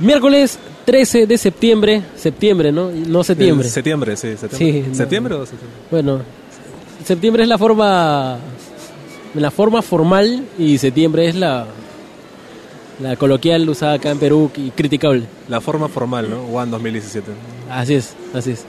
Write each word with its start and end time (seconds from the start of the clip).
Miércoles 0.00 0.58
13 0.84 1.26
de 1.26 1.38
septiembre, 1.38 2.02
septiembre, 2.16 2.70
¿no? 2.72 2.90
No 2.90 3.24
septiembre. 3.24 3.66
El 3.66 3.72
septiembre, 3.72 4.16
sí. 4.16 4.36
¿Septiembre, 4.36 4.58
Sí, 4.58 4.84
no. 4.88 4.94
¿Septiembre 4.94 5.34
o 5.34 5.46
septiembre? 5.46 5.78
Bueno, 5.90 6.20
septiembre 7.04 7.42
es 7.42 7.48
la 7.48 7.58
forma 7.58 8.38
la 9.34 9.50
forma 9.50 9.82
formal 9.82 10.44
y 10.58 10.78
septiembre 10.78 11.28
es 11.28 11.34
la 11.34 11.66
la 13.00 13.16
coloquial 13.16 13.68
usada 13.68 13.94
acá 13.94 14.10
en 14.10 14.18
Perú 14.18 14.50
y 14.56 14.70
criticable. 14.70 15.24
La 15.48 15.60
forma 15.60 15.88
formal, 15.88 16.28
¿no? 16.30 16.42
One 16.42 16.70
2017. 16.70 17.30
Así 17.70 17.94
es, 17.94 18.14
así 18.34 18.52
es. 18.52 18.64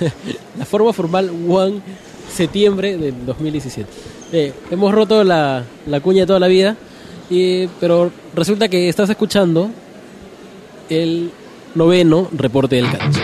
la 0.58 0.64
forma 0.64 0.92
formal 0.92 1.30
One 1.48 1.80
septiembre 2.30 2.96
del 2.96 3.14
2017. 3.24 3.88
Eh, 4.32 4.52
hemos 4.70 4.92
roto 4.94 5.24
la, 5.24 5.64
la 5.86 6.00
cuña 6.00 6.20
de 6.22 6.26
toda 6.26 6.40
la 6.40 6.48
vida, 6.48 6.76
y, 7.30 7.66
pero 7.80 8.10
resulta 8.34 8.68
que 8.68 8.88
estás 8.88 9.08
escuchando 9.08 9.70
el 10.90 11.30
noveno 11.74 12.28
reporte 12.36 12.76
del 12.76 12.90
cancha. 12.90 13.20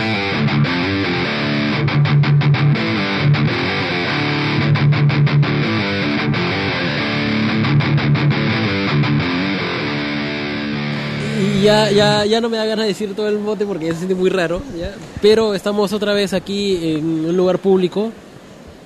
Y 11.41 11.63
ya, 11.63 11.91
ya, 11.91 12.25
ya 12.25 12.39
no 12.39 12.49
me 12.49 12.57
da 12.57 12.65
ganas 12.65 12.85
de 12.85 12.89
decir 12.89 13.13
todo 13.13 13.27
el 13.27 13.39
mote 13.39 13.65
porque 13.65 13.87
ya 13.87 13.91
se 13.91 13.97
siente 13.99 14.15
muy 14.15 14.29
raro, 14.29 14.61
¿ya? 14.79 14.93
pero 15.21 15.53
estamos 15.53 15.91
otra 15.91 16.13
vez 16.13 16.33
aquí 16.33 16.79
en 16.95 17.25
un 17.25 17.35
lugar 17.35 17.59
público 17.59 18.11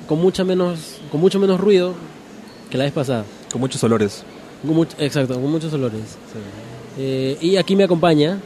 con 0.08 0.20
mucha 0.20 0.44
menos, 0.44 0.96
con 1.12 1.22
mucho 1.22 1.40
menos 1.40 1.60
ruido 1.60 1.94
que 2.72 2.78
la 2.78 2.86
vez 2.86 2.94
pasada. 2.94 3.24
Con 3.52 3.62
muchos 3.62 3.84
olores. 3.84 4.24
Con 4.66 4.76
much- 4.76 4.96
exacto, 4.98 5.36
con 5.36 5.52
muchos 5.52 5.72
olores. 5.74 6.02
Eh, 6.98 7.38
y 7.40 7.56
aquí 7.58 7.76
me 7.76 7.84
acompaña 7.84 8.40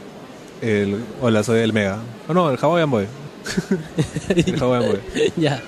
El, 0.64 0.96
hola, 1.20 1.42
soy 1.42 1.60
el 1.60 1.74
Mega. 1.74 1.98
Oh, 2.26 2.32
no, 2.32 2.50
el 2.50 2.56
Hawaiian 2.56 2.90
Boy. 2.90 3.04
el 4.34 4.58
Hawaiian 4.62 4.90
Boy. 4.92 5.00
ya. 5.36 5.62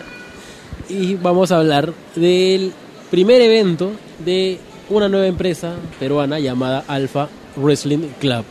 Y 0.88 1.16
vamos 1.16 1.52
a 1.52 1.58
hablar 1.58 1.92
del 2.14 2.72
primer 3.10 3.42
evento 3.42 3.90
de 4.24 4.58
una 4.88 5.08
nueva 5.10 5.26
empresa 5.26 5.74
peruana 6.00 6.38
llamada 6.38 6.82
Alpha 6.88 7.28
Wrestling 7.56 8.08
Club. 8.20 8.44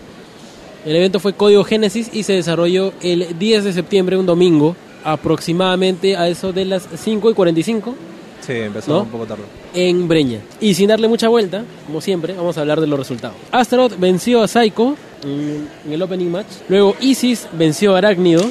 El 0.85 0.95
evento 0.95 1.19
fue 1.19 1.33
Código 1.33 1.63
Génesis 1.63 2.11
y 2.13 2.21
se 2.21 2.33
desarrolló 2.33 2.93
el 3.01 3.39
10 3.39 3.63
de 3.63 3.73
septiembre, 3.73 4.15
un 4.15 4.27
domingo, 4.27 4.75
aproximadamente 5.03 6.15
a 6.15 6.27
eso 6.27 6.53
de 6.53 6.65
las 6.65 6.87
5 6.95 7.31
y 7.31 7.33
45 7.33 7.95
Sí, 8.45 8.53
empezó 8.53 8.91
¿No? 8.91 9.01
un 9.01 9.09
poco 9.09 9.25
tarde. 9.25 9.41
en 9.73 10.07
Breña. 10.07 10.39
Y 10.61 10.75
sin 10.75 10.89
darle 10.89 11.07
mucha 11.07 11.27
vuelta, 11.29 11.63
como 11.87 11.99
siempre, 12.01 12.33
vamos 12.33 12.55
a 12.57 12.61
hablar 12.61 12.79
de 12.79 12.85
los 12.85 12.99
resultados. 12.99 13.35
Astaroth 13.51 13.97
venció 13.97 14.43
a 14.43 14.47
Psycho 14.47 14.95
en, 15.25 15.67
el 15.91 16.01
opening 16.01 16.29
match. 16.29 16.47
Luego 16.69 16.95
Isis 16.99 17.47
venció 17.53 17.95
a 17.95 17.97
Arácnido. 17.97 18.43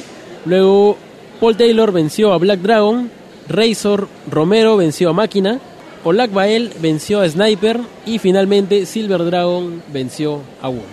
Luego 0.45 0.97
Paul 1.39 1.57
Taylor 1.57 1.91
venció 1.91 2.33
a 2.33 2.37
Black 2.37 2.59
Dragon. 2.59 3.09
Razor 3.47 4.07
Romero 4.29 4.77
venció 4.77 5.09
a 5.09 5.13
Máquina. 5.13 5.59
Olak 6.03 6.31
Bael 6.31 6.71
venció 6.81 7.21
a 7.21 7.29
Sniper. 7.29 7.79
Y 8.05 8.19
finalmente 8.19 8.85
Silver 8.85 9.23
Dragon 9.25 9.81
venció 9.91 10.41
a 10.61 10.67
Wolf. 10.67 10.83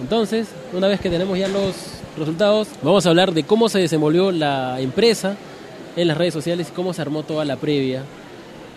Entonces, 0.00 0.48
una 0.72 0.88
vez 0.88 1.00
que 1.00 1.10
tenemos 1.10 1.38
ya 1.38 1.48
los 1.48 1.74
resultados, 2.16 2.68
vamos 2.82 3.06
a 3.06 3.10
hablar 3.10 3.32
de 3.32 3.44
cómo 3.44 3.68
se 3.68 3.78
desenvolvió 3.78 4.32
la 4.32 4.80
empresa 4.80 5.36
en 5.96 6.08
las 6.08 6.16
redes 6.16 6.34
sociales 6.34 6.68
y 6.70 6.74
cómo 6.74 6.92
se 6.92 7.02
armó 7.02 7.22
toda 7.22 7.44
la 7.44 7.56
previa 7.56 8.02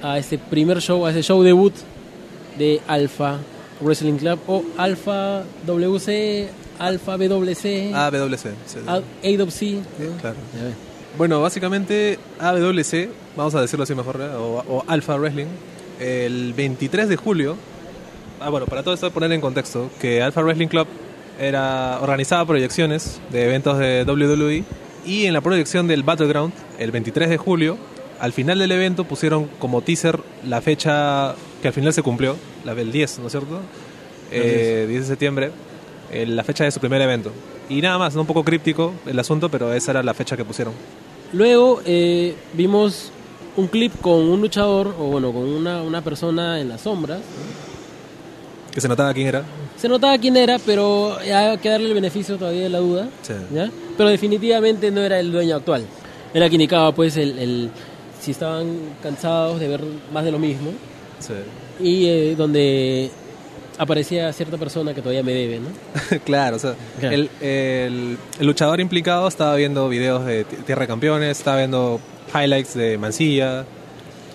a 0.01 0.17
ese 0.17 0.37
primer 0.37 0.81
show, 0.81 1.05
a 1.05 1.11
ese 1.11 1.23
show 1.23 1.41
debut 1.41 1.73
de 2.57 2.81
Alpha 2.87 3.39
Wrestling 3.84 4.17
Club 4.17 4.39
o 4.48 4.64
Alpha 4.78 5.44
WC, 5.66 6.48
Alpha 6.80 7.17
WC, 7.17 7.94
AWC. 7.94 8.39
sí. 8.66 8.80
AWC. 8.88 9.84
Claro. 10.22 10.36
Ya 10.58 10.64
ves. 10.64 10.76
Bueno, 11.17 11.42
básicamente 11.42 12.17
AWC, 12.39 13.09
vamos 13.38 13.54
a 13.56 13.61
decirlo 13.61 13.84
así 13.84 13.94
mejor, 13.94 14.20
¿eh? 14.20 14.36
o, 14.36 14.64
o 14.67 14.84
Alpha 14.88 15.16
Wrestling, 15.16 15.45
el 15.99 16.54
23 16.54 17.08
de 17.08 17.16
julio. 17.17 17.55
Ah, 18.39 18.49
bueno, 18.49 18.66
para 18.66 18.82
todo 18.83 18.93
esto 18.93 19.11
poner 19.11 19.32
en 19.32 19.39
contexto 19.42 19.89
que 20.02 20.22
Alpha 20.23 20.42
Wrestling 20.42 20.67
Club 20.67 20.88
era 21.39 21.99
organizaba 22.02 22.45
proyecciones 22.45 23.20
de 23.32 23.45
eventos 23.45 23.77
de 23.77 24.04
WWE 24.08 24.64
y 25.05 25.26
en 25.26 25.33
la 25.33 25.42
proyección 25.42 25.88
del 25.88 26.04
Battleground, 26.04 26.54
el 26.80 26.92
23 26.92 27.30
de 27.30 27.38
julio, 27.38 27.77
al 28.19 28.33
final 28.33 28.59
del 28.59 28.71
evento 28.71 29.03
pusieron 29.05 29.47
como 29.59 29.81
teaser 29.81 30.19
la 30.47 30.61
fecha 30.61 31.35
que 31.61 31.67
al 31.67 31.73
final 31.73 31.93
se 31.93 32.01
cumplió, 32.03 32.35
la 32.65 32.75
del 32.75 32.91
10, 32.91 33.19
¿no 33.19 33.27
es 33.27 33.31
cierto? 33.31 33.59
Eh, 34.31 34.85
10 34.89 35.01
de 35.01 35.07
septiembre, 35.07 35.51
eh, 36.11 36.25
la 36.25 36.43
fecha 36.43 36.63
de 36.63 36.71
su 36.71 36.79
primer 36.79 37.01
evento. 37.01 37.31
Y 37.69 37.81
nada 37.81 37.97
más, 37.97 38.15
¿no? 38.15 38.21
un 38.21 38.27
poco 38.27 38.43
críptico 38.43 38.93
el 39.05 39.17
asunto, 39.19 39.49
pero 39.49 39.73
esa 39.73 39.91
era 39.91 40.03
la 40.03 40.13
fecha 40.13 40.35
que 40.35 40.43
pusieron. 40.45 40.73
Luego 41.31 41.81
eh, 41.85 42.35
vimos 42.53 43.11
un 43.55 43.67
clip 43.67 43.93
con 44.01 44.15
un 44.30 44.41
luchador, 44.41 44.87
o 44.99 45.05
bueno, 45.05 45.31
con 45.31 45.43
una, 45.43 45.81
una 45.81 46.01
persona 46.03 46.59
en 46.59 46.69
las 46.69 46.81
sombras. 46.81 47.21
Que 48.71 48.81
se 48.81 48.87
notaba 48.87 49.13
quién 49.13 49.27
era. 49.27 49.43
Se 49.77 49.87
notaba 49.87 50.17
quién 50.17 50.35
era, 50.35 50.57
pero 50.65 51.15
hay 51.19 51.57
que 51.59 51.69
darle 51.69 51.87
el 51.87 51.93
beneficio 51.93 52.37
todavía 52.37 52.63
de 52.63 52.69
la 52.69 52.80
duda. 52.80 53.07
Sí. 53.21 53.33
¿ya? 53.53 53.69
Pero 53.97 54.09
definitivamente 54.09 54.89
no 54.89 55.01
era 55.01 55.19
el 55.19 55.31
dueño 55.31 55.55
actual. 55.57 55.85
Era 56.33 56.49
quien 56.49 56.61
indicaba, 56.61 56.91
pues, 56.93 57.15
el, 57.17 57.37
el- 57.37 57.69
si 58.23 58.32
estaban 58.32 58.78
cansados 59.02 59.60
de 59.60 59.67
ver 59.67 59.82
más 60.14 60.23
de 60.23 60.32
lo 60.32 60.39
mismo. 60.39 60.72
Sí. 61.20 61.34
Y 61.80 62.06
eh, 62.08 62.36
donde 62.38 63.10
aparecía 63.78 64.32
cierta 64.34 64.58
persona 64.58 64.94
que 64.94 65.02
todavía 65.02 65.23
me 65.23 65.34
debe, 65.34 65.60
¿no? 65.60 65.67
claro, 66.26 66.56
o 66.58 66.60
sea, 66.60 66.76
Claro. 67.00 67.16
El, 67.16 67.30
el- 67.42 68.17
el 68.39 68.45
luchador 68.45 68.80
implicado 68.80 69.28
estaba 69.28 69.56
viendo 69.56 69.89
videos 69.89 70.26
de 70.26 70.44
Ti- 70.44 70.58
Tierra 70.66 70.82
de 70.82 70.88
Campeones, 70.88 71.38
estaba 71.38 71.58
viendo 71.58 72.00
highlights 72.34 72.73
de 72.76 72.98
Mancilla, 72.98 73.66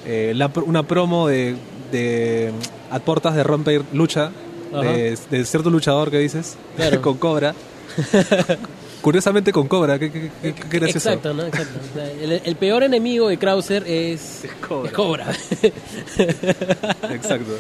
eh, 0.07 0.33
la 0.35 0.51
una 0.67 0.83
promo 0.83 1.29
de, 1.29 1.55
de 1.93 2.53
mm, 2.91 2.95
a 2.95 2.99
puertas 3.01 3.35
de 3.37 3.43
romper 3.45 3.83
lucha, 3.93 4.31
de, 4.73 5.17
de 5.31 5.45
cierto 5.45 5.71
luchador 5.71 6.11
que 6.11 6.19
dices, 6.19 6.57
Claro. 6.77 7.01
con 7.03 7.17
Cobra. 7.17 7.55
Curiosamente 9.03 9.53
con 9.53 9.69
Cobra, 9.69 9.99
¿qué, 9.99 10.11
qué, 10.11 10.31
qué, 10.43 10.55
qué 10.55 10.79
gracioso. 10.79 11.09
Exacto, 11.11 11.33
¿no? 11.35 11.45
Exacto. 11.47 11.79
O 11.91 11.95
sea, 11.95 12.11
el, 12.11 12.43
el 12.45 12.57
peor 12.57 12.83
enemigo 12.83 13.29
de 13.29 13.39
Krauser 13.39 13.85
es, 13.87 14.45
Es 14.45 14.51
Cobra. 14.67 14.89
es 14.89 14.93
Cobra. 14.95 15.27
Exacto. 17.15 17.53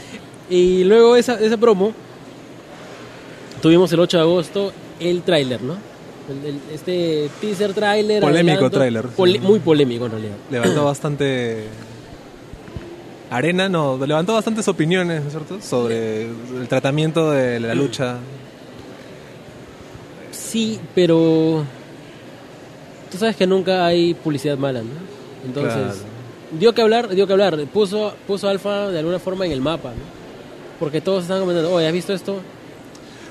y 0.50 0.84
luego 0.84 1.16
esa, 1.16 1.38
esa 1.40 1.56
promo, 1.56 1.92
tuvimos 3.62 3.92
el 3.92 4.00
8 4.00 4.16
de 4.16 4.22
agosto 4.22 4.72
el 5.00 5.22
tráiler, 5.22 5.62
¿no? 5.62 5.74
El- 6.28 6.44
el- 6.46 6.60
este 6.74 7.30
teaser 7.40 7.72
tráiler. 7.72 8.20
Polémico 8.20 8.68
tráiler. 8.70 9.06
pole- 9.06 9.40
muy 9.40 9.60
polémico 9.60 10.06
en 10.06 10.12
realidad. 10.12 10.36
Levantó 10.50 10.84
bastante... 10.86 11.64
Arena, 13.30 13.68
no, 13.68 13.98
levantó 14.06 14.32
bastantes 14.34 14.66
opiniones, 14.68 15.20
¿no 15.20 15.26
es 15.26 15.32
cierto? 15.34 15.60
Sobre 15.60 16.22
el 16.22 16.66
tratamiento 16.68 17.30
de 17.30 17.60
la 17.60 17.74
lucha. 17.74 18.16
Sí, 20.48 20.80
pero 20.94 21.64
tú 23.10 23.18
sabes 23.18 23.36
que 23.36 23.46
nunca 23.46 23.84
hay 23.86 24.14
publicidad 24.14 24.56
mala, 24.56 24.80
¿no? 24.80 24.88
Entonces, 25.46 25.74
Claro. 25.74 25.94
dio 26.58 26.74
que 26.74 26.82
hablar, 26.82 27.08
dio 27.14 27.26
que 27.26 27.32
hablar. 27.34 27.58
Puso, 27.72 28.14
puso 28.26 28.48
Alfa 28.48 28.88
de 28.88 28.98
alguna 28.98 29.18
forma 29.18 29.44
en 29.46 29.52
el 29.52 29.60
mapa, 29.60 29.90
¿no? 29.90 30.02
Porque 30.80 31.00
todos 31.00 31.24
están 31.24 31.40
comentando, 31.40 31.72
oye, 31.72 31.86
¿has 31.86 31.92
visto 31.92 32.12
esto? 32.14 32.36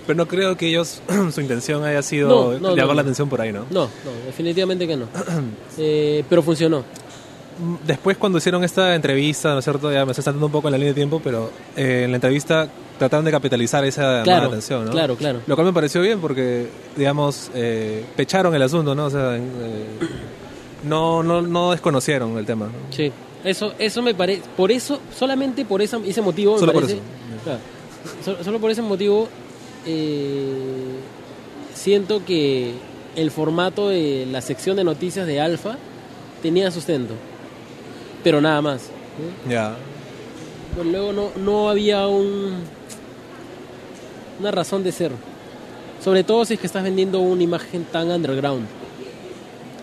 Pero 0.05 0.15
no 0.17 0.27
creo 0.27 0.55
que 0.55 0.67
ellos, 0.67 1.01
su 1.33 1.41
intención 1.41 1.83
haya 1.83 2.01
sido 2.01 2.29
No, 2.29 2.59
no, 2.59 2.69
llamar 2.75 2.87
no, 2.89 2.93
la 2.93 3.01
atención 3.01 3.27
por 3.29 3.41
ahí, 3.41 3.51
¿no? 3.51 3.65
No, 3.71 3.85
no, 3.85 4.11
definitivamente 4.25 4.87
que 4.87 4.95
no. 4.95 5.07
Eh, 5.79 6.23
pero 6.29 6.41
funcionó. 6.43 6.83
Después 7.85 8.17
cuando 8.17 8.37
hicieron 8.37 8.63
esta 8.63 8.93
entrevista, 8.95 9.53
¿no 9.53 9.59
es 9.59 9.63
cierto? 9.65 9.91
Ya 9.91 10.05
me 10.05 10.11
estoy 10.11 10.23
saltando 10.23 10.45
un 10.45 10.51
poco 10.51 10.67
en 10.67 10.73
la 10.73 10.77
línea 10.77 10.91
de 10.91 10.95
tiempo, 10.95 11.19
pero 11.23 11.49
eh, 11.75 12.03
en 12.05 12.11
la 12.11 12.17
entrevista 12.17 12.67
trataron 12.99 13.25
de 13.25 13.31
capitalizar 13.31 13.83
esa 13.85 14.21
Claro, 14.23 14.41
de 14.43 14.47
atención, 14.47 14.85
¿no? 14.85 14.91
claro, 14.91 15.15
claro. 15.15 15.41
Lo 15.47 15.55
cual 15.55 15.67
me 15.67 15.73
pareció 15.73 16.01
bien 16.01 16.19
porque, 16.19 16.67
digamos, 16.95 17.49
eh, 17.55 18.05
pecharon 18.15 18.53
el 18.53 18.61
asunto, 18.61 18.93
¿no? 18.95 19.05
O 19.05 19.09
sea, 19.09 19.37
eh, 19.37 19.41
no, 20.83 21.23
no, 21.23 21.41
no 21.41 21.71
desconocieron 21.71 22.37
el 22.37 22.45
tema. 22.45 22.65
¿no? 22.67 22.71
Sí. 22.95 23.11
Eso, 23.43 23.73
eso 23.79 24.01
me 24.01 24.13
parece, 24.13 24.41
por 24.55 24.71
eso, 24.71 24.99
solamente 25.15 25.63
por 25.65 25.81
esa- 25.81 25.99
ese 26.05 26.21
motivo, 26.21 26.53
me 26.53 26.59
Solo 26.59 26.73
por 26.73 26.83
eso. 26.83 26.97
Claro. 27.43 27.59
Solo, 28.25 28.43
solo 28.43 28.59
por 28.59 28.71
ese 28.71 28.81
motivo, 28.81 29.27
eh, 29.85 30.97
siento 31.73 32.23
que 32.25 32.73
el 33.15 33.31
formato 33.31 33.89
de 33.89 34.27
la 34.31 34.41
sección 34.41 34.75
de 34.75 34.83
noticias 34.83 35.25
de 35.25 35.39
Alfa 35.39 35.77
tenía 36.41 36.69
sustento, 36.71 37.13
pero 38.23 38.41
nada 38.41 38.61
más. 38.61 38.89
Ya. 39.49 39.75
Pues 40.75 40.87
luego 40.87 41.13
no, 41.13 41.31
no 41.37 41.69
había 41.69 42.07
un, 42.07 42.63
una 44.39 44.51
razón 44.51 44.83
de 44.83 44.91
ser. 44.91 45.11
Sobre 46.03 46.23
todo 46.23 46.45
si 46.45 46.53
es 46.53 46.59
que 46.59 46.67
estás 46.67 46.83
vendiendo 46.83 47.19
una 47.19 47.43
imagen 47.43 47.83
tan 47.85 48.11
underground. 48.11 48.67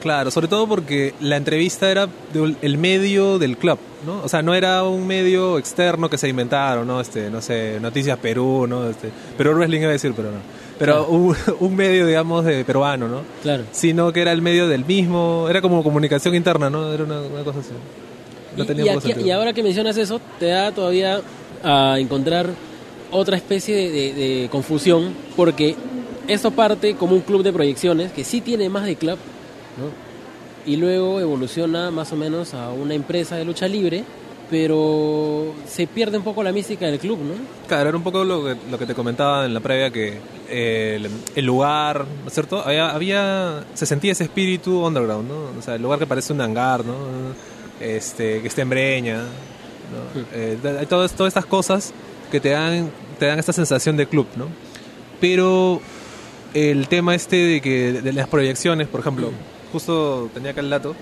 Claro, 0.00 0.30
sobre 0.30 0.48
todo 0.48 0.68
porque 0.68 1.14
la 1.20 1.38
entrevista 1.38 1.90
era 1.90 2.08
del 2.34 2.58
el 2.60 2.76
medio 2.76 3.38
del 3.38 3.56
club, 3.56 3.78
¿no? 4.04 4.20
O 4.22 4.28
sea, 4.28 4.42
no 4.42 4.54
era 4.54 4.84
un 4.84 5.06
medio 5.06 5.58
externo 5.58 6.10
que 6.10 6.18
se 6.18 6.28
inventaron, 6.28 6.86
¿no? 6.86 7.00
Este, 7.00 7.30
no 7.30 7.40
sé, 7.40 7.78
Noticias 7.80 8.18
Perú, 8.18 8.66
¿no? 8.68 8.86
Este, 8.90 9.10
Perú 9.38 9.54
Wrestling 9.54 9.80
iba 9.80 9.88
a 9.88 9.92
decir, 9.92 10.12
pero 10.14 10.30
no. 10.30 10.36
pero 10.78 11.06
un, 11.06 11.34
un 11.60 11.74
medio, 11.74 12.06
digamos, 12.06 12.44
de 12.44 12.66
peruano, 12.66 13.08
¿no? 13.08 13.22
Claro. 13.42 13.64
Sino 13.72 14.12
que 14.12 14.20
era 14.20 14.32
el 14.32 14.42
medio 14.42 14.68
del 14.68 14.84
mismo, 14.84 15.46
era 15.48 15.62
como 15.62 15.82
comunicación 15.82 16.34
interna, 16.34 16.68
¿no? 16.68 16.92
Era 16.92 17.04
una, 17.04 17.22
una 17.22 17.42
cosa 17.42 17.60
así. 17.60 17.70
No 18.56 18.64
Y- 18.64 18.66
tenía 18.66 18.84
y, 18.84 18.88
poco 18.88 18.98
aquí- 18.98 19.08
sentido. 19.08 19.26
y 19.28 19.30
ahora 19.30 19.52
que 19.52 19.62
mencionas 19.62 19.96
eso, 19.96 20.20
te 20.38 20.46
da 20.46 20.72
todavía 20.72 21.20
a 21.62 21.96
encontrar 21.98 22.50
otra 23.10 23.36
especie 23.36 23.74
de, 23.76 23.90
de- 23.90 24.12
de 24.42 24.48
confusión, 24.50 25.12
porque 25.36 25.76
esto 26.28 26.50
parte 26.50 26.94
como 26.96 27.14
un 27.14 27.20
club 27.22 27.42
de 27.42 27.52
proyecciones, 27.52 28.12
que 28.12 28.24
sí 28.24 28.40
tiene 28.40 28.68
más 28.68 28.84
de 28.86 28.96
club, 28.96 29.18
¿no? 29.78 30.04
y 30.66 30.76
luego 30.76 31.20
evoluciona 31.20 31.90
más 31.90 32.10
o 32.12 32.16
menos 32.16 32.54
a 32.54 32.70
una 32.70 32.94
empresa 32.94 33.36
de 33.36 33.44
lucha 33.44 33.68
libre, 33.68 34.02
pero 34.50 35.52
se 35.66 35.86
pierde 35.86 36.16
un 36.16 36.24
poco 36.24 36.42
la 36.42 36.52
mística 36.52 36.86
del 36.86 36.98
club, 36.98 37.18
¿no? 37.18 37.34
Claro, 37.68 37.88
era 37.88 37.98
un 37.98 38.02
poco 38.04 38.24
lo 38.24 38.44
que, 38.44 38.56
lo 38.70 38.78
que 38.78 38.86
te 38.86 38.94
comentaba 38.94 39.44
en 39.44 39.52
la 39.52 39.60
previa, 39.60 39.90
que 39.90 40.18
eh, 40.48 40.94
el, 40.96 41.08
el 41.34 41.44
lugar, 41.44 42.06
¿no 42.22 42.28
es 42.28 42.32
cierto? 42.32 42.62
Había, 42.64 42.90
había, 42.94 43.64
se 43.74 43.84
sentía 43.86 44.12
ese 44.12 44.24
espíritu 44.24 44.84
underground, 44.86 45.28
¿no? 45.28 45.58
O 45.58 45.62
sea, 45.62 45.74
el 45.74 45.82
lugar 45.82 45.98
que 45.98 46.06
parece 46.06 46.32
un 46.32 46.40
hangar, 46.40 46.84
¿no? 46.84 46.94
Este, 47.80 48.40
que 48.40 48.48
está 48.48 48.62
en 48.62 48.70
Breña, 48.70 49.16
¿no? 49.18 50.20
Eh, 50.32 50.58
de- 50.62 50.78
hay 50.78 50.86
todas, 50.86 51.12
todas 51.12 51.30
estas 51.30 51.46
cosas 51.46 51.92
que 52.30 52.40
te 52.40 52.50
dan, 52.50 52.90
te 53.18 53.26
dan 53.26 53.38
esta 53.38 53.52
sensación 53.52 53.96
de 53.96 54.06
club, 54.06 54.26
¿no? 54.36 54.46
Pero 55.20 55.80
el 56.54 56.88
tema 56.88 57.14
este 57.14 57.36
de 57.36 57.60
que 57.60 57.92
de 57.92 58.12
las 58.12 58.28
proyecciones, 58.28 58.88
por 58.88 59.00
ejemplo, 59.00 59.30
justo 59.72 60.30
tenía 60.32 60.52
acá 60.52 60.60
el 60.60 60.70
dato, 60.70 60.94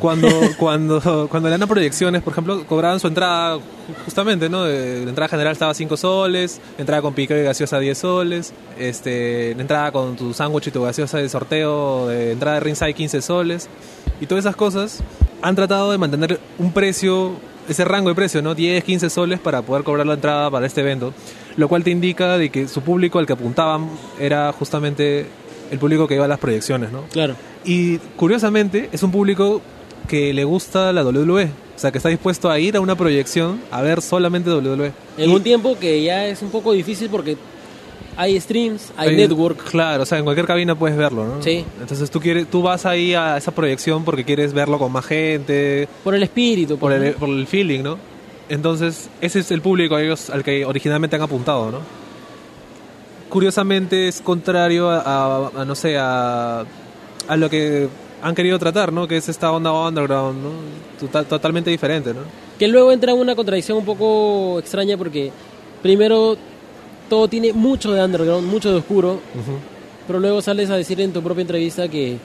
cuando, 0.00 0.28
cuando, 0.58 1.28
cuando 1.30 1.48
le 1.48 1.52
dan 1.52 1.62
a 1.62 1.66
proyecciones, 1.66 2.22
por 2.22 2.32
ejemplo, 2.34 2.66
cobraban 2.66 3.00
su 3.00 3.06
entrada 3.06 3.56
ju- 3.56 3.60
justamente, 4.04 4.50
¿no? 4.50 4.66
Eh, 4.66 5.00
La 5.04 5.08
entrada 5.10 5.28
general 5.28 5.52
estaba 5.54 5.72
5 5.72 5.96
soles, 5.96 6.60
entrada 6.76 7.00
con 7.00 7.14
pico 7.14 7.34
y 7.34 7.42
gaseosa 7.42 7.78
10 7.78 7.96
soles, 7.96 8.52
este, 8.78 9.54
la 9.54 9.62
entrada 9.62 9.92
con 9.92 10.14
tu 10.16 10.34
sándwich 10.34 10.66
y 10.66 10.70
tu 10.72 10.82
gaseosa 10.82 11.18
de 11.18 11.28
sorteo, 11.30 12.08
de 12.08 12.32
entrada 12.32 12.56
de 12.58 12.60
ringside 12.60 12.92
15 12.94 13.22
soles, 13.22 13.68
y 14.20 14.26
todas 14.26 14.44
esas 14.44 14.56
cosas 14.56 15.00
han 15.42 15.54
tratado 15.54 15.90
de 15.90 15.98
mantener 15.98 16.40
un 16.58 16.72
precio, 16.72 17.32
ese 17.68 17.84
rango 17.84 18.08
de 18.08 18.14
precio, 18.14 18.42
¿no? 18.42 18.54
10, 18.54 18.82
15 18.84 19.10
soles 19.10 19.40
para 19.40 19.62
poder 19.62 19.84
cobrar 19.84 20.06
la 20.06 20.14
entrada 20.14 20.50
para 20.50 20.66
este 20.66 20.80
evento, 20.80 21.12
lo 21.56 21.68
cual 21.68 21.84
te 21.84 21.90
indica 21.90 22.38
de 22.38 22.50
que 22.50 22.68
su 22.68 22.82
público 22.82 23.18
al 23.18 23.26
que 23.26 23.32
apuntaban 23.32 23.88
era 24.18 24.52
justamente 24.52 25.26
el 25.70 25.78
público 25.78 26.06
que 26.06 26.14
iba 26.14 26.24
a 26.24 26.28
las 26.28 26.38
proyecciones, 26.38 26.92
¿no? 26.92 27.02
Claro. 27.10 27.34
Y 27.64 27.98
curiosamente 28.16 28.88
es 28.92 29.02
un 29.02 29.10
público 29.10 29.60
que 30.06 30.32
le 30.32 30.44
gusta 30.44 30.92
la 30.92 31.04
WWE. 31.04 31.44
O 31.44 31.78
sea, 31.78 31.92
que 31.92 31.98
está 31.98 32.08
dispuesto 32.08 32.48
a 32.48 32.58
ir 32.58 32.76
a 32.76 32.80
una 32.80 32.94
proyección 32.94 33.60
a 33.70 33.82
ver 33.82 34.00
solamente 34.00 34.50
WWE. 34.50 34.92
En 35.18 35.30
Y 35.30 35.34
un 35.34 35.42
tiempo 35.42 35.78
que 35.78 36.02
ya 36.02 36.26
es 36.26 36.40
un 36.40 36.48
poco 36.48 36.72
difícil 36.72 37.10
porque 37.10 37.36
hay 38.16 38.40
streams, 38.40 38.92
hay, 38.96 39.10
hay- 39.10 39.16
network. 39.16 39.62
Claro, 39.70 40.02
o 40.02 40.06
sea, 40.06 40.18
en 40.18 40.24
cualquier 40.24 40.46
cabina 40.46 40.74
puedes 40.74 40.96
verlo, 40.96 41.26
¿no? 41.26 41.42
Sí. 41.42 41.64
Entonces 41.80 42.10
tú, 42.10 42.20
quieres, 42.20 42.46
tú 42.50 42.62
vas 42.62 42.86
ahí 42.86 43.14
a 43.14 43.36
esa 43.36 43.52
proyección 43.52 44.04
porque 44.04 44.24
quieres 44.24 44.52
verlo 44.52 44.78
con 44.78 44.90
más 44.92 45.04
gente, 45.06 45.88
Por 46.02 46.14
el 46.14 46.22
espíritu, 46.22 46.78
por 46.78 46.92
pues, 46.92 47.02
el, 47.02 47.14
por 47.14 47.28
el 47.28 47.46
feeling, 47.46 47.82
¿no? 47.82 47.98
Entonces, 48.48 49.10
ese 49.20 49.40
es 49.40 49.50
el 49.50 49.60
público 49.60 49.96
a 49.96 50.02
ellos, 50.02 50.30
al 50.30 50.42
que 50.44 50.64
originalmente 50.64 51.16
han 51.16 51.22
apuntado, 51.22 51.70
¿no? 51.70 51.78
Curiosamente 53.28 54.06
es 54.08 54.20
contrario 54.20 54.88
a, 54.88 55.00
a- 55.00 55.50
a, 55.62 55.64
no 55.64 55.74
sé, 55.74 55.96
a, 55.98 56.60
a 57.28 57.36
lo 57.36 57.50
que 57.50 57.88
han 58.22 58.34
querido 58.34 58.58
tratar, 58.58 58.92
¿no? 58.92 59.08
Que 59.08 59.16
es 59.16 59.28
esta 59.28 59.50
onda 59.50 59.72
underground, 59.72 60.42
¿no? 60.42 60.50
Total- 61.00 61.26
totalmente 61.26 61.70
diferente, 61.70 62.14
¿no? 62.14 62.20
Que 62.58 62.68
luego 62.68 62.92
entra 62.92 63.12
en 63.12 63.18
una 63.18 63.34
contradicción 63.34 63.78
un 63.78 63.84
poco 63.84 64.58
extraña 64.60 64.96
porque 64.96 65.32
primero 65.82 66.36
todo 67.08 67.28
tiene 67.28 67.52
mucho 67.52 67.92
de 67.92 68.02
underground, 68.04 68.46
mucho 68.48 68.70
de 68.70 68.76
oscuro, 68.78 69.20
pero 70.06 70.18
luego 70.20 70.40
sales 70.42 70.70
a 70.70 70.76
decir 70.76 71.00
en 71.00 71.12
tu 71.12 71.22
propia 71.22 71.42
entrevista 71.42 71.88
que 71.88 72.16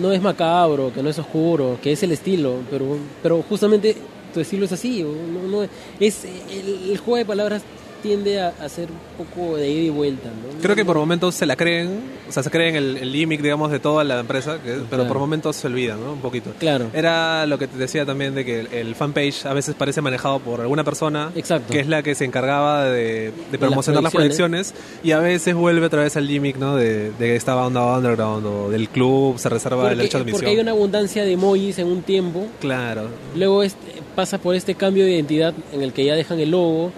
no 0.00 0.12
es 0.12 0.20
macabro, 0.20 0.92
que 0.92 1.02
no 1.02 1.08
es 1.10 1.18
oscuro, 1.18 1.78
que 1.82 1.92
es 1.92 2.02
el 2.02 2.12
estilo, 2.12 2.56
pero, 2.70 2.98
pero 3.22 3.42
justamente 3.48 3.96
tu 4.34 4.40
estilo 4.40 4.66
es 4.66 4.72
así, 4.72 5.02
o 5.02 5.08
no, 5.12 5.48
no- 5.62 5.68
es 5.98 6.24
el, 6.24 6.90
el 6.90 6.98
juego 6.98 7.16
de 7.16 7.24
palabras 7.24 7.62
tiende 8.02 8.40
a, 8.40 8.68
ser 8.68 8.88
un 8.90 9.26
poco 9.26 9.56
de 9.56 9.68
ida 9.70 9.82
y 9.82 9.90
vuelta, 9.90 10.28
¿no? 10.28 10.60
Creo 10.62 10.74
que 10.76 10.84
por 10.84 10.96
momentos 10.96 11.34
se 11.34 11.46
la 11.46 11.56
creen, 11.56 12.00
o 12.28 12.32
sea, 12.32 12.42
se 12.42 12.50
creen 12.50 12.76
el, 12.76 12.96
el 12.98 13.12
gimmick, 13.12 13.40
digamos, 13.42 13.70
de 13.70 13.78
toda 13.78 14.04
la 14.04 14.20
empresa, 14.20 14.58
que- 14.62 14.78
pero 14.90 15.06
por 15.06 15.18
momentos 15.18 15.56
se 15.56 15.66
olvidan, 15.66 16.00
¿no? 16.00 16.12
Un 16.12 16.20
poquito. 16.20 16.50
Claro. 16.58 16.86
Era 16.92 17.46
lo 17.46 17.58
que 17.58 17.66
te 17.66 17.76
decía 17.78 18.04
también 18.06 18.34
de 18.34 18.44
que 18.44 18.60
el, 18.60 18.66
el 18.72 18.94
fanpage 18.94 19.46
a 19.46 19.52
veces 19.54 19.74
parece 19.74 20.00
manejado 20.00 20.38
por 20.40 20.60
alguna 20.60 20.84
persona 20.84 21.30
Exacto. 21.34 21.72
que 21.72 21.80
es 21.80 21.88
la 21.88 22.02
que 22.02 22.14
se 22.14 22.24
encargaba 22.24 22.84
de, 22.84 23.32
promocionar 23.58 24.02
las 24.02 24.12
proyecciones. 24.12 24.74
y 25.02 25.12
a 25.12 25.18
veces 25.20 25.54
vuelve 25.54 25.86
otra 25.86 26.02
vez 26.02 26.16
al 26.16 26.26
gimmick, 26.28 26.56
¿no? 26.56 26.76
De, 26.76 27.10
de 27.12 27.36
esta 27.36 27.54
banda 27.54 27.96
underground 27.96 28.46
o 28.46 28.70
del 28.70 28.88
club, 28.88 29.38
se 29.38 29.48
reserva 29.48 29.82
el 29.82 29.88
Porque, 29.88 29.96
derecho 29.96 30.18
de 30.18 30.24
porque 30.24 30.36
admisión. 30.46 30.50
hay 30.56 30.62
una 30.62 30.70
abundancia 30.72 31.24
de 31.24 31.32
emojis 31.32 31.78
en 31.78 31.86
un 31.88 32.02
tiempo 32.02 32.46
Claro. 32.60 33.08
Luego 33.36 33.62
este, 33.62 33.78
pasa 34.14 34.38
por 34.38 34.54
este 34.54 34.74
cambio 34.74 35.04
de 35.04 35.12
identidad 35.12 35.54
en 35.72 35.82
el 35.82 35.92
que 35.92 36.04
ya 36.04 36.14
dejan 36.14 36.38
el 36.40 36.50
logo, 36.50 36.92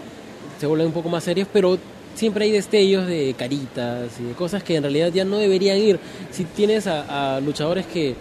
se 0.61 0.67
vuelven 0.67 0.89
un 0.89 0.93
poco 0.93 1.09
más 1.09 1.25
serios, 1.25 1.49
pero 1.53 1.79
siempre 2.15 2.45
hay 2.45 2.51
destellos 2.53 3.07
de 3.07 3.35
caritas 3.39 4.11
y 4.21 4.25
de 4.25 4.33
cosas 4.35 4.63
que 4.63 4.77
en 4.77 4.83
realidad 4.83 5.11
ya 5.13 5.25
no 5.25 5.39
deberían 5.39 5.79
ir. 5.79 5.99
Si 6.31 6.45
tienes 6.45 6.87
a, 6.87 7.37
a 7.37 7.41
luchadores 7.41 7.87
que 7.87 8.15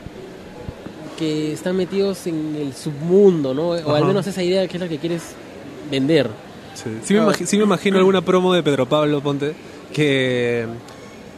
que 1.18 1.52
están 1.52 1.76
metidos 1.76 2.26
en 2.28 2.56
el 2.56 2.74
submundo, 2.74 3.54
¿no? 3.54 3.70
O 3.72 3.94
al 3.94 4.06
menos 4.06 4.26
esa 4.26 4.42
idea 4.42 4.66
que 4.70 4.78
es 4.78 4.82
la 4.82 4.88
que 4.88 4.98
quieres 5.00 5.22
vender. 5.92 6.30
Sí, 6.76 6.90
sí 7.04 7.14
me, 7.14 7.20
imagi- 7.22 7.46
sí 7.46 7.58
me 7.58 7.64
imagino 7.66 7.98
alguna 7.98 8.22
promo 8.22 8.54
de 8.54 8.64
Pedro 8.64 8.86
Pablo, 8.88 9.20
ponte, 9.22 9.54
que 9.94 10.66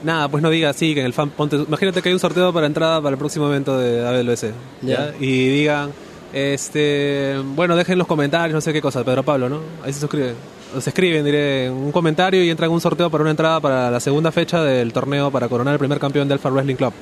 nada, 0.03 0.29
pues 0.29 0.43
no 0.43 0.51
diga 0.51 0.69
así, 0.69 0.93
que 0.93 0.99
en 0.99 1.07
el 1.07 1.13
fan, 1.13 1.31
ponte, 1.31 1.55
imagínate 1.55 1.99
que 2.03 2.09
hay 2.09 2.13
un 2.13 2.19
sorteo 2.19 2.53
para 2.53 2.67
entrada 2.67 3.01
para 3.01 3.13
el 3.13 3.17
próximo 3.17 3.47
evento 3.47 3.75
de 3.79 4.05
AWS, 4.07 4.41
¿ya? 4.43 4.51
Ya. 4.83 5.13
Y 5.19 5.47
digan, 5.49 5.89
este, 6.31 7.37
bueno, 7.55 7.75
dejen 7.75 7.97
los 7.97 8.05
comentarios, 8.05 8.53
no 8.53 8.61
sé 8.61 8.71
qué 8.73 8.81
cosa, 8.83 9.03
Pedro 9.03 9.23
Pablo, 9.23 9.49
¿no? 9.49 9.61
Ahí 9.83 9.91
se 9.93 9.99
suscriben. 9.99 10.35
Se 10.79 10.89
escriben, 10.89 11.25
diré, 11.25 11.69
un 11.69 11.91
comentario 11.91 12.43
y 12.43 12.49
entran 12.49 12.69
en 12.69 12.73
un 12.75 12.81
sorteo 12.81 13.09
para 13.09 13.21
una 13.23 13.31
entrada 13.31 13.59
para 13.59 13.91
la 13.91 13.99
segunda 13.99 14.31
fecha 14.31 14.63
del 14.63 14.93
torneo 14.93 15.29
para 15.31 15.49
coronar 15.49 15.73
el 15.73 15.79
primer 15.79 15.99
campeón 15.99 16.27
del 16.27 16.35
Alpha 16.37 16.49
Wrestling 16.49 16.75
Club. 16.75 16.93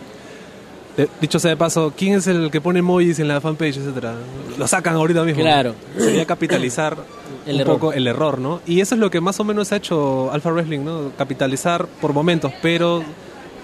De- 0.97 1.07
dicho 1.21 1.37
sea 1.39 1.51
de 1.51 1.57
paso, 1.57 1.93
¿quién 1.95 2.15
es 2.15 2.27
el 2.27 2.49
que 2.51 2.61
pone 2.61 2.79
emojis 2.79 3.19
en 3.19 3.27
la 3.27 3.39
fanpage, 3.39 3.77
etcétera? 3.77 4.15
Lo 4.57 4.67
sacan 4.67 4.95
ahorita 4.95 5.23
mismo. 5.23 5.41
Claro. 5.41 5.75
Sería 5.97 6.25
capitalizar 6.25 6.97
El 7.45 7.55
un 7.55 7.61
error. 7.61 7.73
poco 7.75 7.93
el 7.93 8.07
error, 8.07 8.39
¿no? 8.39 8.59
Y 8.65 8.81
eso 8.81 8.95
es 8.95 8.99
lo 9.01 9.09
que 9.11 9.21
más 9.21 9.39
o 9.39 9.43
menos 9.43 9.71
ha 9.71 9.75
hecho 9.77 10.31
Alpha 10.31 10.51
Wrestling, 10.51 10.79
¿no? 10.83 11.11
Capitalizar 11.17 11.85
por 12.01 12.11
momentos, 12.13 12.51
pero 12.61 13.01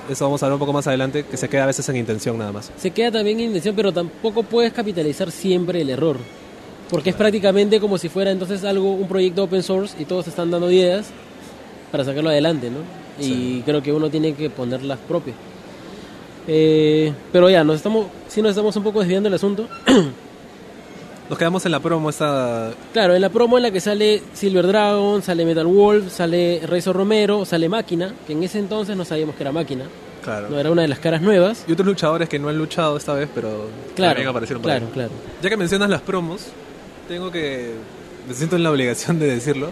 eso 0.09 0.23
vamos 0.25 0.41
a 0.41 0.45
hablar 0.45 0.53
un 0.55 0.59
poco 0.59 0.71
más 0.73 0.85
adelante, 0.87 1.25
que 1.25 1.35
se 1.35 1.49
queda 1.49 1.63
a 1.63 1.67
veces 1.67 1.87
en 1.89 1.95
intención 1.97 2.37
nada 2.37 2.51
más. 2.51 2.71
Se 2.77 2.91
queda 2.91 3.11
también 3.11 3.39
en 3.39 3.47
intención, 3.47 3.75
pero 3.75 3.91
tampoco 3.91 4.43
puedes 4.43 4.71
capitalizar 4.71 5.31
siempre 5.31 5.81
el 5.81 5.89
error. 5.89 6.17
Porque 6.89 7.09
es 7.09 7.15
prácticamente 7.15 7.79
como 7.79 7.97
si 7.97 8.09
fuera 8.09 8.31
entonces 8.31 8.63
algo, 8.63 8.91
un 8.93 9.07
proyecto 9.07 9.43
open 9.43 9.63
source 9.63 9.95
y 9.99 10.05
todos 10.05 10.27
están 10.27 10.51
dando 10.51 10.69
ideas 10.71 11.07
para 11.91 12.03
sacarlo 12.03 12.29
adelante, 12.29 12.69
¿no? 12.69 12.77
Y 13.19 13.61
creo 13.61 13.81
que 13.81 13.91
uno 13.93 14.09
tiene 14.09 14.33
que 14.33 14.49
poner 14.49 14.83
las 14.83 14.99
propias. 14.99 15.35
Eh, 16.47 17.11
pero 17.31 17.49
ya, 17.49 17.63
nos 17.63 17.77
estamos, 17.77 18.07
sí 18.27 18.41
nos 18.41 18.51
estamos 18.51 18.75
un 18.75 18.83
poco 18.83 18.99
desviando 18.99 19.27
del 19.27 19.35
asunto. 19.35 19.67
Nos 21.27 21.39
quedamos 21.39 21.65
en 21.65 21.71
la 21.71 21.79
promo 21.79 22.07
esta... 22.11 22.71
claro, 22.93 23.15
en 23.15 23.21
la 23.21 23.29
promo 23.29 23.57
en 23.57 23.63
la 23.63 23.71
que 23.71 23.79
sale 23.81 24.21
Silver 24.33 24.67
Dragon, 24.67 25.23
sale 25.23 25.43
Metal 25.43 25.65
Wolf, 25.65 26.11
sale 26.13 26.61
Razor 26.67 26.95
Romero, 26.95 27.45
sale 27.45 27.67
Máquina, 27.67 28.13
que 28.27 28.33
en 28.33 28.43
ese 28.43 28.59
entonces 28.59 28.95
no 28.95 29.03
sabíamos 29.05 29.35
que 29.35 29.41
era 29.41 29.51
Máquina, 29.51 29.85
Claro. 30.23 30.49
no 30.51 30.59
era 30.59 30.69
una 30.69 30.83
de 30.83 30.87
las 30.87 30.99
caras 30.99 31.23
nuevas. 31.23 31.65
Y 31.67 31.71
otros 31.71 31.87
luchadores 31.87 32.29
que 32.29 32.37
no 32.37 32.47
han 32.49 32.57
luchado 32.59 32.95
esta 32.95 33.13
vez, 33.15 33.27
pero 33.33 33.69
Claro, 33.95 34.29
aparecieron 34.29 34.61
por 34.61 34.69
claro, 34.69 34.85
ahí. 34.85 34.91
claro. 34.93 35.09
Ya 35.41 35.49
que 35.49 35.57
mencionas 35.57 35.89
las 35.89 36.01
promos, 36.01 36.45
tengo 37.07 37.31
que... 37.31 37.73
Me 38.27 38.33
siento 38.33 38.55
en 38.55 38.63
la 38.63 38.71
obligación 38.71 39.19
de 39.19 39.27
decirlo, 39.27 39.69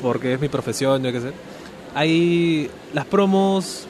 porque 0.00 0.34
es 0.34 0.40
mi 0.40 0.48
profesión, 0.48 1.02
yo 1.02 1.12
qué 1.12 1.20
sé. 1.20 1.32
Hay 1.94 2.70
las 2.94 3.04
promos 3.04 3.86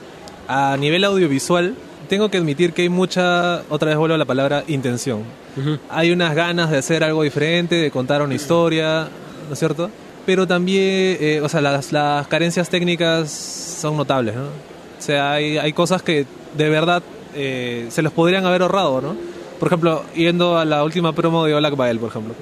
a 0.47 0.75
nivel 0.77 1.03
audiovisual, 1.03 1.75
tengo 2.09 2.29
que 2.29 2.37
admitir 2.37 2.73
que 2.73 2.81
hay 2.83 2.89
mucha, 2.89 3.61
otra 3.69 3.89
vez 3.89 3.97
vuelvo 3.97 4.15
a 4.15 4.17
la 4.17 4.25
palabra, 4.25 4.63
intención. 4.67 5.23
Ujú. 5.55 5.77
Hay 5.89 6.11
unas 6.11 6.35
ganas 6.35 6.71
de 6.71 6.77
hacer 6.77 7.03
algo 7.03 7.23
diferente, 7.23 7.75
de 7.75 7.91
contar 7.91 8.21
una 8.21 8.35
historia, 8.35 9.07
¿no 9.47 9.53
es 9.53 9.59
cierto? 9.59 9.89
Pero 10.25 10.45
también, 10.45 11.17
eh, 11.19 11.41
o 11.41 11.47
sea, 11.47 11.61
las, 11.61 11.91
las 11.91 12.27
carencias 12.27 12.69
técnicas 12.69 13.31
son 13.31 13.95
notables, 13.95 14.35
¿no? 14.35 14.43
O 14.43 15.01
sea, 15.01 15.33
hay, 15.33 15.57
hay 15.57 15.71
cosas 15.71 16.01
que 16.01 16.25
de 16.57 16.69
verdad 16.69 17.01
eh, 17.35 17.87
se 17.89 18.01
los 18.01 18.11
podrían 18.11 18.45
haber 18.45 18.63
ahorrado, 18.63 19.01
¿no? 19.01 19.15
Por 19.59 19.67
ejemplo, 19.67 20.03
yendo 20.15 20.57
a 20.57 20.65
la 20.65 20.83
última 20.83 21.13
promo 21.13 21.45
de 21.45 21.53
Black 21.55 21.75
Bael, 21.75 21.99
por 21.99 22.09
ejemplo. 22.09 22.33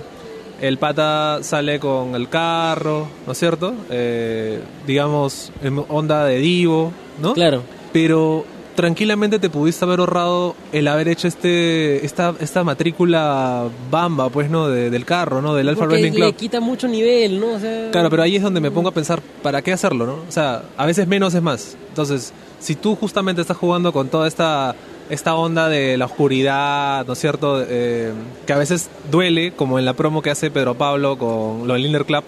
El 0.62 0.78
pata 0.78 1.40
sale 1.44 1.80
con 1.80 2.16
el 2.16 2.30
carro, 2.30 3.08
¿no 3.26 3.32
es 3.34 3.38
cierto? 3.38 3.74
Eh, 3.90 4.60
digamos, 4.88 5.52
en 5.62 5.84
onda 5.90 6.26
de 6.26 6.38
divo, 6.40 6.92
¿no? 7.22 7.34
Claro. 7.34 7.62
Pero 7.94 8.44
tranquilamente 8.76 9.40
te 9.40 9.50
pudiste 9.50 9.84
haber 9.86 10.00
ahorrado 10.00 10.56
el 10.72 10.88
haber 10.88 11.08
hecho 11.08 11.28
este 11.28 12.06
esta 12.06 12.34
esta 12.40 12.64
matrícula 12.64 13.68
bamba, 13.90 14.30
pues, 14.30 14.50
¿no? 14.50 14.68
De- 14.68 14.90
del 14.92 15.06
carro, 15.06 15.42
¿no? 15.42 15.56
Del 15.56 15.70
Alfa 15.70 15.82
Porque 15.82 15.96
Wrestling 15.96 16.12
le 16.20 16.26
Club. 16.28 16.36
quita 16.36 16.60
mucho 16.60 16.88
nivel, 16.88 17.40
¿no? 17.40 17.54
O 17.54 17.60
sea, 17.60 17.90
Claro, 17.92 18.10
pero 18.10 18.24
ahí 18.24 18.36
es 18.36 18.44
donde 18.44 18.60
me 18.60 18.70
pongo 18.72 18.90
a 18.90 18.94
pensar, 18.94 19.22
¿para 19.42 19.62
qué 19.62 19.74
hacerlo, 19.74 20.06
no? 20.06 20.14
O 20.28 20.32
sea, 20.32 20.64
a 20.78 20.86
veces 20.86 21.08
menos 21.08 21.34
es 21.34 21.42
más. 21.42 21.76
Entonces, 21.90 22.34
si 22.60 22.76
tú 22.76 22.96
justamente 22.96 23.42
estás 23.42 23.58
jugando 23.58 23.92
con 23.94 24.10
toda 24.10 24.28
esta 24.28 24.76
esta 25.10 25.36
onda 25.36 25.70
de 25.70 25.98
la 25.98 26.06
oscuridad, 26.06 27.06
¿no 27.06 27.14
es 27.14 27.20
cierto? 27.20 27.64
Eh, 27.68 28.12
que 28.46 28.54
a 28.54 28.58
veces 28.58 28.90
duele, 29.12 29.54
como 29.54 29.80
en 29.80 29.86
la 29.86 29.94
promo 29.94 30.22
que 30.22 30.30
hace 30.32 30.52
Pedro 30.52 30.76
Pablo 30.76 31.18
con 31.18 31.68
lo 31.68 31.74
del 31.74 31.86
Inner 31.86 32.06
Club. 32.06 32.24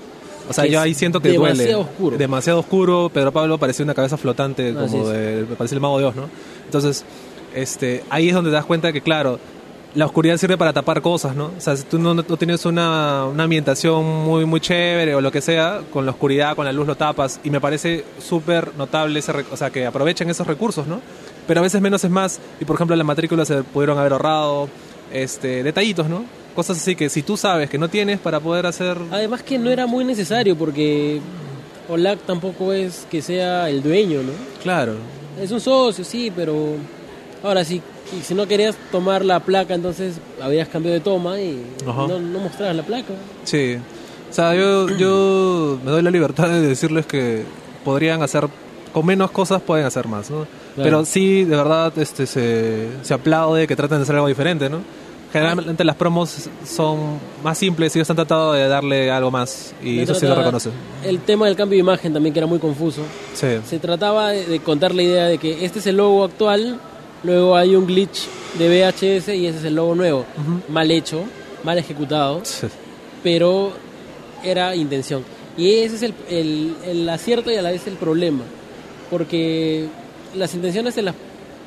O 0.50 0.54
sea, 0.54 0.64
Que 0.64 0.72
yo 0.72 0.82
ahí 0.82 0.94
siento 0.96 1.20
que 1.20 1.34
duele. 1.34 1.54
demasiado 1.64 1.82
oscuro. 1.82 2.18
Demasiado 2.18 2.60
oscuro. 2.60 3.12
Pedro 3.14 3.32
Pablo 3.32 3.58
parecía 3.58 3.84
una 3.84 3.94
cabeza 3.94 4.18
flotante, 4.18 4.74
como 4.74 5.10
de, 5.10 5.46
me 5.48 5.56
parece 5.56 5.76
el 5.76 5.82
mago 5.82 5.98
de 5.98 6.06
Dios, 6.06 6.16
¿no? 6.16 6.30
Entonces, 6.66 7.06
este, 7.54 8.04
ahí 8.10 8.30
es 8.30 8.34
donde 8.36 8.50
te 8.50 8.56
das 8.56 8.66
cuenta 8.66 8.92
que, 8.92 9.02
claro, 9.02 9.40
la 9.96 10.06
oscuridad 10.06 10.38
sirve 10.38 10.58
para 10.58 10.74
tapar 10.74 11.02
cosas, 11.02 11.36
¿no? 11.36 11.52
O 11.58 11.62
sea, 11.62 11.76
si 11.76 11.84
tú 11.84 12.00
no, 12.00 12.14
no 12.14 12.24
tienes 12.24 12.66
una, 12.66 13.26
una 13.26 13.44
ambientación 13.44 14.06
muy, 14.06 14.46
muy 14.46 14.60
chévere 14.60 15.14
o 15.16 15.22
lo 15.22 15.32
que 15.32 15.42
sea, 15.42 15.82
con 15.92 16.06
la 16.06 16.12
oscuridad, 16.12 16.56
con 16.56 16.66
la 16.66 16.72
luz 16.72 16.88
lo 16.88 16.96
tapas. 16.96 17.40
Y 17.44 17.50
me 17.50 17.60
parece 17.62 18.06
súper 18.20 18.76
notable, 18.76 19.20
ese, 19.20 19.32
o 19.52 19.58
sea, 19.58 19.70
que 19.70 19.86
aprovechen 19.86 20.30
esos 20.30 20.48
recursos, 20.48 20.88
¿no? 20.88 21.00
Pero 21.50 21.62
a 21.62 21.64
veces 21.64 21.82
menos 21.82 22.04
es 22.04 22.12
más. 22.12 22.40
Y 22.62 22.66
por 22.66 22.76
ejemplo, 22.76 22.94
en 22.94 23.00
la 23.00 23.04
matrícula 23.04 23.44
se 23.44 23.64
pudieron 23.64 23.98
haber 23.98 24.12
ahorrado 24.14 24.70
este, 25.12 25.64
detallitos, 25.64 26.08
¿no? 26.08 26.24
Cosas 26.56 26.78
así 26.78 26.96
que 26.96 27.10
si 27.10 27.24
tú 27.24 27.38
sabes 27.38 27.72
que 27.72 27.80
no 27.80 27.90
tienes 27.90 28.20
para 28.20 28.40
poder 28.40 28.68
hacer... 28.68 29.00
Además 29.10 29.42
que 29.42 29.58
no 29.58 29.72
era 29.72 29.88
muy 29.88 30.06
necesario 30.06 30.56
porque 30.56 31.20
Olac 31.90 32.20
tampoco 32.20 32.72
es 32.72 33.08
que 33.10 33.24
sea 33.24 33.68
el 33.68 33.82
dueño, 33.82 34.22
¿no? 34.22 34.32
Claro. 34.62 34.94
Es 35.42 35.50
un 35.50 35.60
socio, 35.60 36.04
sí, 36.04 36.32
pero 36.36 36.76
ahora 37.42 37.66
sí, 37.66 37.82
y 38.16 38.22
si 38.24 38.36
no 38.36 38.48
querías 38.48 38.76
tomar 38.92 39.26
la 39.26 39.40
placa, 39.40 39.74
entonces 39.74 40.18
habías 40.40 40.68
cambiado 40.68 40.94
de 40.94 41.02
toma 41.02 41.42
y 41.42 41.66
no, 41.84 42.20
no 42.20 42.40
mostrabas 42.42 42.76
la 42.76 42.84
placa. 42.84 43.16
Sí. 43.44 43.76
O 44.30 44.34
sea, 44.34 44.54
yo, 44.54 44.88
yo 44.98 45.80
me 45.84 45.90
doy 45.90 46.04
la 46.04 46.12
libertad 46.12 46.48
de 46.48 46.62
decirles 46.62 47.08
que 47.08 47.44
podrían 47.84 48.22
hacer, 48.22 48.48
con 48.94 49.04
menos 49.04 49.32
cosas 49.32 49.64
pueden 49.64 49.88
hacer 49.88 50.08
más, 50.08 50.30
¿no? 50.30 50.46
Claro. 50.84 50.90
Pero 51.00 51.06
sí, 51.06 51.44
de 51.44 51.56
verdad, 51.56 51.94
este, 51.98 52.26
se, 52.26 52.88
se 53.02 53.14
aplaude 53.14 53.68
que 53.68 53.76
traten 53.76 53.98
de 53.98 54.04
hacer 54.04 54.16
algo 54.16 54.28
diferente, 54.28 54.70
¿no? 54.70 54.80
Generalmente 55.32 55.84
las 55.84 55.96
promos 55.96 56.50
son 56.68 57.20
más 57.44 57.56
simples 57.58 57.96
y 57.96 58.00
ellos 58.00 58.10
han 58.10 58.16
tratado 58.16 58.54
de 58.54 58.68
darle 58.68 59.12
algo 59.12 59.30
más 59.30 59.76
y 59.84 59.98
Se 59.98 60.02
eso 60.04 60.16
sí 60.16 60.26
lo 60.26 60.34
reconoce. 60.34 60.72
El 61.06 61.20
tema 61.20 61.46
del 61.46 61.56
cambio 61.56 61.76
de 61.76 61.82
imagen 61.82 62.12
también 62.14 62.34
que 62.34 62.40
era 62.40 62.48
muy 62.48 62.58
confuso. 62.58 63.04
Sí. 63.36 63.48
Se 63.68 63.78
trataba 63.78 64.30
de, 64.32 64.60
contar 64.62 64.96
la 64.96 65.04
idea 65.04 65.26
de 65.28 65.38
que 65.38 65.64
este 65.64 65.78
es 65.80 65.86
el 65.86 65.98
logo 65.98 66.24
actual, 66.24 66.80
luego 67.24 67.56
hay 67.56 67.76
un 67.76 67.86
glitch 67.86 68.28
de 68.58 68.70
VHS 68.70 69.28
y 69.36 69.46
ese 69.46 69.60
es 69.60 69.64
el 69.66 69.76
logo 69.76 69.94
nuevo. 69.94 70.20
Ujú. 70.36 70.62
Mal 70.74 70.90
hecho, 70.90 71.22
mal 71.64 71.78
ejecutado, 71.78 72.40
Sí. 72.44 72.66
pero 73.22 73.72
era 74.44 74.76
intención. 74.76 75.24
Y 75.58 75.74
ese 75.82 75.98
es 75.98 76.02
el, 76.02 76.14
el- 76.30 76.76
el 76.88 77.08
acierto 77.10 77.52
y 77.52 77.56
a 77.56 77.62
la 77.62 77.70
vez 77.70 77.86
el 77.86 77.98
problema. 77.98 78.42
Porque 79.12 79.86
las 80.36 80.54
intenciones 80.54 80.94
se 80.94 81.02
las, 81.02 81.16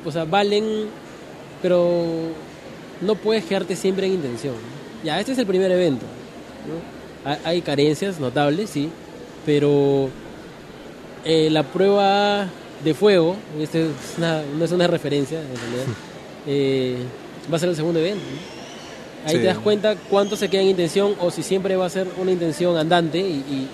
o 0.05 0.11
sea, 0.11 0.23
valen, 0.25 0.63
pero 1.61 2.03
no 3.01 3.15
puedes 3.15 3.43
quedarte 3.45 3.75
siempre 3.75 4.05
en 4.07 4.13
intención. 4.13 4.55
Ya, 5.03 5.19
este 5.19 5.33
es 5.33 5.37
el 5.37 5.45
primer 5.45 5.71
evento. 5.71 6.05
Hay 7.45 7.61
carencias 7.61 8.19
notables, 8.19 8.69
sí, 8.69 8.89
pero 9.45 10.09
eh, 11.25 11.49
la 11.49 11.63
prueba 11.63 12.47
de 12.83 12.93
fuego, 12.93 13.35
este 13.59 13.83
es 13.85 13.89
una- 14.17 14.41
no 14.57 14.65
es 14.65 14.71
una 14.71 14.87
referencia 14.87 15.39
en 15.39 15.47
realidad, 15.47 15.85
eh, 16.47 16.97
va 17.51 17.55
a 17.55 17.59
ser 17.59 17.69
el 17.69 17.75
segundo 17.75 17.99
evento. 17.99 18.23
¿no? 18.23 19.29
Ahí 19.29 19.35
Sí. 19.35 19.41
te 19.41 19.45
das 19.47 19.57
cuenta 19.59 19.95
cuánto 20.09 20.35
se 20.35 20.49
queda 20.49 20.61
en 20.63 20.67
intención 20.69 21.15
o 21.21 21.31
si 21.31 21.43
siempre 21.43 21.77
va 21.77 21.85
a 21.85 21.89
ser 21.89 22.07
una 22.17 22.31
intención 22.31 22.75
andante 22.75 23.19
y, 23.19 23.23
y- 23.23 23.67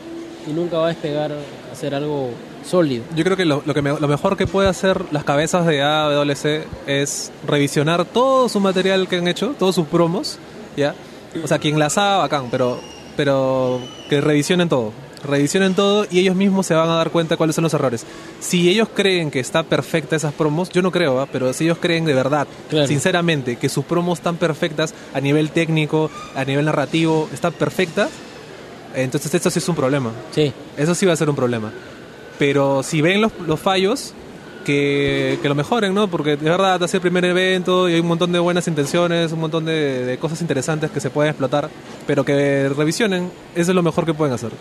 y 0.48 0.54
nunca 0.54 0.78
va 0.78 0.86
a 0.86 0.90
despegar 0.90 1.32
a 1.32 1.76
ser 1.76 1.96
algo 1.96 2.30
sólido. 2.70 3.04
Yo 3.16 3.24
creo 3.24 3.36
que 3.36 3.46
lo, 3.46 3.62
lo 3.66 3.74
que 3.74 3.82
me- 3.82 4.00
lo 4.00 4.08
mejor 4.08 4.38
que 4.38 4.48
puede 4.48 4.70
hacer 4.70 5.06
las 5.12 5.24
cabezas 5.24 5.66
de 5.66 5.82
AWC 5.82 6.66
es 6.88 7.32
revisionar 7.48 8.06
todo 8.06 8.48
su 8.50 8.60
material 8.60 9.08
que 9.08 9.18
han 9.18 9.28
hecho, 9.28 9.56
todos 9.58 9.76
sus 9.76 9.88
promos, 9.88 10.38
¿ya? 10.78 10.96
O 11.44 11.48
sea, 11.48 11.60
quien 11.60 11.78
las 11.80 11.98
haga, 11.98 12.18
bacán, 12.18 12.48
pero, 12.50 12.80
pero 13.18 13.80
que 14.10 14.22
revisionen 14.22 14.70
todo. 14.70 14.92
Revisionen 15.22 15.74
todo 15.76 16.06
y 16.10 16.20
ellos 16.20 16.34
mismos 16.36 16.66
se 16.66 16.74
van 16.74 16.88
a 16.90 16.96
dar 16.96 17.10
cuenta 17.12 17.36
cuáles 17.36 17.54
son 17.54 17.64
los 17.64 17.74
errores. 17.74 18.06
Si 18.40 18.70
ellos 18.70 18.88
creen 18.96 19.30
que 19.32 19.42
está 19.42 19.64
perfecta 19.64 20.16
esas 20.16 20.34
promos, 20.34 20.70
yo 20.70 20.82
no 20.82 20.92
creo, 20.92 21.20
¿ah? 21.20 21.28
pero 21.30 21.52
si 21.52 21.66
ellos 21.66 21.78
creen 21.80 22.06
de 22.06 22.14
verdad, 22.14 22.48
Claro. 22.70 22.88
sinceramente, 22.88 23.58
que 23.58 23.68
sus 23.68 23.84
promos 23.84 24.20
están 24.20 24.38
perfectas 24.38 24.94
a 25.14 25.20
nivel 25.20 25.52
técnico, 25.52 26.10
a 26.36 26.46
nivel 26.46 26.64
narrativo, 26.66 27.28
están 27.34 27.52
perfectas, 27.52 28.10
entonces 28.96 29.34
esto 29.34 29.50
sí 29.50 29.60
es 29.60 29.68
un 29.70 29.76
problema. 29.76 30.12
Sí, 30.32 30.52
Eso 30.78 30.96
sí 30.96 31.06
va 31.06 31.14
a 31.14 31.18
ser 31.18 31.30
un 31.30 31.36
problema. 31.36 31.72
Pero 32.40 32.82
si 32.82 33.02
ven 33.02 33.22
los, 33.22 33.32
los 33.46 33.60
fallos, 33.60 34.14
que, 34.66 35.40
que 35.42 35.50
lo 35.50 35.56
mejoren, 35.56 35.94
¿no? 35.94 36.08
Porque 36.08 36.38
de 36.38 36.50
verdad 36.50 36.82
hace 36.84 36.98
el 36.98 37.02
primer 37.02 37.26
evento 37.26 37.90
y 37.90 37.94
hay 37.94 38.00
un 38.00 38.08
montón 38.08 38.32
de 38.32 38.40
buenas 38.40 38.68
intenciones, 38.68 39.32
un 39.32 39.40
montón 39.40 39.66
de, 39.66 40.06
de 40.06 40.18
cosas 40.18 40.42
interesantes 40.42 40.92
que 40.92 41.00
se 41.00 41.10
pueden 41.10 41.32
explotar, 41.32 41.70
pero 42.08 42.24
que 42.24 42.70
revisionen, 42.70 43.32
eso 43.56 43.72
es 43.72 43.76
lo 43.76 43.84
mejor 43.84 44.06
que 44.06 44.14
pueden 44.14 44.34
hacer. 44.34 44.52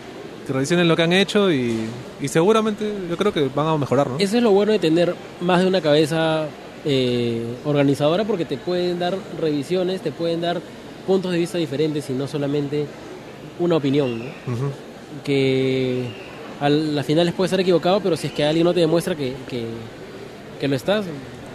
Que 0.45 0.53
revisionen 0.53 0.87
lo 0.87 0.95
que 0.95 1.03
han 1.03 1.13
hecho 1.13 1.51
y, 1.51 1.87
y 2.19 2.27
seguramente 2.27 2.91
yo 3.09 3.17
creo 3.17 3.31
que 3.31 3.49
van 3.53 3.67
a 3.67 3.77
mejorar, 3.77 4.09
¿no? 4.09 4.17
eso 4.17 4.37
es 4.37 4.43
lo 4.43 4.51
bueno 4.51 4.71
de 4.71 4.79
tener 4.79 5.15
más 5.41 5.61
de 5.61 5.67
una 5.67 5.79
cabeza 5.79 6.47
eh, 6.85 7.43
organizadora 7.65 8.23
porque 8.23 8.45
te 8.45 8.57
pueden 8.57 8.97
dar 8.99 9.15
revisiones, 9.39 10.01
te 10.01 10.11
pueden 10.11 10.41
dar 10.41 10.59
puntos 11.05 11.31
de 11.31 11.37
vista 11.37 11.57
diferentes 11.57 12.09
y 12.09 12.13
no 12.13 12.27
solamente 12.27 12.85
una 13.59 13.75
opinión. 13.75 14.19
¿no? 14.19 14.25
Ujú. 14.53 14.71
que 15.23 16.28
a 16.59 16.69
las 16.69 17.05
finales 17.05 17.33
puede 17.33 17.45
estar 17.47 17.59
equivocado, 17.59 17.99
pero 18.01 18.15
si 18.17 18.27
es 18.27 18.33
que 18.33 18.43
alguien 18.43 18.65
no 18.65 18.73
te 18.73 18.79
demuestra 18.81 19.15
que, 19.15 19.33
que, 19.47 19.65
que 20.59 20.67
lo 20.67 20.75
estás, 20.75 21.05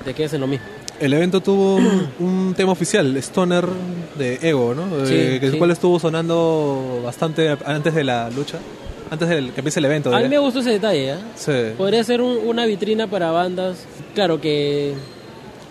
te 0.04 0.14
quedas 0.14 0.32
en 0.34 0.40
lo 0.40 0.46
mismo. 0.46 0.66
El 1.00 1.12
evento 1.12 1.40
tuvo 1.40 1.76
un, 2.20 2.54
tema 2.56 2.72
oficial, 2.72 3.16
Stoner 3.16 3.66
de 4.18 4.38
Ego, 4.42 4.74
¿no? 4.74 5.06
Sí, 5.06 5.14
Eh, 5.14 5.38
el 5.42 5.52
sí. 5.52 5.58
cual 5.58 5.70
estuvo 5.72 5.98
sonando 5.98 7.00
bastante 7.04 7.56
antes 7.66 7.94
de 7.94 8.04
la 8.04 8.30
lucha, 8.30 8.58
antes 9.10 9.28
del 9.28 9.50
que 9.52 9.60
empiece 9.60 9.80
el 9.80 9.86
evento. 9.86 10.10
A 10.10 10.18
mí 10.18 10.24
diré. 10.24 10.28
me 10.30 10.38
gustó 10.38 10.60
ese 10.60 10.70
detalle, 10.70 11.12
¿eh? 11.12 11.16
Sí. 11.34 11.52
Podría 11.76 12.02
ser 12.04 12.20
un- 12.22 12.38
una 12.46 12.64
vitrina 12.64 13.06
para 13.08 13.30
bandas. 13.32 13.84
Claro 14.14 14.40
que 14.40 14.94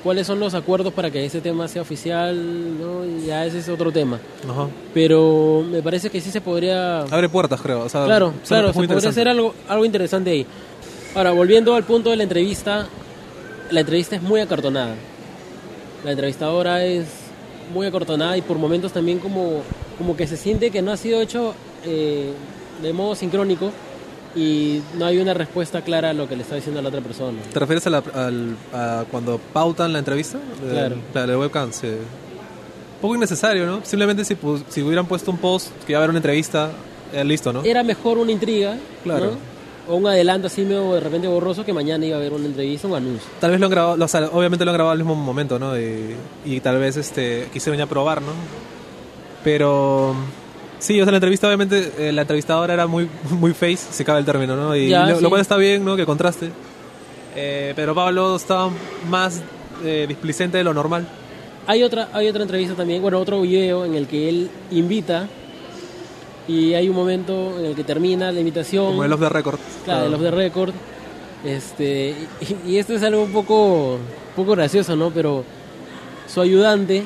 cuáles 0.04 0.28
son 0.28 0.40
los 0.40 0.54
acuerdos 0.54 0.94
para 0.94 1.10
que 1.10 1.26
ese 1.26 1.42
tema 1.42 1.68
sea 1.68 1.82
oficial, 1.82 2.36
¿no? 2.80 3.06
Ya 3.26 3.46
ese 3.46 3.60
es 3.60 3.70
otro 3.70 3.92
tema. 3.92 4.20
Ajá. 4.48 4.68
Pero 4.94 5.66
me 5.68 5.82
parece 5.82 6.10
que 6.10 6.20
sí 6.20 6.30
se 6.30 6.42
podría... 6.42 7.02
Abre 7.04 7.30
puertas, 7.30 7.62
creo. 7.62 7.82
O 7.82 7.90
sea, 7.90 8.06
Claro, 8.06 8.34
claro, 8.48 8.74
se 8.74 8.88
podría 8.88 9.10
hacer 9.10 9.28
algo, 9.28 9.54
algo 9.68 9.86
interesante 9.86 10.32
ahí. 10.32 10.46
Ahora, 11.16 11.32
volviendo 11.32 11.74
al 11.76 11.84
punto 11.84 12.10
de 12.10 12.18
la 12.18 12.24
entrevista, 12.24 12.88
la 13.72 13.80
entrevista 13.80 14.16
es 14.16 14.22
muy 14.22 14.42
acartonada. 14.42 14.96
La 16.04 16.12
entrevistadora 16.12 16.84
es 16.84 17.06
muy 17.74 17.88
acartonada 17.88 18.38
y 18.38 18.42
por 18.42 18.58
momentos 18.58 18.92
también 18.92 19.20
como, 19.20 19.62
como 19.98 20.18
que 20.18 20.28
se 20.28 20.36
siente 20.36 20.70
que 20.70 20.82
no 20.82 20.92
ha 20.92 20.98
sido 20.98 21.22
hecho 21.22 21.54
eh, 21.86 22.34
de 22.82 22.94
modo 22.94 23.16
sincrónico 23.16 23.72
y 24.36 24.82
no 24.98 25.06
hay 25.06 25.20
una 25.20 25.34
respuesta 25.34 25.82
clara 25.82 26.10
a 26.10 26.14
lo 26.14 26.28
que 26.28 26.36
le 26.36 26.42
está 26.44 26.56
diciendo 26.56 26.80
a 26.80 26.84
la 26.84 26.90
otra 26.90 27.02
persona. 27.02 27.38
¿Te 27.52 27.60
refieres 27.60 27.86
a, 27.88 27.90
la- 27.92 28.04
al- 28.14 28.56
a 28.74 29.06
cuando 29.12 29.40
pautan 29.52 29.94
la 29.94 30.00
entrevista? 30.00 30.40
De- 30.64 30.72
Claro. 30.72 30.96
La 31.14 31.28
de 31.28 31.38
webcam, 31.38 31.72
sí. 31.72 31.88
Un 31.88 33.02
poco 33.02 33.16
innecesario, 33.16 33.66
¿no? 33.66 33.82
Simplemente 33.84 34.24
si, 34.26 34.36
pu- 34.36 34.64
si 34.70 34.82
hubieran 34.82 35.06
puesto 35.06 35.30
un 35.32 35.38
post 35.38 35.68
que 35.86 35.92
iba 35.92 36.00
a 36.00 36.02
haber 36.02 36.10
una 36.12 36.20
entrevista, 36.20 36.72
eh, 37.14 37.24
listo, 37.24 37.52
¿no? 37.54 37.64
Era 37.64 37.84
mejor 37.84 38.18
una 38.18 38.32
intriga, 38.32 38.78
Claro. 39.04 39.26
¿no? 39.32 39.54
O 39.86 39.98
un 39.98 40.08
adelanto 40.08 40.48
así 40.48 40.62
medio 40.62 40.94
de 40.94 41.02
repente 41.02 41.28
borroso 41.28 41.66
que 41.66 41.74
mañana 41.74 42.06
iba 42.06 42.16
a 42.16 42.20
haber 42.20 42.32
una 42.32 42.46
entrevista, 42.46 42.88
un 42.88 42.96
anuncio. 42.96 43.30
Tal 43.42 43.52
vez 43.52 43.60
lo 43.60 43.66
han 43.66 43.72
grabado, 43.72 44.04
o 44.06 44.08
sea, 44.08 44.30
obviamente 44.32 44.64
lo 44.64 44.72
han 44.72 44.76
grabado 44.76 44.94
al 44.94 45.00
mismo 45.00 45.14
momento, 45.14 45.60
¿no? 45.60 45.78
Y, 45.78 46.16
y 46.46 46.60
tal 46.62 46.80
vez 46.80 46.96
este 46.96 47.50
quisieron 47.52 47.78
ya 47.78 47.86
probar, 47.86 48.22
¿no? 48.22 48.32
Pero 49.44 50.16
sí, 50.84 51.00
o 51.02 51.06
sea, 51.06 51.12
la 51.12 51.18
entrevista 51.18 51.48
obviamente 51.48 51.92
eh, 51.98 52.12
la 52.12 52.22
entrevistadora 52.22 52.74
era 52.74 52.88
muy 52.88 53.08
muy 53.32 53.54
face, 53.54 53.78
si 53.92 54.04
cabe 54.04 54.20
el 54.20 54.26
término, 54.26 54.56
¿no? 54.56 54.76
Y 54.76 54.90
Ya, 54.90 55.06
lo, 55.08 55.16
sí. 55.18 55.24
lo 55.24 55.30
cual 55.30 55.42
está 55.42 55.58
bien, 55.58 55.84
¿no? 55.86 55.96
Que 55.96 56.06
contraste. 56.06 56.50
Eh, 57.36 57.74
pero 57.76 57.96
Pablo 57.96 58.36
estaba 58.36 58.70
más 59.10 59.42
eh, 59.84 60.06
displicente 60.08 60.58
de 60.58 60.64
lo 60.64 60.74
normal. 60.74 61.08
Hay 61.66 61.82
otra, 61.84 62.10
hay 62.14 62.28
otra 62.28 62.44
entrevista 62.44 62.76
también, 62.76 63.02
bueno, 63.02 63.20
otro 63.20 63.42
video 63.42 63.86
en 63.86 63.96
el 63.96 64.06
que 64.08 64.28
él 64.30 64.50
invita 64.72 65.28
y 66.48 66.74
hay 66.74 66.90
un 66.90 66.96
momento 66.96 67.58
en 67.58 67.66
el 67.68 67.76
que 67.76 67.84
termina 67.86 68.32
la 68.32 68.40
invitación. 68.40 68.88
Como 68.88 69.04
el 69.06 69.14
off 69.14 69.22
the 69.22 69.30
record. 69.30 69.60
Claro, 69.86 70.06
el 70.08 70.14
off 70.14 70.22
the 70.22 70.32
record. 70.32 70.74
Este, 71.46 72.16
y, 72.66 72.72
y 72.72 72.78
esto 72.78 72.94
es 72.94 73.04
algo 73.04 73.24
un 73.24 73.32
poco, 73.32 73.94
un 73.96 74.36
poco 74.36 74.52
gracioso, 74.52 74.96
¿no? 74.96 75.10
Pero 75.12 75.44
su 76.28 76.42
ayudante, 76.42 77.04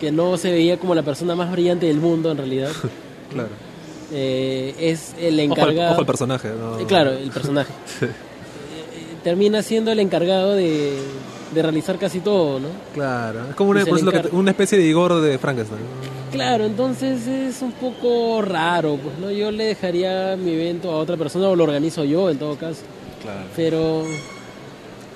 que 0.00 0.10
no 0.12 0.36
se 0.36 0.50
veía 0.50 0.76
como 0.78 0.94
la 0.94 1.02
persona 1.02 1.34
más 1.34 1.50
brillante 1.52 1.86
del 1.86 1.98
mundo 1.98 2.30
en 2.30 2.36
realidad, 2.38 2.70
Claro. 3.32 3.48
eh, 4.12 4.74
es 4.78 5.14
el 5.18 5.34
Ojo 5.40 5.42
encargado. 5.52 5.92
ojo 5.92 6.00
al 6.00 6.06
personaje, 6.06 6.48
¿no? 6.58 6.78
Eh, 6.78 6.84
claro, 6.86 7.12
el 7.12 7.30
personaje. 7.30 7.72
Sí. 8.00 8.06
Eh, 8.06 9.16
termina 9.24 9.62
siendo 9.62 9.90
el 9.92 10.00
encargado 10.00 10.54
de, 10.54 10.98
de 11.54 11.62
realizar 11.62 11.98
casi 11.98 12.20
todo, 12.20 12.58
¿no? 12.60 12.68
Claro, 12.94 13.48
es 13.50 13.54
como 13.54 13.70
una, 13.70 13.84
por 13.84 14.02
lo 14.02 14.12
que- 14.12 14.50
especie 14.50 14.78
de 14.78 14.84
Igor 14.84 15.20
de 15.20 15.38
Frankenstein. 15.38 15.80
Claro, 16.32 16.64
entonces 16.64 17.26
es 17.26 17.60
un 17.62 17.72
poco 17.72 18.40
raro, 18.42 18.96
pues, 18.96 19.18
¿no? 19.18 19.30
Yo 19.30 19.50
le 19.50 19.64
dejaría 19.66 20.34
mi 20.36 20.52
evento 20.52 20.90
a 20.90 20.96
otra 20.96 21.16
persona 21.16 21.48
o 21.48 21.54
lo 21.56 21.64
organizo 21.64 22.04
yo, 22.04 22.30
en 22.30 22.38
todo 22.38 22.56
caso. 22.56 22.80
Claro. 23.22 23.40
Pero 23.54 24.04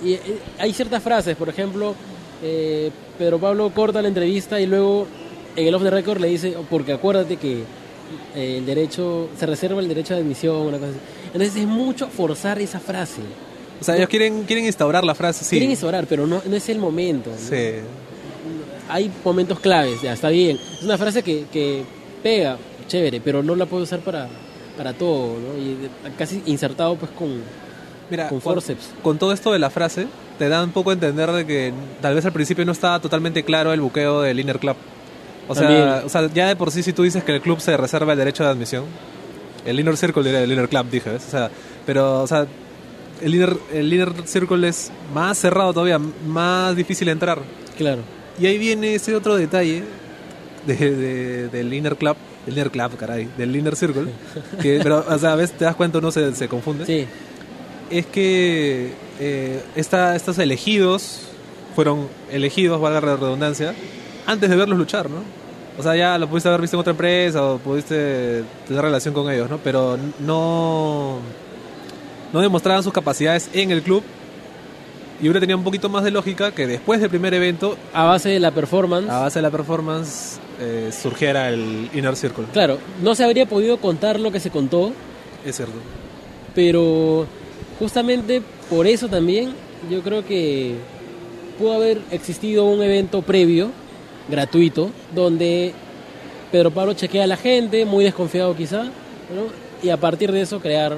y, 0.05 0.13
eh, 0.13 0.21
hay 0.59 0.73
ciertas 0.75 1.03
frases, 1.03 1.37
por 1.37 1.49
ejemplo, 1.49 1.95
eh, 2.43 2.91
Pedro 3.19 3.39
Pablo 3.39 3.71
corta 3.75 4.03
la 4.03 4.09
entrevista 4.09 4.61
y 4.61 4.67
luego 4.67 5.07
en 5.57 5.67
el 5.67 5.75
off 5.75 5.83
the 5.83 5.91
record 5.91 6.21
le 6.21 6.29
dice, 6.29 6.55
"Oh, 6.57 6.65
porque 6.69 6.93
acuérdate 6.93 7.39
que 7.39 7.63
el 8.35 8.67
derecho, 8.67 9.29
se 9.39 9.47
reserva 9.47 9.81
el 9.81 9.89
derecho 9.89 10.15
de 10.15 10.21
admisión, 10.21 10.57
una 10.57 10.79
cosa 10.79 10.91
así. 10.91 10.99
Entonces 11.27 11.57
es 11.57 11.67
mucho 11.67 12.09
forzar 12.09 12.59
esa 12.61 12.81
frase. 12.81 13.23
O 13.81 13.85
sea, 13.85 13.97
ellos 13.97 14.09
quieren, 14.09 14.45
quieren 14.45 14.65
instaurar 14.65 15.05
la 15.05 15.15
frase, 15.15 15.45
sí. 15.45 15.59
Quieren 15.59 15.77
orar, 15.85 16.07
pero 16.07 16.27
no, 16.27 16.43
no 16.45 16.57
es 16.57 16.69
el 16.69 16.79
momento. 16.79 17.31
¿no? 17.31 17.37
Sí. 17.37 17.81
Hay 18.89 19.11
momentos 19.25 19.61
claves, 19.61 20.01
ya 20.03 20.13
está 20.13 20.29
bien. 20.29 20.59
Es 20.79 20.83
una 20.83 20.97
frase 20.97 21.23
que, 21.23 21.45
que 21.53 21.83
pega, 22.23 22.57
chévere, 22.89 23.21
pero 23.21 23.43
no 23.43 23.55
la 23.55 23.67
puedo 23.67 23.83
usar 23.83 24.01
para, 24.01 24.29
para 24.77 24.93
todo, 24.93 25.37
¿no? 25.39 25.59
Y 25.59 25.91
casi 26.17 26.43
insertado 26.47 26.97
pues 26.97 27.11
con, 27.13 27.43
Mira, 28.11 28.29
con 28.29 28.41
con, 28.41 28.55
forceps. 28.55 28.91
con 29.03 29.19
todo 29.19 29.33
esto 29.33 29.53
de 29.53 29.59
la 29.59 29.71
frase, 29.71 30.07
te 30.39 30.49
da 30.49 30.63
un 30.63 30.71
poco 30.71 30.91
a 30.91 30.93
entender 30.93 31.31
de 31.33 31.47
que 31.47 31.73
tal 32.01 32.15
vez 32.15 32.25
al 32.25 32.33
principio 32.33 32.65
no 32.65 32.73
estaba 32.73 33.01
totalmente 33.01 33.43
claro 33.45 33.73
el 33.73 33.81
buqueo 33.81 34.23
del 34.23 34.41
Inner 34.41 34.59
Club. 34.59 34.77
O 35.49 35.55
sea, 35.55 36.03
o 36.05 36.09
sea, 36.09 36.29
ya 36.33 36.49
de 36.49 36.57
por 36.57 36.71
sí 36.71 36.83
si 36.83 36.93
tú 36.93 37.03
dices 37.03 37.23
que 37.25 37.33
el 37.35 37.41
club 37.41 37.61
se 37.61 37.77
reserva 37.77 38.13
el 38.13 38.19
derecho 38.19 38.43
de 38.45 38.51
admisión, 38.51 38.85
el 39.65 39.79
Inner 39.81 39.97
Circle 39.97 40.23
diría 40.25 40.43
el 40.43 40.51
Inner 40.53 40.69
Club, 40.69 40.87
dije, 40.91 41.11
¿ves? 41.11 41.25
O 41.27 41.31
sea, 41.31 41.51
pero, 41.85 42.23
o 42.23 42.27
sea, 42.27 42.47
el 43.23 43.35
Inner, 43.35 43.57
el 43.73 43.93
inner 43.93 44.13
Circle 44.27 44.69
es 44.69 44.91
más 45.15 45.39
cerrado 45.39 45.73
todavía, 45.73 45.99
más 45.99 46.75
difícil 46.77 47.09
entrar. 47.09 47.39
Claro. 47.79 48.03
Y 48.39 48.47
ahí 48.47 48.59
viene 48.59 48.95
ese 48.95 49.15
otro 49.15 49.37
detalle 49.37 49.83
de, 50.67 50.75
de- 50.77 51.49
del 51.49 51.73
Inner 51.73 51.97
Club, 51.97 52.17
el 52.47 52.53
Inner 52.53 52.71
Club, 52.71 52.97
caray, 52.97 53.29
del 53.39 53.55
Inner 53.57 53.75
Circle, 53.77 54.07
que, 54.63 54.81
pero, 54.83 55.05
o 55.09 55.19
sea, 55.19 55.35
ves, 55.37 55.53
te 55.53 55.65
das 55.65 55.75
cuenta, 55.77 55.99
uno 55.99 56.11
se, 56.13 56.35
se 56.35 56.49
confunde 56.49 56.85
Sí, 56.87 57.07
es 57.91 58.05
que 58.07 58.93
eh, 59.21 59.63
esta- 59.77 60.15
estos 60.17 60.39
elegidos 60.39 61.21
fueron 61.75 62.09
elegidos, 62.31 62.81
valga 62.81 63.01
la 63.01 63.17
redundancia, 63.17 63.75
antes 64.27 64.51
de 64.51 64.57
verlos 64.57 64.79
luchar, 64.79 65.09
¿no? 65.11 65.19
O 65.79 65.83
sea, 65.83 65.95
ya 65.95 66.17
lo 66.19 66.27
pudiste 66.29 66.49
haber 66.49 66.63
visto 66.63 66.77
en 66.77 66.81
otra 66.81 66.93
empresa 66.93 67.45
o 67.45 67.59
pudiste 67.59 68.43
tener 68.67 68.83
relación 68.83 69.13
con 69.13 69.31
ellos, 69.31 69.49
¿no? 69.51 69.59
Pero 69.59 69.99
no, 70.21 71.19
no 72.33 72.41
demostraban 72.41 72.83
sus 72.83 72.93
capacidades 72.93 73.51
en 73.53 73.71
el 73.71 73.83
club 73.83 74.03
y 75.21 75.25
hubiera 75.25 75.41
tenido 75.41 75.59
un 75.59 75.65
poquito 75.65 75.89
más 75.89 76.05
de 76.05 76.11
lógica 76.11 76.51
que 76.53 76.67
después 76.67 77.01
del 77.01 77.11
primer 77.11 77.33
evento, 77.35 77.77
a 77.93 78.05
base 78.05 78.29
de 78.31 78.41
la 78.41 78.51
performance. 78.53 79.09
a 79.11 79.21
base 79.21 79.39
de 79.39 79.43
la 79.43 79.51
performance, 79.51 80.39
eh, 80.61 80.91
surgiera 80.93 81.49
el 81.51 81.91
Inner 81.95 82.17
Circle. 82.17 82.45
Claro, 82.53 82.79
no 83.03 83.15
se 83.15 83.25
habría 83.25 83.47
podido 83.47 83.77
contar 83.79 84.19
lo 84.21 84.31
que 84.33 84.41
se 84.41 84.51
contó, 84.51 84.93
Es 85.45 85.57
cierto. 85.57 85.75
pero 86.55 87.27
justamente 87.79 88.43
por 88.71 88.87
eso 88.87 89.09
también 89.09 89.53
yo 89.91 90.01
creo 90.03 90.25
que 90.25 90.75
pudo 91.59 91.75
haber 91.75 92.01
existido 92.11 92.65
un 92.65 92.83
evento 92.83 93.21
previo, 93.23 93.71
gratuito, 94.29 94.91
donde 95.15 95.73
Pedro 96.53 96.71
Pablo 96.71 96.95
chequea 96.95 97.25
a 97.25 97.27
la 97.27 97.37
gente, 97.37 97.85
muy 97.85 98.05
desconfiado 98.05 98.57
quizá, 98.57 98.85
¿no? 98.85 99.67
y 99.83 99.91
a 99.91 99.97
partir 99.97 100.33
de 100.33 100.41
eso 100.41 100.61
crear 100.61 100.97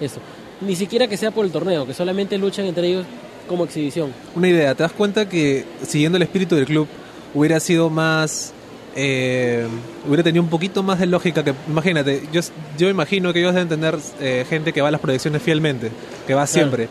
eso. 0.00 0.20
Ni 0.60 0.74
siquiera 0.74 1.06
que 1.06 1.16
sea 1.16 1.30
por 1.30 1.44
el 1.44 1.52
torneo, 1.52 1.86
que 1.86 1.94
solamente 1.94 2.36
luchan 2.38 2.66
entre 2.66 2.88
ellos 2.88 3.06
como 3.46 3.64
exhibición. 3.64 4.12
Una 4.34 4.48
idea, 4.48 4.74
¿te 4.74 4.82
das 4.82 4.92
cuenta 4.92 5.28
que 5.28 5.64
siguiendo 5.86 6.16
el 6.16 6.22
espíritu 6.22 6.56
del 6.56 6.66
club 6.66 6.88
hubiera 7.34 7.60
sido 7.60 7.90
más... 7.90 8.52
eh, 8.96 9.66
hubiera 10.06 10.22
tenido 10.22 10.42
un 10.42 10.50
poquito 10.50 10.82
más 10.82 10.98
de 10.98 11.06
lógica 11.06 11.44
que... 11.44 11.54
Imagínate, 11.68 12.22
yo, 12.32 12.40
yo 12.76 12.88
imagino 12.88 13.32
que 13.32 13.38
ellos 13.40 13.54
deben 13.54 13.68
tener 13.68 13.96
eh, 14.20 14.44
gente 14.48 14.72
que 14.72 14.80
va 14.80 14.88
a 14.88 14.90
las 14.90 15.00
proyecciones 15.00 15.42
fielmente, 15.42 15.90
que 16.26 16.34
va 16.34 16.46
siempre. 16.46 16.88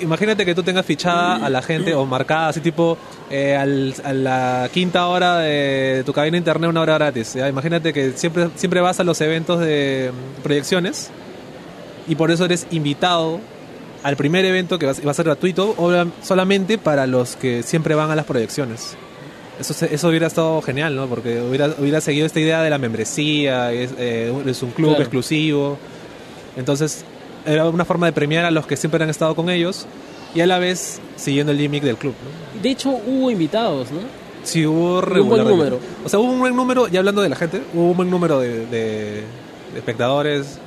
Imagínate 0.00 0.44
que 0.44 0.54
tú 0.54 0.62
tengas 0.62 0.84
fichada 0.84 1.36
a 1.36 1.48
la 1.48 1.62
gente 1.62 1.94
o 1.94 2.04
marcada 2.04 2.48
así 2.48 2.60
tipo 2.60 2.98
eh, 3.30 3.56
al- 3.56 3.94
a 4.04 4.12
la 4.12 4.68
quinta 4.72 5.06
hora 5.06 5.38
de 5.38 6.02
tu 6.04 6.12
cabina 6.12 6.32
de 6.32 6.38
internet 6.38 6.68
una 6.68 6.82
hora 6.82 6.94
gratis. 6.98 7.34
¿ya? 7.34 7.48
Imagínate 7.48 7.92
que 7.92 8.12
siempre, 8.12 8.48
siempre 8.56 8.80
vas 8.80 9.00
a 9.00 9.04
los 9.04 9.20
eventos 9.22 9.58
de 9.60 10.12
mm, 10.12 10.42
proyecciones 10.42 11.10
y 12.08 12.14
por 12.14 12.30
eso 12.30 12.44
eres 12.44 12.66
invitado 12.70 13.40
al 14.02 14.16
primer 14.16 14.44
evento 14.44 14.78
que 14.78 14.86
va, 14.86 14.92
a- 14.92 15.04
va 15.06 15.10
a 15.10 15.14
ser 15.14 15.24
gratuito 15.24 15.74
solamente 16.22 16.76
para 16.78 17.06
los 17.06 17.34
que 17.36 17.62
siempre 17.62 17.94
van 17.94 18.10
a 18.10 18.14
las 18.16 18.26
proyecciones. 18.26 18.96
Eso, 19.58 19.86
eso 19.86 20.08
hubiera 20.08 20.26
estado 20.26 20.60
genial, 20.60 20.94
¿no? 20.94 21.06
Porque 21.06 21.40
hubiera, 21.40 21.68
hubiera 21.78 22.02
seguido 22.02 22.26
esta 22.26 22.38
idea 22.40 22.60
de 22.62 22.68
la 22.68 22.76
membresía, 22.76 23.72
es, 23.72 23.92
eh, 23.98 24.30
es 24.46 24.62
un 24.62 24.70
club 24.72 24.90
Claro. 24.90 25.02
exclusivo. 25.02 25.78
Entonces, 26.58 27.04
era 27.46 27.68
una 27.68 27.84
forma 27.84 28.06
de 28.06 28.12
premiar 28.12 28.44
a 28.44 28.50
los 28.50 28.66
que 28.66 28.76
siempre 28.76 29.02
han 29.02 29.10
estado 29.10 29.34
con 29.34 29.48
ellos 29.50 29.86
y 30.34 30.40
a 30.40 30.46
la 30.46 30.58
vez 30.58 31.00
siguiendo 31.16 31.52
el 31.52 31.58
gimmick 31.58 31.82
del 31.82 31.96
club, 31.96 32.14
¿no? 32.54 32.60
De 32.62 32.70
hecho, 32.70 32.90
hubo 32.90 33.30
invitados, 33.30 33.90
¿no? 33.90 34.00
Sí, 34.42 34.64
hubo 34.66 35.00
buen 35.00 35.02
regularmente. 35.06 35.50
número. 35.56 35.80
O 36.04 36.08
sea, 36.08 36.18
hubo 36.18 36.30
un 36.32 36.38
buen 36.40 36.54
número, 36.54 36.88
ya 36.88 36.98
hablando 37.00 37.22
de 37.22 37.28
la 37.28 37.36
gente, 37.36 37.62
hubo 37.74 37.90
un 37.90 37.96
buen 37.96 38.10
número 38.10 38.38
de, 38.40 38.66
de- 38.66 39.22
de 39.72 39.78
espectadores, 39.78 40.58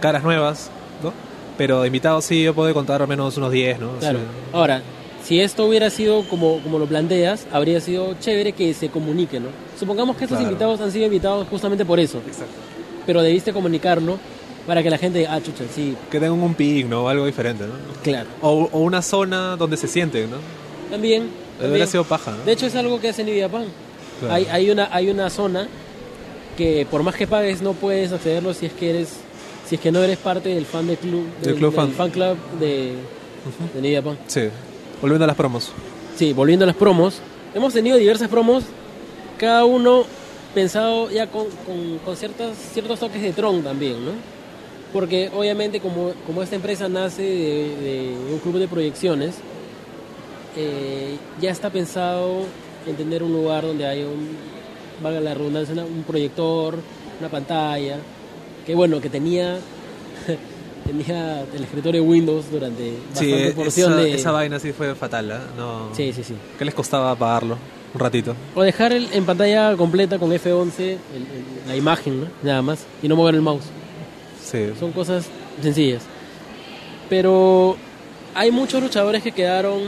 caras 0.00 0.22
nuevas, 0.22 0.70
¿no? 1.02 1.12
Pero 1.58 1.84
invitados 1.86 2.24
sí, 2.24 2.42
yo 2.42 2.54
puedo 2.54 2.72
contar 2.74 3.02
al 3.02 3.08
menos 3.08 3.36
unos 3.36 3.52
10, 3.52 3.78
¿no? 3.80 3.90
Claro. 3.98 4.18
Sí. 4.18 4.24
Ahora, 4.52 4.82
si 5.22 5.38
esto 5.40 5.66
hubiera 5.66 5.90
sido 5.90 6.26
como, 6.28 6.60
como 6.62 6.78
lo 6.78 6.86
planteas, 6.86 7.46
habría 7.52 7.80
sido 7.80 8.14
chévere 8.20 8.52
que 8.52 8.72
se 8.74 8.88
comunique, 8.88 9.38
¿no? 9.38 9.48
Supongamos 9.78 10.16
que 10.16 10.24
estos 10.24 10.38
Claro. 10.38 10.50
invitados 10.50 10.80
han 10.80 10.90
sido 10.90 11.04
invitados 11.06 11.46
justamente 11.48 11.84
por 11.84 12.00
eso, 12.00 12.18
Exacto. 12.26 12.52
pero 13.06 13.22
debiste 13.22 13.52
comunicarlo 13.52 14.18
para 14.70 14.84
que 14.84 14.90
la 14.90 14.98
gente 14.98 15.18
diga, 15.18 15.34
ah, 15.34 15.40
chucha, 15.42 15.64
sí, 15.74 15.96
Que 16.12 16.20
tengan 16.20 16.40
un 16.40 16.54
ping, 16.54 16.86
¿no? 16.88 17.08
Algo 17.08 17.26
diferente, 17.26 17.64
¿no? 17.66 17.72
claro. 18.04 18.28
O, 18.40 18.68
o 18.70 18.78
una 18.78 19.02
zona 19.02 19.56
donde 19.56 19.76
se 19.76 19.88
sienten, 19.88 20.30
¿no? 20.30 20.36
También, 20.88 21.28
también. 21.58 21.88
sido 21.88 22.04
paja, 22.04 22.30
¿no? 22.30 22.44
de 22.44 22.52
hecho 22.52 22.66
es 22.66 22.76
algo 22.76 23.00
que 23.00 23.08
hace 23.08 23.24
Nvidia 23.24 23.48
Pan. 23.48 23.64
Claro. 24.20 24.32
Hay, 24.34 24.44
hay, 24.46 24.70
una, 24.70 24.88
hay 24.92 25.10
una 25.10 25.28
zona 25.28 25.66
que 26.56 26.86
por 26.88 27.02
más 27.02 27.16
que 27.16 27.26
pagues 27.26 27.62
no 27.62 27.72
puedes 27.72 28.12
accederlo 28.12 28.54
si 28.54 28.66
es 28.66 28.72
que 28.72 28.90
eres 28.90 29.08
si 29.68 29.74
es 29.74 29.80
que 29.80 29.90
no 29.90 30.04
eres 30.04 30.18
parte 30.18 30.50
del 30.50 30.64
fan 30.66 30.86
del 30.86 30.98
club 30.98 31.24
Del 31.42 31.56
club 31.56 31.74
fan. 31.74 32.10
club 32.12 32.36
de, 32.60 32.94
de 33.74 33.80
Nvidia 33.80 34.02
Pan. 34.02 34.18
Sí. 34.28 34.42
Volviendo 35.02 35.24
a 35.24 35.26
las 35.26 35.36
promos. 35.36 35.72
Sí, 36.16 36.32
volviendo 36.32 36.64
a 36.64 36.66
las 36.66 36.76
promos, 36.76 37.18
hemos 37.56 37.72
tenido 37.72 37.96
diversas 37.96 38.28
promos, 38.28 38.62
cada 39.36 39.64
uno 39.64 40.04
pensado 40.54 41.10
ya 41.10 41.26
con, 41.26 41.46
con, 41.66 41.98
con 42.04 42.16
ciertas, 42.16 42.56
ciertos 42.72 43.00
toques 43.00 43.20
de 43.20 43.32
Tron 43.32 43.64
también, 43.64 44.04
¿no? 44.04 44.12
Porque 44.92 45.30
obviamente 45.34 45.80
como, 45.80 46.12
como 46.26 46.42
esta 46.42 46.56
empresa 46.56 46.88
nace 46.88 47.22
de, 47.22 47.76
de 47.76 48.16
un 48.32 48.38
club 48.40 48.58
de 48.58 48.66
proyecciones, 48.68 49.36
eh, 50.56 51.16
ya 51.40 51.50
está 51.50 51.70
pensado 51.70 52.42
en 52.86 52.96
tener 52.96 53.22
un 53.22 53.32
lugar 53.32 53.64
donde 53.64 53.86
haya 53.86 54.04
un, 54.06 54.28
valga 55.02 55.20
la 55.20 55.34
redundancia, 55.34 55.74
un 55.84 56.02
proyector, 56.02 56.76
una 57.20 57.28
pantalla, 57.28 57.98
que 58.66 58.74
bueno, 58.74 59.00
que 59.00 59.08
tenía, 59.08 59.58
tenía 60.86 61.42
el 61.54 61.62
escritorio 61.62 62.02
Windows 62.02 62.50
durante 62.50 62.90
Sí, 63.14 63.30
bastante 63.30 63.50
porción 63.52 63.92
esa, 63.92 64.02
de... 64.02 64.14
esa 64.14 64.32
vaina 64.32 64.58
sí 64.58 64.72
fue 64.72 64.94
fatal, 64.94 65.30
¿eh? 65.30 65.34
No... 65.56 65.94
Sí, 65.94 66.12
sí, 66.12 66.24
sí. 66.24 66.34
¿Qué 66.58 66.64
les 66.64 66.74
costaba 66.74 67.14
pagarlo? 67.14 67.56
Un 67.94 68.00
ratito. 68.00 68.34
O 68.54 68.62
dejar 68.62 68.92
el- 68.92 69.08
en 69.12 69.24
pantalla 69.24 69.76
completa 69.76 70.18
con 70.18 70.30
F11 70.32 70.78
el- 70.78 70.88
el- 70.88 70.98
la 71.68 71.76
imagen, 71.76 72.20
¿no? 72.22 72.26
Nada 72.42 72.62
más. 72.62 72.84
Y 73.02 73.08
no 73.08 73.16
mover 73.16 73.34
el 73.34 73.40
mouse. 73.42 73.64
Sí. 74.50 74.70
Son 74.78 74.92
cosas 74.92 75.26
sencillas. 75.62 76.02
Pero 77.08 77.76
hay 78.34 78.50
muchos 78.50 78.82
luchadores 78.82 79.22
que 79.22 79.32
quedaron 79.32 79.80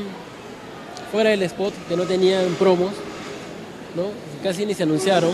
fuera 1.10 1.30
del 1.30 1.42
spot, 1.42 1.72
que 1.88 1.96
no 1.96 2.04
tenían 2.04 2.44
promos, 2.58 2.90
¿no? 3.96 4.04
Casi 4.42 4.66
ni 4.66 4.74
se 4.74 4.82
anunciaron. 4.82 5.30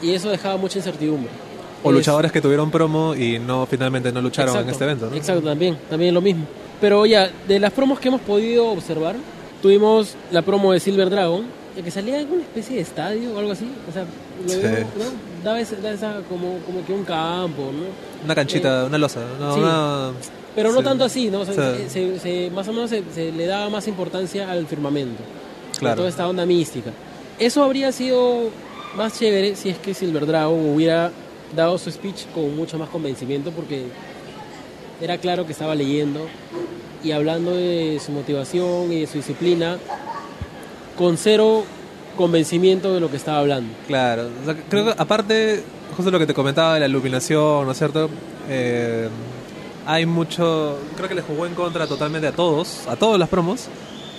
Y 0.00 0.12
eso 0.12 0.30
dejaba 0.30 0.56
mucha 0.56 0.78
incertidumbre. 0.78 1.30
O 1.82 1.90
Es- 1.90 1.96
luchadores 1.96 2.32
que 2.32 2.40
tuvieron 2.40 2.70
promo 2.70 3.14
y 3.14 3.38
no 3.38 3.66
finalmente 3.66 4.12
no 4.12 4.20
lucharon 4.22 4.54
en 4.54 4.60
Exacto, 4.60 4.72
este 4.72 4.84
evento, 4.84 5.10
¿no? 5.10 5.16
Exacto, 5.16 5.42
también, 5.42 5.76
también 5.90 6.14
lo 6.14 6.20
mismo. 6.20 6.44
Pero 6.80 7.06
ya, 7.06 7.30
de 7.46 7.60
las 7.60 7.72
promos 7.72 8.00
que 8.00 8.08
hemos 8.08 8.20
podido 8.20 8.66
observar, 8.68 9.16
tuvimos 9.60 10.14
la 10.30 10.42
promo 10.42 10.72
de 10.72 10.80
Silver 10.80 11.10
Dragon, 11.10 11.44
que 11.82 11.90
salía 11.90 12.20
en 12.20 12.30
una 12.32 12.42
especie 12.42 12.76
de 12.76 12.82
estadio 12.82 13.32
o 13.34 13.38
algo 13.38 13.52
así. 13.52 13.66
O 13.88 13.92
sea, 13.92 14.04
lo 14.44 14.48
Sí. 14.48 14.58
veo, 14.60 14.80
¿no? 14.80 15.31
Daba 15.42 15.60
esa, 15.60 15.76
daba 15.76 15.94
esa 15.94 16.20
como, 16.28 16.58
como 16.66 16.84
que 16.86 16.92
un 16.92 17.04
campo, 17.04 17.70
¿no? 17.72 18.24
Una 18.24 18.34
canchita, 18.34 18.84
una 18.86 18.98
losa. 18.98 19.20
No, 19.40 19.54
sí. 19.54 19.60
una- 19.60 20.12
Pero 20.54 20.70
no 20.70 20.78
Sí. 20.78 20.84
tanto 20.84 21.04
así, 21.04 21.30
¿no? 21.30 21.40
O 21.40 21.44
sea, 21.46 21.54
Sí. 21.76 21.84
se- 21.88 22.18
se- 22.20 22.50
más 22.50 22.68
o 22.68 22.72
menos 22.72 22.90
se, 22.90 23.02
se 23.14 23.32
le 23.32 23.46
daba 23.46 23.70
más 23.70 23.88
importancia 23.88 24.50
al 24.50 24.66
firmamento. 24.66 25.22
Claro. 25.78 25.94
a 25.94 25.96
Toda 25.96 26.08
esta 26.10 26.28
onda 26.28 26.46
mística. 26.46 26.90
Eso 27.40 27.64
habría 27.64 27.90
sido 27.90 28.50
más 28.94 29.18
chévere 29.18 29.56
si 29.56 29.70
es 29.70 29.78
que 29.78 29.94
Silver 29.94 30.26
Dragon 30.26 30.74
hubiera 30.74 31.10
dado 31.56 31.76
su 31.78 31.90
speech 31.90 32.26
con 32.34 32.54
mucho 32.54 32.78
más 32.78 32.88
convencimiento 32.88 33.50
porque 33.50 33.86
era 35.00 35.18
claro 35.18 35.44
que 35.44 35.52
estaba 35.52 35.74
leyendo 35.74 36.20
y 37.02 37.10
hablando 37.10 37.52
de 37.52 38.00
su 38.04 38.12
motivación 38.12 38.92
y 38.92 39.00
de 39.00 39.06
su 39.08 39.14
disciplina 39.14 39.78
con 40.96 41.16
cero 41.16 41.64
convencimiento 42.16 42.92
de 42.94 43.00
lo 43.00 43.10
que 43.10 43.16
estaba 43.16 43.38
hablando. 43.38 43.72
Claro, 43.86 44.28
o 44.42 44.44
sea, 44.44 44.56
creo 44.68 44.84
que 44.86 44.94
aparte, 44.96 45.62
justo 45.96 46.10
lo 46.10 46.18
que 46.18 46.26
te 46.26 46.34
comentaba 46.34 46.74
de 46.74 46.80
la 46.80 46.86
iluminación, 46.86 47.66
¿no 47.66 47.72
es 47.72 47.78
cierto? 47.78 48.08
Eh, 48.48 49.08
hay 49.86 50.06
mucho, 50.06 50.78
creo 50.96 51.08
que 51.08 51.14
le 51.14 51.22
jugó 51.22 51.46
en 51.46 51.54
contra 51.54 51.86
totalmente 51.86 52.26
a 52.26 52.32
todos, 52.32 52.86
a 52.88 52.96
todos 52.96 53.18
las 53.18 53.28
promos, 53.28 53.68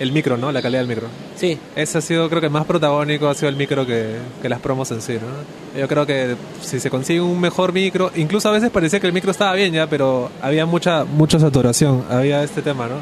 el 0.00 0.10
micro, 0.12 0.36
¿no? 0.36 0.50
La 0.50 0.60
calidad 0.60 0.80
del 0.80 0.88
micro. 0.88 1.06
Sí, 1.36 1.58
Ese 1.76 1.98
ha 1.98 2.00
sido, 2.00 2.28
creo 2.28 2.40
que 2.40 2.48
más 2.48 2.64
protagónico 2.66 3.28
ha 3.28 3.34
sido 3.34 3.48
el 3.48 3.56
micro 3.56 3.86
que, 3.86 4.16
que 4.42 4.48
las 4.48 4.60
promos 4.60 4.90
en 4.90 5.00
sí, 5.00 5.14
¿no? 5.14 5.80
Yo 5.80 5.86
creo 5.88 6.04
que 6.04 6.36
si 6.60 6.80
se 6.80 6.90
consigue 6.90 7.20
un 7.20 7.40
mejor 7.40 7.72
micro, 7.72 8.10
incluso 8.16 8.48
a 8.48 8.52
veces 8.52 8.70
parecía 8.70 8.98
que 9.00 9.06
el 9.06 9.12
micro 9.12 9.30
estaba 9.30 9.52
bien 9.54 9.72
ya, 9.72 9.86
pero 9.86 10.30
había 10.42 10.66
mucha 10.66 11.04
mucha 11.04 11.38
saturación, 11.38 12.04
había 12.10 12.42
este 12.42 12.60
tema, 12.62 12.88
¿no? 12.88 12.96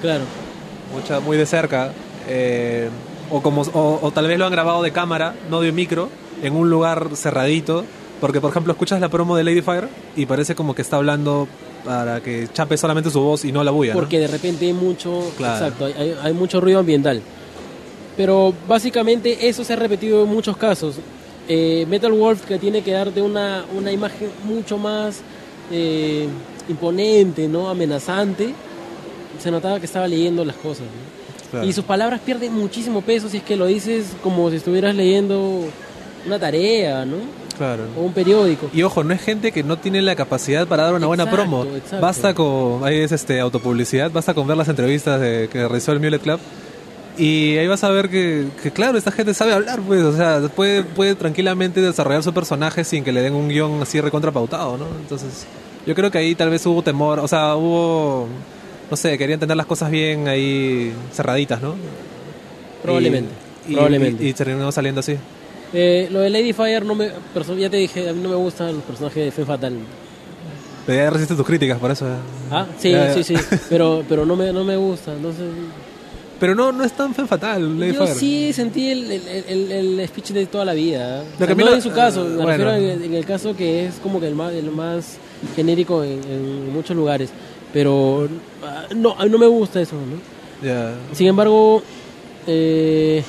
claro. 0.00 0.24
Mucha, 0.94 1.18
muy 1.18 1.36
de 1.36 1.46
cerca, 1.46 1.90
eh, 2.28 2.88
o, 3.30 3.42
como, 3.42 3.62
o, 3.62 3.98
o 4.02 4.10
tal 4.10 4.26
vez 4.26 4.38
lo 4.38 4.46
han 4.46 4.52
grabado 4.52 4.82
de 4.82 4.92
cámara, 4.92 5.34
no 5.50 5.60
de 5.60 5.72
micro, 5.72 6.08
en 6.42 6.54
un 6.54 6.68
lugar 6.70 7.08
cerradito, 7.14 7.84
porque 8.20 8.40
por 8.40 8.50
ejemplo 8.50 8.72
escuchas 8.72 9.00
la 9.00 9.08
promo 9.08 9.36
de 9.36 9.44
Ladyfire 9.44 9.88
y 10.16 10.26
parece 10.26 10.54
como 10.54 10.74
que 10.74 10.82
está 10.82 10.96
hablando 10.96 11.48
para 11.84 12.20
que 12.20 12.48
chape 12.52 12.76
solamente 12.76 13.10
su 13.10 13.20
voz 13.20 13.44
y 13.44 13.52
no 13.52 13.62
la 13.62 13.70
bulla, 13.70 13.94
¿no? 13.94 14.00
Porque 14.00 14.18
de 14.18 14.26
repente 14.26 14.66
hay 14.66 14.72
mucho, 14.72 15.30
Claro. 15.36 15.64
exacto, 15.66 15.84
hay- 15.86 15.92
hay, 15.96 16.16
hay 16.22 16.32
mucho 16.32 16.60
ruido 16.60 16.80
ambiental. 16.80 17.20
Pero 18.16 18.52
básicamente 18.66 19.46
eso 19.48 19.62
se 19.62 19.74
ha 19.74 19.76
repetido 19.76 20.22
en 20.24 20.28
muchos 20.30 20.56
casos. 20.56 20.96
Eh, 21.48 21.86
Metal 21.88 22.10
Wolf 22.12 22.44
que 22.46 22.58
tiene 22.58 22.82
que 22.82 22.90
darte 22.92 23.20
una, 23.22 23.64
una 23.76 23.92
imagen 23.92 24.30
mucho 24.44 24.78
más 24.78 25.20
eh, 25.70 26.26
imponente, 26.68 27.46
¿no? 27.46 27.68
amenazante, 27.68 28.52
se 29.38 29.50
notaba 29.50 29.78
que 29.78 29.86
estaba 29.86 30.08
leyendo 30.08 30.44
las 30.44 30.56
cosas. 30.56 30.84
¿no? 30.86 31.25
Claro. 31.50 31.66
Y 31.66 31.72
sus 31.72 31.84
palabras 31.84 32.20
pierden 32.20 32.52
muchísimo 32.52 33.02
peso 33.02 33.28
si 33.28 33.38
es 33.38 33.42
que 33.42 33.56
lo 33.56 33.66
dices 33.66 34.12
como 34.22 34.50
si 34.50 34.56
estuvieras 34.56 34.94
leyendo 34.94 35.64
una 36.26 36.38
tarea, 36.38 37.04
¿no? 37.04 37.16
Claro. 37.56 37.84
O 37.96 38.02
un 38.02 38.12
periódico. 38.12 38.68
Y 38.72 38.82
ojo, 38.82 39.02
no 39.02 39.14
es 39.14 39.22
gente 39.22 39.52
que 39.52 39.62
no 39.62 39.78
tiene 39.78 40.02
la 40.02 40.14
capacidad 40.14 40.66
para 40.66 40.84
dar 40.84 40.94
una 40.94 41.06
buena 41.06 41.30
promo. 41.30 41.64
exacto. 41.64 42.00
Basta 42.00 42.34
con, 42.34 42.84
ahí 42.84 42.98
es 42.98 43.12
este 43.12 43.40
autopublicidad, 43.40 44.10
basta 44.10 44.34
con 44.34 44.46
ver 44.46 44.56
las 44.56 44.68
entrevistas 44.68 45.20
de, 45.20 45.48
que 45.50 45.66
realizó 45.66 45.92
el 45.92 46.00
Mulet 46.00 46.22
Club. 46.22 46.40
Y 47.18 47.56
ahí 47.56 47.66
vas 47.66 47.82
a 47.82 47.88
ver 47.88 48.10
que, 48.10 48.48
que, 48.62 48.70
claro, 48.70 48.98
esta 48.98 49.10
gente 49.10 49.32
sabe 49.32 49.54
hablar, 49.54 49.80
pues, 49.80 50.02
o 50.02 50.14
sea, 50.14 50.40
puede, 50.54 50.82
puede 50.82 51.14
tranquilamente 51.14 51.80
desarrollar 51.80 52.22
su 52.22 52.34
personaje 52.34 52.84
sin 52.84 53.04
que 53.04 53.12
le 53.12 53.22
den 53.22 53.32
un 53.32 53.48
guion 53.48 53.80
así 53.80 53.98
recontrapautado, 54.02 54.76
¿no? 54.76 54.84
Entonces, 55.00 55.46
yo 55.86 55.94
creo 55.94 56.10
que 56.10 56.18
ahí 56.18 56.34
tal 56.34 56.50
vez 56.50 56.66
hubo 56.66 56.82
temor, 56.82 57.20
o 57.20 57.26
sea, 57.28 57.56
hubo, 57.56 58.28
no 58.90 58.96
sé, 58.96 59.16
querían 59.18 59.40
tener 59.40 59.56
las 59.56 59.66
cosas 59.66 59.90
bien 59.90 60.28
ahí 60.28 60.92
cerraditas, 61.12 61.60
¿no? 61.60 61.74
Probablemente. 62.82 63.30
Y, 63.68 63.72
probablemente. 63.74 64.24
y, 64.24 64.28
y 64.28 64.32
terminó 64.32 64.70
saliendo 64.72 65.00
así. 65.00 65.16
Eh, 65.72 66.08
lo 66.10 66.20
de 66.20 66.30
Ladyfire 66.30 66.80
no 66.84 66.94
me 66.94 67.10
ya 67.58 67.68
te 67.70 67.76
dije, 67.76 68.08
a 68.08 68.12
mí 68.12 68.20
no 68.22 68.28
me 68.28 68.36
gustan 68.36 68.74
los 68.74 68.84
personajes 68.84 69.24
de 69.24 69.30
Femme 69.32 69.46
Fatal. 69.46 69.74
Pero 70.86 70.98
ya 71.02 71.10
resiste 71.10 71.34
tus 71.34 71.44
críticas, 71.44 71.78
por 71.78 71.90
eso. 71.90 72.06
Ah, 72.50 72.66
sí, 72.78 72.92
Ya, 72.92 73.08
ya. 73.08 73.14
sí, 73.14 73.24
sí, 73.24 73.34
pero 73.68 74.04
pero 74.08 74.24
no 74.24 74.36
me 74.36 74.52
no 74.52 74.62
me 74.62 74.76
gusta, 74.76 75.12
entonces 75.12 75.46
Pero 76.38 76.54
no, 76.54 76.70
no 76.70 76.84
es 76.84 76.92
tan 76.92 77.12
fe 77.12 77.26
fatal, 77.26 77.62
yo 77.62 77.74
Ladyfire. 77.80 78.14
sí 78.14 78.52
sentí 78.52 78.90
el, 78.90 79.10
el, 79.10 79.22
el- 79.48 79.72
el 80.00 80.08
speech 80.08 80.30
de 80.30 80.46
toda 80.46 80.64
la 80.64 80.74
vida. 80.74 81.22
O 81.22 81.40
Lo 81.40 81.46
que 81.46 81.46
sea, 81.46 81.54
mí 81.56 81.64
no 81.64 81.74
en 81.74 81.82
su 81.82 81.90
caso, 81.90 82.24
me 82.24 82.36
bueno. 82.36 82.46
refiero 82.46 82.74
en, 82.74 83.02
en 83.02 83.14
el 83.14 83.24
caso 83.26 83.56
que 83.56 83.86
es 83.86 83.94
como 83.96 84.20
que 84.20 84.28
el 84.28 84.36
más 84.36 84.52
el 84.52 84.70
más 84.70 85.16
genérico 85.56 86.04
en, 86.04 86.20
en 86.30 86.72
muchos 86.72 86.96
lugares, 86.96 87.30
pero 87.76 88.26
ah, 88.64 88.84
no 88.96 89.14
no 89.28 89.36
me 89.38 89.46
gusta 89.46 89.82
eso, 89.82 89.96
¿no? 89.96 90.16
Sin 91.14 91.26
embargo, 91.26 91.82
eh, 92.46 93.22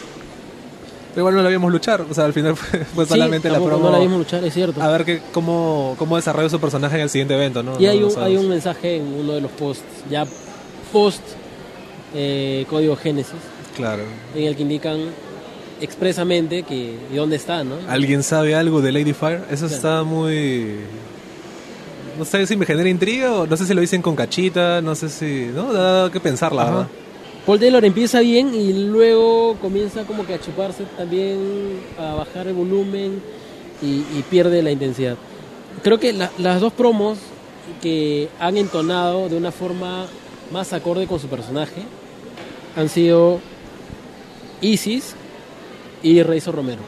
Pero 1.13 1.21
igual 1.23 1.35
no 1.35 1.43
la 1.43 1.49
vimos 1.49 1.69
luchar, 1.69 1.99
o 2.09 2.13
sea, 2.13 2.23
al 2.23 2.31
final 2.31 2.55
fue, 2.55 2.79
fue 2.85 3.03
sí, 3.03 3.09
solamente 3.09 3.49
la 3.49 3.59
promo. 3.59 3.83
no 3.87 3.91
la 3.91 3.99
vimos 3.99 4.19
luchar, 4.19 4.41
es 4.45 4.53
cierto. 4.53 4.81
A 4.81 4.87
ver 4.89 5.03
que, 5.03 5.21
cómo, 5.33 5.95
cómo 5.99 6.15
desarrolla 6.15 6.47
su 6.47 6.61
personaje 6.61 6.95
en 6.95 7.01
el 7.01 7.09
siguiente 7.09 7.33
evento, 7.33 7.61
¿no? 7.61 7.77
Y 7.77 7.87
hay 7.87 8.01
un, 8.01 8.17
hay 8.19 8.37
un 8.37 8.47
mensaje 8.47 8.95
en 8.95 9.03
uno 9.19 9.33
de 9.33 9.41
los 9.41 9.51
posts, 9.51 9.83
ya 10.09 10.25
post 10.93 11.21
eh, 12.15 12.65
código 12.69 12.95
Génesis, 12.95 13.33
Claro. 13.75 14.03
en 14.33 14.43
el 14.45 14.55
que 14.55 14.61
indican 14.61 14.97
expresamente 15.81 16.63
que 16.63 16.95
y 17.11 17.15
dónde 17.17 17.35
está, 17.35 17.65
¿no? 17.65 17.75
¿Alguien 17.89 18.23
sabe 18.23 18.55
algo 18.55 18.81
de 18.81 18.93
Ladyfire? 18.93 19.41
Eso 19.51 19.65
Claro. 19.67 19.75
está 19.75 20.03
muy... 20.03 20.77
No 22.17 22.25
sé 22.25 22.47
si 22.47 22.55
me 22.57 22.65
genera 22.65 22.89
intriga 22.89 23.31
o 23.33 23.45
no 23.47 23.55
sé 23.57 23.65
si 23.65 23.73
lo 23.73 23.81
dicen 23.81 24.01
con 24.01 24.15
cachita, 24.15 24.81
no 24.81 24.95
sé 24.95 25.09
si... 25.09 25.51
No, 25.53 25.71
da 25.71 26.11
que 26.11 26.19
pensar, 26.19 26.51
la 26.53 26.63
Ajá. 26.63 26.71
verdad. 26.71 26.87
Paul 27.45 27.59
Taylor 27.59 27.85
empieza 27.85 28.19
bien 28.21 28.53
y 28.53 28.73
luego 28.73 29.55
comienza 29.61 30.03
como 30.03 30.25
que 30.25 30.33
a 30.33 30.39
chuparse 30.41 30.83
también, 30.97 31.79
a 31.97 32.15
bajar 32.15 32.47
el 32.47 32.53
volumen 32.53 33.21
y, 33.81 33.87
y 34.17 34.23
pierde 34.29 34.61
la 34.63 34.71
intensidad. 34.71 35.15
Creo 35.83 35.99
que 35.99 36.11
la- 36.11 36.31
las 36.39 36.59
dos 36.59 36.73
promos 36.73 37.19
que 37.81 38.29
han 38.39 38.57
entonado 38.57 39.29
de 39.29 39.37
una 39.37 39.51
forma 39.51 40.07
más 40.51 40.73
acorde 40.73 41.05
con 41.07 41.19
su 41.19 41.27
personaje 41.27 41.83
han 42.75 42.89
sido 42.89 43.39
Isis 44.61 45.13
y 46.03 46.21
Razor 46.23 46.55
Romero. 46.55 46.81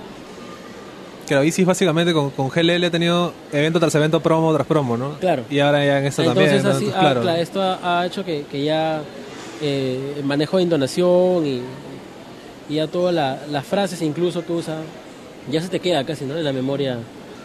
Claro, 1.30 1.44
Isis 1.46 1.66
básicamente 1.66 2.12
con, 2.12 2.32
con 2.32 2.50
GLL 2.50 2.84
ha 2.86 2.90
tenido 2.92 3.34
evento 3.54 3.80
tras 3.80 3.94
evento, 3.96 4.20
promo 4.20 4.52
tras 4.54 4.66
promo, 4.68 4.98
¿no? 4.98 5.12
Claro. 5.20 5.44
Y 5.50 5.60
ahora 5.60 5.86
ya 5.86 6.00
en 6.00 6.08
esto 6.08 6.24
Entonces, 6.24 6.64
también, 6.64 6.64
¿no? 6.64 6.70
así, 6.72 6.86
Entonces, 6.86 7.08
ah, 7.08 7.22
claro. 7.22 7.40
esto 7.40 7.62
ha, 7.62 8.00
ha 8.02 8.06
hecho 8.08 8.26
que, 8.26 8.46
que 8.52 8.64
ya 8.64 9.02
eh, 9.62 10.16
el 10.18 10.24
manejo 10.26 10.58
de 10.58 10.64
entonación 10.64 11.46
y, 11.46 11.62
y 12.68 12.76
ya 12.76 12.88
todas 12.88 13.14
la- 13.14 13.40
las 13.52 13.64
frases 13.66 14.02
incluso 14.02 14.44
que 14.46 14.52
usa 14.54 14.78
ya 15.52 15.62
se 15.62 15.68
te 15.70 15.80
queda 15.80 16.04
casi 16.04 16.26
¿no? 16.26 16.36
en 16.36 16.44
la 16.44 16.52
memoria. 16.54 16.98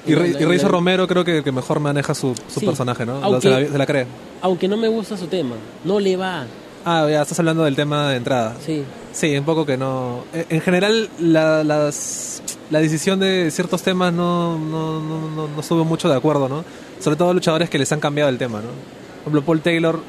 Y, 0.06 0.14
Re- 0.14 0.30
la- 0.32 0.54
y 0.54 0.58
la- 0.58 0.68
Romero 0.68 1.06
creo 1.06 1.24
que, 1.24 1.42
que 1.42 1.52
mejor 1.52 1.78
maneja 1.80 2.14
su, 2.14 2.34
su 2.48 2.60
Sí, 2.60 2.66
personaje, 2.66 3.04
¿no? 3.06 3.20
aunque- 3.22 3.42
se, 3.42 3.50
la, 3.50 3.68
se 3.70 3.78
la 3.78 3.86
cree. 3.86 4.06
Aunque 4.40 4.66
no 4.66 4.76
me 4.78 4.88
gusta 4.88 5.16
su 5.16 5.26
tema, 5.26 5.56
no 5.84 6.00
le 6.00 6.16
va. 6.16 6.46
Ah, 6.84 7.06
ya 7.10 7.22
estás 7.22 7.38
hablando 7.38 7.64
del 7.64 7.76
tema 7.76 8.10
de 8.10 8.16
entrada. 8.16 8.54
Sí, 8.64 8.84
Sí, 9.12 9.36
un 9.38 9.44
poco 9.44 9.64
que 9.64 9.76
no. 9.76 10.24
En 10.32 10.46
en 10.50 10.60
general, 10.60 11.08
la, 11.20 11.62
las, 11.62 12.42
la 12.70 12.80
decisión 12.80 13.20
de 13.20 13.48
ciertos 13.52 13.82
temas 13.82 14.12
no, 14.12 14.58
no, 14.58 15.00
no, 15.00 15.28
no, 15.30 15.48
no 15.48 15.84
mucho 15.84 16.08
de 16.08 16.16
acuerdo, 16.16 16.48
¿no? 16.48 16.64
Sobre 17.00 17.16
todo 17.16 17.32
luchadores 17.32 17.70
que 17.70 17.78
les 17.78 17.90
han 17.92 18.00
cambiado 18.00 18.28
el 18.28 18.38
tema, 18.38 18.58
¿no? 18.58 18.66
Por 18.68 19.20
ejemplo, 19.20 19.42
Paul 19.42 19.60
Taylor, 19.60 20.00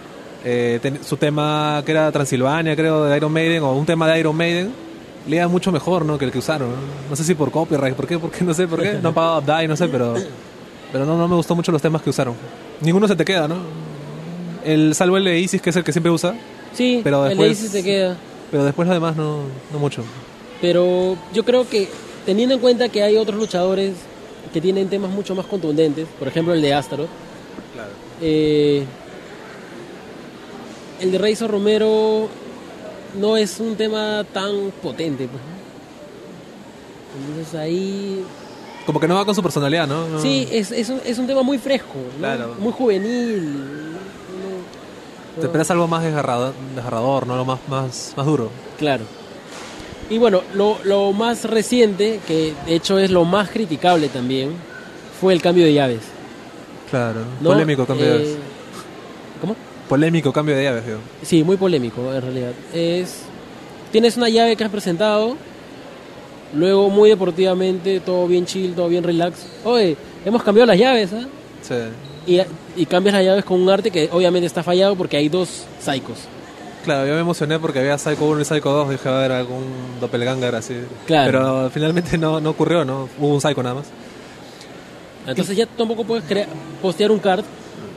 eh, 0.44 0.80
ten- 0.82 1.04
su 1.04 1.18
tema 1.18 1.84
que 1.86 1.92
era 1.92 2.12
Transilvania, 2.12 2.76
creo, 2.76 3.06
de 3.06 3.16
Iron 3.16 3.32
Maiden, 3.32 3.62
o 3.64 3.74
un 3.74 3.86
tema 3.86 4.08
de 4.08 4.20
Iron 4.20 4.36
Maiden, 4.36 4.72
le 5.28 5.36
iba 5.36 5.48
mucho 5.48 5.72
mejor, 5.72 6.04
¿no? 6.04 6.18
Que 6.18 6.26
el 6.26 6.32
que 6.32 6.40
usaron. 6.40 6.70
¿no? 6.70 6.76
No 7.12 7.16
sé 7.16 7.24
si 7.24 7.36
por 7.36 7.52
copyright, 7.52 7.96
¿por 7.96 8.08
qué? 8.08 8.18
¿Por 8.18 8.32
qué? 8.32 8.44
No 8.44 8.54
sé 8.56 8.68
por 8.68 8.82
qué. 8.82 8.98
No 9.02 9.10
han 9.10 9.16
pagado 9.16 9.42
Die, 9.42 9.68
no 9.68 9.76
sé, 9.78 9.88
pero. 9.88 10.16
Pero 10.92 11.06
no, 11.06 11.16
no 11.18 11.28
me 11.28 11.36
gustó 11.36 11.56
mucho 11.56 11.72
los 11.72 11.82
temas 11.82 12.02
que 12.02 12.10
usaron. 12.10 12.34
Ninguno 12.82 13.08
se 13.08 13.16
te 13.16 13.24
queda, 13.24 13.48
¿no? 13.48 13.58
El 14.64 14.96
salvo 14.96 15.18
el 15.18 15.24
de 15.26 15.40
Isis, 15.40 15.62
que 15.62 15.70
es 15.70 15.76
el 15.76 15.84
que 15.84 15.92
siempre 15.92 16.12
usa, 16.12 16.34
sí, 16.76 17.02
Pero 17.04 17.24
el 17.24 17.30
después- 17.30 17.52
Isis 17.60 17.72
te 17.72 17.84
queda. 17.84 18.18
pero 18.52 18.64
después 18.66 18.88
lo 18.88 18.94
demás 18.94 19.16
no, 19.16 19.40
no 19.74 19.80
mucho. 19.80 20.04
Pero 20.62 21.18
yo 21.34 21.44
creo 21.44 21.68
que 21.68 21.90
teniendo 22.26 22.56
en 22.56 22.62
cuenta 22.62 22.90
que 22.90 23.02
hay 23.04 23.18
otros 23.18 23.38
luchadores 23.40 23.94
que 24.54 24.62
tienen 24.62 24.88
temas 24.90 25.10
mucho 25.12 25.36
más 25.36 25.46
contundentes, 25.46 26.08
por 26.20 26.28
ejemplo 26.28 26.54
el 26.54 26.62
de 26.62 26.74
Astaroth, 26.74 27.10
Claro. 27.74 27.90
eh, 28.22 28.86
el 31.02 31.12
de 31.12 31.18
Razor 31.18 31.52
Romero 31.52 32.28
no 33.20 33.38
es 33.38 33.60
un 33.60 33.76
tema 33.76 34.24
tan 34.32 34.72
potente. 34.82 35.28
pues. 35.28 35.42
Entonces 37.30 37.56
ahí 37.60 38.24
Como 38.86 39.00
que 39.00 39.08
no 39.08 39.16
va 39.16 39.26
con 39.26 39.34
su 39.36 39.42
personalidad, 39.42 39.88
¿no? 39.88 40.08
No- 40.08 40.22
sí, 40.22 40.48
es, 40.52 40.72
es, 40.72 40.90
un, 40.90 41.02
es 41.06 41.18
un 41.18 41.28
tema 41.28 41.42
muy 41.44 41.58
fresco, 41.58 41.96
¿no? 42.14 42.20
Claro. 42.20 42.56
muy 42.60 42.72
juvenil. 42.72 43.58
Te 45.40 45.46
esperas 45.48 45.70
algo 45.72 45.88
más 45.88 46.04
desgarrador, 46.04 46.54
desgarrador 46.76 47.28
¿no? 47.28 47.36
Lo 47.36 47.46
más, 47.46 47.60
más, 47.68 48.14
más 48.16 48.26
duro. 48.26 48.50
Claro. 48.78 49.04
Y 50.10 50.18
bueno, 50.18 50.42
lo, 50.54 50.78
lo 50.84 51.12
más 51.14 51.44
reciente, 51.46 52.20
que 52.28 52.54
de 52.66 52.76
hecho 52.76 53.00
es 53.00 53.10
lo 53.12 53.26
más 53.26 53.50
criticable 53.50 54.08
también, 54.08 54.52
fue 55.20 55.34
el 55.34 55.42
cambio 55.42 55.66
de 55.66 55.74
llaves. 55.74 56.02
Claro. 56.90 57.22
¿no? 57.42 57.50
Polémico 57.50 57.86
cambio 57.86 58.06
de 58.06 58.12
Eh, 58.12 58.18
llaves. 58.20 58.38
¿Cómo? 59.42 59.56
Polémico 59.90 60.32
cambio 60.32 60.56
de 60.56 60.64
llaves, 60.64 60.86
digo. 60.86 61.00
Sí, 61.24 61.44
muy 61.44 61.58
polémico 61.58 62.14
en 62.14 62.22
realidad. 62.22 62.52
Es 62.74 63.24
tienes 63.92 64.18
una 64.18 64.30
llave 64.30 64.56
que 64.56 64.64
has 64.64 64.70
presentado, 64.70 65.36
luego 66.54 66.90
muy 66.90 67.10
deportivamente, 67.10 68.00
todo 68.00 68.28
bien 68.28 68.46
chill, 68.46 68.74
todo 68.76 68.88
bien 68.90 69.04
relax. 69.04 69.46
Oye, 69.64 69.96
hemos 70.26 70.44
cambiado 70.44 70.68
las 70.68 70.78
llaves, 70.78 71.14
¿ah? 71.14 71.26
Sí. 71.62 71.76
Y, 72.28 72.40
y 72.76 72.86
cambias 72.88 73.14
las 73.16 73.24
llaves 73.24 73.46
con 73.46 73.62
un 73.62 73.70
arte 73.70 73.92
que 73.92 74.10
obviamente 74.12 74.48
está 74.48 74.64
fallado 74.64 74.96
porque 74.96 75.18
hay 75.18 75.30
dos 75.30 75.66
psicos. 75.80 76.18
Claro, 76.84 77.08
yo 77.08 77.14
me 77.16 77.22
emocioné 77.22 77.58
porque 77.60 77.80
había 77.80 77.98
Psycho 77.98 78.26
1 78.26 78.42
y 78.42 78.46
Psycho 78.46 78.72
2. 78.72 78.90
Dije, 78.92 79.10
a 79.10 79.18
ver, 79.18 79.32
algún 79.32 79.64
doppelganger 80.00 80.54
así. 80.56 80.76
Claro. 81.08 81.26
Pero 81.32 81.70
finalmente 81.74 82.18
no, 82.18 82.40
no 82.40 82.52
ocurrió, 82.52 82.86
¿no? 82.86 83.10
Hubo 83.20 83.34
un 83.34 83.42
Psycho 83.42 83.62
nada 83.64 83.76
más. 83.76 83.86
Entonces 85.28 85.58
ya 85.58 85.66
tampoco 85.66 86.04
puedes 86.04 86.24
crea- 86.26 86.48
postear 86.82 87.12
un 87.12 87.20
card 87.20 87.44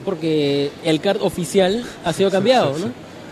porque 0.05 0.71
el 0.85 1.01
card 1.01 1.21
oficial 1.21 1.85
ha 2.05 2.13
sido 2.13 2.31
cambiado, 2.31 2.77
¿no? 2.79 2.87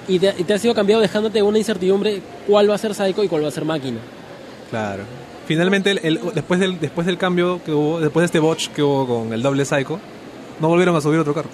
Y 0.08 0.18
te, 0.18 0.34
y 0.38 0.44
te 0.44 0.54
has 0.54 0.64
ido 0.64 0.74
cambiado 0.74 1.00
dejándote 1.02 1.42
una 1.42 1.58
incertidumbre 1.58 2.20
cuál 2.46 2.70
va 2.70 2.74
a 2.74 2.78
ser 2.78 2.94
Psycho 2.94 3.24
y 3.24 3.28
cuál 3.28 3.42
va 3.44 3.48
a 3.48 3.52
ser 3.52 3.64
Máquina. 3.64 3.98
Claro. 4.70 5.04
Finalmente, 5.46 5.92
el, 5.92 6.00
el- 6.02 6.20
después, 6.34 6.60
del, 6.60 6.78
después 6.78 7.06
del 7.06 7.16
cambio 7.16 7.60
que 7.64 7.72
hubo, 7.72 7.98
después 8.00 8.22
de 8.22 8.26
este 8.26 8.38
botch 8.38 8.68
que 8.68 8.82
hubo 8.82 9.06
con 9.06 9.32
el 9.32 9.40
doble 9.42 9.64
Psycho, 9.64 9.98
no 10.60 10.68
volvieron 10.68 10.94
a 10.96 11.00
subir 11.00 11.18
otro 11.20 11.34
carro. 11.34 11.48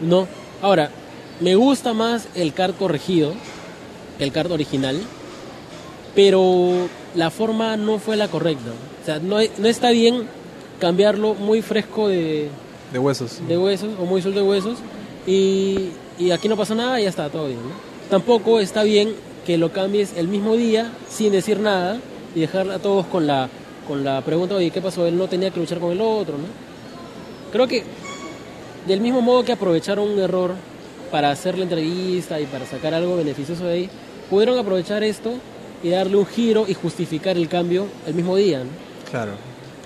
No. 0.00 0.26
Ahora, 0.62 0.90
me 1.40 1.54
gusta 1.54 1.94
más 1.94 2.28
el 2.34 2.52
card 2.52 2.74
corregido 2.74 3.32
que 4.18 4.24
el 4.24 4.32
card 4.32 4.52
original, 4.52 5.00
pero 6.14 6.88
la 7.14 7.30
forma 7.30 7.76
no 7.76 7.98
fue 7.98 8.16
la 8.16 8.28
correcta. 8.28 8.70
O 9.02 9.04
sea, 9.06 9.18
no, 9.18 9.36
no 9.58 9.68
está 9.68 9.90
bien 9.90 10.24
cambiarlo 10.78 11.34
muy 11.34 11.62
fresco 11.62 12.08
de, 12.08 12.48
De 12.92 12.98
huesos. 12.98 13.40
de 13.46 13.56
huesos 13.58 13.90
o 14.00 14.04
muy 14.04 14.22
suelto 14.22 14.40
de 14.40 14.46
huesos 14.48 14.78
y, 15.26 15.90
y 16.18 16.30
aquí 16.30 16.48
no 16.48 16.56
pasó 16.56 16.74
nada 16.74 17.00
y 17.00 17.04
ya 17.04 17.08
está 17.10 17.28
todo 17.28 17.46
bien. 17.46 17.58
¿no? 17.60 17.70
Tampoco 18.10 18.60
está 18.60 18.82
bien 18.82 19.14
que 19.46 19.56
lo 19.58 19.72
cambies 19.72 20.14
el 20.16 20.28
mismo 20.28 20.56
día 20.56 20.90
sin 21.08 21.32
decir 21.32 21.60
nada 21.60 21.98
y 22.34 22.40
dejar 22.40 22.70
a 22.70 22.78
todos 22.78 23.06
con 23.06 23.26
la, 23.26 23.48
con 23.88 24.04
la 24.04 24.20
pregunta, 24.22 24.54
oye, 24.54 24.70
¿qué 24.70 24.80
pasó? 24.80 25.06
Él 25.06 25.16
no 25.16 25.28
tenía 25.28 25.50
que 25.50 25.60
luchar 25.60 25.78
con 25.78 25.92
el 25.92 26.00
otro, 26.00 26.36
¿no? 26.36 26.44
Creo 27.52 27.66
que 27.66 27.82
del 28.86 29.00
mismo 29.00 29.20
modo 29.20 29.44
que 29.44 29.52
aprovecharon 29.52 30.08
un 30.08 30.18
error 30.18 30.52
para 31.10 31.30
hacer 31.30 31.56
la 31.58 31.64
entrevista 31.64 32.40
y 32.40 32.46
para 32.46 32.64
sacar 32.66 32.94
algo 32.94 33.16
beneficioso 33.16 33.64
de 33.64 33.72
ahí, 33.72 33.90
pudieron 34.28 34.58
aprovechar 34.58 35.02
esto 35.02 35.32
y 35.82 35.90
darle 35.90 36.16
un 36.16 36.26
giro 36.26 36.64
y 36.68 36.74
justificar 36.74 37.36
el 37.36 37.48
cambio 37.48 37.86
el 38.06 38.14
mismo 38.14 38.36
día, 38.36 38.60
¿no? 38.60 38.70
Claro. 39.10 39.32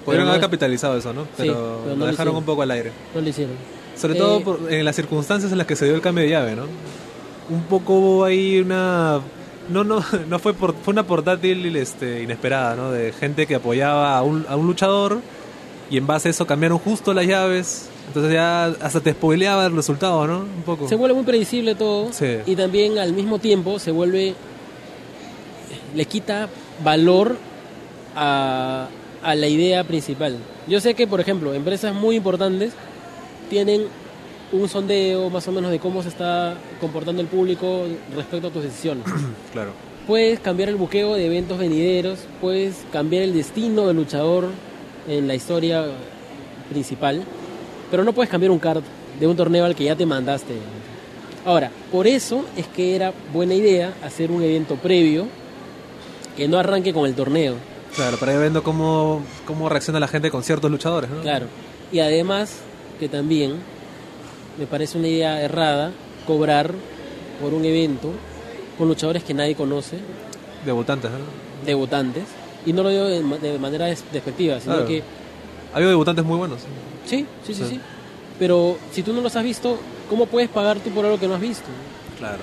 No 0.07 0.13
haber 0.13 0.35
es- 0.35 0.41
capitalizado 0.41 0.99
eso, 0.99 1.13
¿no? 1.15 1.27
Pero, 1.37 1.81
pero 1.85 1.97
no 1.97 2.05
lo 2.05 2.11
dejaron 2.11 2.37
un 2.37 2.45
poco 2.45 2.61
al 2.63 2.71
aire. 2.73 2.93
No 3.15 3.21
lo 3.23 3.29
hicieron. 3.29 3.55
Sobre 3.97 4.15
Eh, 4.15 4.19
todo 4.19 4.41
por- 4.43 4.71
en 4.73 4.85
las 4.85 4.97
circunstancias 4.97 5.51
en 5.51 5.57
las 5.59 5.67
que 5.67 5.77
se 5.77 5.87
dio 5.87 5.95
el 5.95 6.01
cambio 6.03 6.25
de 6.25 6.31
llave, 6.31 6.55
¿no? 6.57 6.65
Un 7.49 7.63
poco 7.65 8.25
ahí 8.25 8.61
una... 8.61 9.21
No, 9.71 9.83
no, 9.83 10.05
no 10.29 10.39
fue, 10.39 10.53
por, 10.53 10.75
fue 10.75 10.93
una 10.93 11.07
portátil 11.07 11.75
este, 11.77 12.23
inesperada, 12.23 12.77
¿no? 12.77 12.91
De 12.91 13.13
gente 13.13 13.47
que 13.47 13.55
apoyaba 13.55 14.19
a 14.19 14.23
un, 14.23 14.45
a 14.47 14.57
un 14.57 14.67
luchador 14.67 15.21
y 15.91 15.97
en 15.97 16.07
base 16.07 16.29
a 16.29 16.31
eso 16.33 16.47
cambiaron 16.47 16.79
justo 16.79 17.15
las 17.15 17.27
llaves. 17.27 17.89
Entonces 18.09 18.33
ya 18.33 18.67
hasta 18.67 19.01
te 19.01 19.13
spoileaba 19.13 19.67
el 19.67 19.75
resultado, 19.75 20.27
¿no? 20.27 20.41
Un 20.41 20.63
poco. 20.65 20.89
Se 20.89 20.95
vuelve 20.95 21.15
muy 21.15 21.25
predecible 21.25 21.75
todo 21.75 22.13
Sí. 22.13 22.39
y 22.47 22.55
también 22.55 22.99
al 22.99 23.13
mismo 23.13 23.39
tiempo 23.39 23.79
se 23.79 23.91
vuelve, 23.91 24.35
le 25.95 26.05
quita 26.07 26.49
valor 26.83 27.37
a, 28.15 28.89
a 29.23 29.35
la 29.35 29.47
idea 29.49 29.85
principal. 29.85 30.37
Yo 30.69 30.81
sé 30.81 30.95
que, 30.95 31.07
por 31.07 31.21
ejemplo, 31.21 31.55
empresas 31.55 31.95
muy 31.95 32.17
importantes 32.17 32.73
tienen 33.51 33.83
un 34.53 34.69
sondeo 34.69 35.31
más 35.31 35.49
o 35.49 35.53
menos 35.53 35.71
de 35.71 35.79
cómo 35.81 36.03
se 36.03 36.09
está 36.11 36.57
comportando 36.81 37.21
el 37.23 37.29
público 37.29 37.83
respecto 38.15 38.49
a 38.49 38.51
tus 38.51 38.63
decisiones. 38.63 39.05
Claro. 39.53 39.73
Puedes 40.07 40.39
cambiar 40.41 40.69
el 40.69 40.77
buqueo 40.77 41.15
de 41.15 41.25
eventos 41.27 41.59
venideros, 41.59 42.19
puedes 42.41 42.85
cambiar 42.93 43.23
el 43.23 43.33
destino 43.33 43.87
del 43.87 43.97
luchador 43.97 44.49
en 45.09 45.27
la 45.27 45.35
historia 45.35 45.87
principal, 46.69 47.23
pero 47.95 48.03
no 48.03 48.13
puedes 48.13 48.29
cambiar 48.29 48.51
un 48.51 48.59
card 48.59 48.83
de 49.21 49.25
un 49.29 49.37
torneo 49.37 49.65
al 49.65 49.77
que 49.77 49.85
ya 49.85 49.95
te 49.95 50.05
mandaste. 50.05 50.55
Ahora, 51.45 51.71
por 51.93 52.09
eso 52.09 52.45
es 52.57 52.67
que 52.67 52.97
era 52.97 53.13
buena 53.33 53.55
idea 53.55 53.93
hacer 54.03 54.33
un 54.33 54.43
evento 54.43 54.75
previo 54.75 55.29
que 56.37 56.49
no 56.49 56.59
arranque 56.59 56.93
con 56.93 57.07
el 57.07 57.15
torneo, 57.15 57.55
Claro, 57.95 58.17
para 58.17 58.33
ir 58.35 58.41
viendo 58.41 58.65
cómo, 58.65 59.23
cómo 59.47 59.69
reacciona 59.69 60.01
la 60.01 60.09
gente 60.09 60.29
con 60.33 60.43
ciertos 60.43 60.69
luchadores, 60.73 61.09
¿no? 61.09 61.21
claro. 61.23 61.47
Y 61.93 62.01
además 62.01 62.57
que 62.99 63.09
también 63.09 63.53
me 64.59 64.67
parece 64.67 64.99
una 64.99 65.07
idea 65.07 65.41
errada 65.41 65.93
cobrar 66.27 66.73
por 67.41 67.55
un 67.55 67.65
evento 67.65 68.11
con 68.77 68.89
luchadores 68.89 69.23
que 69.23 69.35
nadie 69.35 69.55
conoce, 69.55 69.99
Debutantes, 70.67 71.13
¿no? 71.13 71.19
debutantes, 71.65 72.25
y 72.67 72.73
no 72.73 72.83
lo 72.83 72.89
digo 72.89 73.05
de, 73.05 73.21
ma- 73.21 73.39
de 73.39 73.57
manera 73.61 73.87
des- 73.87 74.03
despectiva, 74.13 74.59
sino 74.59 74.75
Claro. 74.75 74.89
que 74.89 75.05
Ha 75.73 75.77
habido 75.77 75.91
debutantes 75.91 76.25
muy 76.25 76.39
buenos. 76.39 76.59
Sí, 77.07 77.27
sí, 77.47 77.55
sí, 77.55 77.63
Sí. 77.65 77.69
sí. 77.71 77.81
Pero 78.39 78.77
si 78.93 79.03
tú 79.03 79.13
no 79.13 79.21
los 79.21 79.37
has 79.37 79.45
visto, 79.45 79.79
¿cómo 80.11 80.27
puedes 80.27 80.49
pagar 80.49 80.79
tú 80.81 80.91
por 80.91 81.05
algo 81.05 81.19
que 81.21 81.29
no 81.29 81.35
has 81.35 81.41
visto? 81.41 81.65
Claro. 82.19 82.43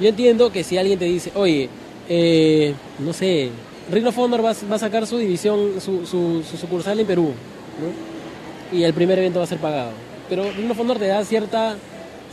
Yo 0.00 0.08
entiendo 0.08 0.50
que 0.50 0.64
si 0.64 0.78
alguien 0.78 0.98
te 0.98 1.04
dice, 1.04 1.30
oye, 1.34 1.68
eh, 2.08 2.74
no 2.98 3.12
sé, 3.12 3.50
Ring 3.90 4.06
of 4.06 4.18
Honor 4.18 4.44
va, 4.44 4.50
a- 4.52 4.66
va 4.70 4.76
a 4.76 4.78
sacar 4.78 5.06
su 5.06 5.18
división, 5.18 5.80
su, 5.80 6.06
su, 6.06 6.42
su 6.48 6.56
sucursal 6.56 6.98
en 7.00 7.06
Perú, 7.06 7.32
¿no? 7.80 8.78
y 8.78 8.84
el 8.84 8.92
primer 8.94 9.18
evento 9.18 9.38
va 9.40 9.44
a 9.44 9.48
ser 9.48 9.58
pagado. 9.58 9.90
Pero 10.28 10.44
Ring 10.56 10.70
of 10.70 10.80
Honor 10.80 10.98
te 10.98 11.06
da 11.08 11.24
cierta 11.24 11.76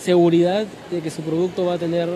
seguridad 0.01 0.65
de 0.91 0.99
que 1.01 1.09
su 1.11 1.21
producto 1.21 1.65
va 1.65 1.73
a 1.73 1.77
tener 1.77 2.07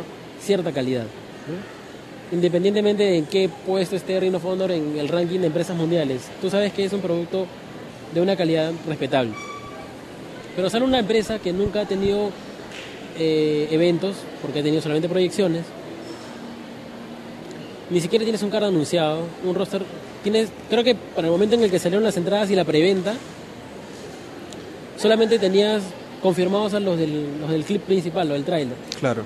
cierta 0.41 0.71
calidad. 0.71 1.03
¿no? 1.03 2.35
Independientemente 2.35 3.03
de 3.03 3.17
en 3.17 3.25
qué 3.25 3.49
puesto 3.65 3.95
esté 3.95 4.19
Ring 4.19 4.35
of 4.35 4.45
Honor 4.45 4.71
en 4.71 4.97
el 4.99 5.07
ranking 5.07 5.39
de 5.39 5.47
empresas 5.47 5.75
mundiales, 5.75 6.21
tú 6.41 6.49
sabes 6.49 6.71
que 6.73 6.83
es 6.85 6.93
un 6.93 7.01
producto 7.01 7.47
de 8.13 8.21
una 8.21 8.35
calidad 8.35 8.71
respetable. 8.87 9.33
Pero 10.55 10.69
sale 10.69 10.85
una 10.85 10.99
empresa 10.99 11.39
que 11.39 11.53
nunca 11.53 11.81
ha 11.81 11.85
tenido 11.85 12.31
eh, 13.17 13.67
eventos, 13.71 14.15
porque 14.41 14.59
ha 14.59 14.63
tenido 14.63 14.81
solamente 14.81 15.09
proyecciones. 15.09 15.63
Ni 17.89 18.01
siquiera 18.01 18.23
tienes 18.23 18.43
un 18.43 18.49
card 18.49 18.65
anunciado, 18.65 19.23
un 19.45 19.55
roster. 19.55 19.83
Tienes, 20.23 20.49
creo 20.69 20.83
que 20.83 20.95
para 20.95 21.27
el 21.27 21.31
momento 21.31 21.55
en 21.55 21.63
el 21.63 21.71
que 21.71 21.79
salieron 21.79 22.03
las 22.03 22.17
entradas 22.17 22.51
y 22.51 22.55
la 22.55 22.65
preventa, 22.65 23.13
solamente 24.97 25.39
tenías 25.39 25.81
confirmados 26.21 26.73
a 26.73 26.79
los 26.79 26.97
del, 26.97 27.39
los 27.39 27.49
del 27.49 27.63
clip 27.63 27.83
principal, 27.83 28.27
los 28.27 28.35
del 28.35 28.45
trailer. 28.45 28.75
Claro. 28.99 29.23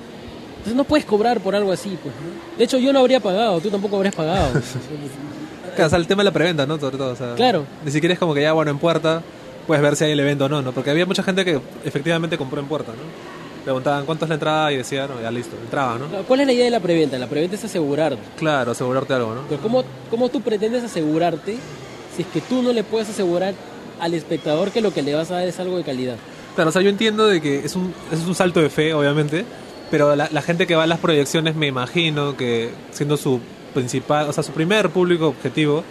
Entonces 0.58 0.76
no 0.76 0.84
puedes 0.84 1.04
cobrar 1.04 1.40
por 1.40 1.54
algo 1.54 1.72
así, 1.72 1.98
pues. 2.02 2.14
¿no? 2.14 2.56
De 2.58 2.64
hecho, 2.64 2.78
yo 2.78 2.92
no 2.92 3.00
habría 3.00 3.20
pagado, 3.20 3.60
tú 3.60 3.70
tampoco 3.70 3.96
habrías 3.96 4.14
pagado. 4.14 4.52
Claro, 5.74 5.86
o 5.86 5.90
sea, 5.90 5.98
el 5.98 6.06
tema 6.06 6.22
de 6.22 6.24
la 6.24 6.32
preventa, 6.32 6.66
¿no? 6.66 6.78
Sobre 6.78 6.96
todo, 6.96 7.12
o 7.12 7.16
sea, 7.16 7.34
Claro. 7.34 7.64
Ni 7.84 7.90
siquiera 7.90 8.12
es 8.14 8.18
como 8.18 8.34
que 8.34 8.42
ya, 8.42 8.52
bueno, 8.52 8.70
en 8.70 8.78
puerta 8.78 9.22
puedes 9.66 9.82
ver 9.82 9.96
si 9.96 10.04
hay 10.04 10.12
el 10.12 10.20
evento 10.20 10.44
o 10.44 10.48
no, 10.48 10.62
¿no? 10.62 10.72
Porque 10.72 10.90
había 10.90 11.06
mucha 11.06 11.22
gente 11.22 11.44
que 11.44 11.60
efectivamente 11.84 12.36
compró 12.38 12.60
en 12.60 12.66
puerta, 12.66 12.92
¿no? 12.92 13.34
Preguntaban 13.64 14.04
cuánto 14.04 14.26
es 14.26 14.28
la 14.28 14.34
entrada 14.34 14.72
y 14.72 14.76
decían, 14.76 15.08
no, 15.08 15.22
ya 15.22 15.30
listo, 15.30 15.56
entraba, 15.62 15.96
¿no? 15.98 16.06
¿Cuál 16.28 16.40
es 16.40 16.46
la 16.46 16.52
idea 16.52 16.66
de 16.66 16.70
la 16.70 16.80
preventa? 16.80 17.18
La 17.18 17.28
preventa 17.28 17.56
es 17.56 17.64
asegurarte. 17.64 18.18
Claro, 18.36 18.72
asegurarte 18.72 19.14
algo, 19.14 19.34
¿no? 19.34 19.40
Pero 19.48 19.62
¿cómo, 19.62 19.84
¿cómo 20.10 20.28
tú 20.28 20.42
pretendes 20.42 20.84
asegurarte 20.84 21.56
si 22.14 22.22
es 22.22 22.28
que 22.28 22.42
tú 22.42 22.62
no 22.62 22.74
le 22.74 22.84
puedes 22.84 23.08
asegurar 23.08 23.54
al 24.00 24.12
espectador 24.12 24.70
que 24.70 24.82
lo 24.82 24.92
que 24.92 25.02
le 25.02 25.14
vas 25.14 25.30
a 25.30 25.36
dar 25.36 25.48
es 25.48 25.58
algo 25.60 25.78
de 25.78 25.82
calidad? 25.84 26.16
Claro, 26.54 26.68
o 26.68 26.72
sea, 26.74 26.82
yo 26.82 26.90
entiendo 26.90 27.26
de 27.26 27.40
que 27.40 27.64
es 27.64 27.74
un, 27.74 27.94
es 28.12 28.20
un 28.26 28.34
salto 28.34 28.60
de 28.60 28.68
fe, 28.68 28.92
obviamente, 28.92 29.46
pero 29.90 30.14
la, 30.14 30.28
la 30.30 30.42
gente 30.42 30.66
que 30.66 30.76
va 30.76 30.82
a 30.82 30.86
las 30.86 30.98
proyecciones, 30.98 31.56
me 31.56 31.66
imagino 31.66 32.36
que 32.36 32.68
siendo 32.90 33.16
su 33.16 33.40
principal, 33.74 34.28
o 34.28 34.32
sea, 34.32 34.42
su 34.42 34.52
primer 34.52 34.88
público 34.90 35.28
objetivo, 35.28 35.84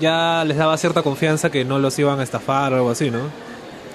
ya 0.00 0.44
les 0.46 0.56
daba 0.56 0.76
cierta 0.76 1.02
confianza 1.02 1.50
que 1.50 1.64
no 1.64 1.78
los 1.78 1.98
iban 1.98 2.18
a 2.20 2.22
estafar 2.22 2.72
o 2.72 2.76
algo 2.76 2.90
así, 2.90 3.10
¿no? 3.10 3.20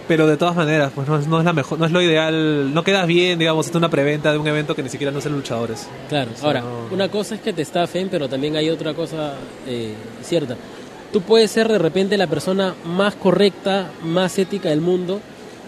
Pero 0.07 0.27
de 0.27 0.37
todas 0.37 0.55
maneras, 0.55 0.91
pues 0.93 1.07
no 1.07 1.17
es, 1.17 1.25
no 1.27 1.39
es 1.39 1.45
la 1.45 1.53
mejor, 1.53 1.79
no 1.79 1.85
es 1.85 1.91
lo 1.91 1.99
ideal, 1.99 2.71
no 2.75 2.83
quedas 2.83 3.07
bien, 3.07 3.39
digamos, 3.39 3.65
hacer 3.65 3.77
una 3.77 3.89
preventa 3.89 4.31
de 4.31 4.37
un 4.37 4.47
evento 4.47 4.75
que 4.75 4.83
ni 4.83 4.89
siquiera 4.89 5.11
no 5.11 5.19
sean 5.19 5.33
luchadores. 5.33 5.87
Claro, 6.09 6.29
sea, 6.35 6.45
ahora, 6.47 6.61
no- 6.61 6.93
una 6.93 7.09
cosa 7.09 7.33
es 7.35 7.41
que 7.41 7.53
te 7.53 7.63
estafen, 7.63 8.09
pero 8.09 8.29
también 8.29 8.55
hay 8.55 8.69
otra 8.69 8.93
cosa 8.93 9.33
eh, 9.67 9.93
cierta. 10.21 10.55
Tú 11.11 11.21
puedes 11.21 11.49
ser 11.49 11.67
de 11.69 11.79
repente 11.79 12.17
la 12.17 12.27
persona 12.27 12.75
más 12.85 13.15
correcta, 13.15 13.89
más 14.03 14.37
ética 14.37 14.69
del 14.69 14.81
mundo, 14.81 15.21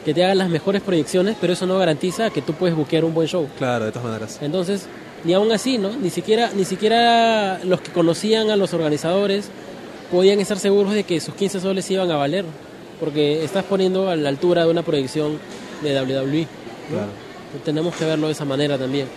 que 0.05 0.13
te 0.13 0.23
haga 0.23 0.35
las 0.35 0.49
mejores 0.49 0.83
proyecciones, 0.83 1.35
pero 1.41 1.53
eso 1.53 1.65
no 1.65 1.79
garantiza 1.79 2.29
que 2.29 2.43
tú 2.43 2.53
puedes 2.53 2.75
buquear 2.75 3.05
un 3.05 3.15
buen 3.15 3.27
show. 3.27 3.47
Claro, 3.57 3.85
de 3.85 3.91
todas 3.91 4.05
maneras. 4.07 4.37
Entonces, 4.41 4.85
ni 5.23 5.33
aún 5.33 5.51
así, 5.51 5.77
¿no? 5.77 5.89
Ni 5.91 6.09
siquiera, 6.09 6.51
ni 6.55 6.65
siquiera 6.65 7.59
los 7.63 7.81
que 7.81 7.91
conocían 7.91 8.49
a 8.49 8.55
los 8.55 8.73
organizadores 8.73 9.49
podían 10.11 10.39
estar 10.39 10.57
seguros 10.57 10.93
de 10.93 11.03
que 11.03 11.19
sus 11.19 11.33
15 11.35 11.59
soles 11.59 11.89
iban 11.91 12.09
a 12.11 12.15
valer, 12.15 12.45
porque 12.99 13.43
estás 13.43 13.63
poniendo 13.63 14.09
a 14.09 14.15
la 14.15 14.29
altura 14.29 14.63
de 14.63 14.71
una 14.71 14.83
proyección 14.83 15.37
de 15.81 15.99
WWE. 15.99 16.41
¿no? 16.41 16.47
Claro. 16.89 17.11
Tenemos 17.63 17.95
que 17.95 18.05
verlo 18.05 18.27
de 18.27 18.33
esa 18.33 18.45
manera 18.45 18.77
también. 18.77 19.07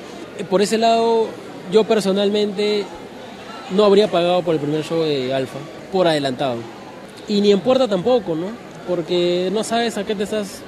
Por 0.48 0.62
ese 0.62 0.78
lado, 0.78 1.28
yo 1.72 1.84
personalmente 1.84 2.84
no 3.70 3.84
habría 3.84 4.08
pagado 4.08 4.42
por 4.42 4.54
el 4.54 4.60
primer 4.60 4.84
show 4.84 5.02
de 5.02 5.32
Alfa, 5.34 5.58
por 5.92 6.06
adelantado. 6.06 6.56
Y 7.28 7.40
ni 7.40 7.52
en 7.52 7.60
puerta 7.60 7.86
tampoco, 7.86 8.34
¿no? 8.34 8.46
Porque 8.88 9.50
no 9.52 9.62
sabes 9.62 9.96
a 9.96 10.04
qué 10.04 10.14
te 10.14 10.24
estás, 10.24 10.62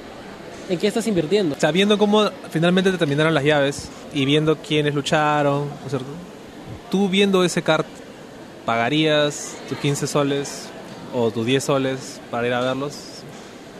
en 0.73 0.79
qué 0.79 0.87
estás 0.89 1.07
invirtiendo. 1.07 1.55
O 1.57 1.61
sea, 1.61 1.71
viendo 1.71 1.99
cómo 1.99 2.29
finalmente 2.51 2.91
te 2.91 2.99
terminaron 2.99 3.35
las 3.35 3.45
llaves 3.45 3.89
y 4.15 4.25
viendo 4.25 4.57
quiénes 4.57 4.95
lucharon, 4.95 5.69
¿no 5.69 5.85
es 5.85 5.91
cierto? 5.91 6.07
Tú 6.91 7.09
viendo 7.09 7.45
ese 7.45 7.63
cart, 7.63 7.87
¿pagarías 8.65 9.55
tus 9.69 9.79
15 9.79 10.07
soles 10.07 10.69
o 11.15 11.31
tus 11.31 11.45
10 11.47 11.65
soles 11.65 12.21
para 12.31 12.47
ir 12.47 12.53
a 12.55 12.61
verlos? 12.61 12.95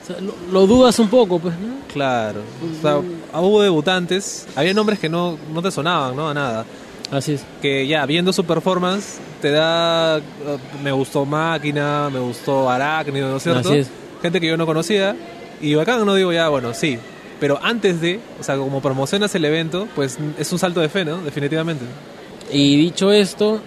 O 0.03 0.07
sea, 0.07 0.17
lo, 0.21 0.35
lo 0.51 0.67
dudas 0.67 0.99
un 0.99 1.09
poco, 1.09 1.39
pues, 1.39 1.55
¿no? 1.59 1.75
Claro. 1.93 2.41
O 2.79 2.83
sea, 2.83 2.99
hubo 3.41 3.63
debutantes, 3.63 4.47
había 4.57 4.75
nombres 4.75 4.99
que 4.99 5.09
no, 5.09 5.39
no 5.53 5.63
te 5.63 5.71
sonaban, 5.71 6.17
¿no? 6.17 6.29
A 6.29 6.35
nada. 6.35 6.65
Así 7.11 7.35
es. 7.35 7.45
Que 7.61 7.87
ya, 7.87 8.05
viendo 8.07 8.33
su 8.33 8.45
performance, 8.45 9.19
te 9.41 9.51
da... 9.51 10.19
eh, 10.19 10.23
Me 10.83 10.91
gustó 10.93 11.25
Máquina, 11.25 12.09
me 12.11 12.19
gustó 12.19 12.69
Arácnido, 12.71 13.31
¿no 13.31 13.37
es 13.37 13.43
cierto? 13.43 13.69
Así 13.69 13.79
es. 13.79 13.91
Gente 14.23 14.41
que 14.41 14.47
yo 14.49 14.57
no 14.57 14.67
conocía. 14.67 15.15
Y 15.63 15.75
bacán, 15.75 16.05
no 16.05 16.15
digo 16.15 16.33
ya, 16.33 16.49
bueno, 16.49 16.75
sí. 16.75 16.99
Pero 17.41 17.59
antes 17.63 18.01
de, 18.01 18.21
o 18.41 18.43
sea, 18.43 18.57
como 18.57 18.83
promocionas 18.83 19.35
el 19.35 19.45
evento, 19.45 19.89
pues 19.95 20.19
es 20.39 20.53
un 20.53 20.59
salto 20.59 20.81
de 20.81 20.89
fe, 20.89 21.05
¿no? 21.05 21.19
Definitivamente. 21.19 21.85
Y 22.53 22.77
dicho 22.77 23.13
esto, 23.13 23.61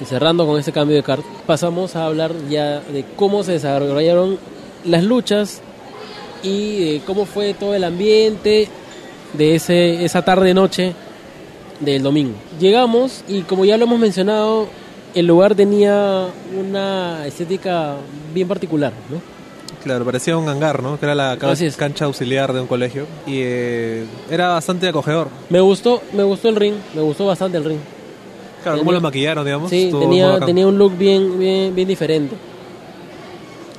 y 0.00 0.04
cerrando 0.04 0.46
con 0.46 0.58
este 0.58 0.72
cambio 0.72 0.96
de 0.96 1.02
carta, 1.02 1.26
pasamos 1.46 1.94
a 1.94 2.06
hablar 2.06 2.32
ya 2.48 2.80
de 2.80 3.04
cómo 3.16 3.44
se 3.44 3.52
desarrollaron 3.52 4.38
las 4.84 5.04
luchas 5.04 5.60
y 6.42 6.94
de 6.94 7.00
cómo 7.06 7.26
fue 7.26 7.54
todo 7.54 7.74
el 7.74 7.84
ambiente 7.84 8.68
de 9.34 9.54
ese, 9.54 10.04
esa 10.04 10.22
tarde-noche 10.22 10.94
del 11.80 12.02
domingo. 12.02 12.34
Llegamos 12.58 13.24
y 13.28 13.42
como 13.42 13.64
ya 13.64 13.76
lo 13.76 13.84
hemos 13.84 13.98
mencionado, 13.98 14.68
el 15.14 15.26
lugar 15.26 15.54
tenía 15.54 16.26
una 16.58 17.26
estética 17.26 17.96
bien 18.32 18.48
particular, 18.48 18.92
¿no? 19.10 19.41
Claro, 19.82 20.04
parecía 20.04 20.36
un 20.36 20.48
hangar, 20.48 20.82
¿no? 20.82 20.98
Que 20.98 21.06
era 21.06 21.14
la 21.14 21.36
ca- 21.38 21.50
Así 21.50 21.66
es. 21.66 21.76
cancha 21.76 22.04
auxiliar 22.04 22.52
de 22.52 22.60
un 22.60 22.66
colegio. 22.68 23.06
Y 23.26 23.40
eh, 23.42 24.04
era 24.30 24.48
bastante 24.50 24.86
acogedor. 24.88 25.28
Me 25.50 25.60
gustó, 25.60 26.00
me 26.12 26.22
gustó 26.22 26.48
el 26.48 26.56
ring, 26.56 26.74
me 26.94 27.02
gustó 27.02 27.26
bastante 27.26 27.58
el 27.58 27.64
ring. 27.64 27.78
Claro, 28.62 28.78
cómo 28.78 28.90
Tenía- 28.90 28.98
lo 29.00 29.02
maquillaron, 29.02 29.44
digamos. 29.44 29.70
Sí, 29.70 29.84
estuvo 29.84 30.00
tenía, 30.02 30.38
tenía 30.40 30.66
un 30.68 30.78
look 30.78 30.96
bien, 30.96 31.38
bien, 31.38 31.74
bien 31.74 31.88
diferente. 31.88 32.36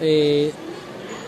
Eh, 0.01 0.51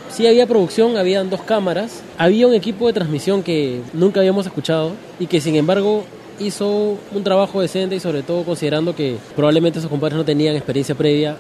sí 0.10 0.28
había 0.28 0.46
producción, 0.48 0.98
habían 0.98 1.30
dos 1.30 1.42
cámaras, 1.42 2.02
había 2.18 2.48
un 2.48 2.54
equipo 2.54 2.88
de 2.88 2.94
transmisión 2.94 3.44
que 3.44 3.82
nunca 3.94 4.20
habíamos 4.20 4.46
escuchado 4.46 4.92
y 5.20 5.28
que 5.28 5.40
sin 5.40 5.56
embargo 5.56 6.04
hizo 6.40 6.98
un 7.14 7.24
trabajo 7.24 7.62
decente 7.62 7.96
y 7.96 8.00
sobre 8.02 8.22
todo 8.24 8.44
considerando 8.44 8.94
que 8.94 9.16
probablemente 9.36 9.80
sus 9.80 9.90
compadres 9.90 10.18
no 10.18 10.26
tenían 10.26 10.56
experiencia 10.56 10.94
previa 10.96 11.38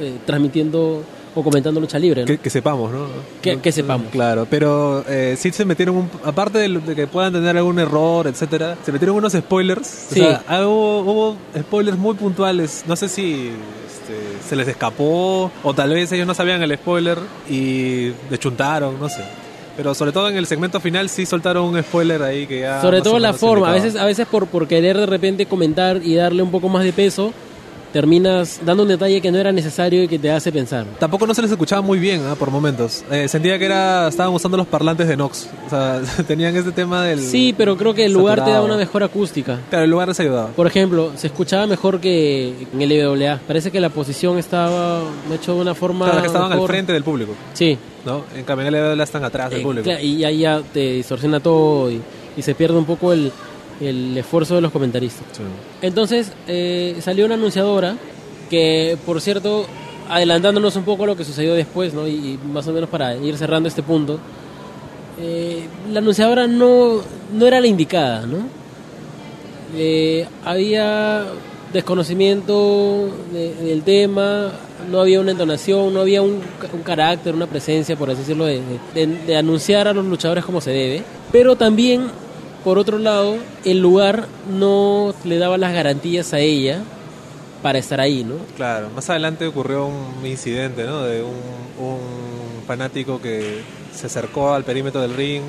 eh, 0.00 0.12
transmitiendo 0.26 1.02
o 1.34 1.42
comentando 1.42 1.80
lucha 1.80 1.98
libre. 1.98 2.22
¿no? 2.22 2.26
Que, 2.26 2.38
que 2.38 2.50
sepamos, 2.50 2.92
¿no? 2.92 3.06
Que- 3.42 3.58
que 3.58 3.72
sepamos. 3.72 4.08
Claro, 4.12 4.46
pero 4.48 5.04
eh, 5.08 5.36
sí 5.38 5.50
se 5.52 5.64
metieron, 5.64 5.96
un- 5.96 6.10
aparte 6.24 6.58
de, 6.58 6.68
de 6.68 6.94
que 6.94 7.06
puedan 7.06 7.32
tener 7.32 7.56
algún 7.56 7.78
error, 7.78 8.26
etcétera, 8.26 8.76
se 8.84 8.92
metieron 8.92 9.16
unos 9.16 9.32
spoilers. 9.32 9.86
Sí. 9.86 10.20
O 10.20 10.24
sea, 10.24 10.42
hubo, 10.66 11.00
hubo 11.00 11.36
spoilers 11.58 11.98
muy 11.98 12.14
puntuales. 12.14 12.84
No 12.86 12.94
sé 12.96 13.08
si 13.08 13.50
este, 13.86 14.46
se 14.48 14.56
les 14.56 14.68
escapó 14.68 15.50
o 15.62 15.74
tal 15.74 15.90
vez 15.90 16.10
ellos 16.12 16.26
no 16.26 16.34
sabían 16.34 16.62
el 16.62 16.74
spoiler 16.76 17.18
y 17.50 18.08
deschuntaron, 18.30 18.98
no 19.00 19.08
sé. 19.08 19.22
Pero 19.76 19.92
sobre 19.92 20.12
todo 20.12 20.28
en 20.28 20.36
el 20.36 20.46
segmento 20.46 20.78
final 20.78 21.08
sí 21.08 21.26
soltaron 21.26 21.64
un 21.64 21.82
spoiler 21.82 22.22
ahí 22.22 22.46
que 22.46 22.60
ya... 22.60 22.80
Sobre 22.80 23.02
todo 23.02 23.18
la 23.18 23.32
forma, 23.32 23.70
a 23.70 23.72
veces, 23.72 23.96
a 23.96 24.04
veces 24.04 24.24
por, 24.28 24.46
por 24.46 24.68
querer 24.68 24.96
de 24.96 25.06
repente 25.06 25.46
comentar 25.46 26.00
y 26.00 26.14
darle 26.14 26.44
un 26.44 26.52
poco 26.52 26.68
más 26.68 26.84
de 26.84 26.92
peso, 26.92 27.32
terminas 27.94 28.60
dando 28.66 28.82
un 28.82 28.88
detalle 28.88 29.20
que 29.20 29.30
no 29.30 29.38
era 29.38 29.52
necesario 29.52 30.02
y 30.02 30.08
que 30.08 30.18
te 30.18 30.28
hace 30.28 30.50
pensar. 30.50 30.84
Tampoco 30.98 31.28
no 31.28 31.32
se 31.32 31.42
les 31.42 31.50
escuchaba 31.52 31.80
muy 31.80 32.00
bien 32.00 32.22
¿ah? 32.28 32.34
por 32.36 32.50
momentos. 32.50 33.04
Eh, 33.08 33.28
sentía 33.28 33.56
que 33.56 33.66
era 33.66 34.08
estaban 34.08 34.34
usando 34.34 34.56
los 34.56 34.66
parlantes 34.66 35.06
de 35.06 35.16
Nox. 35.16 35.48
O 35.64 35.70
sea, 35.70 36.00
tenían 36.26 36.56
este 36.56 36.72
tema 36.72 37.04
del... 37.04 37.20
Sí, 37.20 37.54
pero 37.56 37.76
creo 37.76 37.94
que 37.94 38.04
el 38.04 38.12
lugar 38.12 38.44
te 38.44 38.50
da 38.50 38.62
una 38.62 38.76
mejor 38.76 39.04
acústica. 39.04 39.60
Claro, 39.70 39.84
el 39.84 39.90
lugar 39.92 40.08
les 40.08 40.18
ayudaba. 40.18 40.48
Por 40.48 40.66
ejemplo, 40.66 41.12
se 41.14 41.28
escuchaba 41.28 41.68
mejor 41.68 42.00
que 42.00 42.66
en 42.72 42.82
el 42.82 42.90
IWA. 42.90 43.38
Parece 43.46 43.70
que 43.70 43.78
la 43.78 43.90
posición 43.90 44.38
estaba 44.38 45.00
hecho 45.32 45.54
de 45.54 45.60
una 45.60 45.76
forma. 45.76 46.06
Claro, 46.06 46.20
que 46.20 46.26
estaban 46.26 46.50
al 46.50 46.66
frente 46.66 46.92
del 46.92 47.04
público, 47.04 47.32
Sí. 47.52 47.78
¿no? 48.04 48.24
En 48.34 48.42
cambio, 48.42 48.66
en 48.66 48.74
el 48.74 48.80
LWA 48.96 49.04
están 49.04 49.22
atrás 49.22 49.50
del 49.50 49.60
Eh, 49.60 49.62
público. 49.62 49.88
y 49.88 50.24
ahí 50.24 50.38
ya 50.38 50.60
te 50.72 50.94
distorsiona 50.94 51.38
todo 51.38 51.92
y, 51.92 52.02
y 52.36 52.42
se 52.42 52.56
pierde 52.56 52.76
un 52.76 52.86
poco 52.86 53.12
el, 53.12 53.30
el 53.80 54.16
esfuerzo 54.16 54.54
de 54.54 54.60
los 54.60 54.72
comentaristas. 54.72 55.24
Sí. 55.32 55.42
Entonces 55.82 56.32
eh, 56.48 56.96
salió 57.00 57.26
una 57.26 57.34
anunciadora 57.34 57.96
que, 58.50 58.96
por 59.06 59.20
cierto, 59.20 59.66
adelantándonos 60.08 60.76
un 60.76 60.84
poco 60.84 61.04
a 61.04 61.06
lo 61.06 61.16
que 61.16 61.24
sucedió 61.24 61.54
después, 61.54 61.94
¿no? 61.94 62.06
y, 62.06 62.12
y 62.12 62.38
más 62.52 62.66
o 62.68 62.72
menos 62.72 62.88
para 62.90 63.16
ir 63.16 63.36
cerrando 63.36 63.68
este 63.68 63.82
punto, 63.82 64.18
eh, 65.20 65.64
la 65.92 66.00
anunciadora 66.00 66.46
no, 66.46 67.00
no 67.32 67.46
era 67.46 67.60
la 67.60 67.66
indicada, 67.66 68.26
¿no? 68.26 68.38
Eh, 69.76 70.26
había 70.44 71.24
desconocimiento 71.72 73.08
de- 73.32 73.54
del 73.54 73.82
tema, 73.82 74.52
no 74.90 75.00
había 75.00 75.20
una 75.20 75.32
entonación, 75.32 75.92
no 75.94 76.00
había 76.00 76.22
un, 76.22 76.40
un 76.72 76.82
carácter, 76.82 77.34
una 77.34 77.46
presencia, 77.46 77.96
por 77.96 78.10
así 78.10 78.20
decirlo, 78.20 78.44
de, 78.44 78.60
de- 78.94 79.06
de 79.06 79.36
anunciar 79.36 79.88
a 79.88 79.92
los 79.92 80.04
luchadores 80.04 80.44
como 80.44 80.60
se 80.60 80.70
debe. 80.70 81.02
Pero 81.32 81.56
también, 81.56 82.06
por 82.64 82.78
otro 82.78 82.98
lado, 82.98 83.36
el 83.64 83.78
lugar 83.80 84.26
no 84.50 85.14
le 85.24 85.38
daba 85.38 85.58
las 85.58 85.72
garantías 85.72 86.32
a 86.32 86.38
ella 86.40 86.80
para 87.62 87.78
estar 87.78 88.00
ahí, 88.00 88.24
¿no? 88.24 88.34
Claro, 88.56 88.88
más 88.94 89.08
adelante 89.10 89.46
ocurrió 89.46 89.86
un 89.86 90.24
incidente, 90.26 90.84
¿no? 90.84 91.02
De 91.02 91.22
un, 91.22 91.30
un 91.84 91.98
fanático 92.66 93.20
que 93.20 93.60
se 93.94 94.06
acercó 94.06 94.52
al 94.54 94.64
perímetro 94.64 95.00
del 95.00 95.14
ring, 95.14 95.42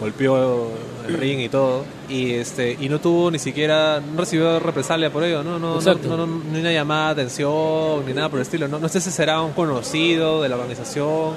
golpeó 0.00 0.70
el 1.06 1.14
ring 1.18 1.40
y 1.40 1.48
todo, 1.48 1.84
y 2.08 2.32
este 2.34 2.76
y 2.80 2.88
no 2.88 3.00
tuvo 3.00 3.30
ni 3.30 3.38
siquiera, 3.38 4.00
no 4.00 4.20
recibió 4.20 4.58
represalia 4.60 5.10
por 5.10 5.24
ello, 5.24 5.42
¿no? 5.42 5.58
No, 5.58 5.80
no, 5.80 6.16
no- 6.16 6.26
ni 6.52 6.60
una 6.60 6.72
llamada 6.72 7.14
de 7.14 7.22
atención, 7.22 8.06
ni 8.06 8.12
nada 8.14 8.28
por 8.28 8.38
el 8.38 8.42
estilo. 8.42 8.68
No, 8.68 8.78
no 8.78 8.88
sé 8.88 9.00
si 9.00 9.10
será 9.10 9.40
un 9.42 9.52
conocido 9.52 10.40
de 10.42 10.48
la 10.48 10.56
organización, 10.56 11.32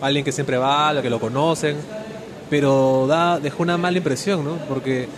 alguien 0.00 0.24
que 0.24 0.32
siempre 0.32 0.56
va, 0.58 0.92
lo 0.92 1.00
que 1.02 1.08
lo 1.10 1.18
conocen, 1.20 1.76
pero 2.52 3.06
da, 3.08 3.40
dejó 3.40 3.62
una 3.62 3.78
mala 3.78 3.96
impresión, 3.96 4.44
¿no? 4.44 4.56
Porque, 4.68 5.08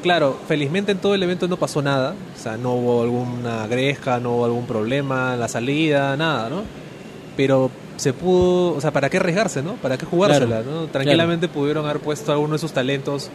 claro, 0.00 0.36
felizmente 0.46 0.92
en 0.92 0.98
todo 0.98 1.16
el 1.16 1.22
evento 1.24 1.48
no 1.48 1.56
pasó 1.56 1.82
nada, 1.82 2.14
o 2.36 2.40
sea, 2.40 2.56
no 2.56 2.74
hubo 2.74 3.02
alguna 3.02 3.66
gresca, 3.66 4.20
no 4.20 4.36
hubo 4.36 4.44
algún 4.44 4.64
problema 4.64 5.34
en 5.34 5.40
la 5.40 5.48
salida, 5.48 6.16
nada, 6.16 6.48
¿no? 6.48 6.62
Pero 7.36 7.68
se 7.96 8.12
pudo, 8.12 8.76
o 8.76 8.80
sea, 8.80 8.92
¿para 8.92 9.10
qué 9.10 9.16
arriesgarse, 9.16 9.60
no? 9.60 9.72
¿Para 9.74 9.98
qué 9.98 10.06
jugársela, 10.06 10.62
Claro, 10.62 10.70
no? 10.82 10.86
Tranquilamente 10.86 11.48
pudieron 11.48 11.84
haber 11.84 11.98
puesto 12.00 12.30
a 12.30 12.34
alguno 12.36 12.52
de 12.52 12.58
sus 12.60 12.70
talentos 12.72 13.28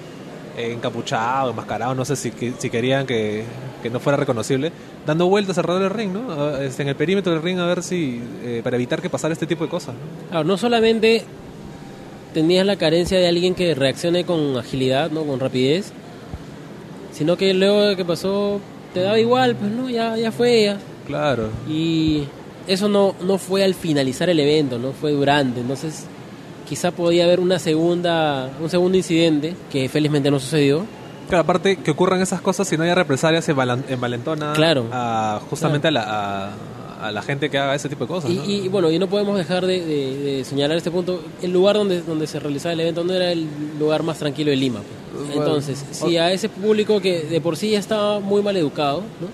encapuchado, 0.58 1.50
enmascarado, 1.52 1.96
no 1.96 2.06
sé 2.06 2.16
si, 2.16 2.32
si 2.58 2.70
querían 2.70 3.06
que, 3.06 3.44
que 3.82 3.90
no 3.90 4.00
fuera 4.00 4.16
reconocible, 4.18 4.72
dando 5.06 5.28
vueltas 5.28 5.58
alrededor 5.58 5.84
del 5.84 5.92
ring, 5.92 6.14
¿no? 6.14 6.32
A- 6.32 6.64
este, 6.64 6.84
en 6.84 6.90
el 6.90 6.96
perímetro 6.96 7.34
del 7.34 7.42
ring 7.42 7.60
a 7.60 7.66
ver 7.66 7.84
si, 7.84 8.22
eh, 8.44 8.62
para 8.64 8.76
evitar 8.78 9.02
que 9.02 9.10
pasara 9.10 9.34
este 9.34 9.48
tipo 9.48 9.64
de 9.66 9.70
cosas, 9.70 9.96
¿no? 9.96 10.30
Claro, 10.30 10.44
no 10.46 10.58
solamente 10.58 11.24
tenías 12.42 12.66
la 12.66 12.76
carencia 12.76 13.18
de 13.20 13.28
alguien 13.28 13.56
que 13.56 13.76
reaccione 13.76 14.24
con 14.26 14.58
agilidad, 14.58 15.12
¿no? 15.12 15.24
Con 15.24 15.40
rapidez, 15.40 15.92
sino 17.12 17.38
que 17.38 17.54
luego 17.54 17.82
de 17.82 17.96
que 17.96 18.06
pasó 18.06 18.60
te 18.94 19.02
daba 19.02 19.20
igual, 19.20 19.56
pues 19.56 19.72
no, 19.72 19.90
ya, 19.90 20.16
ya 20.18 20.32
fue 20.32 20.64
ya. 20.64 20.78
Claro. 21.06 21.50
Y 21.68 22.24
eso 22.68 22.88
no, 22.88 23.16
no 23.26 23.38
fue 23.38 23.64
al 23.64 23.74
finalizar 23.74 24.30
el 24.30 24.40
evento, 24.40 24.78
no 24.80 24.92
fue 24.92 25.12
durante, 25.12 25.60
entonces 25.62 26.06
quizá 26.68 26.92
podía 26.92 27.24
haber 27.26 27.40
una 27.40 27.58
segunda, 27.60 28.50
un 28.62 28.70
segundo 28.70 28.98
incidente 28.98 29.56
que 29.72 29.90
felizmente 29.90 30.30
no 30.32 30.40
sucedió. 30.40 30.86
Claro, 31.28 31.44
aparte 31.44 31.78
que 31.78 31.92
ocurran 31.92 32.22
esas 32.22 32.42
cosas, 32.42 32.68
si 32.68 32.78
no 32.78 32.84
hay 32.84 32.94
represalias, 32.94 33.46
se 33.46 33.54
valan- 33.56 33.84
envalentona 33.90 34.54
Claro. 34.54 34.86
a, 34.92 35.40
justamente 35.50 35.88
A, 35.88 35.92
la, 35.92 36.04
a, 36.04 36.50
a 37.00 37.12
la 37.12 37.22
gente 37.22 37.50
que 37.50 37.58
haga 37.58 37.76
ese 37.76 37.88
tipo 37.90 38.04
de 38.06 38.08
cosas. 38.10 38.32
Y, 38.32 38.36
¿no? 38.36 38.46
y, 38.46 38.68
bueno, 38.68 38.92
y 38.92 39.00
no 39.00 39.08
podemos 39.08 39.38
dejar 39.38 39.66
de, 39.66 39.84
de- 39.86 40.18
de 40.18 40.44
señalar 40.46 40.78
este 40.78 40.92
punto, 40.92 41.22
el 41.42 41.52
lugar 41.52 41.76
donde, 41.78 42.02
donde 42.02 42.28
se 42.28 42.40
realizaba 42.40 42.74
el 42.74 42.82
evento 42.82 43.04
no 43.04 43.14
era 43.14 43.32
el 43.32 43.48
lugar 43.80 44.04
más 44.04 44.20
tranquilo 44.20 44.50
de 44.52 44.58
Lima. 44.58 44.82
pues. 45.14 45.36
Entonces, 45.38 45.86
si 45.92 46.18
a 46.18 46.32
ese 46.32 46.50
público 46.50 47.00
que 47.02 47.22
de 47.24 47.42
por 47.42 47.56
sí 47.58 47.72
ya 47.72 47.80
estaba 47.80 48.20
muy 48.20 48.42
mal 48.42 48.56
educado, 48.58 49.00
¿no? 49.22 49.28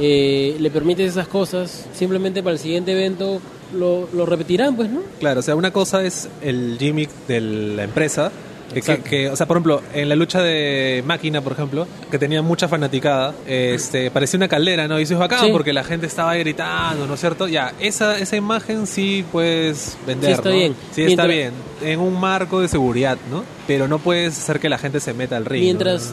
Eh, 0.00 0.56
le 0.60 0.70
permites 0.70 1.10
esas 1.10 1.26
cosas, 1.28 1.86
simplemente 1.92 2.42
para 2.42 2.52
el 2.54 2.58
siguiente 2.60 2.92
evento 2.92 3.40
lo, 3.74 4.08
lo 4.12 4.26
repetirán, 4.26 4.76
pues, 4.76 4.88
¿no? 4.88 5.00
Claro, 5.18 5.40
o 5.40 5.42
sea, 5.42 5.56
una 5.56 5.72
cosa 5.72 6.04
es 6.04 6.28
el 6.40 6.76
gimmick 6.78 7.10
de 7.26 7.40
la 7.40 7.82
empresa. 7.84 8.30
Que, 8.68 8.74
que- 8.74 8.78
Exacto. 8.80 9.04
que, 9.10 9.28
o 9.30 9.36
sea, 9.36 9.46
por 9.46 9.56
ejemplo, 9.56 9.82
en 9.94 10.08
la 10.10 10.14
lucha 10.16 10.42
de 10.42 11.02
máquina, 11.06 11.40
por 11.40 11.52
ejemplo, 11.52 11.86
que 12.10 12.18
tenía 12.18 12.42
mucha 12.42 12.68
fanaticada, 12.68 13.34
este, 13.46 14.10
parecía 14.10 14.36
una 14.36 14.48
caldera, 14.48 14.86
¿no? 14.88 15.00
Y 15.00 15.04
eso 15.04 15.14
es 15.14 15.18
bacán 15.20 15.40
Sí. 15.46 15.48
porque 15.52 15.72
la 15.72 15.84
gente 15.84 16.06
estaba 16.06 16.32
ahí 16.32 16.40
gritando, 16.40 17.06
¿no 17.06 17.14
es 17.14 17.20
cierto? 17.20 17.48
Ya, 17.48 17.72
esa, 17.80 18.18
esa 18.18 18.36
imagen 18.36 18.86
sí 18.86 19.24
puedes 19.32 19.96
vender. 20.06 20.30
Sí 20.30 20.34
está 20.34 20.48
¿no? 20.50 20.54
bien. 20.54 20.74
Sí 20.92 21.02
está 21.04 21.26
bien. 21.26 21.52
En 21.82 22.00
un 22.00 22.20
marco 22.20 22.60
de 22.60 22.68
seguridad, 22.68 23.16
¿no? 23.30 23.42
Pero 23.66 23.88
no 23.88 23.98
puedes 23.98 24.36
hacer 24.38 24.60
que 24.60 24.68
la 24.68 24.76
gente 24.78 25.00
se 25.00 25.14
meta 25.14 25.36
al 25.38 25.46
ring. 25.46 25.60
¿no? 25.62 25.64
Mientras 25.64 26.12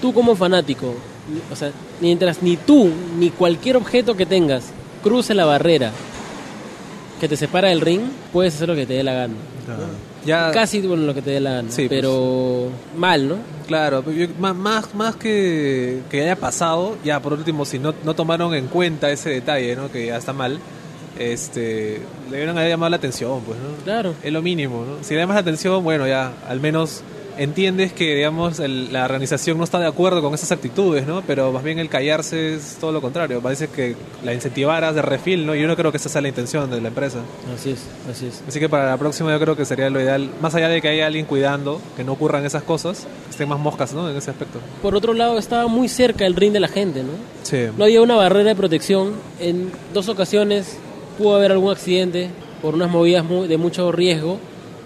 tú 0.00 0.14
como 0.14 0.36
fanático, 0.36 0.94
o 1.50 1.56
sea, 1.56 1.72
mientras 2.00 2.42
ni 2.42 2.56
tú 2.56 2.90
ni 3.18 3.30
cualquier 3.30 3.76
objeto 3.76 4.16
que 4.16 4.24
tengas 4.24 4.66
cruce 5.02 5.34
la 5.34 5.44
barrera 5.46 5.90
que 7.20 7.28
te 7.28 7.36
separa 7.36 7.68
del 7.70 7.80
ring, 7.80 8.02
puedes 8.32 8.54
hacer 8.54 8.68
lo 8.68 8.76
que 8.76 8.86
te 8.86 8.94
dé 8.94 9.02
la 9.02 9.12
gana. 9.14 9.34
Ya, 10.26 10.50
Casi 10.52 10.80
bueno, 10.82 11.04
lo 11.04 11.14
que 11.14 11.22
te 11.22 11.30
dé 11.30 11.40
la 11.40 11.52
gana, 11.54 11.70
Sí, 11.70 11.86
pues. 11.88 12.00
pero 12.00 12.68
mal, 12.96 13.28
¿no? 13.28 13.36
Claro, 13.66 14.04
yo- 14.10 14.26
más, 14.38 14.94
más 14.94 15.16
que, 15.16 16.00
que 16.10 16.22
haya 16.22 16.36
pasado, 16.36 16.96
ya 17.04 17.20
por 17.20 17.32
último, 17.34 17.64
si 17.64 17.78
no, 17.78 17.94
no 18.04 18.14
tomaron 18.14 18.54
en 18.54 18.66
cuenta 18.66 19.10
ese 19.10 19.30
detalle, 19.30 19.76
¿no? 19.76 19.90
que 19.90 20.06
ya 20.06 20.16
está 20.16 20.32
mal, 20.32 20.58
este, 21.18 22.00
le 22.26 22.30
debieron 22.30 22.56
haber 22.58 22.70
llamado 22.70 22.90
la 22.90 22.96
atención, 22.96 23.40
pues, 23.46 23.58
¿no? 23.58 23.84
Claro. 23.84 24.14
Es 24.22 24.32
lo 24.32 24.42
mínimo, 24.42 24.84
¿no? 24.84 25.02
Si 25.04 25.14
le 25.14 25.20
llamas 25.20 25.34
la 25.36 25.40
atención, 25.40 25.82
bueno, 25.82 26.06
ya, 26.06 26.32
al 26.48 26.60
menos 26.60 27.02
entiendes 27.38 27.92
que, 27.92 28.14
digamos, 28.14 28.58
el- 28.60 28.92
la 28.92 29.04
organización 29.04 29.56
no 29.58 29.64
está 29.64 29.78
de 29.78 29.86
acuerdo 29.86 30.20
con 30.22 30.34
esas 30.34 30.52
actitudes, 30.52 31.06
¿no? 31.06 31.22
Pero 31.26 31.52
más 31.52 31.62
bien 31.62 31.78
el 31.78 31.88
callarse 31.88 32.54
es 32.54 32.76
todo 32.80 32.92
lo 32.92 33.00
contrario. 33.00 33.40
Parece 33.40 33.68
que 33.68 33.96
la 34.24 34.34
incentivaras 34.34 34.94
de 34.94 35.02
refil, 35.02 35.46
¿no? 35.46 35.54
Y 35.54 35.60
yo 35.62 35.68
no 35.68 35.76
creo 35.76 35.90
que 35.90 35.96
esa 35.98 36.08
sea 36.08 36.20
la 36.20 36.28
intención 36.28 36.70
de 36.70 36.80
la 36.80 36.88
empresa. 36.88 37.18
Así 37.54 37.70
es, 37.70 37.80
así 38.10 38.26
es. 38.26 38.42
Así 38.46 38.58
que 38.60 38.68
para 38.68 38.86
la 38.90 38.96
próxima 38.96 39.32
yo 39.32 39.40
creo 39.40 39.56
que 39.56 39.64
sería 39.64 39.88
lo 39.90 40.00
ideal, 40.00 40.30
más 40.42 40.54
allá 40.54 40.68
de 40.68 40.82
que 40.82 40.88
haya 40.88 41.06
alguien 41.06 41.24
cuidando, 41.26 41.80
que 41.96 42.04
no 42.04 42.12
ocurran 42.12 42.44
esas 42.44 42.62
cosas, 42.62 43.06
estén 43.30 43.48
más 43.48 43.58
moscas, 43.58 43.92
¿no? 43.94 44.10
En 44.10 44.16
ese 44.16 44.30
aspecto. 44.30 44.58
Por 44.82 44.94
otro 44.94 45.14
lado, 45.14 45.38
estaba 45.38 45.66
muy 45.68 45.88
cerca 45.88 46.26
el 46.26 46.34
ring 46.34 46.52
de 46.52 46.60
la 46.60 46.68
gente, 46.68 47.02
¿no? 47.02 47.12
Sí. 47.44 47.66
No 47.76 47.84
había 47.84 48.02
una 48.02 48.16
barrera 48.16 48.48
de 48.50 48.56
protección. 48.56 49.12
En 49.40 49.70
dos 49.94 50.08
ocasiones 50.08 50.76
pudo 51.16 51.36
haber 51.36 51.52
algún 51.52 51.70
accidente 51.72 52.30
por 52.60 52.74
unas 52.74 52.90
movidas 52.90 53.24
de 53.48 53.56
mucho 53.56 53.92
riesgo. 53.92 54.38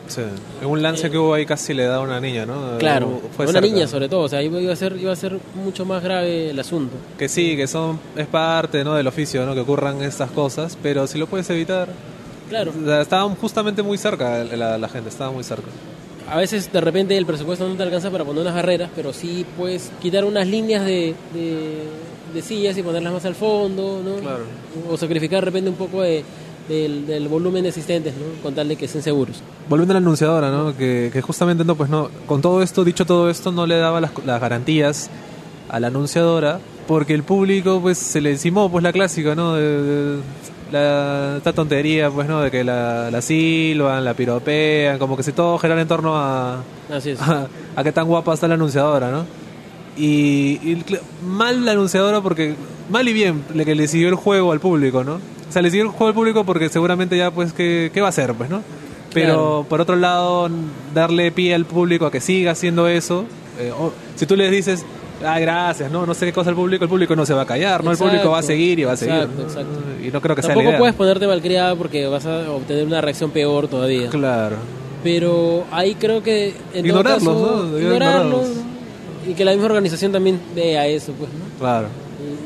Sí. 0.09 0.21
En 0.61 0.69
un 0.69 0.83
lance 0.83 1.11
que 1.11 1.19
hubo 1.19 1.35
ahí 1.35 1.47
casi 1.47 1.75
le 1.75 1.85
da 1.85 1.97
a 1.97 2.01
una 2.01 2.21
niña, 2.21 2.45
¿no? 2.47 2.75
Eh, 2.75 2.79
Claro, 2.79 3.21
fue 3.37 3.47
una 3.47 3.55
cerca. 3.61 3.67
niña 3.67 3.87
sobre 3.87 4.09
todo. 4.09 4.21
O 4.23 4.29
sea, 4.29 4.43
iba 4.43 4.61
iba 4.61 4.73
a 4.73 4.77
ser, 4.77 4.97
iba 5.01 5.13
a 5.13 5.17
ser 5.17 5.39
mucho 5.55 5.85
más 5.85 6.03
grave 6.03 6.51
el 6.51 6.59
asunto. 6.59 6.95
Que 7.19 7.29
sí, 7.29 7.57
que 7.57 7.67
son 7.67 7.99
es 8.17 8.27
parte 8.27 8.85
¿no? 8.85 8.95
del 8.95 9.07
oficio, 9.07 9.45
¿no? 9.47 9.55
Que 9.55 9.61
ocurran 9.61 10.03
estas 10.03 10.31
cosas, 10.31 10.77
pero 10.83 11.07
si 11.07 11.19
lo 11.19 11.27
puedes 11.27 11.49
evitar... 11.51 11.89
Claro, 12.49 12.73
Estaban 13.01 13.35
justamente 13.37 13.83
muy 13.83 13.97
cerca 13.97 14.45
la, 14.45 14.77
la 14.77 14.89
gente, 14.91 15.09
estaba 15.09 15.31
muy 15.31 15.43
cerca. 15.43 15.69
a 16.29 16.37
veces 16.37 16.71
de 16.71 16.81
repente 16.83 17.17
el 17.17 17.25
presupuesto 17.25 17.67
no 17.67 17.75
te 17.77 17.83
alcanza 17.83 18.11
para 18.11 18.25
poner 18.25 18.43
unas 18.43 18.55
barreras, 18.55 18.91
pero 18.95 19.13
sí 19.15 19.47
puedes 19.57 19.91
quitar 20.03 20.25
unas 20.27 20.47
líneas 20.47 20.85
de, 20.85 21.15
de, 21.33 21.85
de 22.35 22.43
sillas 22.43 22.77
y 22.77 22.83
ponerlas 22.83 23.11
más 23.15 23.25
al 23.25 23.35
fondo, 23.35 24.03
¿no? 24.05 24.17
Claro. 24.17 24.45
O 24.91 24.99
sacrificar 24.99 25.41
de 25.41 25.47
repente 25.47 25.71
un 25.71 25.77
poco 25.77 26.03
de, 26.03 26.25
del, 26.69 27.07
del 27.07 27.29
volumen 27.29 27.63
de 27.65 27.71
asistentes, 27.71 28.15
¿no? 28.15 28.43
Con 28.43 28.55
tal 28.55 28.69
de 28.69 28.77
que 28.77 28.85
estén 28.87 29.03
seguros. 29.03 29.43
Volviendo 29.69 29.93
a 29.93 29.95
la 29.95 29.99
anunciadora, 29.99 30.51
¿no? 30.51 30.77
Que, 30.77 31.11
que 31.13 31.21
justamente 31.23 31.65
no, 31.65 31.75
pues 31.75 31.91
no, 31.91 32.09
con 32.27 32.41
todo 32.41 32.63
esto, 32.63 32.85
dicho 32.85 33.05
todo 33.07 33.29
esto, 33.31 33.51
no 33.53 33.67
le 33.67 33.77
daba 33.77 34.01
las, 34.01 34.13
las 34.25 34.41
garantías 34.41 35.11
a 35.69 35.81
la 35.81 35.89
anunciadora 35.89 36.61
porque 36.87 37.15
el 37.15 37.23
público 37.23 37.81
pues 37.81 37.97
se 37.99 38.21
le 38.21 38.33
encimó 38.33 38.71
pues 38.71 38.83
la 38.83 38.93
clásica, 38.93 39.35
¿no? 39.35 39.55
De, 39.55 39.63
de- 39.83 40.19
la, 40.73 41.35
esta 41.37 41.53
tontería, 41.53 42.11
pues, 42.11 42.27
¿no? 42.27 42.41
De 42.41 42.51
que 42.51 42.65
la, 42.65 43.11
la 43.11 43.21
silban, 43.21 44.03
la 44.07 44.15
piropean, 44.15 44.99
como 44.99 45.19
que 45.19 45.23
si 45.23 45.33
todo 45.33 45.59
girara 45.59 45.83
en 45.83 45.87
torno 45.89 46.17
a, 46.17 46.63
Así 46.91 47.11
es. 47.11 47.21
a, 47.21 47.47
a 47.77 47.85
qué 47.85 47.93
tan 47.93 48.07
guapa 48.07 48.33
está 48.33 48.49
la 48.49 48.55
anunciadora, 48.55 49.11
¿no? 49.11 49.27
Y, 49.99 50.79
mal 51.27 51.67
la 51.67 51.73
anunciadora 51.73 52.23
porque, 52.23 52.55
mal 52.91 53.07
y 53.07 53.13
bien, 53.13 53.45
le 53.55 53.67
que 53.67 53.75
le 53.75 53.87
siguió 53.87 54.09
el 54.09 54.15
juego 54.15 54.53
al 54.53 54.61
público, 54.61 55.05
¿no? 55.05 55.19
O 55.53 55.55
sea, 55.55 55.61
le 55.61 55.71
siguió 55.71 55.85
el 55.85 55.91
juego 55.91 56.07
al 56.09 56.15
público 56.15 56.45
porque 56.45 56.71
seguramente 56.71 57.15
ya, 57.15 57.31
pues, 57.31 57.53
¿qué, 57.53 57.91
qué 57.93 58.01
va 58.01 58.07
a 58.07 58.11
hacer, 58.11 58.33
pues, 58.33 58.49
no? 58.49 58.63
Pero, 59.13 59.27
Claro. 59.27 59.67
por 59.69 59.81
otro 59.83 59.97
lado, 59.97 60.49
darle 60.95 61.31
pie 61.31 61.55
al 61.55 61.67
público 61.67 62.07
a 62.07 62.11
que 62.11 62.21
siga 62.21 62.53
haciendo 62.53 62.89
eso, 62.89 63.27
eh, 63.61 63.71
o- 63.79 63.93
si 64.17 64.25
tú 64.25 64.35
les 64.35 64.51
dices, 64.51 64.87
ah, 65.23 65.39
gracias, 65.39 65.91
no, 65.93 66.07
no 66.07 66.15
sé 66.15 66.25
qué 66.25 66.33
cosa 66.33 66.49
al 66.49 66.57
público, 66.57 66.85
el 66.85 66.89
público 66.89 67.15
no 67.15 67.27
se 67.27 67.35
va 67.35 67.43
a 67.43 67.47
callar, 67.47 67.85
¿no? 67.85 67.91
El 67.91 67.99
público 67.99 68.31
va 68.31 68.39
a 68.39 68.41
Exacto. 68.41 68.47
seguir 68.47 68.79
y 68.79 68.85
va 68.85 68.93
a 68.93 68.97
seguir. 68.97 69.15
Exacto, 69.15 69.43
exacto. 69.43 69.79
Y 70.03 70.11
no 70.11 70.21
creo 70.23 70.35
que 70.35 70.41
sea 70.41 70.49
la 70.49 70.55
Tampoco 70.55 70.71
idea. 70.71 70.79
puedes 70.79 70.95
ponerte 70.95 71.27
malcriada 71.27 71.77
porque 71.77 72.07
vas 72.07 72.25
a 72.25 72.51
obtener 72.51 72.87
una 72.87 73.03
reacción 73.03 73.31
peor 73.31 73.69
todavía. 73.69 74.09
Claro. 74.09 74.57
Pero 75.05 75.65
ahí 75.71 75.95
creo 75.97 76.23
que 76.23 76.55
en 76.73 76.87
Ignorarlos, 76.87 77.25
todo 77.25 77.43
caso, 77.57 77.63
¿no? 77.67 77.79
Ignorarlos 77.79 78.47
ignorarlos. 78.47 78.47
¿no? 79.27 79.31
y 79.31 79.35
que 79.35 79.45
la 79.45 79.53
misma 79.53 79.67
organización 79.67 80.11
también 80.13 80.41
vea 80.57 80.87
eso, 80.87 81.13
pues, 81.13 81.31
¿no? 81.31 81.45
Claro. 81.61 81.87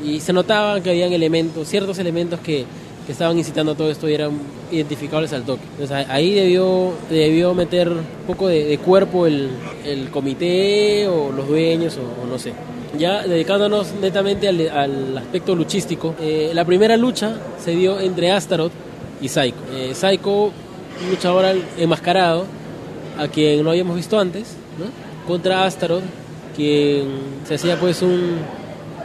Y, 0.03 0.09
y 0.15 0.19
se 0.19 0.33
notaba 0.33 0.79
que 0.81 0.89
habían 0.89 1.11
elementos, 1.13 1.67
ciertos 1.67 1.97
elementos 1.99 2.39
que, 2.39 2.65
que 3.07 3.13
estaban 3.13 3.37
incitando 3.37 3.71
a 3.71 3.75
todo 3.75 3.89
esto 3.89 4.09
y 4.09 4.13
eran 4.13 4.31
identificables 4.69 5.31
al 5.31 5.43
toque. 5.43 5.63
Entonces, 5.79 6.05
ahí 6.09 6.33
debió, 6.33 6.91
debió 7.09 7.53
meter 7.53 7.87
un 7.87 8.03
poco 8.27 8.49
de, 8.49 8.65
de 8.65 8.77
cuerpo 8.79 9.25
el, 9.25 9.49
el 9.85 10.09
comité 10.09 11.07
o 11.07 11.31
los 11.31 11.47
dueños 11.47 11.97
o, 11.97 12.23
o 12.23 12.27
no 12.27 12.37
sé. 12.37 12.51
Ya 12.99 13.25
dedicándonos 13.25 13.93
netamente 14.01 14.49
al, 14.49 14.69
al 14.69 15.17
aspecto 15.17 15.55
luchístico, 15.55 16.15
eh, 16.19 16.51
la 16.53 16.65
primera 16.65 16.97
lucha 16.97 17.37
se 17.63 17.71
dio 17.71 17.97
entre 17.97 18.31
Astaroth 18.31 18.73
y 19.21 19.29
Psycho. 19.29 19.55
Eh, 19.73 19.93
Psycho, 19.95 20.51
luchador 21.09 21.45
enmascarado, 21.77 22.45
a 23.17 23.29
quien 23.29 23.63
no 23.63 23.69
habíamos 23.69 23.95
visto 23.95 24.19
antes, 24.19 24.55
¿no? 24.77 24.85
contra 25.25 25.63
Astaroth, 25.65 26.03
quien 26.57 27.07
se 27.47 27.55
hacía 27.55 27.79
pues 27.79 28.01
un, 28.01 28.37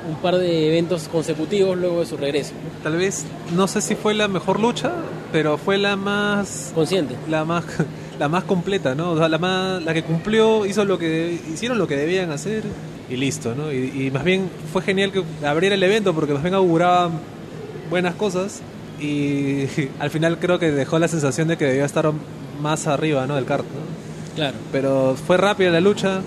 un 0.08 0.16
par 0.16 0.36
de 0.36 0.68
eventos 0.68 1.08
consecutivos 1.08 1.76
luego 1.76 2.00
de 2.00 2.06
su 2.06 2.16
regreso. 2.16 2.52
Tal 2.82 2.96
vez, 2.96 3.24
no 3.54 3.68
sé 3.68 3.80
si 3.80 3.94
fue 3.94 4.14
la 4.14 4.28
mejor 4.28 4.60
lucha, 4.60 4.92
pero 5.32 5.58
fue 5.58 5.78
la 5.78 5.96
más 5.96 6.72
Consciente. 6.74 7.16
la 7.28 7.44
más 7.44 7.64
la 8.18 8.28
más 8.28 8.44
completa, 8.44 8.94
¿no? 8.94 9.12
O 9.12 9.18
sea, 9.18 9.28
la 9.28 9.38
más 9.38 9.82
la 9.82 9.94
que 9.94 10.02
cumplió, 10.02 10.66
hizo 10.66 10.84
lo 10.84 10.98
que 10.98 11.38
hicieron 11.52 11.78
lo 11.78 11.86
que 11.86 11.96
debían 11.96 12.30
hacer 12.30 12.64
y 13.08 13.16
listo, 13.16 13.54
¿no? 13.54 13.72
Y, 13.72 14.06
y 14.06 14.10
más 14.10 14.24
bien 14.24 14.48
fue 14.72 14.82
genial 14.82 15.12
que 15.12 15.22
abriera 15.46 15.74
el 15.74 15.82
evento 15.82 16.14
porque 16.14 16.34
más 16.34 16.42
bien 16.42 16.54
auguraba 16.54 17.10
buenas 17.90 18.14
cosas 18.14 18.60
y 19.00 19.66
al 19.98 20.10
final 20.10 20.38
creo 20.38 20.58
que 20.58 20.70
dejó 20.70 20.98
la 20.98 21.08
sensación 21.08 21.48
de 21.48 21.56
que 21.56 21.64
debía 21.66 21.84
estar 21.84 22.10
más 22.60 22.86
arriba, 22.86 23.26
¿no? 23.26 23.34
del 23.34 23.44
kart, 23.44 23.64
¿no? 23.64 24.34
Claro. 24.36 24.56
Pero 24.70 25.16
fue 25.26 25.36
rápida 25.36 25.70
la 25.70 25.80
lucha, 25.80 26.20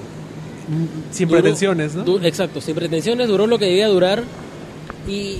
sin 1.12 1.28
Duró- 1.28 1.42
pretensiones, 1.42 1.96
¿no? 1.96 2.04
du- 2.04 2.20
exacto, 2.24 2.62
sin 2.62 2.76
pretensiones, 2.76 3.28
duró 3.28 3.48
lo 3.48 3.58
que 3.60 3.66
debía 3.66 3.88
durar 3.88 4.24
y 5.08 5.38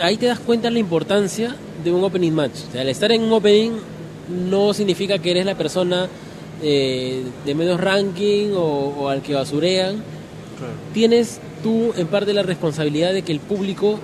ahí 0.00 0.16
te 0.16 0.26
das 0.26 0.38
cuenta 0.38 0.70
la 0.70 0.78
importancia 0.78 1.54
de 1.84 1.92
un 1.92 2.02
opening 2.04 2.32
match. 2.32 2.54
O 2.68 2.72
sea, 2.72 2.80
al 2.82 2.88
estar 2.88 3.12
en 3.12 3.22
un 3.22 3.32
opening 3.32 3.72
no 4.50 4.72
significa 4.72 5.18
que 5.18 5.30
eres 5.32 5.44
la 5.46 5.56
persona 5.56 6.08
eh, 6.62 7.22
de 7.44 7.54
menos 7.54 7.80
ranking 7.80 8.52
o, 8.54 8.94
o 8.98 9.08
al 9.08 9.20
que 9.22 9.34
basurean. 9.34 9.96
Claro. 10.58 10.72
Tienes 10.94 11.40
tú 11.62 11.92
en 11.96 12.06
parte 12.06 12.32
la 12.32 12.42
responsabilidad 12.42 13.12
de 13.12 13.22
que 13.22 13.32
el 13.32 13.40
público 13.40 13.98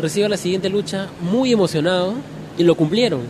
reciba 0.00 0.28
la 0.28 0.36
siguiente 0.36 0.68
lucha 0.70 1.08
muy 1.20 1.52
emocionado 1.52 2.14
y 2.58 2.64
lo 2.64 2.74
cumplieron. 2.74 3.20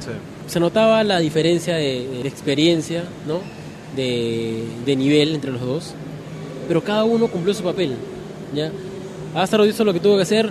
Sí. 0.00 0.10
se 0.48 0.58
notaba 0.58 1.04
la 1.04 1.20
diferencia 1.20 1.76
de, 1.76 2.08
de 2.22 2.28
experiencia, 2.28 3.04
¿no? 3.26 3.38
De, 3.94 4.64
de 4.84 4.96
nivel 4.96 5.34
entre 5.34 5.52
los 5.52 5.60
dos, 5.60 5.94
pero 6.68 6.82
cada 6.82 7.04
uno 7.04 7.28
cumplió 7.28 7.54
su 7.54 7.62
papel, 7.62 7.94
¿ya? 8.54 8.70
Astaroth 9.34 9.68
hizo 9.68 9.84
lo 9.84 9.92
que 9.92 10.00
tuvo 10.00 10.16
que 10.16 10.22
hacer, 10.22 10.50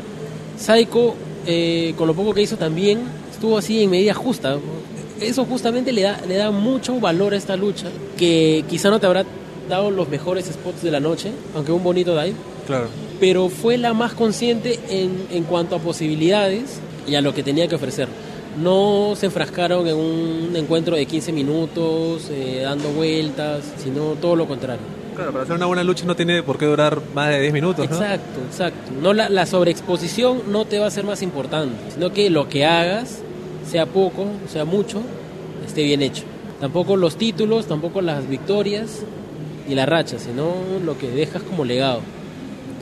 Saiko, 0.57 1.15
eh, 1.45 1.93
con 1.97 2.07
lo 2.07 2.13
poco 2.13 2.33
que 2.33 2.41
hizo 2.41 2.57
también, 2.57 2.99
estuvo 3.31 3.57
así 3.57 3.83
en 3.83 3.89
medida 3.89 4.13
justa. 4.13 4.57
Eso 5.19 5.45
justamente 5.45 5.91
le 5.91 6.01
da, 6.01 6.19
le 6.27 6.35
da 6.35 6.49
mucho 6.51 6.99
valor 6.99 7.33
a 7.33 7.37
esta 7.37 7.55
lucha, 7.55 7.87
que 8.17 8.63
quizá 8.69 8.89
no 8.89 8.99
te 8.99 9.05
habrá 9.05 9.23
dado 9.69 9.91
los 9.91 10.09
mejores 10.09 10.45
spots 10.45 10.81
de 10.81 10.91
la 10.91 10.99
noche, 10.99 11.31
aunque 11.55 11.71
un 11.71 11.83
bonito 11.83 12.19
dive, 12.19 12.35
Claro. 12.65 12.87
pero 13.19 13.49
fue 13.49 13.77
la 13.77 13.93
más 13.93 14.13
consciente 14.13 14.79
en, 14.89 15.11
en 15.31 15.43
cuanto 15.43 15.75
a 15.75 15.79
posibilidades 15.79 16.79
y 17.07 17.15
a 17.15 17.21
lo 17.21 17.33
que 17.33 17.43
tenía 17.43 17.67
que 17.67 17.75
ofrecer. 17.75 18.07
No 18.61 19.13
se 19.15 19.27
enfrascaron 19.27 19.87
en 19.87 19.95
un 19.95 20.55
encuentro 20.55 20.95
de 20.95 21.05
15 21.05 21.31
minutos, 21.31 22.29
eh, 22.31 22.61
dando 22.63 22.89
vueltas, 22.89 23.63
sino 23.81 24.13
todo 24.19 24.35
lo 24.35 24.47
contrario. 24.47 24.81
Claro, 25.21 25.31
para 25.33 25.43
hacer 25.43 25.55
una 25.55 25.65
buena 25.67 25.83
lucha 25.83 26.05
no 26.05 26.15
tiene 26.15 26.41
por 26.41 26.57
qué 26.57 26.65
durar 26.65 26.99
más 27.13 27.29
de 27.29 27.39
10 27.41 27.53
minutos, 27.53 27.87
¿no? 27.89 27.95
Exacto, 27.95 28.39
exacto. 28.49 28.91
No 29.01 29.13
la, 29.13 29.29
la 29.29 29.45
sobreexposición 29.45 30.41
no 30.51 30.65
te 30.65 30.79
va 30.79 30.87
a 30.87 30.91
ser 30.91 31.03
más 31.05 31.21
importante, 31.21 31.75
sino 31.93 32.11
que 32.11 32.29
lo 32.31 32.49
que 32.49 32.65
hagas, 32.65 33.19
sea 33.69 33.85
poco, 33.85 34.25
sea 34.51 34.65
mucho, 34.65 35.01
esté 35.65 35.83
bien 35.83 36.01
hecho. 36.01 36.23
Tampoco 36.59 36.95
los 36.95 37.17
títulos, 37.17 37.67
tampoco 37.67 38.01
las 38.01 38.27
victorias 38.27 39.03
y 39.69 39.75
las 39.75 39.87
rachas, 39.87 40.23
sino 40.23 40.53
lo 40.83 40.97
que 40.97 41.09
dejas 41.11 41.43
como 41.43 41.65
legado. 41.65 42.01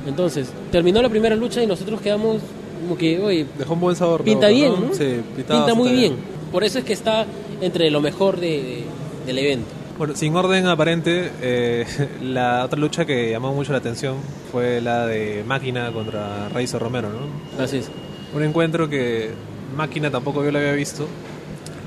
Entonces, 0.07 0.47
terminó 0.71 1.01
la 1.01 1.09
primera 1.09 1.35
lucha 1.35 1.61
y 1.61 1.67
nosotros 1.67 1.99
quedamos 2.01 2.41
como 2.81 2.97
que, 2.97 3.19
oye, 3.19 3.45
Dejó 3.57 3.73
un 3.73 3.81
buen 3.81 3.95
sabor. 3.97 4.23
pinta 4.23 4.47
bien, 4.47 4.71
¿no? 4.73 4.79
¿no? 4.87 4.93
Sí, 4.93 5.19
pinta 5.35 5.73
muy 5.75 5.91
bien. 5.91 6.15
Por 6.53 6.63
eso 6.63 6.79
es 6.79 6.85
que 6.85 6.93
está 6.93 7.25
entre 7.61 7.91
lo 7.91 7.99
mejor 8.01 8.39
de- 8.39 8.47
de- 8.47 8.83
del 9.27 9.37
evento. 9.39 9.67
Bueno, 9.99 10.15
sin 10.15 10.35
orden 10.35 10.65
aparente, 10.65 11.29
eh, 11.41 11.85
la 12.23 12.63
otra 12.65 12.79
lucha 12.79 13.05
que 13.05 13.29
llamó 13.29 13.53
mucho 13.53 13.71
la 13.73 13.77
atención 13.79 14.15
fue 14.51 14.79
la 14.81 15.05
de 15.05 15.43
Máquina 15.45 15.91
contra 15.91 16.49
Razor 16.49 16.81
Romero, 16.81 17.09
¿no? 17.09 17.61
Así 17.63 17.77
es. 17.77 17.89
Un 18.33 18.41
encuentro 18.43 18.89
que 18.89 19.29
Máquina 19.75 20.09
tampoco 20.09 20.43
yo 20.43 20.51
lo 20.51 20.57
había 20.59 20.71
visto. 20.71 21.05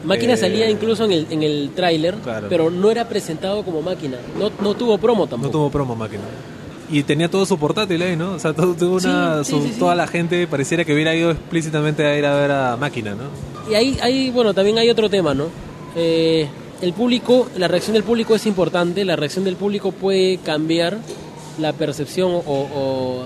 Máquina 0.05 0.35
Eh, 0.35 0.37
salía 0.37 0.69
incluso 0.69 1.05
en 1.07 1.13
el, 1.13 1.27
en 1.31 1.43
el 1.43 1.71
tráiler, 1.75 2.17
Claro. 2.17 2.49
pero 2.51 2.71
no 2.71 2.91
era 2.91 3.09
presentado 3.09 3.63
como 3.65 3.81
máquina. 3.83 4.19
No, 4.39 4.51
no 4.61 4.75
tuvo 4.75 4.99
promo 4.99 5.27
tampoco. 5.27 5.47
No 5.47 5.51
tuvo 5.53 5.71
promo 5.71 5.95
Máquina. 5.97 6.23
Y 6.91 7.05
tenía 7.05 7.31
todo 7.31 7.47
su 7.47 7.57
portátil 7.59 8.03
ahí, 8.03 8.17
¿no? 8.17 8.33
O 8.33 8.39
sea, 8.39 8.53
todo, 8.53 8.75
tuvo 8.75 8.97
una, 8.97 9.43
Sí, 9.45 9.53
su- 9.53 9.61
sí, 9.63 9.67
sí, 9.69 9.73
sí. 9.75 9.79
toda 9.79 9.95
la 9.95 10.07
gente 10.07 10.47
pareciera 10.47 10.85
que 10.85 10.93
hubiera 10.93 11.15
ido 11.15 11.31
explícitamente 11.31 12.05
a 12.05 12.19
ir 12.19 12.27
a 12.27 12.35
ver 12.37 12.51
a 12.51 12.77
Máquina, 12.77 13.15
¿no? 13.15 13.71
Y 13.71 13.75
ahí, 13.75 13.97
ahí, 14.03 14.29
bueno, 14.31 14.53
también 14.53 14.77
hay 14.77 14.91
otro 14.91 15.09
tema, 15.09 15.33
¿no? 15.33 15.47
Eh, 15.97 16.49
el 16.83 16.93
público, 16.93 17.49
la 17.57 17.69
reacción 17.69 17.95
del 17.95 18.03
público 18.03 18.35
es 18.35 18.45
importante, 18.45 19.05
la 19.05 19.17
reacción 19.17 19.45
del 19.45 19.57
público 19.57 19.93
puede 19.93 20.39
cambiar 20.39 20.99
la 21.59 21.73
percepción 21.73 22.33
o, 22.33 22.41
o 22.47 23.25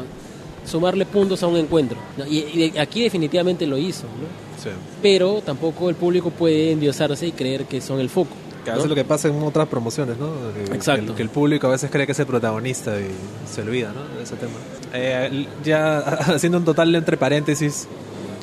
sumarle 0.66 1.06
puntos 1.06 1.42
a 1.42 1.46
un 1.46 1.56
encuentro. 1.56 1.98
¿no? 2.16 2.26
Y, 2.26 2.72
y 2.74 2.78
aquí 2.78 3.02
definitivamente 3.02 3.66
lo 3.66 3.78
hizo, 3.78 4.04
¿no? 4.04 4.62
Sí. 4.62 4.70
Pero 5.00 5.40
tampoco 5.44 5.88
el 5.88 5.94
público 5.94 6.30
puede 6.30 6.72
endiosarse 6.72 7.26
y 7.26 7.32
creer 7.32 7.64
que 7.64 7.80
son 7.80 8.00
el 8.00 8.10
foco. 8.10 8.34
Que 8.64 8.70
a 8.70 8.74
¿no? 8.74 8.78
veces 8.78 8.90
lo 8.90 8.94
que 8.96 9.04
pasa 9.04 9.28
en 9.28 9.42
otras 9.42 9.68
promociones, 9.68 10.18
¿no? 10.18 10.32
Que, 10.52 10.74
Exacto. 10.74 11.04
Que 11.04 11.10
el, 11.10 11.16
que 11.16 11.22
el 11.22 11.28
público 11.30 11.66
a 11.68 11.70
veces 11.70 11.90
cree 11.90 12.04
que 12.04 12.12
es 12.12 12.18
el 12.18 12.26
protagonista 12.26 12.98
y 13.00 13.08
se 13.50 13.62
olvida, 13.62 13.92
¿no? 13.92 14.16
De 14.16 14.24
ese 14.24 14.36
tema. 14.36 14.54
Eh, 14.92 15.46
ya 15.64 15.98
haciendo 16.34 16.58
un 16.58 16.64
total 16.64 16.94
entre 16.94 17.16
paréntesis, 17.16 17.86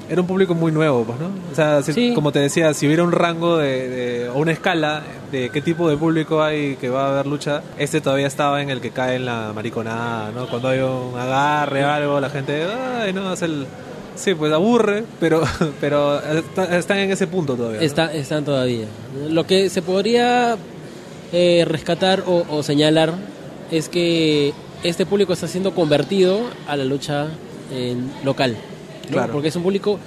era 0.09 0.21
un 0.21 0.27
público 0.27 0.53
muy 0.53 0.71
nuevo, 0.71 1.03
pues, 1.03 1.19
¿no? 1.19 1.27
O 1.51 1.55
sea, 1.55 1.81
si- 1.81 1.93
Sí. 1.93 2.11
como 2.13 2.31
te 2.31 2.39
decía, 2.39 2.73
si 2.73 2.85
hubiera 2.87 3.03
un 3.03 3.11
rango 3.11 3.57
de, 3.57 3.89
de- 3.89 4.29
o 4.29 4.39
una 4.39 4.51
escala 4.51 5.01
de 5.31 5.49
qué 5.49 5.61
tipo 5.61 5.89
de 5.89 5.97
público 5.97 6.43
hay 6.43 6.75
que 6.75 6.89
va 6.89 7.07
a 7.07 7.11
haber 7.13 7.25
lucha, 7.27 7.61
este 7.77 8.01
todavía 8.01 8.27
estaba 8.27 8.61
en 8.61 8.69
el 8.69 8.81
que 8.81 8.91
cae 8.91 9.15
en 9.15 9.25
la 9.25 9.51
mariconada, 9.55 10.31
¿no? 10.31 10.47
Cuando 10.47 10.67
hay 10.69 10.79
un 10.79 11.17
agarre 11.17 11.85
o 11.85 11.89
algo, 11.89 12.19
la 12.19 12.29
gente, 12.29 12.63
ay, 13.01 13.13
no, 13.13 13.33
es 13.33 13.41
el... 13.41 13.65
Sí, 14.15 14.35
pues 14.35 14.53
aburre, 14.53 15.05
pero, 15.19 15.41
pero 15.81 16.19
está- 16.19 16.77
están 16.77 16.97
en 16.99 17.11
ese 17.11 17.25
punto 17.25 17.55
todavía. 17.55 17.79
¿no? 17.79 17.85
Está, 17.85 18.13
están 18.13 18.45
todavía. 18.45 18.85
Lo 19.29 19.45
que 19.47 19.69
se 19.69 19.81
podría 19.81 20.55
eh, 21.31 21.65
rescatar 21.67 22.23
o, 22.27 22.45
o 22.49 22.61
señalar 22.61 23.13
es 23.71 23.89
que 23.89 24.53
este 24.83 25.05
público 25.07 25.33
está 25.33 25.47
siendo 25.47 25.73
convertido 25.73 26.41
a 26.67 26.75
la 26.75 26.83
lucha 26.85 27.27
en 27.71 28.11
local. 28.23 28.55
¿No? 29.05 29.11
Claro. 29.11 29.33
Porque 29.33 29.49
es 29.49 29.55
un 29.55 29.63
público 29.63 29.99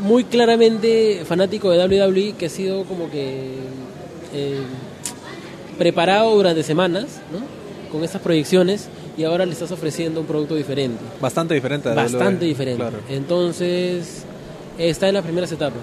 muy 0.00 0.24
claramente 0.24 1.22
fanático 1.26 1.70
de 1.70 1.78
WWE 1.78 2.34
que 2.38 2.46
ha 2.46 2.50
sido 2.50 2.84
como 2.84 3.10
que 3.10 3.54
eh, 4.32 4.62
preparado 5.78 6.34
durante 6.34 6.62
semanas 6.62 7.20
¿no? 7.32 7.40
con 7.92 8.04
estas 8.04 8.22
proyecciones 8.22 8.88
y 9.16 9.24
ahora 9.24 9.44
le 9.44 9.52
estás 9.52 9.70
ofreciendo 9.72 10.20
un 10.20 10.26
producto 10.26 10.54
diferente. 10.54 11.02
Bastante 11.20 11.54
diferente. 11.54 11.88
a 11.88 11.94
Bastante 11.94 12.44
WWE, 12.44 12.48
diferente. 12.48 12.82
Claro. 12.82 12.98
Entonces, 13.08 14.24
está 14.78 15.08
en 15.08 15.14
las 15.14 15.24
primeras 15.24 15.52
etapas. 15.52 15.82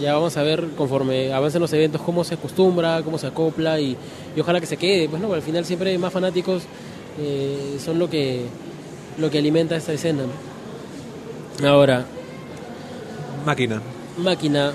Ya 0.00 0.14
vamos 0.14 0.36
a 0.36 0.42
ver 0.42 0.68
conforme 0.76 1.32
avancen 1.32 1.60
los 1.60 1.72
eventos 1.72 2.00
cómo 2.02 2.22
se 2.24 2.34
acostumbra, 2.34 3.02
cómo 3.02 3.18
se 3.18 3.26
acopla 3.26 3.80
y, 3.80 3.96
y 4.36 4.40
ojalá 4.40 4.60
que 4.60 4.66
se 4.66 4.76
quede. 4.76 5.08
Pues 5.08 5.20
no, 5.20 5.32
al 5.32 5.42
final 5.42 5.64
siempre 5.64 5.96
más 5.98 6.12
fanáticos 6.12 6.62
eh, 7.18 7.78
son 7.84 7.98
lo 7.98 8.08
que 8.08 8.42
lo 9.18 9.30
que 9.30 9.38
alimenta 9.38 9.76
esta 9.76 9.92
escena. 9.92 10.22
¿no? 10.22 10.51
Ahora, 11.64 12.04
Máquina. 13.44 13.80
máquina, 14.18 14.72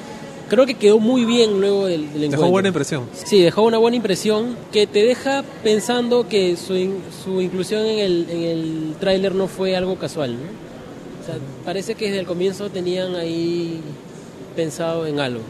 creo 0.49 0.65
que 0.65 0.73
quedó 0.75 0.99
muy 0.99 1.25
bien 1.25 1.59
luego 1.59 1.85
del, 1.85 2.01
del 2.01 2.07
encuentro. 2.15 2.39
Dejó 2.39 2.51
buena 2.51 2.67
impresión. 2.69 3.03
Sí, 3.25 3.41
dejó 3.41 3.63
una 3.63 3.77
buena 3.77 3.97
impresión 3.97 4.55
que 4.71 4.87
te 4.87 5.03
deja 5.03 5.43
pensando 5.63 6.27
que 6.27 6.55
su, 6.57 6.75
in- 6.75 6.99
su 7.23 7.41
inclusión 7.41 7.85
en 7.85 7.99
el, 7.99 8.27
en 8.29 8.41
el 8.43 8.93
tráiler 8.99 9.35
no 9.35 9.47
fue 9.47 9.75
algo 9.75 9.95
casual. 9.97 10.33
¿no? 10.33 10.39
O 11.21 11.25
sea, 11.25 11.35
parece 11.65 11.95
que 11.95 12.05
desde 12.05 12.19
el 12.19 12.25
comienzo 12.25 12.69
tenían 12.69 13.15
ahí 13.15 13.81
pensado 14.55 15.05
en 15.07 15.19
algo. 15.19 15.41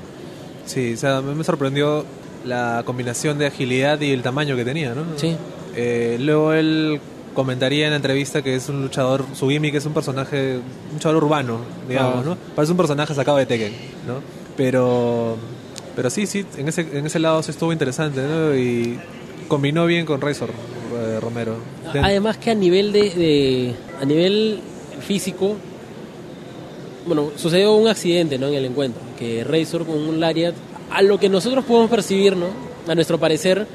Sí, 0.65 0.93
o 0.93 0.97
sea, 0.97 1.21
me 1.21 1.43
sorprendió 1.43 2.03
la 2.45 2.83
combinación 2.85 3.37
de 3.37 3.47
agilidad 3.47 3.99
y 4.01 4.11
el 4.11 4.21
tamaño 4.21 4.55
que 4.55 4.65
tenía, 4.65 4.93
¿no? 4.93 5.03
Sí. 5.17 5.35
Eh, 5.75 6.17
luego 6.19 6.53
él 6.53 6.99
comentaría 7.37 7.85
en 7.85 7.91
la 7.91 7.97
entrevista 7.97 8.41
que 8.41 8.55
es 8.55 8.67
un 8.67 8.81
luchador, 8.81 9.23
su 9.35 9.47
gimmick 9.47 9.75
es 9.75 9.85
un 9.85 9.93
personaje, 9.93 10.55
un 10.87 10.93
luchador 10.93 11.23
urbano, 11.23 11.59
digamos, 11.87 12.15
Ah. 12.25 12.29
¿no? 12.29 12.37
Parece 12.55 12.71
un 12.71 12.77
personaje 12.77 13.13
sacado 13.13 13.37
de 13.37 13.45
Tekken, 13.45 13.73
¿no? 14.07 14.15
Pero, 14.57 15.37
pero 15.95 16.09
sí, 16.09 16.25
sí, 16.25 16.43
en 16.57 16.67
ese, 16.67 16.81
en 16.97 17.05
ese 17.05 17.19
lado 17.19 17.43
sí 17.43 17.51
estuvo 17.51 17.71
interesante, 17.71 18.21
¿no? 18.23 18.55
Y 18.55 18.97
combinó 19.47 19.85
bien 19.85 20.07
con 20.07 20.19
Razor 20.19 20.49
eh, 20.49 21.19
Romero. 21.21 21.57
Den- 21.93 22.03
Además 22.03 22.37
que 22.39 22.49
a 22.49 22.55
nivel 22.55 22.91
de, 22.91 23.01
de- 23.11 23.75
a 24.01 24.05
nivel 24.05 24.59
físico, 25.07 25.55
bueno, 27.05 27.29
sucedió 27.35 27.75
un 27.75 27.87
accidente 27.87 28.39
¿no? 28.39 28.47
en 28.47 28.55
el 28.55 28.65
encuentro, 28.65 28.99
que 29.19 29.43
Razor 29.43 29.85
con 29.85 29.97
un 29.99 30.19
Lariat, 30.19 30.55
a 30.91 31.03
lo 31.03 31.19
que 31.19 31.29
nosotros 31.29 31.63
podemos 31.65 31.91
percibir, 31.91 32.35
¿no? 32.35 32.47
a 32.87 32.95
nuestro 32.95 33.19
parecer, 33.19 33.67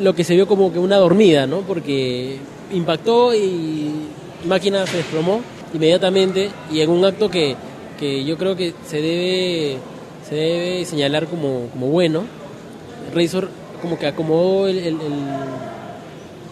lo 0.00 0.14
que 0.14 0.24
se 0.24 0.34
vio 0.34 0.46
como 0.46 0.70
que 0.72 0.78
una 0.78 0.96
dormida, 0.98 1.46
¿no? 1.46 1.60
porque 1.62 2.36
impactó 2.72 3.34
y 3.34 3.90
máquina 4.46 4.86
se 4.86 4.98
desplomó 4.98 5.40
inmediatamente 5.74 6.50
y 6.70 6.80
en 6.80 6.90
un 6.90 7.04
acto 7.04 7.30
que, 7.30 7.56
que 7.98 8.24
yo 8.24 8.36
creo 8.36 8.56
que 8.56 8.74
se 8.86 9.00
debe, 9.00 9.78
se 10.28 10.34
debe 10.34 10.84
señalar 10.84 11.26
como, 11.26 11.68
como 11.72 11.88
bueno, 11.88 12.24
Razor 13.14 13.48
como 13.80 13.98
que 13.98 14.06
acomodó 14.06 14.68
el- 14.68 14.78
el- 14.78 14.86
el 15.00 15.12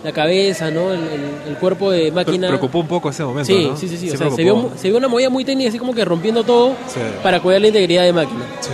la 0.02 0.12
cabeza, 0.12 0.70
¿no? 0.70 0.92
El, 0.92 1.00
el- 1.00 1.48
el 1.50 1.56
cuerpo 1.58 1.90
de 1.90 2.04
Pre- 2.04 2.12
máquina. 2.12 2.48
preocupó 2.48 2.78
un 2.80 2.86
poco 2.88 3.10
ese 3.10 3.22
momento, 3.22 3.46
Sí, 3.52 3.66
¿no? 3.68 3.76
sí, 3.76 3.86
sí, 3.86 3.98
sí. 3.98 4.06
O 4.08 4.10
sea, 4.16 4.18
preocupó. 4.30 4.36
se, 4.36 4.42
vio, 4.42 4.70
se 4.76 4.88
vio 4.88 4.96
una 4.96 5.08
movida 5.08 5.28
muy 5.28 5.44
técnica, 5.44 5.68
así 5.68 5.78
como 5.78 5.94
que 5.94 6.04
rompiendo 6.06 6.42
todo 6.42 6.70
Sí. 6.88 7.00
para 7.22 7.40
cuidar 7.40 7.60
la 7.60 7.66
integridad 7.68 8.04
de 8.04 8.12
máquina. 8.14 8.40
Sí. 8.60 8.70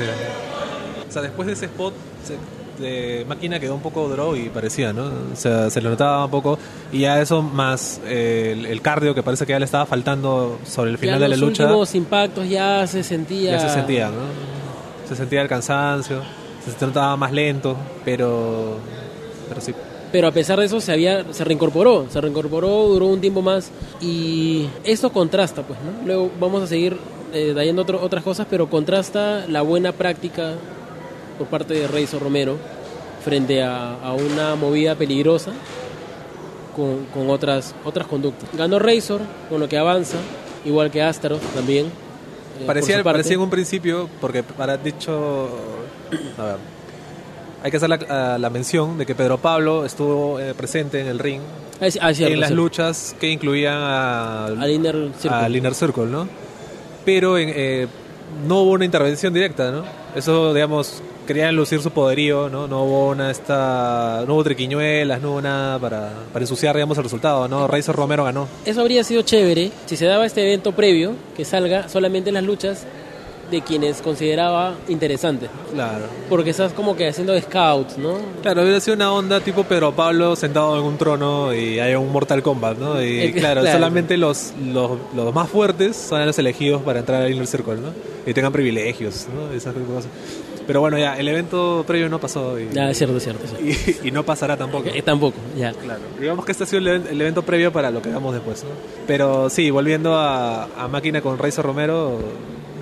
O 1.08 1.12
sea, 1.12 1.22
después 1.22 1.46
de 1.48 1.54
ese 1.54 1.64
spot 1.66 1.94
se- 2.24 2.36
de 2.78 3.24
máquina 3.28 3.58
quedó 3.60 3.74
un 3.74 3.80
poco 3.80 4.08
draw 4.08 4.36
y 4.36 4.48
parecía, 4.48 4.92
¿no? 4.92 5.04
O 5.32 5.36
sea, 5.36 5.70
se 5.70 5.80
le 5.80 5.88
notaba 5.88 6.24
un 6.26 6.30
poco. 6.30 6.58
Y 6.92 7.00
ya 7.00 7.20
eso 7.20 7.42
más 7.42 8.00
eh, 8.06 8.54
el, 8.56 8.66
el 8.66 8.82
cardio 8.82 9.14
que 9.14 9.22
parece 9.22 9.46
que 9.46 9.52
ya 9.52 9.58
le 9.58 9.64
estaba 9.64 9.86
faltando 9.86 10.58
sobre 10.66 10.90
el 10.90 10.98
final 10.98 11.16
ya 11.16 11.22
de 11.24 11.28
la 11.28 11.36
los 11.36 11.48
lucha. 11.48 11.64
últimos 11.64 11.94
impactos 11.94 12.48
ya 12.48 12.86
se 12.86 13.02
sentía. 13.02 13.52
Ya 13.52 13.60
se 13.60 13.70
sentía, 13.70 14.08
¿no? 14.08 15.06
Se 15.08 15.14
sentía 15.16 15.40
el 15.42 15.48
cansancio, 15.48 16.20
se 16.78 16.84
notaba 16.86 17.16
más 17.16 17.32
lento, 17.32 17.76
pero. 18.04 18.78
Pero 19.48 19.60
sí. 19.60 19.72
Pero 20.12 20.28
a 20.28 20.32
pesar 20.32 20.58
de 20.58 20.66
eso 20.66 20.80
se 20.80 20.92
había 20.92 21.32
se 21.32 21.44
reincorporó, 21.44 22.06
se 22.10 22.20
reincorporó, 22.20 22.88
duró 22.88 23.06
un 23.06 23.20
tiempo 23.20 23.42
más 23.42 23.70
y 24.00 24.66
eso 24.84 25.10
contrasta, 25.12 25.62
pues, 25.62 25.78
¿no? 25.80 26.06
Luego 26.06 26.30
vamos 26.40 26.62
a 26.62 26.66
seguir 26.66 26.96
eh, 27.32 27.50
trayendo 27.54 27.82
otro- 27.82 28.00
otras 28.02 28.22
cosas, 28.22 28.46
pero 28.48 28.70
contrasta 28.70 29.44
la 29.48 29.62
buena 29.62 29.92
práctica 29.92 30.52
por 31.38 31.46
parte 31.48 31.74
de 31.74 31.86
Reizo 31.88 32.18
Romero 32.18 32.56
frente 33.24 33.62
a, 33.62 33.94
a 33.94 34.12
una 34.12 34.54
movida 34.54 34.94
peligrosa 34.94 35.52
con, 36.74 37.06
con 37.14 37.30
otras 37.30 37.74
otras 37.84 38.06
conductas. 38.06 38.48
Ganó 38.52 38.78
Razor 38.78 39.20
con 39.48 39.60
lo 39.60 39.68
que 39.68 39.78
avanza, 39.78 40.16
igual 40.64 40.90
que 40.90 41.02
Astaroth 41.02 41.40
también. 41.54 41.86
eh, 41.86 42.64
Parecía, 42.66 43.02
parecía 43.02 43.34
en 43.34 43.40
un 43.40 43.50
principio, 43.50 44.08
porque 44.20 44.42
para 44.42 44.76
dicho. 44.76 45.48
A 46.38 46.44
ver. 46.44 46.56
Hay 47.62 47.70
que 47.70 47.78
hacer 47.78 47.88
la, 47.88 47.96
a- 48.34 48.38
la 48.38 48.50
mención 48.50 48.96
de 48.98 49.06
que 49.06 49.14
Pedro 49.14 49.38
Pablo 49.38 49.84
estuvo 49.84 50.38
eh, 50.38 50.54
presente 50.54 51.00
en 51.00 51.08
el 51.08 51.18
ring 51.18 51.40
Ah, 51.80 51.86
ah, 52.00 52.14
cierto, 52.14 52.32
en 52.32 52.40
las 52.40 52.48
cierto. 52.48 52.54
luchas 52.62 53.16
que 53.20 53.28
incluían 53.30 53.76
a, 53.76 54.46
Al 54.46 54.70
Inner 54.70 55.10
Circle. 55.18 55.30
al 55.38 55.56
Inner 55.56 55.74
Circle, 55.74 56.06
¿no? 56.06 56.28
Pero 57.04 57.36
en, 57.38 57.50
eh, 57.54 57.86
no 58.46 58.60
hubo 58.62 58.70
una 58.72 58.84
intervención 58.84 59.32
directa, 59.34 59.70
¿no? 59.72 59.82
Eso, 60.14 60.54
digamos, 60.54 61.02
querían 61.26 61.54
lucir 61.54 61.80
su 61.82 61.90
poderío, 61.90 62.48
¿no? 62.48 62.66
No 62.66 62.84
hubo 62.84 63.08
una 63.10 63.30
esta, 63.30 64.24
no 64.26 64.34
hubo 64.34 64.44
triquiñuelas, 64.44 65.20
no 65.20 65.32
hubo 65.32 65.42
nada 65.42 65.78
para, 65.78 66.12
para 66.32 66.42
ensuciar, 66.42 66.74
digamos, 66.74 66.96
el 66.98 67.04
resultado, 67.04 67.48
¿no? 67.48 67.66
Razor 67.66 67.96
Romero 67.96 68.24
ganó. 68.24 68.48
Eso 68.64 68.80
habría 68.80 69.04
sido 69.04 69.22
chévere 69.22 69.70
si 69.86 69.96
se 69.96 70.06
daba 70.06 70.24
este 70.26 70.42
evento 70.42 70.72
previo, 70.72 71.14
que 71.36 71.44
salga 71.44 71.88
solamente 71.88 72.32
las 72.32 72.44
luchas 72.44 72.86
de 73.50 73.62
quienes 73.62 74.02
consideraba 74.02 74.74
interesantes. 74.88 75.48
Claro. 75.72 76.06
Porque 76.28 76.50
estás 76.50 76.72
como 76.72 76.96
que 76.96 77.08
haciendo 77.08 77.38
scouts, 77.40 77.96
¿no? 77.98 78.16
Claro, 78.42 78.62
hubiera 78.62 78.80
sido 78.80 78.96
una 78.96 79.12
onda 79.12 79.40
tipo 79.40 79.64
Pedro 79.64 79.92
Pablo 79.94 80.34
sentado 80.36 80.76
en 80.78 80.84
un 80.84 80.98
trono 80.98 81.54
y 81.54 81.78
hay 81.78 81.94
un 81.94 82.10
Mortal 82.10 82.42
Kombat, 82.42 82.78
¿no? 82.78 83.02
Y 83.02 83.20
Eh, 83.20 83.32
claro, 83.36 83.60
claro. 83.60 83.76
solamente 83.76 84.16
los, 84.16 84.52
los, 84.64 84.98
los 85.14 85.34
más 85.34 85.48
fuertes 85.48 85.96
son 85.96 86.24
los 86.26 86.38
elegidos 86.38 86.82
para 86.82 87.00
entrar 87.00 87.22
al 87.22 87.30
Inner 87.32 87.46
Circle, 87.46 87.76
¿no? 87.76 87.92
Y 88.26 88.34
tengan 88.34 88.52
privilegios, 88.52 89.28
¿no? 89.32 89.52
Esas 89.52 89.74
cosas. 89.74 90.10
Pero 90.66 90.80
bueno, 90.80 90.98
ya, 90.98 91.16
el 91.16 91.28
evento 91.28 91.84
previo 91.86 92.08
no 92.08 92.18
pasó 92.20 92.58
y, 92.58 92.68
Ya, 92.72 92.90
es 92.90 92.98
cierto, 92.98 93.16
es 93.18 93.22
cierto. 93.22 93.44
es 93.44 93.50
cierto. 93.56 94.00
y, 94.04 94.08
y 94.08 94.10
no 94.10 94.24
pasará 94.24 94.56
tampoco. 94.56 94.88
Eh, 94.92 95.02
tampoco, 95.02 95.36
ya. 95.56 95.72
Claro. 95.72 96.00
Digamos 96.20 96.44
que 96.44 96.52
este 96.52 96.64
ha 96.64 96.66
sido 96.66 96.78
el, 96.78 96.88
el 97.06 97.20
evento 97.20 97.42
previo 97.42 97.72
para 97.72 97.90
lo 97.90 98.02
que 98.02 98.08
hagamos 98.08 98.34
después, 98.34 98.64
¿no? 98.64 98.70
Pero 99.06 99.48
sí, 99.50 99.70
volviendo 99.70 100.16
a, 100.16 100.64
a 100.64 100.88
Máquina 100.88 101.20
con 101.20 101.38
Razor 101.38 101.64
Romero, 101.66 102.18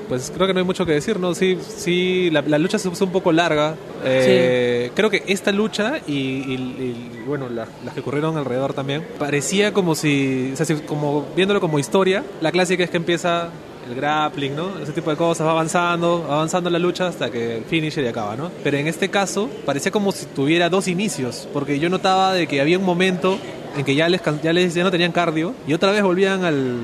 pues 0.09 0.30
creo 0.35 0.47
que 0.47 0.53
no 0.55 0.61
hay 0.61 0.66
mucho 0.66 0.85
que 0.87 0.93
decir, 0.93 1.18
¿no? 1.18 1.35
Sí, 1.35 1.59
sí, 1.66 2.28
la, 2.30 2.43
la 2.43 2.59
lucha 2.59 2.78
se 2.78 2.89
puso 2.91 3.05
un 3.05 3.12
poco 3.12 3.32
larga. 3.32 3.74
Eh, 4.05 4.91
Creo 4.95 5.11
que 5.11 5.22
esta 5.26 5.51
lucha 5.53 5.99
y, 6.07 6.12
y- 6.12 6.55
y, 6.55 7.22
bueno, 7.26 7.49
la- 7.49 7.66
las 7.85 7.95
que 7.95 8.01
ocurrieron 8.01 8.37
alrededor 8.37 8.74
también, 8.74 9.05
parecía 9.18 9.72
como 9.72 9.95
si, 9.95 10.51
o 10.53 10.57
sea, 10.57 10.66
si- 10.66 10.74
como 10.76 11.26
viéndolo 11.35 11.61
como 11.61 11.78
historia, 11.78 12.22
la 12.41 12.53
clásica 12.53 12.85
es 12.85 12.91
que 12.91 12.97
empieza 12.99 13.49
el 13.89 13.95
grappling, 13.95 14.55
¿no? 14.57 14.78
Ese 14.82 14.93
tipo 14.93 15.11
de 15.11 15.16
cosas, 15.16 15.47
va 15.47 15.51
avanzando, 15.53 16.24
va 16.28 16.37
avanzando 16.37 16.70
la 16.70 16.78
lucha 16.78 17.07
hasta 17.09 17.30
que 17.30 17.59
el 17.59 17.64
finisher 17.64 18.05
y 18.05 18.09
acaba, 18.09 18.37
¿no? 18.37 18.51
Pero 18.62 18.76
en 18.78 18.87
este 18.87 19.09
caso 19.11 19.49
parecía 19.66 19.93
como 19.93 20.12
si 20.12 20.26
tuviera 20.26 20.68
dos 20.70 20.89
inicios, 20.89 21.49
porque 21.53 21.78
yo 21.78 21.89
notaba 21.91 22.32
de 22.32 22.47
que 22.47 22.61
había 22.61 22.78
un 22.78 22.85
momento 22.85 23.39
en 23.76 23.85
que 23.85 23.95
ya 23.95 24.09
les, 24.09 24.20
ya 24.43 24.53
les 24.53 24.74
ya 24.74 24.85
no 24.85 24.91
tenían 24.91 25.12
cardio 25.12 25.55
y 25.66 25.72
otra 25.74 25.91
vez 25.93 26.03
volvían 26.03 26.45
al 26.45 26.78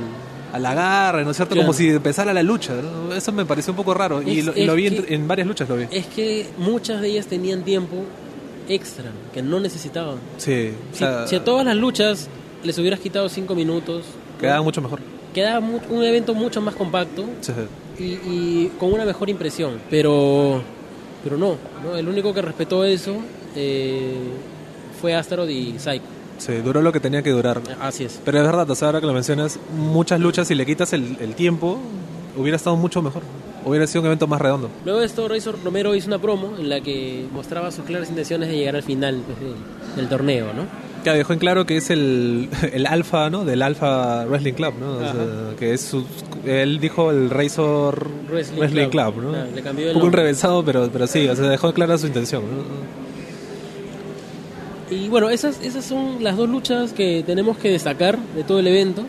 al 0.53 0.67
agarre, 0.67 1.25
¿no 1.25 1.31
es 1.31 1.37
cierto? 1.37 1.55
Claro. 1.55 1.69
Como 1.69 1.73
si 1.79 1.89
empezara 1.91 2.35
la 2.35 2.43
lucha, 2.43 2.75
¿no? 2.75 3.15
Eso 3.15 3.31
me 3.31 3.45
pareció 3.45 3.73
un 3.73 3.77
poco 3.77 3.95
raro 3.95 4.21
y 4.21 4.41
Es- 4.41 4.47
lo, 4.47 4.57
y 4.57 4.65
lo 4.65 4.75
vi 4.75 4.89
en, 4.89 5.05
en 5.09 5.29
varias 5.29 5.47
luchas, 5.47 5.69
lo 5.69 5.77
vi. 5.77 5.85
Es 5.93 6.07
que 6.07 6.49
muchas 6.59 7.01
de 7.01 7.07
ellas 7.09 7.27
tenían 7.27 7.63
tiempo 7.63 8.05
extra 8.69 9.13
que 9.33 9.43
no 9.43 9.61
necesitaban. 9.61 10.17
Sí, 10.39 10.73
o 10.91 10.93
Si, 10.93 10.99
sea, 10.99 11.27
si 11.29 11.37
a 11.37 11.45
todas 11.45 11.65
las 11.65 11.77
luchas 11.77 12.29
les 12.65 12.77
hubieras 12.79 12.99
quitado 12.99 13.29
cinco 13.29 13.55
minutos, 13.55 14.05
quedaba 14.41 14.61
mucho 14.63 14.81
mejor. 14.83 14.99
Quedaba 15.35 15.65
un 15.89 16.03
evento 16.03 16.35
mucho 16.35 16.61
más 16.61 16.75
compacto 16.75 17.25
Sí. 17.41 17.53
y, 17.99 18.05
y 18.05 18.73
con 18.79 18.93
una 18.93 19.05
mejor 19.05 19.29
impresión. 19.31 19.81
Pero 19.91 20.63
pero 21.23 21.37
no, 21.37 21.57
¿no? 21.85 21.97
El 21.97 22.09
único 22.09 22.33
que 22.33 22.41
respetó 22.43 22.85
eso 22.85 23.17
eh, 23.55 24.15
fue 25.01 25.15
Astaroth 25.15 25.51
y 25.51 25.79
Psycho. 25.79 26.05
Sí, 26.39 26.55
duró 26.65 26.81
lo 26.81 26.91
que 26.93 27.01
tenía 27.01 27.23
que 27.23 27.31
durar. 27.31 27.61
Así 27.81 28.05
es. 28.05 28.19
Pero 28.25 28.39
es 28.39 28.45
verdad, 28.47 28.71
o 28.71 28.75
sea, 28.75 28.89
ahora 28.89 29.01
que 29.01 29.07
lo 29.07 29.13
mencionas, 29.13 29.59
muchas 29.77 30.19
luchas, 30.21 30.49
si 30.49 30.55
le 30.55 30.65
quitas 30.65 30.95
el, 30.95 31.19
el 31.21 31.35
tiempo, 31.35 31.79
hubiera 32.37 32.57
estado 32.57 32.77
mucho 32.77 33.03
mejor. 33.03 33.23
Hubiera 33.67 33.87
sido 33.87 34.01
un 34.01 34.07
evento 34.07 34.27
más 34.27 34.41
redondo. 34.41 34.71
Luego 34.87 35.01
de 35.01 35.07
esto, 35.07 35.29
Razor 35.29 35.57
Romero 35.63 35.95
hizo 35.95 36.07
una 36.07 36.19
promo 36.19 36.55
en 36.59 36.71
la 36.71 36.81
que 36.81 37.27
mostraba 37.31 37.71
sus 37.71 37.85
claras 37.85 38.09
intenciones 38.09 38.49
de 38.49 38.57
llegar 38.57 38.75
al 38.77 38.83
final 38.83 39.23
pues, 39.27 39.39
del, 39.39 39.55
del 39.97 40.09
torneo, 40.09 40.47
¿no? 40.55 40.63
Que 41.05 41.11
dejó 41.11 41.33
en 41.33 41.39
claro 41.39 41.67
que 41.67 41.77
es 41.77 41.91
el, 41.91 42.49
el 42.73 42.87
alfa, 42.87 43.31
¿no? 43.31 43.45
Del 43.45 43.63
Alpha 43.63 44.25
Wrestling 44.27 44.53
Club, 44.53 44.75
¿no? 44.79 44.93
O 44.95 45.01
sea, 45.01 45.11
Ajá. 45.11 45.57
que 45.59 45.73
es 45.75 45.81
su, 45.81 46.05
él 46.45 46.79
dijo 46.81 47.11
el 47.11 47.31
Razor 47.31 48.09
Wrestling 48.31 48.59
Wrestling, 48.59 48.89
Club. 48.89 49.15
Club, 49.15 49.25
¿no? 49.25 49.45
Le 49.55 49.63
cambió 49.63 49.85
el 49.87 49.91
un 49.91 49.95
poco 49.95 50.07
enrevesado, 50.09 50.65
pero, 50.65 50.89
pero 50.93 51.07
sí, 51.07 51.29
o 51.29 51.35
sea, 51.37 51.49
dejó 51.49 51.73
clara 51.73 51.97
su 51.99 52.07
intención, 52.07 52.43
¿no? 52.43 53.01
Y 54.91 55.09
bueno, 55.09 55.31
esas, 55.31 55.61
esas 55.63 55.85
son 55.85 56.23
las 56.23 56.37
dos 56.37 56.49
luchas 56.49 56.93
que 56.93 57.23
tenemos 57.25 57.57
que 57.57 57.71
destacar 57.71 58.19
de 58.19 58.43
todo 58.43 58.59
el 58.59 58.67
evento. 58.67 59.05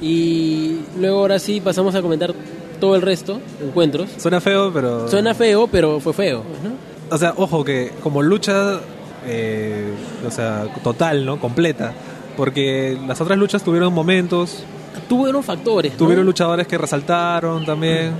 Y 0.00 0.80
luego 0.98 1.20
ahora 1.20 1.38
sí 1.38 1.60
pasamos 1.60 1.94
a 1.94 2.02
comentar 2.02 2.34
todo 2.80 2.96
el 2.96 3.02
resto, 3.02 3.40
encuentros. 3.64 4.10
Suena 4.18 4.40
feo, 4.40 4.72
pero... 4.74 5.08
Suena 5.08 5.34
feo, 5.34 5.68
pero 5.68 6.00
fue 6.00 6.12
feo. 6.12 6.42
¿no? 6.64 7.14
O 7.14 7.18
sea, 7.18 7.32
ojo 7.36 7.62
que 7.62 7.92
como 8.02 8.22
lucha, 8.22 8.80
eh, 9.26 9.92
o 10.26 10.30
sea, 10.30 10.64
total, 10.82 11.24
¿no? 11.24 11.38
Completa. 11.40 11.92
Porque 12.36 12.98
las 13.06 13.20
otras 13.20 13.38
luchas 13.38 13.62
tuvieron 13.62 13.92
momentos, 13.92 14.64
Tuvieron 15.08 15.42
factores, 15.42 15.92
¿no? 15.92 15.98
tuvieron 15.98 16.24
luchadores 16.26 16.66
que 16.66 16.76
resaltaron 16.78 17.64
también. 17.64 18.12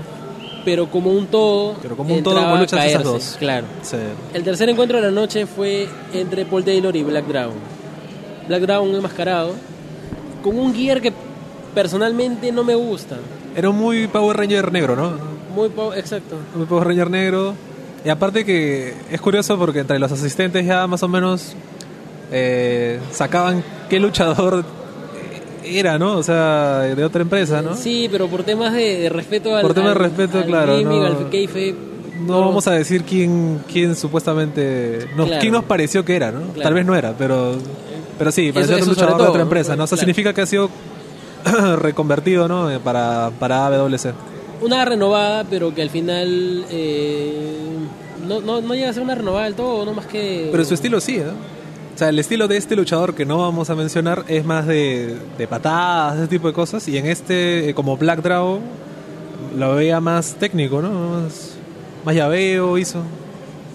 pero 0.65 0.87
como 0.91 1.11
un 1.11 1.27
todo. 1.27 1.75
Pero 1.83 1.97
como 1.97 2.15
un 2.15 2.23
todo, 2.23 2.39
a 2.39 2.59
luchas 2.61 2.81
de 2.83 2.87
esas 2.89 3.03
caerse, 3.03 3.13
dos. 3.29 3.37
Claro. 3.39 3.67
Sí. 3.83 3.97
El 4.35 4.43
tercer 4.43 4.69
encuentro 4.69 4.99
de 5.01 5.05
la 5.05 5.11
noche 5.11 5.47
fue 5.47 5.89
entre 6.13 6.45
Paul 6.47 6.65
Taylor 6.65 6.95
y 6.95 7.03
Black 7.03 7.27
Dragon. 7.27 7.55
Black 8.49 8.63
Dragon 8.63 8.95
enmascarado, 8.95 9.55
con 10.43 10.59
un 10.59 10.75
gear 10.75 11.01
que 11.01 11.13
personalmente 11.75 12.53
no 12.53 12.65
me 12.65 12.75
gusta. 12.75 13.17
Era 13.57 13.71
muy 13.71 14.07
Power 14.09 14.37
Ranger 14.37 14.73
negro, 14.73 14.97
¿no? 14.97 15.13
Muy 15.55 15.69
po- 15.69 15.95
exacto. 15.95 16.37
Un 16.55 16.67
Power 16.67 16.89
Ranger 16.89 17.11
negro. 17.11 17.55
Y 18.05 18.09
aparte 18.09 18.45
que 18.45 18.95
es 19.11 19.21
curioso 19.21 19.57
porque 19.59 19.81
entre 19.81 19.99
los 19.99 20.11
asistentes 20.11 20.67
ya 20.67 20.87
más 20.87 21.03
o 21.03 21.09
menos 21.09 21.55
eh, 22.33 22.99
sacaban 23.13 23.63
qué 23.89 24.01
luchador 24.01 24.65
era, 25.65 25.99
¿no? 25.99 26.17
O 26.17 26.23
sea, 26.23 26.81
de 26.81 27.05
otra 27.05 27.23
empresa, 27.23 27.63
¿no? 27.63 27.77
Sí, 27.77 28.09
pero 28.11 28.27
por 28.27 28.43
temas 28.43 28.73
de, 28.73 28.99
de 28.99 29.09
respeto 29.09 29.55
al 29.55 29.63
Por 29.63 29.75
temas 29.75 29.91
de 29.95 30.01
respeto, 30.01 30.39
al 30.39 30.47
claro, 30.47 30.73
gaming, 30.73 31.01
no- 31.01 31.07
al 31.07 31.17
No 32.27 32.41
vamos 32.41 32.67
a 32.67 32.73
decir 32.73 33.05
quién, 33.05 33.61
quién 33.71 33.95
supuestamente. 33.95 35.07
Nos, 35.17 35.27
Claro. 35.27 35.41
quién 35.41 35.53
nos 35.53 35.65
pareció 35.65 36.05
que 36.05 36.17
era, 36.17 36.33
¿no? 36.33 36.41
Claro. 36.49 36.63
Tal 36.63 36.75
vez 36.75 36.85
no 36.87 36.95
era, 36.97 37.15
pero. 37.17 37.57
Pero 38.19 38.33
sí, 38.33 38.47
Eso- 38.49 38.55
parecía 38.55 38.77
eso 38.77 38.89
un 38.91 38.95
sobre 38.95 39.07
luchador 39.07 39.23
de 39.23 39.29
otra 39.29 39.39
¿no? 39.39 39.43
empresa, 39.45 39.77
¿no? 39.77 39.85
O 39.85 39.87
sea, 39.87 39.97
Claro. 39.97 40.01
significa 40.01 40.33
que 40.35 40.41
ha 40.43 40.47
sido 40.47 40.69
reconvertido, 41.79 42.49
¿no? 42.49 42.71
Eh, 42.71 42.79
Para, 42.83 43.31
para 43.39 43.67
AWC. 43.67 44.13
Una 44.63 44.85
renovada, 44.85 45.45
pero 45.45 45.75
que 45.75 45.83
al 45.83 45.91
final 45.91 46.65
eh, 46.71 47.57
no, 48.27 48.41
no, 48.41 48.61
no 48.61 48.75
llega 48.75 48.91
a 48.91 48.93
ser 48.93 49.03
una 49.03 49.15
renovada 49.15 49.45
del 49.45 49.55
todo, 49.55 49.85
no 49.85 49.93
más 49.93 50.07
que... 50.07 50.49
Pero 50.51 50.65
su 50.65 50.75
estilo 50.75 51.01
sí, 51.01 51.17
¿eh? 51.17 51.25
O 51.95 51.99
sea, 51.99 52.09
el 52.09 52.19
estilo 52.19 52.49
de 52.49 52.57
este 52.57 52.75
luchador 52.77 53.15
que 53.15 53.27
no 53.27 53.39
vamos 53.39 53.69
a 53.71 53.75
mencionar 53.75 54.25
es 54.29 54.45
más 54.45 54.67
de, 54.67 55.17
de 55.37 55.47
patadas, 55.47 56.17
ese 56.19 56.29
tipo 56.29 56.47
de 56.49 56.55
cosas. 56.55 56.87
Y 56.89 56.97
en 56.97 57.07
este, 57.07 57.69
eh, 57.71 57.75
como 57.75 57.97
Black 57.97 58.23
Dragon, 58.23 58.61
lo 59.59 59.75
veía 59.75 60.01
más 60.01 60.35
técnico, 60.37 60.81
¿no? 60.81 60.91
Más, 61.21 61.51
más 62.05 62.15
llaveo 62.15 62.79
hizo. 62.79 63.03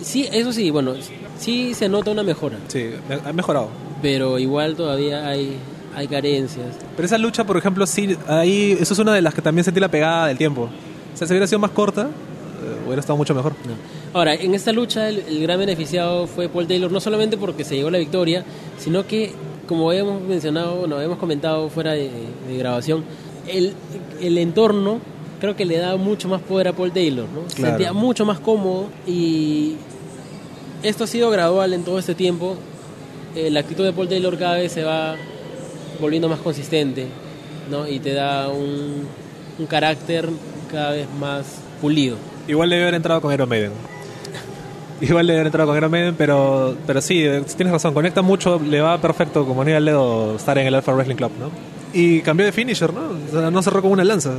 Sí, 0.01 0.27
eso 0.31 0.51
sí, 0.53 0.71
bueno, 0.71 0.93
sí 1.37 1.73
se 1.75 1.89
nota 1.89 2.11
una 2.11 2.23
mejora, 2.23 2.57
Sí, 2.69 2.89
ha 3.25 3.33
mejorado. 3.33 3.69
pero 4.01 4.39
igual 4.39 4.75
todavía 4.75 5.27
hay, 5.27 5.57
hay 5.97 6.07
carencias. 6.07 6.67
Pero 6.95 7.05
esa 7.05 7.17
lucha, 7.17 7.43
por 7.43 7.57
ejemplo, 7.57 7.85
sí, 7.87 8.15
ahí, 8.27 8.77
eso 8.79 8.93
es 8.93 8.99
una 8.99 9.13
de 9.15 9.21
las 9.21 9.33
que 9.33 9.41
también 9.41 9.63
sentí 9.65 9.79
la 9.79 9.89
pegada 9.89 10.27
del 10.27 10.37
tiempo. 10.37 10.69
O 11.13 11.17
sea, 11.17 11.25
si 11.27 11.33
hubiera 11.33 11.47
sido 11.47 11.57
más 11.59 11.71
corta, 11.71 12.03
eh, 12.03 12.83
hubiera 12.85 12.99
estado 12.99 13.17
mucho 13.17 13.33
mejor. 13.33 13.53
No. 13.65 13.73
Ahora, 14.13 14.35
en 14.35 14.53
esta 14.53 14.71
lucha 14.71 15.09
el, 15.09 15.19
el 15.27 15.41
gran 15.41 15.57
beneficiado 15.59 16.27
fue 16.27 16.49
Paul 16.49 16.67
Taylor, 16.67 16.91
no 16.91 16.99
solamente 16.99 17.35
porque 17.37 17.63
se 17.63 17.75
llegó 17.75 17.89
la 17.89 17.97
victoria, 17.97 18.43
sino 18.77 19.07
que, 19.07 19.31
como 19.67 19.89
habíamos 19.89 20.21
mencionado, 20.21 20.85
no 20.87 20.97
habíamos 20.97 21.17
comentado 21.17 21.67
fuera 21.69 21.93
de, 21.93 22.09
de 22.47 22.57
grabación, 22.57 23.03
el, 23.47 23.73
el 24.21 24.37
entorno 24.37 24.99
creo 25.41 25.55
que 25.55 25.65
le 25.65 25.77
da 25.77 25.95
mucho 25.97 26.27
más 26.27 26.41
poder 26.41 26.67
a 26.67 26.73
Paul 26.73 26.91
Taylor, 26.91 27.25
¿no? 27.33 27.49
Se 27.49 27.55
Claro. 27.57 27.71
sentía 27.71 27.93
mucho 27.93 28.23
más 28.25 28.39
cómodo 28.39 28.87
y 29.07 29.75
esto 30.83 31.03
ha 31.05 31.07
sido 31.07 31.29
gradual 31.31 31.73
en 31.73 31.83
todo 31.83 31.97
este 31.99 32.13
tiempo. 32.15 32.55
Eh, 33.35 33.49
la 33.51 33.59
actitud 33.61 33.83
de 33.83 33.93
Paul 33.93 34.07
Taylor 34.07 34.37
cada 34.37 34.55
vez 34.55 34.71
se 34.71 34.83
va 34.83 35.15
volviendo 35.99 36.29
más 36.29 36.39
consistente, 36.39 37.07
¿no? 37.69 37.87
Y 37.87 37.99
te 37.99 38.13
da 38.13 38.49
un, 38.49 39.07
un 39.59 39.65
carácter 39.65 40.29
cada 40.71 40.91
vez 40.91 41.07
más 41.19 41.45
pulido. 41.81 42.17
Igual 42.47 42.69
debe 42.69 42.83
haber 42.83 42.95
entrado 42.95 43.21
con 43.21 43.33
Iron 43.33 43.47
Maiden. 43.49 43.71
Igual 45.01 45.27
debe 45.27 45.39
haber 45.39 45.47
entrado 45.47 45.67
con 45.69 45.77
Iron 45.77 45.91
Maiden, 45.91 46.15
pero, 46.17 46.75
pero 46.87 47.01
sí, 47.01 47.23
eh, 47.23 47.43
tienes 47.55 47.71
razón, 47.73 47.93
conecta 47.93 48.21
mucho, 48.21 48.59
le 48.59 48.81
va 48.81 48.99
perfecto 48.99 49.45
como 49.45 49.61
anillo 49.61 49.77
al 49.77 49.85
dedo 49.85 50.35
estar 50.35 50.57
en 50.57 50.67
el 50.67 50.75
Alpha 50.75 50.93
Wrestling 50.93 51.15
Club, 51.15 51.31
¿no? 51.39 51.51
Y 51.93 52.21
cambió 52.21 52.45
de 52.45 52.51
finisher, 52.51 52.93
¿no? 52.93 53.01
O 53.27 53.31
sea, 53.31 53.49
no 53.51 53.61
cerró 53.61 53.81
con 53.81 53.91
una 53.91 54.03
lanza. 54.03 54.33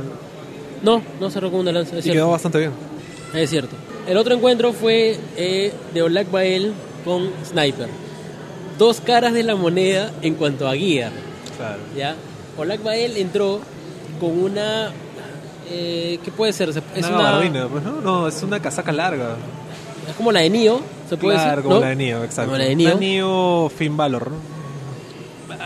No, 0.83 1.01
no 1.19 1.29
cerró 1.29 1.51
con 1.51 1.61
una 1.61 1.71
lanza, 1.71 1.97
es 1.97 2.05
Y 2.05 2.09
quedó 2.11 2.13
cierto. 2.25 2.31
bastante 2.31 2.57
bien. 2.59 2.71
Es 3.33 3.49
cierto. 3.49 3.75
El 4.07 4.17
otro 4.17 4.33
encuentro 4.35 4.71
fue 4.73 5.17
eh, 5.37 5.71
de 5.93 6.01
Olak 6.01 6.31
Bael 6.31 6.73
con 7.05 7.29
Sniper. 7.45 7.87
Dos 8.77 9.01
caras 9.01 9.33
de 9.33 9.43
la 9.43 9.55
moneda 9.55 10.11
en 10.21 10.35
cuanto 10.35 10.67
a 10.67 10.75
gear. 10.75 11.11
Claro. 11.59 11.79
¿ya? 11.95 12.15
Olak 12.57 12.81
Bael 12.83 13.15
entró 13.17 13.59
con 14.19 14.31
una... 14.43 14.91
Eh, 15.69 16.19
¿Qué 16.25 16.31
puede 16.31 16.51
ser? 16.51 16.73
Se- 16.73 16.81
Es 16.95 17.05
una 17.07 17.21
gabardina, 17.21 17.67
pues, 17.67 17.83
¿no? 17.83 18.01
No, 18.01 18.27
es 18.27 18.41
una 18.41 18.59
casaca 18.59 18.91
larga. 18.91 19.35
es 20.09 20.15
como 20.15 20.31
la 20.31 20.39
de 20.39 20.49
Nio, 20.49 20.81
se 21.07 21.15
puede 21.17 21.35
claro, 21.35 21.49
decir. 21.51 21.63
como 21.63 21.75
¿no? 21.75 21.81
la 21.81 21.89
de 21.89 21.95
Neo, 21.95 22.23
exacto. 22.23 22.49
Como 22.51 22.57
la 22.57 22.63
de 22.65 22.75
Neo. 22.75 22.91
Una 22.91 22.99
Neo 22.99 23.69
Finn 23.77 23.95
Balor, 23.95 24.31
¿no? 24.31 24.37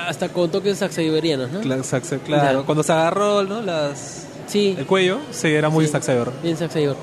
Hasta 0.08 0.30
con 0.30 0.50
toques 0.50 0.78
saxiberianos, 0.80 1.52
¿no? 1.52 1.62
Cla- 1.62 1.84
Zack 1.84 2.04
Saber- 2.04 2.22
Claro, 2.26 2.42
Claro. 2.44 2.66
cuando 2.66 2.84
se 2.84 2.92
agarró 2.92 3.44
¿no? 3.44 3.62
Las, 3.62 4.28
Sí, 4.48 4.76
el 4.78 4.86
cuello, 4.86 5.20
sí, 5.32 5.48
era 5.48 5.70
muy 5.70 5.88
Sí. 5.88 5.94
Bien 6.44 6.58
Saber. 6.58 6.96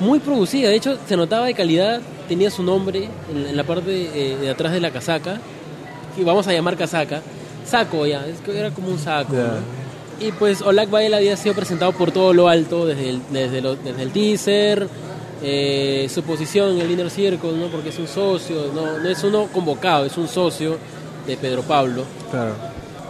Muy 0.00 0.18
producida, 0.18 0.70
de 0.70 0.76
hecho 0.76 0.96
se 1.06 1.16
notaba 1.16 1.44
de 1.46 1.52
calidad, 1.54 2.00
tenía 2.26 2.50
su 2.50 2.62
nombre 2.62 3.08
en, 3.30 3.46
en 3.48 3.56
la 3.56 3.64
parte 3.64 3.90
eh, 4.14 4.36
de 4.38 4.48
atrás 4.50 4.72
de 4.72 4.80
la 4.80 4.90
casaca, 4.90 5.38
y 6.16 6.24
vamos 6.24 6.46
a 6.48 6.52
llamar 6.54 6.76
casaca, 6.78 7.20
saco 7.70 8.06
ya, 8.06 8.26
es 8.26 8.40
que 8.40 8.58
era 8.58 8.70
como 8.70 8.88
un 8.88 8.98
saco. 8.98 9.32
¿no? 9.32 9.80
Y 10.26 10.32
pues 10.32 10.60
Olak 10.60 10.90
Bael 10.90 11.14
había 11.14 11.36
sido 11.36 11.54
presentado 11.54 11.92
por 11.92 12.10
todo 12.12 12.34
lo 12.34 12.48
alto, 12.48 12.84
desde 12.86 13.08
el, 13.10 13.20
desde 13.30 13.62
lo- 13.62 13.76
desde 13.76 14.02
el 14.02 14.10
teaser, 14.10 14.86
eh, 15.42 16.06
su 16.12 16.22
posición 16.22 16.72
en 16.72 16.80
el 16.82 16.90
Inner 16.90 17.10
Circle, 17.10 17.52
¿no? 17.52 17.68
porque 17.68 17.88
es 17.88 17.98
un 17.98 18.06
socio, 18.06 18.70
no, 18.74 18.98
no 18.98 19.08
es 19.08 19.24
uno 19.24 19.46
convocado, 19.52 20.04
es 20.04 20.18
un 20.18 20.28
socio 20.28 20.76
de 21.26 21.36
Pedro 21.38 21.62
Pablo. 21.62 22.04
Claro. 22.30 22.52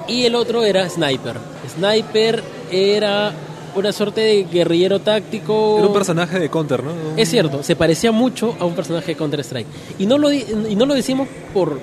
Y 0.07 0.25
el 0.25 0.35
otro 0.37 0.63
era 0.65 0.89
Sniper. 0.89 1.37
Sniper 1.77 2.43
era 2.71 3.33
una 3.75 3.93
suerte 3.93 4.21
de 4.21 4.45
guerrillero 4.45 4.99
táctico. 5.01 5.77
Era 5.79 5.87
un 5.89 5.93
personaje 5.93 6.39
de 6.39 6.49
Counter, 6.49 6.83
¿no? 6.83 6.91
Es 7.17 7.29
cierto, 7.29 7.63
se 7.63 7.77
parecía 7.77 8.11
mucho 8.13 8.57
a 8.59 8.65
un 8.65 8.75
personaje 8.75 9.09
de 9.13 9.17
Counter-Strike. 9.17 9.67
Y 9.99 10.07
no 10.07 10.19
lo, 10.19 10.33
y 10.33 10.75
no 10.77 10.87
lo 10.87 10.95
decimos 10.95 11.29
por, 11.55 11.79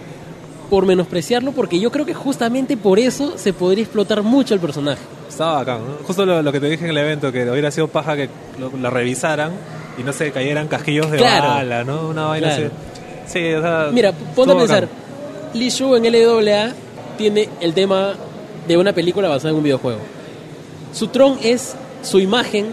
por 0.69 0.85
menospreciarlo, 0.85 1.51
porque 1.51 1.79
yo 1.79 1.91
creo 1.91 2.05
que 2.05 2.13
justamente 2.13 2.75
por 2.77 2.99
eso 2.99 3.37
se 3.37 3.53
podría 3.53 3.83
explotar 3.83 4.21
mucho 4.23 4.53
el 4.53 4.59
personaje. 4.59 5.01
Estaba 5.29 5.53
bacán, 5.55 5.79
¿no? 5.79 6.05
Justo 6.05 6.25
lo, 6.25 6.41
lo 6.41 6.51
que 6.51 6.59
te 6.59 6.69
dije 6.69 6.83
en 6.85 6.91
el 6.91 6.97
evento, 6.97 7.31
que 7.31 7.49
hubiera 7.49 7.71
sido 7.71 7.87
paja 7.87 8.15
que 8.15 8.29
lo, 8.59 8.71
la 8.77 8.89
revisaran 8.89 9.51
y 9.97 10.03
no 10.03 10.11
se 10.13 10.31
cayeran 10.31 10.67
casquillos 10.67 11.09
de 11.11 11.17
Claro. 11.17 11.47
bala, 11.49 11.83
¿no? 11.83 12.09
Una 12.09 12.25
vaina 12.25 12.47
Claro. 12.49 12.65
así. 13.25 13.33
Sí, 13.39 13.53
o 13.53 13.61
sea. 13.61 13.89
Mira, 13.91 14.11
ponte 14.35 14.53
a 14.53 14.57
pensar. 14.57 14.87
Lee 15.53 15.69
Shu 15.69 15.95
en 15.95 16.03
LWA 16.05 16.73
tiene 17.17 17.49
el 17.61 17.73
tema 17.73 18.13
de 18.67 18.77
una 18.77 18.93
película 18.93 19.27
basada 19.29 19.51
en 19.51 19.55
un 19.57 19.63
videojuego. 19.63 19.99
Su 20.93 21.07
tron 21.07 21.37
es 21.43 21.75
su 22.01 22.19
imagen 22.19 22.67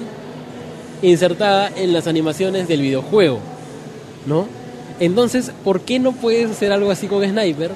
insertada 1.02 1.70
en 1.76 1.92
las 1.92 2.06
animaciones 2.06 2.66
del 2.68 2.80
videojuego, 2.80 3.40
¿no? 4.26 4.46
Entonces, 5.00 5.50
¿por 5.64 5.80
qué 5.80 5.98
no 5.98 6.12
puedes 6.12 6.50
hacer 6.50 6.72
algo 6.72 6.90
así 6.90 7.06
con 7.06 7.22
Sniper 7.24 7.70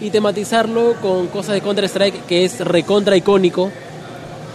y 0.00 0.10
tematizarlo 0.10 0.94
con 1.00 1.26
cosas 1.28 1.54
de 1.54 1.60
Counter-Strike 1.60 2.26
que 2.26 2.44
es 2.44 2.60
recontra 2.60 3.16
icónico 3.16 3.70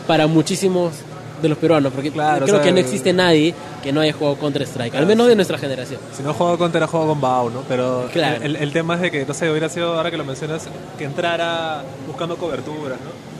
para 0.07 0.27
muchísimos 0.27 0.93
de 1.41 1.49
los 1.49 1.57
peruanos? 1.57 1.91
Porque 1.93 2.11
Claro, 2.11 2.45
creo 2.45 2.57
o 2.57 2.59
sea, 2.59 2.65
que 2.65 2.71
no 2.71 2.79
existe 2.79 3.13
nadie 3.13 3.53
que 3.81 3.91
no 3.91 3.99
haya 4.01 4.13
jugado 4.13 4.37
Counter-Strike, 4.37 4.95
al 4.95 5.05
menos 5.05 5.27
de 5.27 5.35
nuestra 5.35 5.57
generación. 5.57 5.99
Si 6.15 6.23
no 6.23 6.29
he 6.31 6.33
jugado 6.33 6.57
Counter, 6.57 6.83
he 6.83 6.87
jugado 6.87 7.09
con 7.09 7.19
Bao, 7.21 7.49
¿no? 7.49 7.61
Pero 7.67 8.07
Claro. 8.13 8.43
el, 8.43 8.55
el 8.55 8.71
tema 8.71 8.95
es 8.95 9.01
de 9.01 9.11
que, 9.11 9.25
no 9.25 9.33
sé, 9.33 9.49
hubiera 9.49 9.67
sido, 9.67 9.95
ahora 9.97 10.09
que 10.11 10.17
lo 10.17 10.23
mencionas, 10.23 10.67
que 10.97 11.03
entrara 11.05 11.83
buscando 12.07 12.37
coberturas, 12.37 12.97
¿no? 12.99 13.33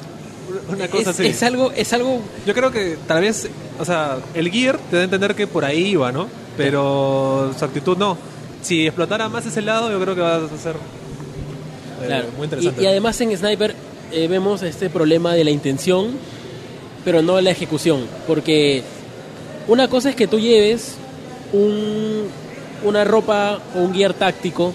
Una 0.73 0.87
cosa 0.87 1.01
es, 1.11 1.19
así. 1.19 1.27
es 1.27 1.41
algo, 1.43 1.71
es 1.71 1.93
algo 1.93 2.19
Yo 2.45 2.53
creo 2.53 2.69
que 2.71 2.97
tal 3.07 3.21
vez, 3.21 3.47
o 3.79 3.85
sea, 3.85 4.17
el 4.33 4.51
Gear 4.51 4.77
te 4.89 4.97
da 4.97 5.01
a 5.01 5.05
entender 5.05 5.33
que 5.35 5.47
por 5.47 5.63
ahí 5.63 5.87
iba, 5.91 6.11
¿no? 6.11 6.27
pero 6.57 7.51
su 7.57 7.65
actitud 7.65 7.97
no. 7.97 8.15
Si 8.63 8.85
explotara 8.87 9.29
más 9.29 9.45
ese 9.45 9.61
lado, 9.61 9.91
yo 9.91 9.99
creo 9.99 10.15
que 10.15 10.21
va 10.21 10.35
a 10.37 10.39
ser 10.57 10.75
eh, 12.01 12.05
Claro. 12.07 12.25
muy 12.37 12.41
Y, 12.41 12.43
interesante. 12.45 12.81
y 12.83 12.85
además 12.87 13.21
en 13.21 13.37
Sniper 13.37 13.75
eh, 14.11 14.27
vemos 14.27 14.61
este 14.63 14.89
problema 14.89 15.33
de 15.33 15.43
la 15.43 15.51
intención, 15.51 16.11
pero 17.05 17.21
no 17.21 17.35
de 17.35 17.41
la 17.43 17.51
ejecución. 17.51 18.05
Porque 18.27 18.81
una 19.67 19.87
cosa 19.87 20.09
es 20.09 20.15
que 20.15 20.27
tú 20.27 20.39
lleves 20.39 20.95
un- 21.51 22.23
una 22.83 23.03
ropa 23.03 23.59
o 23.75 23.79
un 23.79 23.93
gear 23.93 24.13
táctico. 24.13 24.73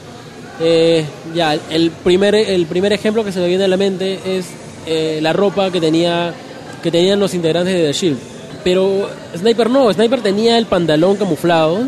eh, 0.61 1.05
ya, 1.37 1.57
el 1.71 1.93
primer, 1.93 2.35
el 2.35 2.67
primer 2.67 2.93
ejemplo 2.93 3.23
que 3.25 3.31
se 3.31 3.39
me 3.39 3.47
viene 3.47 3.63
a 3.65 3.69
la 3.69 3.77
mente 3.77 4.19
es 4.27 4.47
eh, 4.87 5.21
la 5.23 5.33
ropa 5.33 5.71
que, 5.71 5.81
tenía, 5.81 6.35
que 6.83 6.91
tenían 6.91 7.21
los 7.21 7.33
integrantes 7.33 7.73
de 7.75 7.85
The 7.85 7.93
Shield. 7.93 8.19
Pero 8.65 9.09
Sniper 9.37 9.71
no, 9.71 9.93
Sniper 9.93 10.21
tenía 10.21 10.59
el 10.59 10.67
pantalón 10.67 11.17
camuflado, 11.17 11.79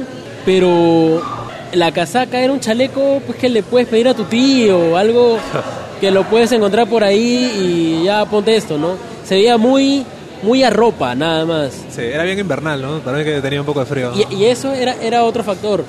pero 0.46 1.20
la 1.72 1.92
casaca 1.92 2.40
era 2.40 2.52
un 2.52 2.60
chaleco 2.60 3.20
pues 3.26 3.38
que 3.38 3.48
le 3.48 3.62
puedes 3.62 3.88
pedir 3.88 4.08
a 4.08 4.14
tu 4.14 4.24
tío, 4.24 4.96
algo 4.96 5.38
que 6.00 6.10
lo 6.10 6.24
puedes 6.24 6.50
encontrar 6.52 6.88
por 6.88 7.04
ahí 7.04 7.98
y 8.00 8.04
ya 8.04 8.24
ponte 8.24 8.56
esto, 8.56 8.78
¿no? 8.78 8.96
Se 9.24 9.34
veía 9.36 9.58
muy 9.58 10.04
muy 10.42 10.62
a 10.62 10.70
ropa, 10.70 11.14
nada 11.14 11.44
más. 11.44 11.72
Sí, 11.90 12.00
era 12.00 12.24
bien 12.24 12.38
invernal, 12.38 12.80
¿no? 12.80 12.96
Mí 12.96 13.24
que 13.24 13.40
tenía 13.40 13.60
un 13.60 13.66
poco 13.66 13.80
de 13.80 13.86
frío. 13.86 14.12
Y, 14.14 14.34
y 14.34 14.44
eso 14.46 14.72
era, 14.72 14.96
era 15.02 15.24
otro 15.24 15.44
factor. 15.44 15.84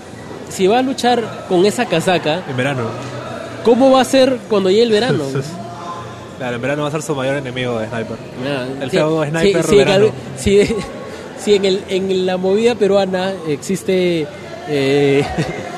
Si 0.49 0.67
va 0.67 0.79
a 0.79 0.81
luchar 0.81 1.45
con 1.47 1.65
esa 1.65 1.85
casaca, 1.85 2.43
En 2.49 2.57
verano. 2.57 2.83
¿cómo 3.63 3.91
va 3.91 4.01
a 4.01 4.05
ser 4.05 4.37
cuando 4.49 4.69
llegue 4.69 4.83
el 4.83 4.91
verano? 4.91 5.23
Claro, 6.37 6.55
en 6.55 6.61
verano 6.63 6.81
va 6.81 6.87
a 6.87 6.91
ser 6.91 7.03
su 7.03 7.13
mayor 7.13 7.35
enemigo 7.35 7.77
de 7.77 7.87
Sniper. 7.87 8.17
El 8.81 8.89
sí, 8.89 8.97
sniper 8.97 9.67
verano. 9.67 10.07
sí, 10.35 10.59
sí, 11.37 11.53
en, 11.53 11.65
el, 11.65 11.83
en 11.87 12.25
la 12.25 12.37
movida 12.37 12.73
peruana 12.73 13.31
existe 13.47 14.25
eh, 14.67 15.23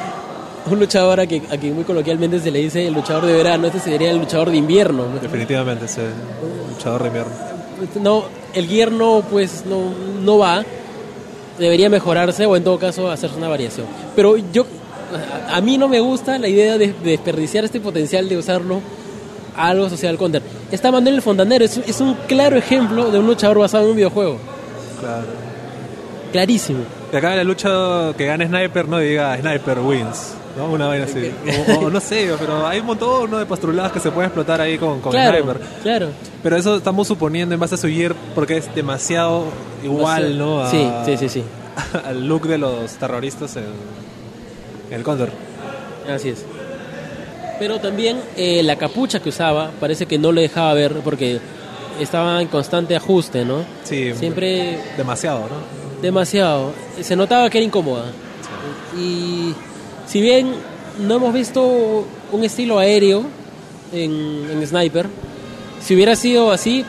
un 0.70 0.80
luchador 0.80 1.20
a 1.20 1.28
quien, 1.28 1.46
a 1.52 1.58
quien 1.58 1.76
muy 1.76 1.84
coloquialmente 1.84 2.40
se 2.40 2.52
le 2.52 2.60
dice 2.60 2.88
el 2.88 2.94
luchador 2.94 3.26
de 3.26 3.34
verano, 3.34 3.68
este 3.68 3.80
sería 3.80 4.12
el 4.12 4.18
luchador 4.18 4.50
de 4.50 4.58
invierno. 4.58 5.08
¿no? 5.08 5.20
Definitivamente, 5.20 5.86
ese 5.86 6.08
luchador 6.70 7.02
de 7.02 7.08
invierno. 7.08 7.32
No, 8.02 8.26
el 8.54 8.68
gear 8.68 8.92
no, 8.92 9.24
pues, 9.30 9.66
no, 9.66 9.92
no 10.24 10.38
va. 10.38 10.64
Debería 11.60 11.90
mejorarse 11.90 12.46
o 12.46 12.56
en 12.56 12.64
todo 12.64 12.80
caso 12.80 13.12
hacerse 13.12 13.38
una 13.38 13.48
variación. 13.48 13.86
Pero 14.16 14.38
yo, 14.38 14.66
a, 15.50 15.62
mí 15.62 15.78
no 15.78 15.88
me 15.88 16.00
gusta 16.00 16.40
la 16.40 16.48
idea 16.48 16.78
de, 16.78 16.88
de 16.94 17.12
desperdiciar 17.12 17.66
este 17.66 17.80
potencial 17.80 18.28
de 18.30 18.38
usarlo 18.38 18.82
a 19.56 19.68
algo 19.68 19.90
social 19.90 20.18
counter. 20.18 20.42
Está 20.72 20.92
Manuel 20.92 21.16
el 21.16 21.22
Fontanero, 21.22 21.64
es, 21.64 21.78
es 21.78 22.02
un 22.02 22.16
claro 22.28 22.56
ejemplo 22.56 23.12
de 23.12 23.20
un 23.20 23.28
luchador 23.28 23.60
basado 23.60 23.84
en 23.84 23.90
un 23.92 23.96
videojuego. 23.96 24.38
Claro. 25.00 25.28
Clarísimo. 26.32 26.80
Y 27.12 27.16
acá 27.16 27.36
la 27.36 27.44
lucha 27.44 28.14
que 28.18 28.26
gane 28.26 28.48
Sniper 28.48 28.88
no 28.88 28.98
diga 28.98 29.38
Sniper 29.38 29.80
wins. 29.80 30.34
¿No? 30.58 30.66
Una 30.72 30.88
vaina 30.88 31.06
así. 31.06 31.32
O, 31.80 31.86
o 31.86 31.90
no 31.90 32.00
sé, 32.00 32.30
pero 32.40 32.66
hay 32.68 32.80
un 32.80 32.86
montón 32.86 33.30
¿no? 33.32 33.38
de 33.40 33.46
pastruladas 33.46 33.92
que 33.92 34.00
se 34.00 34.12
pueden 34.12 34.28
explotar 34.30 34.62
ahí 34.62 34.78
con, 34.78 35.00
con 35.02 35.12
claro, 35.12 35.38
Sniper. 35.44 35.62
claro. 35.82 36.08
Pero 36.44 36.56
eso 36.58 36.78
estamos 36.78 37.08
suponiendo 37.08 37.54
en 37.54 37.60
base 37.60 37.76
a 37.76 37.78
su 37.78 37.88
gear 37.88 38.14
porque 38.36 38.58
es 38.58 38.74
demasiado 38.76 39.46
igual, 39.84 40.38
¿no? 40.38 40.62
A- 40.62 40.70
Sí, 40.70 40.88
sí, 41.06 41.18
sí, 41.18 41.30
sí. 41.30 41.44
Al 42.06 42.28
look 42.28 42.48
de 42.48 42.58
los 42.58 42.92
terroristas 42.94 43.56
en, 43.56 43.64
en 44.90 44.94
el 44.94 45.04
Counter. 45.04 45.32
Así 46.14 46.30
es. 46.30 46.46
Pero 47.60 47.80
también 47.80 48.20
eh, 48.36 48.62
la 48.64 48.76
capucha 48.78 49.20
que 49.22 49.30
usaba 49.30 49.72
parece 49.80 50.06
que 50.06 50.18
no 50.18 50.32
le 50.32 50.42
dejaba 50.42 50.74
ver 50.74 50.94
porque 51.04 51.40
estaba 52.00 52.42
en 52.42 52.48
constante 52.48 52.96
ajuste, 52.96 53.46
¿no? 53.46 53.64
Sí, 53.84 54.14
Siempre 54.16 54.80
demasiado, 54.98 55.42
¿no? 55.42 56.02
demasiado. 56.02 56.74
Se 57.02 57.16
notaba 57.16 57.50
que 57.50 57.60
era 57.60 57.66
incómoda. 57.66 58.06
Y 58.98 59.54
si 60.14 60.22
bien 60.22 60.52
no 61.00 61.16
hemos 61.16 61.34
visto 61.34 62.06
un 62.32 62.44
estilo 62.44 62.78
aéreo 62.78 63.24
en, 63.92 64.46
en 64.52 64.68
Sniper, 64.68 65.08
si 65.82 65.96
hubiera 65.96 66.16
sido 66.16 66.52
así, 66.52 66.86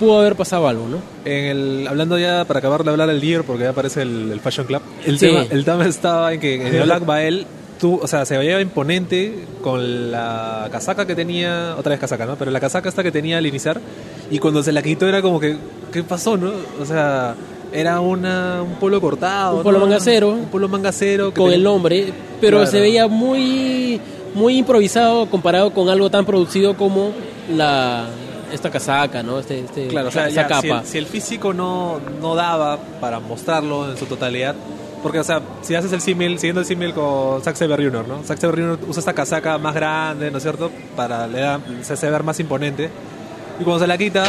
pudo 0.00 0.18
haber 0.18 0.36
pasado 0.36 0.66
algo, 0.68 0.88
¿no? 0.88 0.96
En 1.26 1.44
el, 1.44 1.86
hablando 1.86 2.18
ya 2.18 2.46
para 2.46 2.60
acabar 2.60 2.82
de 2.82 2.90
hablar 2.90 3.08
del 3.08 3.20
gear, 3.20 3.44
porque 3.44 3.64
ya 3.64 3.68
aparece 3.70 4.00
el, 4.00 4.32
el 4.32 4.40
Fashion 4.40 4.66
Club. 4.66 4.80
El, 5.04 5.18
Sí. 5.18 5.26
tema, 5.26 5.44
el 5.50 5.64
tema 5.66 5.84
estaba 5.86 6.32
en 6.32 6.40
que 6.40 6.66
en 6.66 6.74
el 6.74 6.82
Black 6.84 7.04
Bael, 7.04 7.46
tú, 7.78 8.00
o 8.02 8.06
sea, 8.06 8.24
se 8.24 8.38
veía 8.38 8.58
imponente 8.58 9.44
con 9.62 10.10
la 10.10 10.70
casaca 10.72 11.06
que 11.06 11.14
tenía, 11.14 11.74
otra 11.78 11.90
vez 11.90 12.00
casaca, 12.00 12.24
¿no? 12.24 12.36
Pero 12.36 12.50
la 12.50 12.58
casaca 12.58 12.88
esta 12.88 13.02
que 13.02 13.12
tenía 13.12 13.36
al 13.36 13.44
iniciar, 13.46 13.82
y 14.30 14.38
cuando 14.38 14.62
se 14.62 14.72
la 14.72 14.80
quitó 14.80 15.06
era 15.06 15.20
como 15.20 15.38
que, 15.38 15.58
¿qué 15.92 16.02
pasó, 16.04 16.38
no? 16.38 16.52
O 16.80 16.86
sea, 16.86 17.34
era 17.70 18.00
una, 18.00 18.62
un 18.62 18.76
polo 18.76 18.98
cortado. 18.98 19.58
Un 19.58 19.62
polo 19.62 19.78
¿no? 19.78 19.84
mangacero. 19.86 20.30
Un 20.30 20.46
polo 20.46 20.68
mangacero. 20.68 21.34
Con 21.34 21.52
el 21.52 21.62
nombre, 21.62 22.12
pero 22.42 22.58
Claro. 22.58 22.70
se 22.70 22.80
veía 22.80 23.06
muy, 23.08 23.98
muy 24.34 24.58
improvisado 24.58 25.30
comparado 25.30 25.72
con 25.72 25.88
algo 25.88 26.10
tan 26.10 26.26
producido 26.26 26.76
como 26.76 27.12
la 27.50 28.06
esta 28.52 28.68
casaca, 28.70 29.22
¿no? 29.22 29.38
Este, 29.38 29.60
este- 29.60 29.88
Claro, 29.88 30.08
o 30.08 30.10
sea, 30.12 30.28
esa 30.28 30.46
ya, 30.46 30.60
si, 30.60 30.68
capa. 30.68 30.80
el, 30.82 30.86
si 30.86 30.98
el 30.98 31.06
físico 31.06 31.54
no, 31.54 32.00
no 32.20 32.34
daba 32.34 32.78
para 33.00 33.18
mostrarlo 33.18 33.90
en 33.90 33.96
su 33.96 34.04
totalidad, 34.04 34.54
porque, 35.02 35.18
o 35.20 35.24
sea, 35.24 35.40
si 35.62 35.74
haces 35.74 35.90
el 35.94 36.02
símil, 36.02 36.38
siguiendo 36.38 36.60
el 36.60 36.66
símil 36.66 36.92
con 36.92 37.40
Zack 37.42 37.56
Sabre 37.56 37.82
Jr., 37.82 38.06
¿no? 38.06 38.22
Zack 38.24 38.38
Sabre 38.38 38.60
Jr. 38.62 38.78
usa 38.88 39.00
esta 39.00 39.14
casaca 39.14 39.56
más 39.56 39.74
grande, 39.74 40.30
¿no 40.30 40.36
es 40.36 40.42
cierto? 40.42 40.70
Para 40.94 41.26
le 41.26 41.40
da, 41.40 41.60
se 41.80 41.94
hace 41.94 42.10
ver 42.10 42.22
más 42.22 42.38
imponente. 42.40 42.90
Y 43.58 43.64
cuando 43.64 43.80
se 43.80 43.86
la 43.86 43.96
quita, 43.96 44.24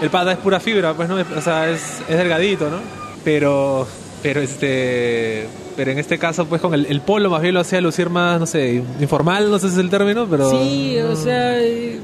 el 0.00 0.08
pata 0.10 0.32
es 0.32 0.38
pura 0.38 0.58
fibra, 0.58 0.94
pues, 0.94 1.08
¿no? 1.08 1.16
O 1.36 1.40
sea, 1.42 1.68
es, 1.68 2.00
es 2.08 2.16
delgadito, 2.16 2.70
¿no? 2.70 2.78
Pero, 3.24 3.86
pero 4.22 4.40
este... 4.40 5.46
Pero 5.76 5.90
en 5.90 5.98
este 5.98 6.18
caso, 6.18 6.46
pues 6.46 6.62
con 6.62 6.72
el, 6.72 6.86
el 6.86 7.00
polo 7.02 7.28
más 7.28 7.42
bien 7.42 7.52
lo 7.52 7.60
hacía 7.60 7.80
lucir 7.82 8.08
más, 8.08 8.40
no 8.40 8.46
sé, 8.46 8.82
informal, 8.98 9.50
no 9.50 9.58
sé 9.58 9.68
si 9.68 9.74
es 9.74 9.78
el 9.80 9.90
término, 9.90 10.26
pero... 10.26 10.50
Sí, 10.50 10.96
o 11.00 11.14
sea, 11.14 11.60
eh, 11.62 12.00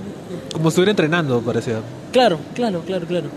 Como 0.53 0.69
estuviera 0.69 0.91
entrenando, 0.91 1.41
parecía. 1.41 1.81
claro, 2.13 2.39
claro, 2.55 2.83
claro, 2.87 3.07
claro. 3.07 3.29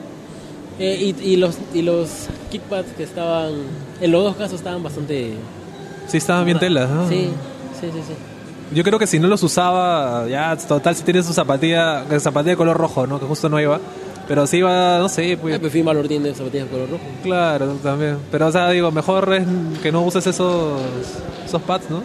Eh, 0.77 1.13
y, 1.21 1.29
y 1.29 1.37
los 1.37 1.57
y 1.73 1.81
los 1.83 2.09
kickpads 2.51 2.91
que 2.97 3.03
estaban, 3.03 3.53
en 4.01 4.11
los 4.11 4.23
dos 4.25 4.35
casos 4.35 4.55
estaban 4.59 4.83
bastante... 4.83 5.35
Sí, 6.07 6.17
estaban 6.17 6.43
bien 6.45 6.59
telas, 6.59 6.89
¿no? 6.89 7.07
Sí, 7.07 7.29
sí, 7.79 7.87
sí, 7.93 7.99
sí. 8.05 8.13
Yo 8.75 8.83
creo 8.83 8.99
que 8.99 9.07
si 9.07 9.19
no 9.19 9.27
los 9.29 9.41
usaba, 9.41 10.27
ya 10.27 10.57
total, 10.57 10.95
si 10.95 11.03
tiene 11.03 11.23
su 11.23 11.31
zapatilla, 11.31 12.03
zapatilla 12.19 12.51
de 12.51 12.57
color 12.57 12.75
rojo, 12.75 13.07
¿no? 13.07 13.19
Que 13.21 13.25
justo 13.25 13.47
no 13.47 13.59
iba. 13.61 13.79
Pero 14.27 14.47
si 14.47 14.57
iba, 14.57 14.97
no 14.97 15.07
sé, 15.07 15.37
pues. 15.39 15.55
Ah, 15.55 15.57
pero 15.59 15.71
Finn 15.71 15.85
Balor 15.85 16.07
tiene 16.07 16.33
zapatillas 16.33 16.65
de 16.65 16.71
color 16.71 16.89
rojo. 16.89 17.03
Claro, 17.21 17.67
también. 17.83 18.17
Pero, 18.31 18.47
o 18.47 18.51
sea, 18.51 18.69
digo, 18.71 18.91
mejor 18.91 19.31
es 19.33 19.45
que 19.83 19.91
no 19.91 20.03
uses 20.03 20.25
esos, 20.25 20.81
esos 21.45 21.61
pads, 21.61 21.89
¿no? 21.89 22.01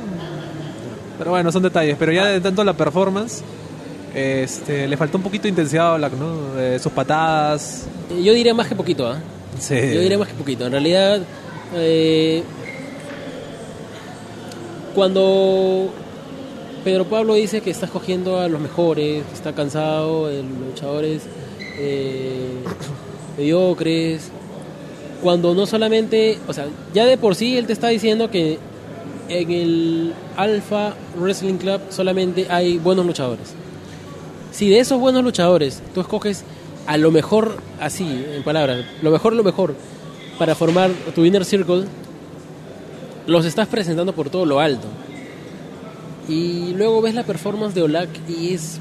Pero 1.18 1.30
bueno, 1.30 1.50
son 1.50 1.62
detalles. 1.62 1.96
Pero 1.98 2.12
ya 2.12 2.26
de 2.26 2.40
tanto 2.40 2.62
la 2.62 2.74
performance, 2.74 3.42
este, 4.14 4.86
le 4.86 4.96
faltó 4.96 5.16
un 5.16 5.24
poquito 5.24 5.44
de 5.44 5.50
intensidad 5.50 5.94
a 5.94 5.96
Black, 5.96 6.12
¿no? 6.12 6.60
Eh, 6.60 6.78
sus 6.78 6.92
patadas. 6.92 7.86
Yo 8.22 8.34
diría 8.34 8.54
más 8.54 8.68
que 8.68 8.74
poquito, 8.74 9.06
¿ah? 9.06 9.18
Sí. 9.58 9.74
Yo 9.74 10.00
diría 10.00 10.18
más 10.18 10.28
que 10.28 10.34
poquito. 10.34 10.66
En 10.66 10.72
realidad, 10.72 11.20
eh, 11.74 12.42
cuando 14.94 15.90
Pedro 16.84 17.04
Pablo 17.06 17.34
dice 17.34 17.60
que 17.60 17.70
está 17.70 17.86
escogiendo 17.86 18.38
a 18.40 18.48
los 18.48 18.60
mejores, 18.60 19.24
que 19.24 19.34
está 19.34 19.54
cansado 19.54 20.28
de 20.28 20.42
los 20.42 20.52
luchadores 20.68 21.22
eh, 21.82 22.62
mediocres, 23.38 24.30
cuando 25.22 25.54
no 25.54 25.66
solamente, 25.66 26.38
o 26.46 26.52
sea, 26.52 26.66
ya 26.92 27.06
de 27.06 27.16
por 27.16 27.34
sí 27.34 27.56
él 27.56 27.66
te 27.66 27.72
está 27.72 27.88
diciendo 27.88 28.30
que 28.30 28.58
en 29.28 29.50
el 29.50 30.14
Alpha 30.36 30.94
Wrestling 31.16 31.54
Club 31.54 31.80
solamente 31.88 32.46
hay 32.50 32.78
buenos 32.78 33.06
luchadores. 33.06 33.54
Si 34.52 34.68
de 34.68 34.80
esos 34.80 35.00
buenos 35.00 35.24
luchadores 35.24 35.82
tú 35.94 36.00
escoges 36.00 36.44
a 36.86 36.96
lo 36.96 37.10
mejor, 37.10 37.56
así, 37.80 38.24
en 38.34 38.42
palabras, 38.42 38.84
lo 39.00 39.10
mejor, 39.10 39.34
lo 39.34 39.44
mejor, 39.44 39.74
para 40.38 40.54
formar 40.54 40.90
tu 41.14 41.24
inner 41.24 41.44
circle, 41.44 41.84
los 43.26 43.46
estás 43.46 43.68
presentando 43.68 44.12
por 44.12 44.28
todo 44.28 44.44
lo 44.44 44.60
alto. 44.60 44.88
Y 46.28 46.74
luego 46.74 47.00
ves 47.00 47.14
la 47.14 47.24
performance 47.24 47.74
de 47.74 47.82
Olak 47.82 48.08
y 48.28 48.54
es 48.54 48.78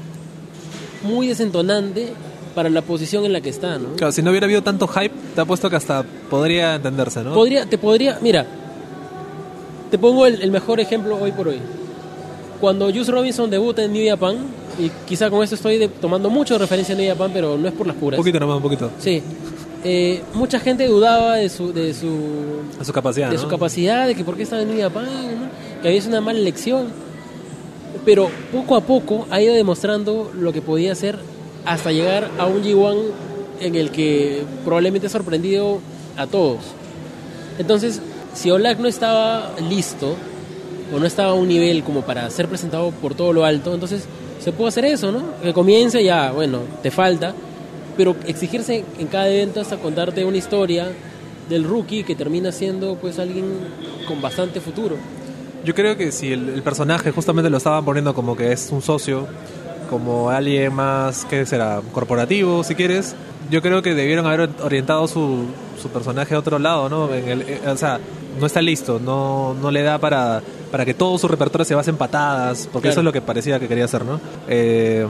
muy 1.02 1.28
desentonante 1.28 2.12
para 2.54 2.68
la 2.68 2.82
posición 2.82 3.24
en 3.24 3.32
la 3.32 3.40
que 3.40 3.48
está, 3.50 3.78
¿no? 3.78 3.94
Claro, 3.96 4.12
si 4.12 4.22
no 4.22 4.30
hubiera 4.30 4.44
habido 4.46 4.62
tanto 4.62 4.86
hype, 4.88 5.14
te 5.34 5.40
apuesto 5.40 5.70
que 5.70 5.76
hasta 5.76 6.02
podría 6.28 6.74
entenderse, 6.76 7.22
¿no? 7.22 7.34
Podría, 7.34 7.66
te 7.66 7.78
podría, 7.78 8.18
mira, 8.20 8.46
te 9.90 9.98
pongo 9.98 10.26
el, 10.26 10.40
el 10.42 10.50
mejor 10.50 10.80
ejemplo 10.80 11.16
hoy 11.20 11.32
por 11.32 11.48
hoy. 11.48 11.58
Cuando 12.60 12.86
Juice 12.92 13.10
Robinson 13.10 13.48
debuta 13.50 13.82
en 13.82 13.92
New 13.92 14.06
Japan, 14.08 14.36
y 14.78 14.90
quizá 15.06 15.30
con 15.30 15.42
esto 15.42 15.54
estoy 15.56 15.78
de- 15.78 15.88
tomando 15.88 16.28
mucho 16.30 16.54
de 16.54 16.58
referencia 16.60 16.94
a 16.94 16.98
New 16.98 17.08
Japan, 17.08 17.30
pero 17.32 17.56
no 17.56 17.66
es 17.68 17.74
por 17.74 17.86
las 17.86 17.94
un 17.96 18.00
puras. 18.00 18.18
poquito 18.18 18.38
nomás, 18.40 18.56
un 18.56 18.62
poquito. 18.62 18.90
Sí. 18.98 19.22
Eh, 19.82 20.22
mucha 20.34 20.60
gente 20.60 20.86
dudaba 20.86 21.36
de 21.36 21.48
su, 21.48 21.72
de 21.72 21.94
su, 21.94 22.06
A 22.78 22.84
su 22.84 22.92
capacidad, 22.92 23.28
de 23.30 23.36
¿no? 23.36 23.40
su 23.42 23.48
capacidad, 23.48 24.06
de 24.06 24.14
que 24.14 24.24
por 24.24 24.36
qué 24.36 24.42
estaba 24.42 24.60
en 24.62 24.68
New 24.74 24.80
Japan, 24.80 25.06
¿no? 25.06 25.80
que 25.82 25.88
había 25.88 26.00
sido 26.00 26.12
una 26.12 26.20
mala 26.20 26.38
elección. 26.38 26.88
Pero 28.04 28.30
poco 28.52 28.76
a 28.76 28.82
poco 28.82 29.26
ha 29.30 29.40
ido 29.40 29.54
demostrando 29.54 30.30
lo 30.38 30.52
que 30.52 30.62
podía 30.62 30.92
hacer 30.92 31.18
hasta 31.64 31.92
llegar 31.92 32.30
a 32.38 32.46
un 32.46 32.62
G1 32.62 32.96
en 33.60 33.74
el 33.74 33.90
que 33.90 34.42
probablemente 34.64 35.06
ha 35.06 35.10
sorprendido 35.10 35.80
a 36.16 36.26
todos. 36.26 36.60
Entonces, 37.58 38.00
si 38.34 38.50
Olak 38.50 38.78
no 38.78 38.88
estaba 38.88 39.52
listo 39.68 40.16
o 40.94 40.98
no 40.98 41.06
estaba 41.06 41.30
a 41.30 41.34
un 41.34 41.48
nivel 41.48 41.82
como 41.84 42.02
para 42.02 42.28
ser 42.30 42.48
presentado 42.48 42.90
por 42.90 43.14
todo 43.14 43.32
lo 43.32 43.44
alto, 43.44 43.74
entonces 43.74 44.04
se 44.42 44.52
puede 44.52 44.68
hacer 44.68 44.86
eso, 44.86 45.12
¿no? 45.12 45.22
Que 45.42 45.52
comience 45.52 46.02
ya, 46.02 46.32
bueno, 46.32 46.60
te 46.82 46.90
falta, 46.90 47.34
pero 47.96 48.16
exigirse 48.26 48.84
en 48.98 49.06
cada 49.08 49.28
evento 49.28 49.60
hasta 49.60 49.76
contarte 49.76 50.24
una 50.24 50.38
historia 50.38 50.90
del 51.48 51.64
rookie 51.64 52.04
que 52.04 52.14
termina 52.14 52.50
siendo 52.52 52.94
pues 52.94 53.18
alguien 53.18 53.44
con 54.08 54.22
bastante 54.22 54.60
futuro. 54.60 54.96
Yo 55.64 55.74
creo 55.74 55.96
que 55.96 56.10
si 56.10 56.32
el, 56.32 56.48
el 56.48 56.62
personaje 56.62 57.10
justamente 57.10 57.50
lo 57.50 57.58
estaban 57.58 57.84
poniendo 57.84 58.14
como 58.14 58.34
que 58.34 58.52
es 58.52 58.70
un 58.72 58.80
socio, 58.80 59.26
como 59.90 60.30
alguien 60.30 60.72
más, 60.72 61.26
¿qué 61.28 61.44
será? 61.44 61.82
Corporativo, 61.92 62.62
si 62.64 62.74
quieres. 62.74 63.14
Yo 63.50 63.60
creo 63.60 63.82
que 63.82 63.94
debieron 63.94 64.26
haber 64.26 64.48
orientado 64.62 65.08
su, 65.08 65.44
su 65.82 65.88
personaje 65.88 66.34
a 66.34 66.38
otro 66.38 66.58
lado, 66.60 66.88
¿no? 66.88 67.12
En 67.12 67.28
el, 67.28 67.42
eh, 67.42 67.60
o 67.66 67.76
sea, 67.76 67.98
no 68.38 68.46
está 68.46 68.62
listo, 68.62 69.00
no, 69.04 69.54
no 69.60 69.70
le 69.72 69.82
da 69.82 69.98
para, 69.98 70.40
para 70.70 70.84
que 70.84 70.94
todo 70.94 71.18
su 71.18 71.26
repertorio 71.26 71.64
se 71.64 71.74
base 71.74 71.90
en 71.90 71.96
patadas, 71.96 72.68
porque 72.72 72.84
Claro. 72.86 72.92
eso 72.92 73.00
es 73.00 73.04
lo 73.04 73.12
que 73.12 73.20
parecía 73.20 73.58
que 73.58 73.66
quería 73.66 73.86
hacer, 73.86 74.04
¿no? 74.04 74.20
Eh, 74.48 75.04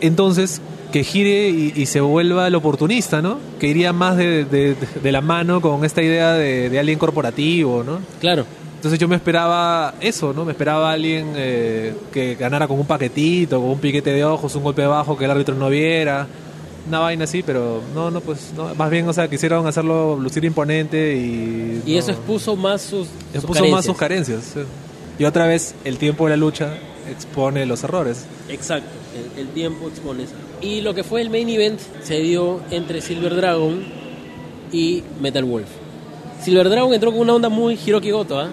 entonces, 0.00 0.60
que 0.92 1.04
gire 1.04 1.48
y, 1.50 1.72
y 1.76 1.86
se 1.86 2.00
vuelva 2.00 2.46
el 2.46 2.54
oportunista, 2.54 3.20
¿no? 3.22 3.38
Que 3.58 3.66
iría 3.68 3.92
más 3.92 4.16
de, 4.16 4.44
de- 4.44 4.76
de 5.02 5.12
la 5.12 5.20
mano 5.20 5.60
con 5.60 5.84
esta 5.84 6.02
idea 6.02 6.32
de, 6.34 6.70
de 6.70 6.78
alguien 6.78 6.98
corporativo, 6.98 7.82
¿no? 7.84 7.98
Claro, 8.20 8.44
Entonces 8.80 8.98
yo 8.98 9.08
me 9.08 9.16
esperaba 9.16 9.92
eso, 10.00 10.32
¿no? 10.32 10.46
Me 10.46 10.52
esperaba 10.52 10.90
alguien 10.90 11.34
eh, 11.36 11.92
que 12.10 12.34
ganara 12.34 12.66
con 12.66 12.80
un 12.80 12.86
paquetito, 12.86 13.60
con 13.60 13.68
un 13.68 13.78
piquete 13.78 14.10
de 14.10 14.24
ojos, 14.24 14.54
un 14.54 14.62
golpe 14.62 14.86
bajo 14.86 15.18
que 15.18 15.26
el 15.26 15.30
árbitro 15.30 15.54
no 15.54 15.68
viera, 15.68 16.26
una 16.88 17.00
vaina 17.00 17.24
así, 17.24 17.42
pero 17.42 17.82
no, 17.94 18.10
no, 18.10 18.22
pues, 18.22 18.54
no. 18.56 18.74
más 18.74 18.90
bien, 18.90 19.06
o 19.06 19.12
sea, 19.12 19.28
quisieron 19.28 19.66
hacerlo 19.66 20.16
lucir 20.18 20.46
imponente 20.46 21.14
y... 21.14 21.82
y 21.84 21.92
no. 21.92 21.98
eso 21.98 22.10
expuso 22.12 22.56
más 22.56 22.80
sus, 22.80 23.08
sus 23.08 23.34
expuso 23.34 23.66
más 23.66 23.84
carencias. 23.84 23.84
sus 23.84 23.96
carencias. 23.98 24.44
sí. 24.44 24.60
Y 25.18 25.24
otra 25.26 25.46
vez, 25.46 25.74
el 25.84 25.98
tiempo 25.98 26.24
de 26.24 26.30
la 26.30 26.36
lucha 26.38 26.72
expone 27.10 27.66
los 27.66 27.84
errores. 27.84 28.24
Exacto, 28.48 28.88
el, 29.36 29.42
el 29.42 29.48
tiempo 29.48 29.88
expone 29.88 30.22
eso. 30.22 30.32
Y 30.62 30.80
lo 30.80 30.94
que 30.94 31.04
fue 31.04 31.20
el 31.20 31.28
main 31.28 31.50
event 31.50 31.80
se 32.02 32.18
dio 32.20 32.62
entre 32.70 33.02
Silver 33.02 33.36
Dragon 33.36 33.84
y 34.72 35.04
Metal 35.20 35.44
Wolf. 35.44 35.68
Silver 36.42 36.70
Dragon 36.70 36.94
entró 36.94 37.10
con 37.12 37.20
una 37.20 37.34
onda 37.34 37.50
muy 37.50 37.78
Hiroki 37.84 38.10
Goto, 38.10 38.40
¿ah? 38.40 38.48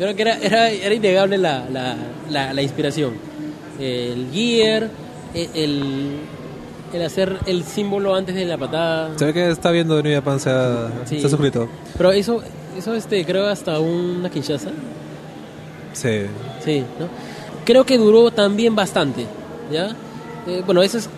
Creo 0.00 0.16
que 0.16 0.22
era, 0.22 0.38
era, 0.38 0.70
era 0.70 0.94
innegable 0.94 1.36
la, 1.36 1.66
la, 1.70 1.94
la, 2.30 2.54
la 2.54 2.62
inspiración. 2.62 3.12
El 3.78 4.28
gear, 4.32 4.88
el, 5.34 5.48
el, 5.54 6.16
el 6.94 7.02
hacer 7.02 7.38
el 7.46 7.64
símbolo 7.64 8.14
antes 8.14 8.34
de 8.34 8.46
la 8.46 8.56
patada. 8.56 9.10
Se 9.18 9.26
ve 9.26 9.32
que 9.34 9.50
está 9.50 9.70
viendo 9.70 9.96
de 9.96 10.02
New 10.02 10.14
Japan, 10.14 10.40
se 10.40 10.48
ha, 10.50 10.88
Sí. 11.04 11.20
se 11.20 11.26
ha 11.26 11.30
suscrito. 11.30 11.68
Pero 11.98 12.12
eso, 12.12 12.42
eso 12.78 12.94
este, 12.94 13.24
creo 13.26 13.46
hasta 13.46 13.78
una 13.78 14.30
Kinshasa. 14.30 14.70
Sí. 15.92 16.22
Sí, 16.64 16.80
¿no? 16.98 17.06
Creo 17.66 17.84
que 17.84 17.98
duró 17.98 18.30
también 18.30 18.74
bastante, 18.74 19.26
¿ya? 19.70 19.90
Eh, 20.46 20.62
bueno, 20.64 20.82
eso 20.82 20.96
es, 20.98 21.08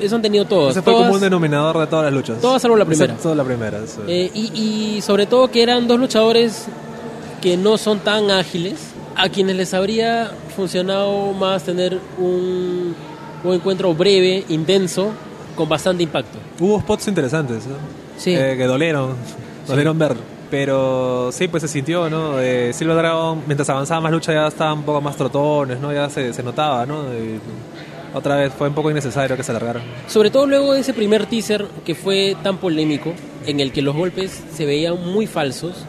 eso 0.00 0.16
han 0.16 0.22
tenido 0.22 0.44
todos. 0.46 0.72
Ese 0.72 0.82
fue 0.82 0.92
todas, 0.92 1.06
como 1.06 1.14
un 1.14 1.20
denominador 1.20 1.78
de 1.78 1.86
todas 1.86 2.04
las 2.06 2.12
luchas. 2.12 2.40
todas 2.40 2.60
salvo 2.60 2.76
la 2.76 2.84
primera. 2.84 3.12
Excepto 3.12 3.34
la 3.36 3.44
primera. 3.44 3.86
sí. 3.86 4.00
eh, 4.08 4.30
y, 4.34 4.96
y 4.96 5.00
sobre 5.00 5.26
todo 5.26 5.48
que 5.48 5.62
eran 5.62 5.86
dos 5.86 5.98
luchadores 6.00 6.66
que 7.46 7.56
no 7.56 7.78
son 7.78 8.00
tan 8.00 8.32
ágiles, 8.32 8.74
a 9.14 9.28
quienes 9.28 9.54
les 9.54 9.72
habría 9.72 10.32
funcionado 10.56 11.32
más 11.32 11.62
tener 11.62 11.96
un, 12.18 12.92
un 13.44 13.54
encuentro 13.54 13.94
breve, 13.94 14.44
intenso, 14.48 15.12
con 15.54 15.68
bastante 15.68 16.02
impacto. 16.02 16.38
Hubo 16.58 16.80
spots 16.80 17.06
interesantes, 17.06 17.64
¿no? 17.68 17.76
Sí. 18.18 18.34
Eh, 18.34 18.56
que 18.58 18.64
dolieron, 18.64 19.14
dolieron 19.64 19.96
ver. 19.96 20.16
Pero 20.50 21.30
sí, 21.30 21.46
pues 21.46 21.60
se 21.60 21.68
sintió, 21.68 22.10
¿no? 22.10 22.40
Eh, 22.40 22.72
Silver 22.72 22.96
Dragon, 22.96 23.40
mientras 23.46 23.70
avanzaba 23.70 24.00
más 24.00 24.10
lucha, 24.10 24.32
ya 24.32 24.48
estaban 24.48 24.78
un 24.78 24.84
poco 24.84 25.00
más 25.00 25.14
trotones, 25.14 25.78
¿no? 25.78 25.92
Ya 25.92 26.10
se, 26.10 26.32
se 26.32 26.42
notaba, 26.42 26.84
¿no? 26.84 27.04
Y 27.14 27.38
otra 28.12 28.34
vez 28.34 28.52
fue 28.52 28.66
un 28.66 28.74
poco 28.74 28.90
innecesario 28.90 29.36
que 29.36 29.44
se 29.44 29.52
alargaran. 29.52 29.84
Sobre 30.08 30.30
todo 30.30 30.48
luego 30.48 30.72
de 30.72 30.80
ese 30.80 30.92
primer 30.92 31.26
teaser 31.26 31.64
que 31.84 31.94
fue 31.94 32.36
tan 32.42 32.56
polémico, 32.56 33.12
en 33.46 33.60
el 33.60 33.70
que 33.70 33.82
los 33.82 33.94
golpes 33.94 34.42
se 34.52 34.66
veían 34.66 35.00
muy 35.00 35.28
falsos, 35.28 35.84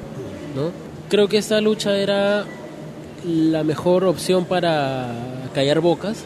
¿no? 0.55 0.85
Creo 1.09 1.27
que 1.29 1.37
esta 1.37 1.61
lucha 1.61 1.95
era 1.97 2.45
la 3.25 3.63
mejor 3.63 4.03
opción 4.03 4.45
para 4.45 5.09
callar 5.53 5.79
bocas, 5.79 6.23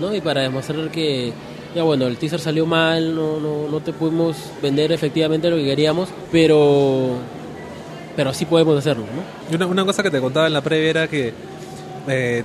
¿no? 0.00 0.14
Y 0.14 0.20
para 0.20 0.42
demostrar 0.42 0.90
que, 0.90 1.32
ya 1.74 1.82
bueno, 1.82 2.06
el 2.06 2.16
teaser 2.16 2.40
salió 2.40 2.66
mal, 2.66 3.14
no, 3.14 3.38
no, 3.38 3.68
no 3.68 3.80
te 3.80 3.92
pudimos 3.92 4.36
vender 4.60 4.92
efectivamente 4.92 5.48
lo 5.48 5.56
que 5.56 5.64
queríamos, 5.64 6.08
pero, 6.32 7.12
pero 8.16 8.34
sí 8.34 8.46
podemos 8.46 8.76
hacerlo, 8.76 9.04
¿no? 9.04 9.52
Y 9.52 9.54
una, 9.54 9.66
una 9.66 9.84
cosa 9.84 10.02
que 10.02 10.10
te 10.10 10.20
contaba 10.20 10.46
en 10.46 10.52
la 10.52 10.60
previa 10.60 10.90
era 10.90 11.08
que, 11.08 11.32
eh, 12.08 12.44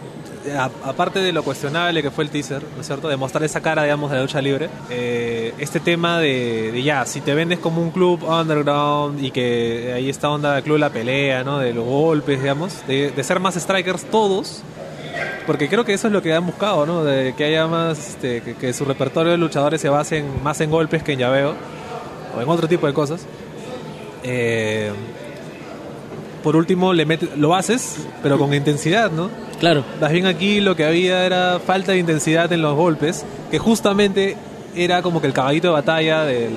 aparte 0.83 1.19
de 1.19 1.31
lo 1.31 1.43
cuestionable 1.43 2.01
que 2.01 2.11
fue 2.11 2.23
el 2.23 2.29
teaser, 2.29 2.63
¿no 2.75 2.81
es 2.81 2.87
cierto? 2.87 3.07
De 3.07 3.17
mostrar 3.17 3.43
esa 3.43 3.61
cara, 3.61 3.83
digamos, 3.83 4.09
de 4.11 4.17
la 4.17 4.23
lucha 4.23 4.41
libre, 4.41 4.69
eh, 4.89 5.53
este 5.57 5.79
tema 5.79 6.19
de, 6.19 6.81
ya, 6.83 7.05
si 7.05 7.21
te 7.21 7.33
vendes 7.33 7.59
como 7.59 7.81
un 7.81 7.91
club 7.91 8.23
underground 8.23 9.23
y 9.23 9.31
que 9.31 9.93
ahí 9.95 10.09
está 10.09 10.29
onda 10.29 10.55
del 10.55 10.63
club 10.63 10.77
la 10.77 10.89
pelea, 10.89 11.43
¿no? 11.43 11.59
De 11.59 11.73
los 11.73 11.85
golpes, 11.85 12.41
digamos, 12.41 12.85
de, 12.87 13.11
ser 13.23 13.39
más 13.39 13.55
strikers 13.55 14.05
todos. 14.05 14.61
Porque 15.45 15.67
creo 15.67 15.83
que 15.83 15.93
eso 15.93 16.07
es 16.07 16.13
lo 16.13 16.21
que 16.21 16.33
han 16.33 16.45
buscado, 16.45 16.85
¿no? 16.85 17.03
De 17.03 17.33
que 17.35 17.43
haya 17.43 17.67
más, 17.67 18.09
este, 18.09 18.41
que, 18.41 18.73
su 18.73 18.85
repertorio 18.85 19.31
de 19.31 19.37
luchadores 19.37 19.81
se 19.81 19.89
basen 19.89 20.43
más 20.43 20.61
en 20.61 20.69
golpes 20.69 21.03
que 21.03 21.13
en 21.13 21.19
llaveo 21.19 21.55
o 22.37 22.41
en 22.41 22.47
otro 22.47 22.67
tipo 22.67 22.87
de 22.87 22.93
cosas. 22.93 23.25
Eh, 24.23 24.91
por 26.43 26.55
último, 26.55 26.93
le 26.93 27.05
lo 27.35 27.55
haces, 27.55 27.97
pero 28.23 28.37
con 28.37 28.53
intensidad, 28.53 29.11
¿no? 29.11 29.29
Claro, 29.61 29.83
Más 30.01 30.11
bien 30.11 30.25
aquí 30.25 30.59
lo 30.59 30.75
que 30.75 30.83
había 30.85 31.25
era 31.25 31.59
falta 31.65 31.93
de 31.93 31.99
intensidad 31.99 32.51
en 32.51 32.61
los 32.61 32.75
golpes, 32.75 33.23
que 33.49 33.59
justamente 33.59 34.35
era 34.75 35.01
como 35.01 35.21
que 35.21 35.27
el 35.27 35.33
caballito 35.33 35.67
de 35.69 35.73
batalla 35.73 36.23
del, 36.23 36.49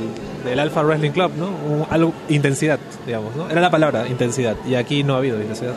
del 0.44 0.58
Alpha 0.58 0.82
Wrestling 0.82 1.10
Club, 1.12 1.30
¿no? 1.36 1.46
Un- 1.46 1.86
algo, 1.90 2.12
intensidad, 2.30 2.78
digamos, 3.06 3.36
¿no? 3.36 3.48
Era 3.50 3.60
la 3.60 3.70
palabra, 3.70 4.08
intensidad, 4.08 4.56
y 4.66 4.74
aquí 4.74 5.04
no 5.04 5.14
ha 5.14 5.18
habido 5.18 5.38
intensidad. 5.40 5.74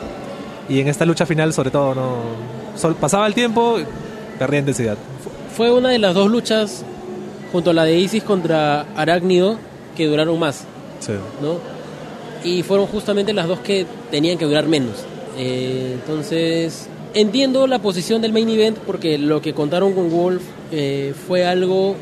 Y 0.70 0.80
en 0.80 0.88
esta 0.88 1.04
lucha 1.04 1.26
final, 1.26 1.52
sobre 1.52 1.70
todo, 1.70 1.94
no... 1.94 2.16
sol- 2.76 2.96
pasaba 2.98 3.26
el 3.26 3.34
tiempo, 3.34 3.76
perdía 4.38 4.60
intensidad. 4.60 4.96
fue 5.56 5.70
una 5.70 5.90
de 5.90 5.98
las 5.98 6.14
dos 6.14 6.30
luchas 6.30 6.82
junto 7.52 7.70
a 7.70 7.74
la 7.74 7.84
de 7.84 7.98
Isis 7.98 8.22
contra 8.22 8.86
Arácnido 8.96 9.58
que 9.96 10.06
duraron 10.06 10.38
más. 10.38 10.64
Sí. 11.00 11.12
¿no? 11.42 11.58
Y 12.44 12.62
fueron 12.62 12.86
justamente 12.86 13.32
las 13.34 13.48
dos 13.48 13.58
que 13.60 13.84
tenían 14.10 14.38
que 14.38 14.44
durar 14.46 14.66
menos. 14.66 15.04
Eh, 15.36 15.92
entonces, 15.94 16.88
entiendo 17.20 17.66
la 17.66 17.80
posición 17.80 18.22
del 18.22 18.32
main 18.32 18.48
event 18.48 18.78
porque 18.78 19.18
lo 19.18 19.42
que 19.42 19.52
contaron 19.52 19.92
con 19.92 20.08
Wolf 20.10 20.42
eh, 20.70 21.14
fue 21.26 21.44
algo 21.44 21.96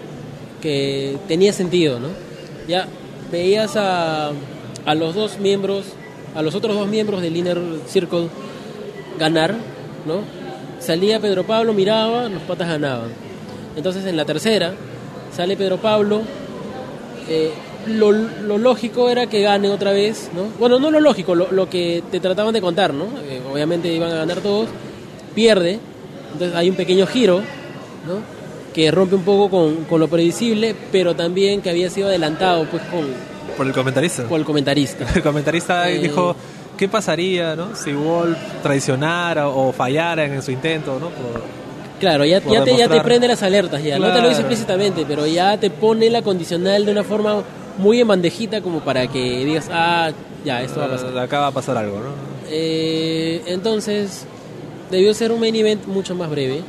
que 0.61 1.17
tenía 1.27 1.53
sentido, 1.55 1.99
¿no? 1.99 2.09
Ya 2.69 2.87
veías 3.33 3.77
a, 3.77 4.33
a 4.85 4.95
los 4.95 5.15
dos 5.15 5.39
miembros, 5.39 5.87
a 6.35 6.43
los 6.43 6.55
otros 6.55 6.77
dos 6.77 6.87
miembros 6.87 7.23
del 7.23 7.35
Inner 7.35 7.59
Circle 7.87 8.29
ganar, 9.19 9.55
¿no? 10.07 10.21
Salía 10.81 11.19
Pedro 11.19 11.45
Pablo, 11.45 11.73
miraba, 11.73 12.29
los 12.29 12.43
patas 12.43 12.69
ganaban. 12.69 13.09
Entonces 13.75 14.05
en 14.05 14.19
la 14.19 14.27
tercera 14.27 14.75
sale 15.35 15.57
Pedro 15.57 15.79
Pablo, 15.79 16.21
eh, 17.29 17.53
lo, 17.87 18.13
lo 18.13 18.59
lógico 18.59 19.09
era 19.09 19.27
que 19.29 19.41
gane 19.41 19.71
otra 19.71 19.93
vez, 19.93 20.31
¿no? 20.35 20.43
Bueno, 20.59 20.79
no 20.79 20.91
lo 20.91 21.01
lógico, 21.01 21.35
lo, 21.35 21.51
lo 21.53 21.71
que 21.71 22.03
te 22.11 22.21
trataban 22.21 22.53
de 22.53 22.61
contar, 22.61 22.93
¿no? 22.93 23.05
Eh, 23.25 23.41
obviamente 23.51 23.93
iban 23.93 24.13
a 24.13 24.17
ganar 24.17 24.41
todos, 24.41 24.69
pierde, 25.37 25.79
entonces 26.33 26.57
hay 26.57 26.69
un 26.69 26.75
pequeño 26.75 27.07
giro, 27.07 27.39
¿no? 28.07 28.35
Que 28.75 28.91
rompe 28.91 29.15
un 29.15 29.23
poco 29.23 29.49
con, 29.49 29.85
con 29.85 30.01
lo 30.01 30.09
previsible, 30.09 30.75
pero 30.91 31.15
también 31.15 31.63
que 31.63 31.71
había 31.71 31.89
sido 31.91 32.09
adelantado, 32.09 32.65
pues, 32.71 32.83
con, 32.91 33.07
Por 33.57 33.67
el 33.69 33.73
comentarista. 33.73 34.25
por 34.25 34.41
el 34.41 34.45
comentarista. 34.45 35.07
El 35.15 35.23
comentarista 35.23 35.89
Eh. 35.89 35.99
dijo, 36.01 36.35
¿qué 36.77 36.89
pasaría, 36.89 37.55
no? 37.55 37.77
Si 37.77 37.93
Wolf 37.93 38.37
traicionara 38.63 39.49
o 39.49 39.73
fallara 39.73 40.25
en 40.25 40.43
su 40.43 40.51
intento, 40.51 40.99
¿no? 40.99 41.11
Por- 41.11 41.43
Claro, 42.01 42.27
ya, 42.27 42.43
ya, 42.45 42.63
te, 42.63 42.77
ya 42.77 42.89
te 42.89 43.01
prende 43.01 43.27
las 43.27 43.43
alertas, 43.43 43.83
ya. 43.83 43.99
No 43.99 44.13
te 44.13 44.21
lo 44.21 44.29
dice 44.29 44.41
explícitamente, 44.43 45.07
pero 45.09 45.27
ya 45.27 45.57
te 45.59 45.71
pone 45.71 46.11
la 46.11 46.21
condicional 46.21 46.85
de 46.85 46.93
una 46.93 47.03
forma 47.05 47.43
muy 47.79 48.03
en 48.03 48.09
bandejita 48.09 48.61
como 48.61 48.81
para 48.81 49.07
que 49.07 49.47
digas, 49.47 49.71
ah, 49.73 50.11
ya, 50.45 50.61
esto 50.61 50.81
va 50.81 50.87
a 50.87 50.91
pasar. 50.91 51.19
Acá 51.19 51.41
va 51.41 51.47
a 51.47 51.53
pasar 51.53 51.79
algo, 51.79 51.97
¿no? 52.01 52.11
Eh, 52.51 53.41
entonces, 53.47 54.27
debió 54.91 55.13
ser 55.15 55.33
un 55.33 55.41
main 55.41 55.55
event 55.57 55.87
mucho 55.87 56.15
más 56.15 56.31
breve. 56.31 56.63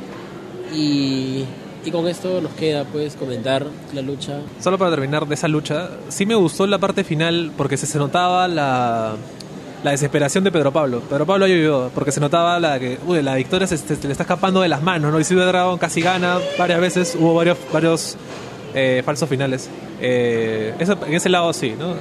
Y, 0.74 1.44
y 1.84 1.90
con 1.90 2.06
esto 2.08 2.40
nos 2.40 2.52
queda, 2.52 2.84
pues, 2.84 3.16
comentar 3.16 3.64
la 3.94 4.02
lucha. 4.02 4.40
Solo 4.60 4.76
para 4.78 4.90
terminar 4.90 5.26
de 5.26 5.34
esa 5.34 5.48
lucha, 5.48 5.88
sí 6.08 6.26
me 6.26 6.34
gustó 6.34 6.66
la 6.66 6.78
parte 6.78 7.04
final 7.04 7.52
porque 7.56 7.76
se, 7.76 7.86
se 7.86 7.98
notaba 7.98 8.46
la, 8.48 9.14
la 9.82 9.90
desesperación 9.92 10.44
de 10.44 10.52
Pedro 10.52 10.72
Pablo. 10.72 11.00
Pedro 11.08 11.24
Pablo 11.24 11.46
ayudó 11.46 11.90
porque 11.94 12.12
se 12.12 12.20
notaba 12.20 12.60
la 12.60 12.78
que 12.78 12.98
uy, 13.06 13.22
la 13.22 13.34
victoria 13.36 13.66
se, 13.66 13.78
se- 13.78 13.96
se 13.96 14.06
le 14.06 14.12
está 14.12 14.24
escapando 14.24 14.60
de 14.60 14.68
las 14.68 14.82
manos, 14.82 15.10
¿no? 15.12 15.18
Y 15.18 15.24
Silver 15.24 15.46
Dragon 15.46 15.78
casi 15.78 16.02
gana 16.02 16.38
varias 16.58 16.80
veces, 16.80 17.16
hubo 17.18 17.32
varios, 17.34 17.56
varios 17.72 18.16
eh, 18.74 19.02
falsos 19.04 19.28
finales. 19.28 19.70
Eh, 20.00 20.74
eso, 20.78 20.98
en 21.06 21.14
ese 21.14 21.28
lado 21.30 21.52
sí, 21.54 21.74
¿no? 21.78 21.94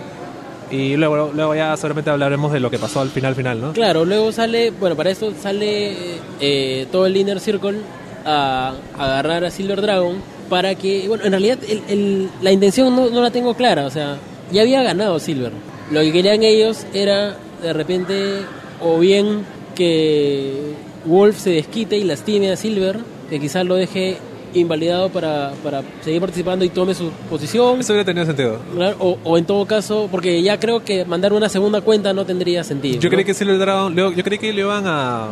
Y 0.72 0.98
luego, 0.98 1.32
luego 1.34 1.56
ya 1.56 1.76
seguramente 1.78 2.10
hablaremos 2.10 2.52
de 2.52 2.60
lo 2.60 2.70
que 2.70 2.78
pasó 2.80 3.00
al 3.02 3.10
final 3.10 3.36
final, 3.36 3.62
¿no? 3.62 3.74
Claro, 3.74 4.04
luego 4.06 4.32
sale, 4.32 4.72
bueno, 4.72 4.96
para 4.96 5.10
esto 5.12 5.32
sale 5.42 5.96
eh, 6.42 6.86
todo 6.92 7.06
el 7.06 7.16
Inner 7.16 7.40
Circle 7.40 7.80
a, 8.26 8.74
a 8.98 9.04
agarrar 9.06 9.46
a 9.46 9.52
Silver 9.52 9.82
Dragon 9.82 10.18
para 10.50 10.76
que, 10.76 11.08
bueno, 11.08 11.24
en 11.26 11.32
realidad 11.32 11.60
el- 11.68 11.82
el- 11.88 12.30
la 12.42 12.52
intención 12.52 12.94
no, 12.96 13.10
no 13.10 13.22
la 13.22 13.32
tengo 13.32 13.54
clara, 13.54 13.86
o 13.86 13.90
sea, 13.90 14.18
ya 14.52 14.62
había 14.62 14.84
ganado 14.84 15.20
Silver. 15.20 15.52
Lo 15.92 16.02
que 16.02 16.12
querían 16.12 16.44
ellos 16.44 16.86
era 16.94 17.38
de 17.62 17.74
repente 17.74 18.42
o 18.82 19.00
bien 19.00 19.44
que 19.76 20.74
Wolf 21.06 21.38
se 21.40 21.52
desquite 21.52 21.98
y 21.98 22.04
lastime 22.04 22.52
a 22.52 22.56
Silver, 22.58 22.98
que 23.30 23.40
quizás 23.40 23.66
lo 23.66 23.76
deje 23.76 24.18
invalidado 24.62 25.10
para, 25.10 25.52
para 25.64 25.84
seguir 26.04 26.20
participando 26.22 26.66
y 26.66 26.70
tome 26.70 26.94
su 26.94 27.10
posición. 27.30 27.80
Eso 27.80 27.94
hubiera 27.94 28.06
tenido 28.06 28.26
sentido. 28.26 28.60
O, 29.00 29.18
o 29.24 29.38
en 29.38 29.46
todo 29.46 29.66
caso, 29.66 30.08
porque 30.12 30.42
ya 30.42 30.60
creo 30.60 30.84
que 30.84 31.06
mandar 31.06 31.34
una 31.34 31.50
segunda 31.50 31.82
cuenta 31.82 32.14
no 32.14 32.26
tendría 32.26 32.64
sentido. 32.64 33.00
Yo 33.00 33.10
¿no? 33.10 33.14
creí 33.14 33.26
que 33.26 33.34
Silver 33.34 33.58
Dragon, 33.58 33.96
yo, 33.96 34.12
yo 34.12 34.24
creí 34.24 34.38
que 34.40 34.54
le 34.54 34.62
iban 34.62 34.86
a... 34.86 35.30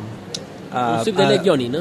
a 0.72 1.04
Un 1.06 1.16
de 1.16 1.42
Johnny, 1.44 1.70
¿no? 1.70 1.80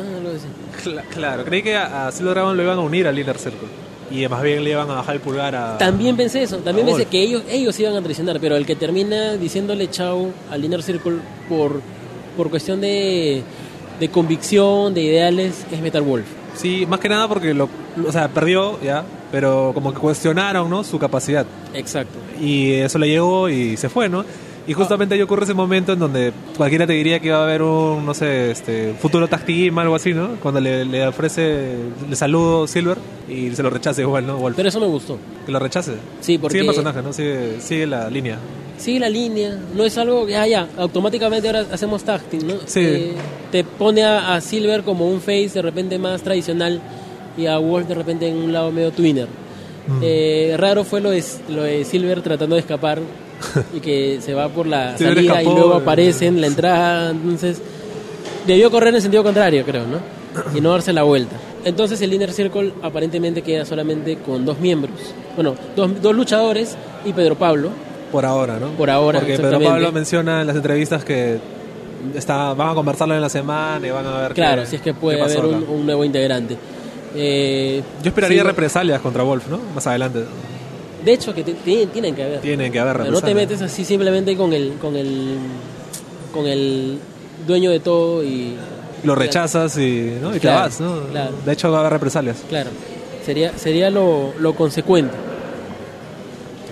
Claro, 1.13 1.45
creí 1.45 1.63
que 1.63 1.77
a, 1.77 2.09
a 2.09 2.13
Silver 2.13 2.35
Dragon 2.35 2.57
lo 2.57 2.63
iban 2.63 2.79
a 2.79 2.83
unir 2.83 3.07
al 3.07 3.19
Inner 3.19 3.39
Circle. 3.39 3.69
Y 4.11 4.29
más 4.29 4.43
bien 4.43 4.63
le 4.63 4.71
iban 4.71 4.89
a 4.91 4.97
bajar 4.97 5.15
el 5.15 5.21
pulgar 5.23 5.57
a... 5.57 5.79
También 5.79 6.15
pensé 6.15 6.43
eso, 6.43 6.59
también 6.59 6.87
pensé 6.87 7.07
que 7.07 7.23
ellos, 7.23 7.43
ellos 7.51 7.81
iban 7.81 7.97
a 7.97 8.03
traicionar, 8.03 8.39
pero 8.39 8.55
el 8.55 8.67
que 8.67 8.77
termina 8.77 9.37
diciéndole 9.39 9.91
chau 9.91 10.31
al 10.51 10.65
Inner 10.65 10.83
Circle 10.83 11.17
por, 11.49 11.81
por 12.37 12.51
cuestión 12.51 12.83
de, 12.83 13.43
de 13.99 14.09
convicción, 14.11 14.93
de 14.93 15.01
ideales, 15.01 15.65
es 15.73 15.81
Metal 15.81 16.03
Wolf. 16.03 16.27
Sí, 16.55 16.87
más 16.87 17.01
que 17.01 17.09
nada 17.09 17.29
porque 17.29 17.53
lo, 17.53 17.69
o 18.07 18.13
sea, 18.13 18.29
perdió 18.29 18.81
ya, 18.81 19.05
pero 19.33 19.73
como 19.75 19.93
que 19.93 19.99
cuestionaron, 19.99 20.71
¿no? 20.71 20.85
Su 20.85 20.99
capacidad. 20.99 21.47
Exacto. 21.73 22.19
Y 22.41 22.73
eso 22.73 22.99
le 22.99 23.09
llegó 23.09 23.49
y 23.49 23.77
se 23.77 23.89
fue, 23.89 24.09
¿no? 24.09 24.25
Y 24.67 24.73
justamente 24.73 25.15
ahí 25.15 25.21
ocurre 25.23 25.45
ese 25.45 25.53
momento 25.55 25.93
en 25.93 25.99
donde 25.99 26.33
cualquiera 26.57 26.87
te 26.87 26.95
diría 26.95 27.21
que 27.21 27.31
va 27.31 27.41
a 27.41 27.45
haber 27.45 27.61
un, 27.63 28.07
no 28.07 28.15
sé, 28.15 28.51
este, 28.51 28.95
futuro 28.95 29.29
tag 29.29 29.45
team, 29.45 29.79
algo 29.79 29.95
así, 29.95 30.15
¿no? 30.15 30.37
Cuando 30.43 30.59
le, 30.61 30.85
le 30.87 31.07
ofrece, 31.07 31.75
le 32.09 32.17
saludo 32.17 32.67
Silver 32.67 32.97
y 33.29 33.51
se 33.55 33.63
lo 33.63 33.69
rechace 33.71 34.01
igual, 34.03 34.27
¿no? 34.27 34.39
Wolf. 34.39 34.57
Pero 34.57 34.69
eso 34.71 34.81
me 34.81 34.87
gustó. 34.87 35.19
Que 35.45 35.53
lo 35.53 35.59
rechace. 35.59 35.93
Sí, 36.21 36.39
porque- 36.39 36.55
Sigue 36.59 36.63
el 36.63 36.75
personaje, 36.75 37.03
¿no? 37.03 37.13
Sigue, 37.13 37.61
sigue 37.61 37.87
la 37.87 38.09
línea. 38.09 38.39
Sigue 38.79 39.01
la 39.01 39.09
línea, 39.11 39.57
no 39.75 39.85
es 39.85 39.97
algo 39.99 40.27
que, 40.27 40.37
ah, 40.37 40.47
ya, 40.49 40.67
automáticamente 40.79 41.47
ahora 41.47 41.67
hacemos 41.71 42.03
tag 42.03 42.23
team, 42.23 42.47
¿no? 42.47 42.55
Sí. 42.65 42.81
Eh, 42.81 43.13
te 43.53 43.65
pone 43.65 44.03
a, 44.03 44.35
a 44.35 44.41
Silver 44.41 44.83
como 44.83 45.09
un 45.09 45.21
face 45.21 45.51
de 45.55 45.63
repente 45.63 45.99
más 45.99 46.23
tradicional 46.23 46.81
y 47.37 47.47
a 47.47 47.59
Wolf 47.59 47.87
de 47.87 47.95
repente 47.95 48.29
en 48.29 48.37
un 48.37 48.53
lado 48.53 48.73
medio 48.73 48.91
twinner. 48.91 49.29
Mm. 49.87 50.01
Eh, 50.03 50.55
raro 50.59 50.83
fue 50.85 51.01
lo 51.03 51.11
de, 51.11 51.23
lo 51.51 51.63
de 51.63 51.85
Silver 51.85 52.23
tratando 52.23 52.55
de 52.57 52.61
escapar 52.63 52.99
y 53.75 53.81
que 53.81 54.21
se 54.21 54.35
va 54.35 54.49
por 54.49 54.67
la 54.67 54.97
salida 54.99 55.43
y 55.43 55.47
luego 55.47 55.75
aparece 55.75 56.27
en 56.27 56.41
la 56.41 56.47
entrada, 56.47 57.11
entonces 57.11 57.61
debió 58.47 58.71
correr 58.71 58.95
en 58.95 59.03
sentido 59.03 59.23
contrario, 59.23 59.65
creo, 59.65 59.85
¿no? 59.87 59.99
Y 60.57 60.61
no 60.61 60.71
darse 60.71 60.93
la 60.93 61.03
vuelta. 61.05 61.37
Entonces 61.65 62.01
el 62.03 62.13
Inner 62.13 62.33
Circle 62.33 62.75
aparentemente 62.83 63.43
queda 63.43 63.65
solamente 63.65 64.17
con 64.17 64.45
dos 64.45 64.59
miembros, 64.59 64.95
bueno, 65.35 65.55
dos, 65.75 66.03
dos 66.03 66.15
luchadores 66.15 66.77
y 67.05 67.13
Pedro 67.13 67.37
Pablo. 67.37 67.71
Por 68.13 68.25
ahora, 68.27 68.59
¿no? 68.59 68.69
Por 68.71 68.91
ahora, 68.91 69.21
Porque 69.21 69.37
Pedro. 69.37 69.61
Pablo 69.61 69.91
menciona 69.93 70.43
en 70.43 70.47
las 70.47 70.57
entrevistas 70.57 71.05
que 71.05 71.39
está, 72.15 72.53
van 72.55 72.71
a 72.71 72.75
conversarlo 72.75 73.15
en 73.15 73.21
la 73.21 73.29
semana 73.29 73.85
y 73.87 73.91
van 73.91 74.07
a 74.07 74.19
ver 74.21 74.35
Claro, 74.35 74.63
qué- 74.63 74.69
si 74.69 74.77
es 74.77 74.83
que 74.83 74.95
puede 74.95 75.21
haber 75.21 75.45
un, 75.45 75.87
nuevo 75.87 76.05
integrante. 76.05 76.57
Eh, 77.17 77.83
Yo 78.03 78.09
esperaría 78.09 78.43
sí, 78.43 78.47
represalias 78.47 79.01
contra 79.01 79.23
Wolf, 79.23 79.49
¿no? 79.49 79.59
Más 79.75 79.87
adelante. 79.87 80.25
De 81.05 81.13
hecho, 81.13 81.35
que 81.35 81.43
te- 81.45 81.53
tienen, 81.55 81.89
tienen 81.91 82.15
que 82.15 82.23
haber. 82.23 82.41
Tienen 82.41 82.73
que 82.73 82.79
haber 82.81 83.11
no 83.11 83.21
te 83.21 83.35
metes 83.35 83.61
así 83.63 83.85
simplemente 83.85 84.37
con 84.37 84.53
el, 84.53 84.75
con 84.81 84.97
el, 84.97 85.37
con 86.33 86.47
el 86.47 86.99
dueño 87.47 87.71
de 87.71 87.81
todo 87.81 88.25
y 88.25 88.55
Lo 89.03 89.15
rechazas 89.15 89.77
y, 89.77 90.17
¿no? 90.21 90.35
y 90.35 90.41
te 90.41 90.49
vas, 90.49 90.81
¿no? 90.81 91.03
claro. 91.11 91.33
De 91.45 91.53
hecho, 91.53 91.71
va 91.71 91.79
a 91.79 91.81
haber 91.81 91.93
represalias. 91.95 92.39
Claro, 92.49 92.71
sería, 93.25 93.57
sería 93.59 93.91
lo, 93.91 94.33
lo 94.39 94.55
consecuente. 94.55 95.15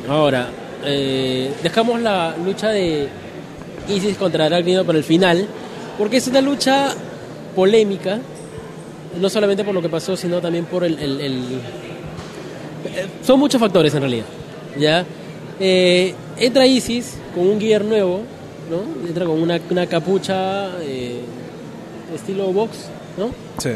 Ahora, 0.09 0.49
eh, 0.85 1.53
dejamos 1.63 2.01
la 2.01 2.35
lucha 2.45 2.71
de 2.71 3.09
Isis 3.89 4.17
contra 4.17 4.47
Arácnido 4.47 4.85
para 4.85 4.99
el 4.99 5.05
final, 5.05 5.47
porque 5.99 6.17
es 6.17 6.27
una 6.29 6.41
lucha 6.41 6.95
polémica, 7.55 8.19
no 9.21 9.29
solamente 9.29 9.63
por 9.63 9.75
lo 9.75 9.83
que 9.83 9.89
pasó, 9.89 10.17
sino 10.17 10.41
también 10.41 10.65
por 10.65 10.85
el... 10.85 10.99
el- 10.99 11.21
el- 11.21 11.61
son 13.25 13.39
muchos 13.39 13.61
factores 13.61 13.95
en 13.95 14.01
realidad. 14.01 14.27
¿ya? 14.79 15.05
Eh, 15.61 16.15
entra 16.39 16.67
Isis 16.67 17.15
con 17.35 17.47
un 17.47 17.61
gear 17.61 17.85
nuevo, 17.85 18.23
¿no? 18.71 19.07
entra 19.09 19.27
con 19.27 19.41
una, 19.41 19.61
una 19.71 19.87
capucha 19.87 20.81
eh, 20.83 21.21
estilo 22.15 22.53
box, 22.53 22.87
¿no? 23.17 23.31
Sí. 23.59 23.71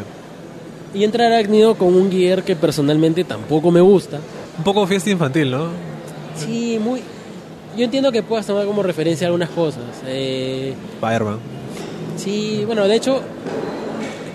Y 0.95 1.05
entra 1.05 1.27
Arácnido 1.27 1.75
con 1.75 1.95
un 1.95 2.11
gear 2.11 2.43
que 2.43 2.57
personalmente 2.57 3.25
tampoco 3.25 3.71
me 3.71 3.81
gusta. 3.81 4.19
Un 4.59 4.65
poco 4.65 4.87
fiesta 4.87 5.11
infantil, 5.11 5.51
¿no? 5.51 5.69
Sí, 6.37 6.79
muy... 6.83 7.03
Yo 7.77 7.85
entiendo 7.85 8.11
que 8.11 8.23
puedas 8.23 8.47
tomar 8.47 8.65
como 8.65 8.83
referencia 8.83 9.27
algunas 9.27 9.51
cosas. 9.51 9.83
Eh, 10.07 10.73
Spider-Man. 10.95 11.39
sí, 12.17 12.63
bueno, 12.65 12.89
de 12.89 12.97
hecho, 12.97 13.21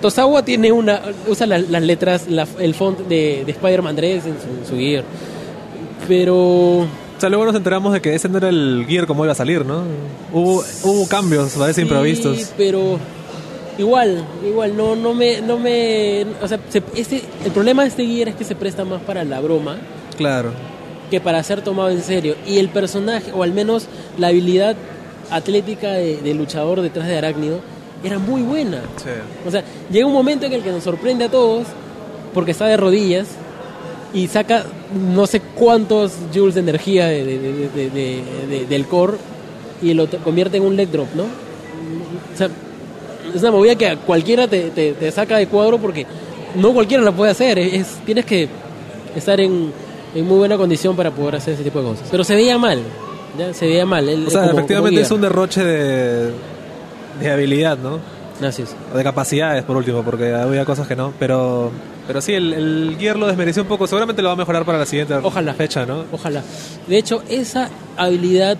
Tosawa 0.01 0.43
tiene 0.43 0.71
una... 0.71 1.01
Usa 1.27 1.45
la- 1.47 1.59
las 1.59 1.81
letras, 1.83 2.27
la- 2.27 2.47
el 2.59 2.73
font 2.73 2.99
de, 3.07 3.43
de 3.45 3.51
Spider-Man 3.51 3.95
3 3.95 4.25
en 4.25 4.33
su, 4.65 4.69
su 4.71 4.77
gear. 4.77 5.03
Pero... 6.07 6.35
O 6.79 6.87
sea, 7.19 7.29
luego 7.29 7.45
nos 7.45 7.55
enteramos 7.55 7.93
de 7.93 8.01
que 8.01 8.15
ese 8.15 8.27
no 8.29 8.39
era 8.39 8.49
el 8.49 8.85
gear 8.87 9.05
como 9.05 9.23
iba 9.23 9.31
a 9.33 9.35
salir, 9.35 9.63
¿no? 9.65 9.83
Hubo, 10.33 10.63
hubo 10.83 11.07
cambios, 11.07 11.51
parece 11.51 11.81
Sí, 11.81 11.87
improvistos. 11.87 12.51
pero 12.57 12.97
igual, 13.77 14.25
igual, 14.43 14.75
no, 14.75 14.95
no 14.95 15.13
me, 15.13 15.39
no 15.41 15.59
me, 15.59 16.25
o 16.41 16.47
sea, 16.47 16.59
se- 16.69 16.81
este, 16.95 17.21
el 17.45 17.51
problema 17.51 17.83
de 17.83 17.89
este 17.89 18.07
gear 18.07 18.29
es 18.29 18.35
que 18.35 18.43
se 18.43 18.55
presta 18.55 18.83
más 18.85 19.01
para 19.03 19.23
la 19.23 19.39
broma 19.39 19.77
Claro. 20.17 20.51
que 21.11 21.21
para 21.21 21.43
ser 21.43 21.61
tomado 21.61 21.89
en 21.91 22.01
serio. 22.01 22.35
Y 22.47 22.57
el 22.57 22.69
personaje, 22.69 23.31
o 23.33 23.43
al 23.43 23.53
menos 23.53 23.85
la 24.17 24.29
habilidad 24.29 24.75
atlética 25.29 25.91
de, 25.91 26.17
de 26.17 26.33
luchador 26.33 26.81
detrás 26.81 27.07
de 27.07 27.17
Arácnido, 27.19 27.59
era 28.03 28.19
muy 28.19 28.41
buena. 28.41 28.81
Sí. 28.97 29.09
O 29.47 29.51
sea, 29.51 29.63
llega 29.91 30.05
un 30.05 30.13
momento 30.13 30.45
en 30.45 30.53
el 30.53 30.61
que 30.63 30.71
nos 30.71 30.83
sorprende 30.83 31.25
a 31.25 31.29
todos 31.29 31.67
porque 32.33 32.51
está 32.51 32.65
de 32.65 32.77
rodillas 32.77 33.27
y 34.13 34.27
saca 34.27 34.65
no 35.13 35.25
sé 35.27 35.39
cuántos 35.55 36.13
joules 36.33 36.55
de 36.55 36.61
energía 36.61 37.07
de- 37.07 37.23
de- 37.25 37.39
de- 37.39 37.67
de- 37.69 37.89
de- 37.89 38.21
de- 38.49 38.65
del 38.65 38.85
core 38.87 39.13
y 39.81 39.93
lo 39.93 40.07
convierte 40.23 40.57
en 40.57 40.63
un 40.63 40.75
leg 40.75 40.89
drop, 40.91 41.07
¿no? 41.15 41.23
O 41.23 42.37
sea, 42.37 42.49
es 43.33 43.41
una 43.41 43.51
movida 43.51 43.75
que 43.75 43.87
a 43.87 43.95
cualquiera 43.97 44.47
te, 44.47 44.69
te- 44.71 44.93
te 44.93 45.11
saca 45.11 45.37
de 45.37 45.47
cuadro 45.47 45.77
porque 45.77 46.05
no 46.55 46.73
cualquiera 46.73 47.03
la 47.03 47.11
puede 47.11 47.31
hacer. 47.31 47.57
Es, 47.59 47.73
es- 47.73 47.87
tienes 48.05 48.25
que 48.25 48.49
estar 49.15 49.39
en, 49.39 49.71
en 50.15 50.27
muy 50.27 50.37
buena 50.37 50.57
condición 50.57 50.95
para 50.95 51.11
poder 51.11 51.35
hacer 51.37 51.53
ese 51.53 51.63
tipo 51.63 51.79
de 51.79 51.85
cosas. 51.89 52.07
Pero 52.11 52.23
se 52.23 52.35
veía 52.35 52.57
mal, 52.57 52.79
¿ya? 53.37 53.53
Se 53.53 53.65
veía 53.65 53.85
mal. 53.85 54.07
Él- 54.09 54.25
O 54.27 54.29
sea, 54.29 54.41
como- 54.47 54.53
efectivamente 54.53 54.95
como 55.01 55.05
es 55.05 55.11
un 55.11 55.21
derroche 55.21 55.63
de, 55.63 56.31
de 57.19 57.31
habilidad, 57.31 57.77
¿no? 57.77 57.99
Así 58.45 58.63
es. 58.63 58.75
O 58.93 58.97
de 58.97 59.03
capacidades, 59.03 59.63
por 59.63 59.77
último, 59.77 60.01
porque 60.03 60.33
había 60.33 60.65
cosas 60.65 60.87
que 60.87 60.95
no. 60.95 61.13
Pero 61.19 61.71
pero 62.07 62.21
sí, 62.21 62.33
el, 62.33 62.51
el 62.53 62.95
gear 62.99 63.17
lo 63.17 63.27
desmereció 63.27 63.61
un 63.61 63.67
poco. 63.67 63.85
Seguramente 63.87 64.21
lo 64.21 64.29
va 64.29 64.33
a 64.33 64.37
mejorar 64.37 64.65
para 64.65 64.79
la 64.79 64.85
siguiente 64.85 65.13
Ojalá. 65.15 65.53
fecha, 65.53 65.85
¿no? 65.85 66.05
Ojalá. 66.11 66.41
De 66.87 66.97
hecho, 66.97 67.21
esa 67.29 67.69
habilidad 67.97 68.57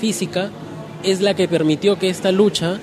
física 0.00 0.50
es 1.02 1.20
la 1.20 1.34
que 1.34 1.48
permitió 1.48 1.98
que 1.98 2.08
esta 2.10 2.30
lucha 2.32 2.78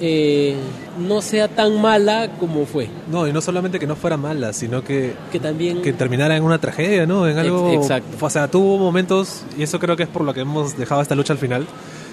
eh, 0.00 0.56
no 0.98 1.20
sea 1.22 1.48
tan 1.48 1.80
mala 1.80 2.30
como 2.40 2.64
fue. 2.66 2.88
No, 3.10 3.28
y 3.28 3.32
no 3.32 3.40
solamente 3.40 3.78
que 3.78 3.86
no 3.86 3.94
fuera 3.94 4.16
mala, 4.16 4.52
sino 4.52 4.82
que, 4.82 5.14
Que 5.30 5.38
también... 5.38 5.82
que 5.82 5.92
terminara 5.92 6.36
en 6.36 6.42
una 6.42 6.58
tragedia, 6.58 7.06
¿no? 7.06 7.28
En 7.28 7.38
algo. 7.38 7.70
Ex- 7.72 7.82
exacto. 7.82 8.24
O 8.24 8.30
sea, 8.30 8.48
tuvo 8.48 8.78
momentos, 8.78 9.42
y 9.58 9.62
eso 9.62 9.78
creo 9.78 9.96
que 9.96 10.04
es 10.04 10.08
por 10.08 10.22
lo 10.24 10.34
que 10.34 10.40
hemos 10.40 10.76
dejado 10.76 11.02
esta 11.02 11.14
lucha 11.14 11.32
al 11.34 11.38
final, 11.38 11.66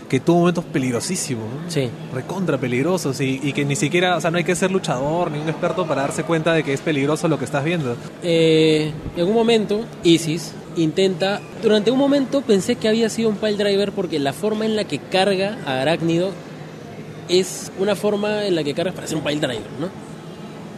que 0.10 0.20
tuvo 0.20 0.40
momentos 0.40 0.66
peligrosísimos, 0.66 1.46
¿no? 1.46 1.72
Sí. 1.72 1.90
recontra 2.14 2.58
peligrosos 2.58 3.22
y, 3.22 3.40
y 3.44 3.54
que 3.54 3.64
ni 3.64 3.76
siquiera, 3.76 4.18
o 4.18 4.22
sea, 4.22 4.32
no 4.32 4.38
hay 4.38 4.44
que 4.44 4.56
ser 4.56 4.72
luchador 4.72 5.30
ni 5.32 5.40
un 5.40 5.48
experto 5.48 5.86
para 5.86 6.02
darse 6.02 6.24
cuenta 6.24 6.52
de 6.54 6.64
que 6.64 6.74
es 6.74 6.82
peligroso 6.82 7.28
lo 7.28 7.38
que 7.38 7.46
estás 7.46 7.64
viendo. 7.64 7.96
Eh, 8.24 8.92
en 9.16 9.28
un 9.28 9.34
momento, 9.34 9.86
Isis 10.04 10.54
intenta... 10.76 11.40
Durante 11.62 11.92
un 11.92 12.00
momento 12.00 12.42
pensé 12.42 12.76
que 12.76 12.88
había 12.88 13.10
sido 13.10 13.30
un 13.30 13.36
pile 13.36 13.58
driver 13.58 13.92
porque 13.92 14.18
la 14.20 14.34
forma 14.34 14.66
en 14.66 14.76
la 14.76 14.84
que 14.84 14.98
carga 14.98 15.60
a 15.66 15.82
Arácnido 15.82 16.32
es 17.28 17.72
una 17.78 17.96
forma 17.96 18.46
en 18.46 18.56
la 18.56 18.64
que 18.64 18.74
cargas 18.74 18.96
para 18.96 19.06
hacer 19.06 19.18
un 19.18 19.24
pile 19.24 19.40
driver, 19.40 19.72
¿no? 19.80 19.90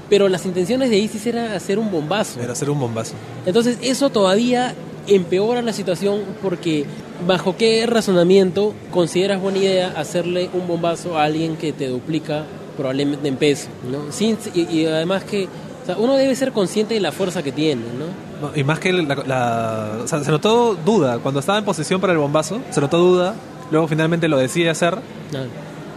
Pero 0.10 0.28
las 0.28 0.46
intenciones 0.46 0.90
de 0.90 0.98
Isis 0.98 1.26
era 1.26 1.56
hacer 1.56 1.80
un 1.80 1.90
bombazo. 1.90 2.42
Era 2.42 2.52
hacer 2.52 2.70
un 2.70 2.80
bombazo. 2.80 3.14
Entonces 3.46 3.78
eso 3.82 4.10
todavía 4.10 4.76
empeora 5.08 5.62
la 5.62 5.72
situación 5.72 6.22
porque 6.42 6.86
bajo 7.28 7.56
qué 7.58 7.86
razonamiento 7.86 8.74
consideras 8.92 9.42
buena 9.42 9.60
idea 9.60 9.94
hacerle 9.96 10.50
un 10.54 10.68
bombazo 10.68 11.18
a 11.18 11.24
alguien 11.24 11.56
que 11.58 11.72
te 11.74 11.88
duplica 11.88 12.44
probablemente 12.78 13.28
en 13.28 13.36
peso, 13.38 13.68
¿no? 13.92 14.12
Sin, 14.12 14.38
y, 14.54 14.62
y 14.62 14.86
además 14.86 15.24
que 15.24 15.48
O 15.84 15.86
sea, 15.86 15.98
uno 15.98 16.16
debe 16.16 16.36
ser 16.36 16.52
consciente 16.52 16.94
de 16.94 17.00
la 17.00 17.12
fuerza 17.12 17.42
que 17.44 17.52
tiene, 17.52 17.82
¿no? 17.98 18.48
No, 18.50 18.56
y 18.56 18.64
más 18.64 18.80
que 18.80 18.94
la, 18.94 19.16
la- 19.26 19.98
o 20.04 20.08
sea, 20.08 20.24
se 20.24 20.32
notó 20.32 20.76
duda. 20.76 21.20
Cuando 21.20 21.40
estaba 21.40 21.58
en 21.58 21.66
posición 21.66 22.00
para 22.02 22.14
el 22.14 22.20
bombazo, 22.20 22.60
se 22.72 22.80
notó 22.82 22.98
duda. 23.00 23.36
Luego 23.72 23.88
finalmente 23.88 24.28
lo 24.28 24.38
decide 24.38 24.70
hacer. 24.70 24.96
Ah, 25.34 25.44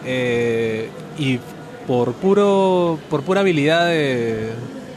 eh, 0.07 0.89
y 1.19 1.39
por 1.87 2.13
puro 2.15 2.99
por 3.11 3.23
pura 3.23 3.41
habilidad 3.41 3.87
de, 3.89 4.51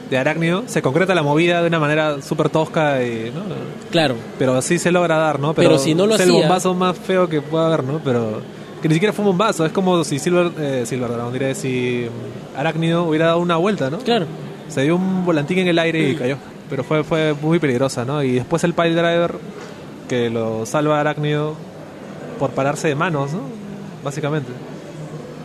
de 0.10 0.18
Arácnido, 0.18 0.64
se 0.68 0.82
concreta 0.82 1.14
la 1.16 1.24
movida 1.24 1.62
de 1.62 1.68
una 1.68 1.80
manera 1.80 2.22
súper 2.22 2.50
tosca. 2.50 3.04
Y, 3.04 3.32
¿no? 3.36 3.42
claro, 3.92 4.16
Pero 4.40 4.62
sí 4.62 4.80
se 4.80 4.92
logra 4.92 5.18
dar, 5.18 5.40
¿no? 5.40 5.54
Pero 5.54 5.78
si 5.78 5.94
no 5.96 6.06
lo 6.06 6.16
es 6.16 6.22
el 6.22 6.30
hacía- 6.30 6.42
bombazo 6.42 6.74
más 6.74 6.98
feo 6.98 7.28
que 7.28 7.42
pueda 7.42 7.68
haber, 7.68 7.84
¿no? 7.84 8.00
Pero 8.04 8.42
que 8.82 8.88
ni 8.88 8.94
siquiera 8.94 9.12
fue 9.14 9.24
un 9.26 9.32
bombazo. 9.32 9.66
Es 9.66 9.72
como 9.72 10.04
si 10.04 10.20
Silver, 10.20 10.52
eh, 10.60 10.84
Silver 10.86 11.10
Dragon, 11.12 11.34
diré, 11.34 11.56
si 11.56 12.08
Arácnido 12.56 13.04
hubiera 13.06 13.28
dado 13.28 13.40
una 13.40 13.58
vuelta, 13.58 13.90
¿no? 13.90 13.98
claro. 14.00 14.26
Se 14.70 14.82
dio 14.84 14.98
un 14.98 15.26
volantín 15.26 15.60
en 15.60 15.68
el 15.70 15.80
aire 15.80 16.10
y 16.10 16.16
cayó. 16.16 16.36
Pero 16.70 16.84
fue, 16.84 17.04
fue 17.06 17.34
muy 17.42 17.58
peligrosa, 17.60 18.04
¿no? 18.04 18.22
Y 18.22 18.34
después 18.34 18.64
el 18.66 18.74
pile 18.74 18.90
driver 18.92 19.36
que 20.10 20.30
lo 20.30 20.66
salva 20.66 20.98
a 20.98 21.00
Arácnido 21.02 21.54
por 22.38 22.50
pararse 22.52 22.90
de 22.90 22.96
manos, 22.96 23.32
¿no? 23.32 23.40
Básicamente. 24.04 24.50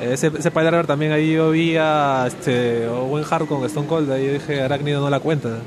Ese, 0.02 0.30
ese 0.38 0.50
pile 0.50 0.64
driver 0.66 0.86
también 0.86 1.12
ahí 1.12 1.32
yo 1.32 1.50
vi 1.50 1.76
a 1.78 2.24
este, 2.26 2.86
Owen 2.88 3.24
Hart 3.28 3.46
con 3.46 3.64
Stone 3.64 3.86
Cold. 3.86 4.10
Ahí 4.10 4.26
yo 4.26 4.32
dije, 4.34 4.60
Arácnido 4.62 5.00
no 5.00 5.08
la 5.10 5.20
cuenta. 5.20 5.58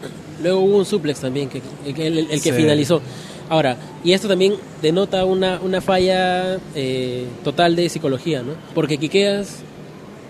Luego 0.44 0.60
hubo 0.62 0.78
un 0.78 0.86
suplex 0.86 1.20
también, 1.22 1.50
que, 1.50 1.62
que 1.94 2.08
el, 2.08 2.18
el 2.20 2.28
que 2.28 2.38
Sí. 2.40 2.52
finalizó. 2.52 3.02
Ahora, 3.50 3.78
y 4.04 4.14
esto 4.14 4.28
también 4.28 4.56
denota 4.82 5.24
una, 5.26 5.60
una 5.62 5.80
falla 5.82 6.58
eh, 6.76 7.26
total 7.44 7.76
de 7.76 7.88
psicología, 7.90 8.42
¿no? 8.42 8.54
Porque 8.74 8.98
quiqueas 8.98 9.58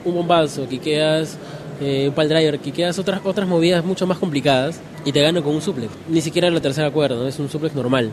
un 0.04 0.14
bombazo, 0.16 0.68
quiqueas 0.68 1.38
eh, 1.82 2.06
un 2.10 2.14
pal 2.14 2.28
driver, 2.30 2.60
quiqueas 2.60 3.00
otras, 3.00 3.22
otras 3.24 3.48
movidas 3.48 3.84
mucho 3.86 4.06
más 4.06 4.18
complicadas 4.18 4.80
y 5.06 5.12
te 5.12 5.22
gano 5.22 5.42
con 5.44 5.56
un 5.56 5.62
suplex. 5.62 5.92
Ni 6.10 6.22
siquiera 6.22 6.50
la 6.50 6.60
tercera 6.62 6.92
cuerda, 6.92 7.16
¿no? 7.16 7.28
Es 7.28 7.40
un 7.40 7.50
suplex 7.50 7.74
normal. 7.74 8.12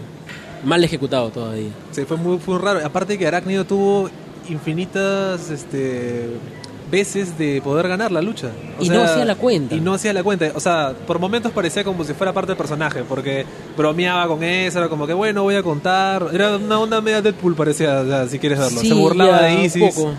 Mal 0.64 0.82
ejecutado 0.84 1.30
todavía. 1.30 1.70
Sí, 1.90 2.04
fue 2.04 2.16
muy, 2.16 2.38
fue 2.38 2.56
raro. 2.58 2.80
Aparte 2.86 3.18
que 3.18 3.26
Arácnido 3.26 3.64
tuvo 3.64 4.08
infinitas 4.48 5.50
este, 5.50 6.28
veces 6.90 7.38
de 7.38 7.60
poder 7.62 7.88
ganar 7.88 8.12
la 8.12 8.20
lucha. 8.22 8.50
Y 8.80 8.88
no 8.88 9.02
hacía 9.02 9.24
la 9.24 9.34
cuenta. 9.34 9.74
Y 9.74 9.80
no 9.80 9.94
hacía 9.94 10.12
la 10.12 10.22
cuenta. 10.22 10.50
O 10.54 10.60
sea, 10.60 10.92
por 11.06 11.18
momentos 11.18 11.52
parecía 11.52 11.84
como 11.84 12.04
si 12.04 12.12
fuera 12.12 12.32
parte 12.32 12.48
del 12.48 12.56
personaje, 12.58 13.02
porque 13.08 13.44
bromeaba 13.76 14.26
con 14.28 14.42
eso, 14.42 14.78
era 14.78 14.88
como 14.88 15.06
que, 15.06 15.14
bueno, 15.14 15.42
voy 15.42 15.54
a 15.54 15.62
contar. 15.62 16.28
Era 16.32 16.56
una 16.56 16.78
onda 16.78 17.00
media 17.00 17.22
Deadpool, 17.22 17.54
parecía, 17.54 18.00
o 18.00 18.06
sea, 18.06 18.28
si 18.28 18.38
quieres 18.38 18.58
verlo. 18.58 18.80
Sí, 18.80 18.88
Se 18.88 18.94
burlaba 18.94 19.42
de 19.42 19.64
Isis. 19.64 19.94
poco. 19.94 20.12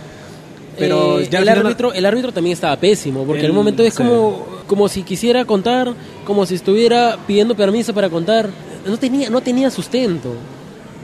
Pero 0.77 1.19
Eh, 1.19 1.27
ya 1.29 1.39
el, 1.39 1.49
árbitro, 1.49 1.93
el 1.93 2.03
árbitro 2.03 2.31
también 2.33 2.53
estaba 2.55 2.75
pésimo, 2.77 3.23
porque 3.25 3.41
en 3.41 3.45
El- 3.45 3.51
un 3.51 3.57
momento 3.57 3.83
es 3.83 3.93
sí. 3.93 3.97
como, 4.01 4.43
como 4.65 4.87
si 4.89 5.03
quisiera 5.03 5.45
contar, 5.45 5.93
como 6.25 6.47
si 6.47 6.55
estuviera 6.55 7.17
pidiendo 7.27 7.53
permiso 7.55 7.93
para 7.93 8.09
contar. 8.09 8.49
No 8.87 8.97
tenía, 8.97 9.29
no 9.29 9.41
tenía 9.41 9.69
sustento. 9.69 10.33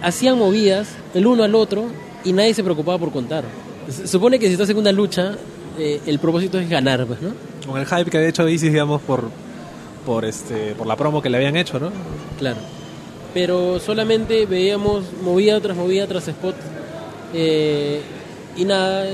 Hacían 0.01 0.39
movidas 0.39 0.87
el 1.13 1.27
uno 1.27 1.43
al 1.43 1.53
otro 1.53 1.85
y 2.23 2.33
nadie 2.33 2.53
se 2.53 2.63
preocupaba 2.63 2.97
por 2.97 3.11
contar. 3.11 3.43
Se 3.89 4.07
supone 4.07 4.39
que 4.39 4.47
si 4.47 4.53
estás 4.53 4.69
en 4.69 4.77
una 4.77 4.91
lucha, 4.91 5.35
eh, 5.77 6.01
el 6.05 6.19
propósito 6.19 6.59
es 6.59 6.69
ganar, 6.69 7.05
pues, 7.05 7.21
¿no? 7.21 7.31
Con 7.65 7.79
el 7.79 7.85
hype 7.85 8.09
que 8.09 8.17
había 8.17 8.29
hecho 8.29 8.47
Isis, 8.47 8.71
digamos, 8.71 9.01
por, 9.01 9.29
por, 10.05 10.25
este, 10.25 10.73
por 10.75 10.87
la 10.87 10.95
promo 10.95 11.21
que 11.21 11.29
le 11.29 11.37
habían 11.37 11.55
hecho, 11.55 11.79
¿no? 11.79 11.91
Claro. 12.37 12.57
Pero 13.33 13.79
solamente 13.79 14.45
veíamos 14.45 15.05
movida 15.23 15.59
tras 15.59 15.77
movida 15.77 16.07
tras 16.07 16.27
spot 16.27 16.55
eh, 17.33 18.01
y 18.55 18.65
nada, 18.65 19.05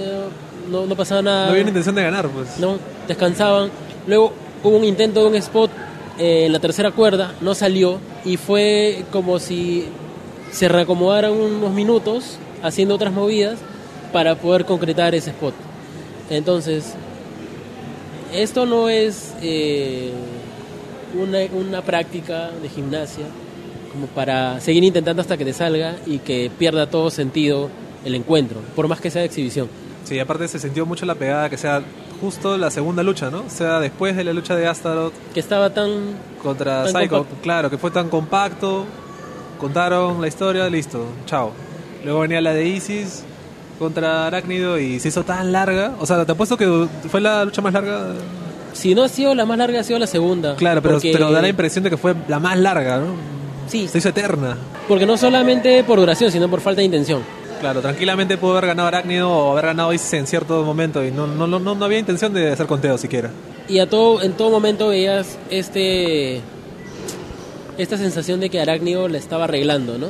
no, 0.72 0.86
no 0.86 0.96
pasaba 0.96 1.22
nada. 1.22 1.46
No 1.46 1.52
había 1.52 1.64
una 1.64 1.70
intención 1.70 1.96
de 1.96 2.04
ganar, 2.04 2.30
pues. 2.30 2.60
¿no? 2.60 2.78
Descansaban. 3.08 3.70
Luego 4.08 4.34
hubo 4.64 4.78
un 4.78 4.86
intento 4.86 5.22
de 5.22 5.28
un 5.28 5.36
spot 5.36 5.70
eh, 6.18 6.46
en 6.46 6.54
la 6.54 6.60
tercera 6.60 6.92
cuerda, 6.92 7.36
no 7.42 7.54
salió 7.54 8.00
y 8.24 8.38
fue 8.38 9.04
como 9.12 9.38
si 9.40 9.86
se 10.52 10.70
reacomodaran 10.70 11.34
unos 11.34 11.74
minutos 11.74 12.38
haciendo 12.66 12.96
otras 12.96 13.14
movidas 13.14 13.60
para 14.12 14.36
poder 14.36 14.66
concretar 14.66 15.14
ese 15.16 15.30
spot. 15.30 15.54
Entonces, 16.30 16.94
esto 18.34 18.66
no 18.66 18.90
es 18.90 19.34
eh, 19.42 20.12
una, 21.20 21.40
una 21.54 21.82
práctica 21.82 22.50
de 22.62 22.70
gimnasia 22.70 23.26
como 23.92 24.08
para 24.08 24.60
seguir 24.60 24.84
intentando 24.84 25.22
hasta 25.22 25.38
que 25.38 25.46
te 25.46 25.54
salga 25.54 25.96
y 26.06 26.20
que 26.20 26.52
pierda 26.58 26.90
todo 26.90 27.10
sentido 27.10 27.70
el 28.04 28.16
encuentro, 28.16 28.60
por 28.76 28.88
más 28.88 29.00
que 29.00 29.10
sea 29.10 29.22
de 29.22 29.28
exhibición. 29.28 29.70
Sí, 30.04 30.20
aparte 30.20 30.48
se 30.48 30.60
sintió 30.60 30.86
mucho 30.86 31.06
la 31.06 31.16
pegada 31.16 31.50
que 31.50 31.58
sea 31.58 31.82
justo 32.20 32.58
la 32.58 32.70
segunda 32.72 33.04
lucha, 33.04 33.30
¿no? 33.30 33.40
O 33.40 33.50
sea, 33.50 33.80
después 33.80 34.16
de 34.16 34.24
la 34.24 34.34
lucha 34.34 34.56
de 34.56 34.68
Astaroth 34.68 35.14
Que 35.34 35.40
estaba 35.40 35.74
tan 35.74 35.90
contra 36.42 36.84
Tan 36.84 36.94
Psycho, 36.94 37.18
compacto. 37.20 37.42
claro, 37.42 37.70
que 37.70 37.78
fue 37.78 37.92
tan 37.92 38.10
compacto, 38.10 38.86
contaron 39.60 40.20
la 40.22 40.28
historia, 40.28 40.70
listo, 40.70 41.06
chao. 41.26 41.52
Luego 42.06 42.20
venía 42.20 42.40
la 42.40 42.54
de 42.54 42.68
Isis 42.68 43.24
contra 43.80 44.28
Arácnido 44.28 44.80
y 44.80 45.00
se 45.00 45.08
hizo 45.10 45.24
tan 45.24 45.52
larga, 45.52 45.94
o 46.00 46.06
sea, 46.06 46.24
te 46.24 46.32
apuesto 46.32 46.56
que 46.56 46.88
fue 47.10 47.20
la 47.20 47.44
lucha 47.44 47.62
más 47.64 47.74
larga. 47.74 48.14
Si 48.74 48.94
no 48.94 49.04
ha 49.04 49.10
sido 49.10 49.34
la 49.34 49.46
más 49.46 49.58
larga, 49.58 49.80
ha 49.80 49.84
sido 49.84 49.98
la 49.98 50.06
segunda. 50.08 50.56
Claro, 50.56 50.82
pero, 50.84 50.96
porque, 50.96 51.12
pero 51.12 51.32
da 51.32 51.42
la 51.42 51.50
impresión 51.50 51.84
de 51.84 51.90
que 51.90 51.98
fue 51.98 52.14
la 52.28 52.40
más 52.40 52.58
larga, 52.60 53.00
¿no? 53.00 53.16
Sí, 53.68 53.88
Se 53.88 53.98
hizo 53.98 54.10
eterna. 54.10 54.56
porque 54.88 55.08
no 55.08 55.18
solamente 55.18 55.84
por 55.84 55.98
duración, 56.00 56.32
sino 56.32 56.48
por 56.48 56.62
falta 56.62 56.82
de 56.82 56.86
intención. 56.86 57.24
Claro, 57.60 57.82
tranquilamente 57.82 58.38
pudo 58.38 58.52
haber 58.52 58.68
ganado 58.68 58.88
Arácnido 58.88 59.32
o 59.32 59.52
haber 59.54 59.66
ganado 59.66 59.92
Isis 59.92 60.14
en 60.14 60.28
cierto 60.28 60.64
momento 60.64 61.04
y 61.04 61.10
no, 61.10 61.26
no, 61.26 61.48
no, 61.48 61.58
no, 61.58 61.74
no 61.74 61.86
había 61.86 61.98
intención 61.98 62.34
de 62.34 62.52
hacer 62.52 62.68
conteo 62.68 62.98
siquiera. 63.00 63.32
Y 63.68 63.80
a 63.80 63.90
todo, 63.90 64.22
en 64.22 64.34
todo 64.34 64.52
momento 64.52 64.90
veías 64.90 65.40
este 65.50 66.42
esta 67.80 67.98
sensación 67.98 68.40
de 68.40 68.50
que 68.50 68.62
Arácnido 68.62 69.08
la 69.08 69.18
estaba 69.18 69.46
arreglando, 69.46 69.98
¿no? 69.98 70.10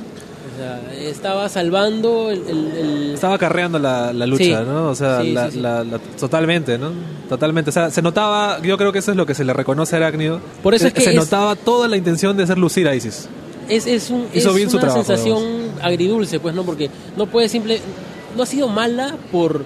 O 0.55 0.57
sea, 0.57 0.81
estaba 1.09 1.49
salvando 1.49 2.31
el... 2.31 2.47
el- 2.47 2.77
el- 2.77 3.13
Estaba 3.13 3.37
carreando 3.37 3.77
la, 3.77 4.13
la 4.13 4.25
lucha, 4.25 4.43
Sí. 4.43 4.51
¿no? 4.65 4.87
O 4.89 4.95
sea, 4.95 5.21
Sí, 5.21 5.31
la- 5.33 5.51
sí, 5.51 5.61
totalmente, 6.19 6.77
¿no? 6.77 6.91
Totalmente. 7.27 7.69
O 7.71 7.73
sea, 7.73 7.91
se 7.91 8.01
notaba, 8.01 8.61
yo 8.61 8.77
creo 8.77 8.91
que 8.93 8.99
eso 8.99 9.11
es 9.11 9.17
lo 9.17 9.25
que 9.25 9.33
se 9.35 9.43
le 9.43 9.51
reconoce 9.53 9.95
a 9.95 9.97
Arácnido. 9.97 10.39
Por 10.63 10.73
eso 10.73 10.87
es 10.87 10.93
que 10.93 11.01
se 11.01 11.09
es- 11.09 11.15
notaba 11.15 11.55
toda 11.55 11.87
la 11.87 11.97
intención 11.97 12.37
de 12.37 12.43
hacer 12.43 12.57
lucir 12.57 12.87
a 12.87 12.95
Isis. 12.95 13.27
Es, 13.67 13.85
es, 13.87 14.09
un, 14.11 14.27
Hizo 14.33 14.49
es 14.51 14.55
bien 14.55 14.69
una 14.69 14.79
trabajo, 14.79 15.03
sensación 15.03 15.43
agridulce, 15.81 16.39
pues, 16.39 16.53
¿no? 16.55 16.63
Porque 16.63 16.89
no 17.17 17.25
puede 17.27 17.49
simple... 17.49 17.79
No 18.37 18.43
ha 18.43 18.45
sido 18.45 18.67
mala 18.67 19.15
por, 19.31 19.63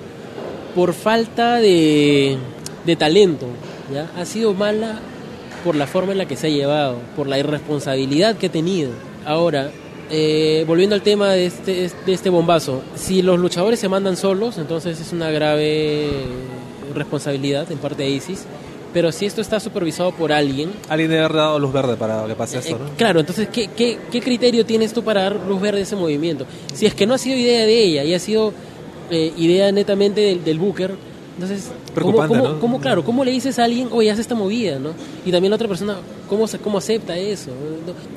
por 0.76 0.94
falta 0.94 1.56
de, 1.58 2.38
de 2.86 2.96
talento, 2.96 3.48
¿ya? 3.94 4.10
Ha 4.20 4.26
sido 4.26 4.54
mala 4.54 5.00
por 5.64 5.76
la 5.76 5.86
forma 5.88 6.14
en 6.14 6.20
la 6.20 6.26
que 6.28 6.38
se 6.38 6.48
ha 6.48 6.50
llevado, 6.50 6.98
por 7.16 7.28
la 7.28 7.38
irresponsabilidad 7.40 8.38
que 8.38 8.48
ha 8.48 8.52
tenido. 8.52 8.92
Ahora, 9.26 9.72
eh, 10.10 10.64
volviendo 10.68 10.96
al 10.96 11.02
tema 11.02 11.32
de 11.34 11.46
este, 11.46 11.92
de 12.06 12.14
este 12.14 12.30
bombazo, 12.30 12.82
si 12.96 13.22
los 13.22 13.40
luchadores 13.40 13.80
se 13.80 13.88
mandan 13.90 14.18
solos, 14.18 14.58
entonces 14.58 15.00
es 15.00 15.14
una 15.14 15.30
grave 15.30 16.10
responsabilidad 16.94 17.72
en 17.72 17.78
parte 17.78 18.04
de 18.04 18.10
ISIS. 18.10 18.46
Pero 18.92 19.12
si 19.12 19.28
esto 19.28 19.42
está 19.42 19.60
supervisado 19.60 20.12
por 20.12 20.32
alguien, 20.32 20.72
Alguien 20.90 21.12
debe 21.12 21.24
haber 21.24 21.38
dado 21.38 21.60
luz 21.60 21.72
verde 21.72 21.96
para 21.96 22.26
que 22.26 22.34
pase 22.34 22.58
eh, 22.58 22.62
esto, 22.62 22.80
¿no? 22.80 22.90
claro, 22.98 23.20
entonces, 23.20 23.48
¿qué, 23.50 23.68
qué, 23.68 24.00
qué 24.12 24.20
criterio 24.20 24.66
tienes 24.66 24.94
tú 24.94 25.04
para 25.04 25.22
dar 25.22 25.36
luz 25.36 25.62
verde 25.62 25.82
a 25.82 25.84
ese 25.84 25.96
movimiento? 25.96 26.48
Si 26.74 26.88
es 26.88 26.96
que 26.96 27.06
no 27.06 27.14
ha 27.14 27.20
sido 27.20 27.38
idea 27.38 27.68
de 27.68 27.84
ella 27.84 28.04
y 28.04 28.16
ha 28.16 28.20
sido 28.20 28.52
eh, 29.12 29.32
idea 29.38 29.72
netamente 29.72 30.22
del, 30.22 30.44
del 30.44 30.58
Booker, 30.58 30.96
entonces, 31.42 31.72
¿cómo, 31.96 32.18
cómo- 32.28 32.36
¿no? 32.36 32.60
cómo, 32.60 32.80
claro, 32.82 33.04
¿cómo 33.04 33.24
le 33.24 33.32
dices 33.32 33.58
a 33.60 33.64
alguien, 33.64 33.88
oye, 33.92 34.12
haz 34.12 34.20
esta 34.20 34.36
movida, 34.36 34.78
¿no? 34.78 34.90
Y 35.26 35.32
también 35.32 35.50
la 35.52 35.56
otra 35.56 35.68
persona, 35.68 35.96
¿cómo, 36.28 36.48
se- 36.48 36.60
cómo 36.60 36.78
acepta 36.80 37.16
eso? 37.18 37.52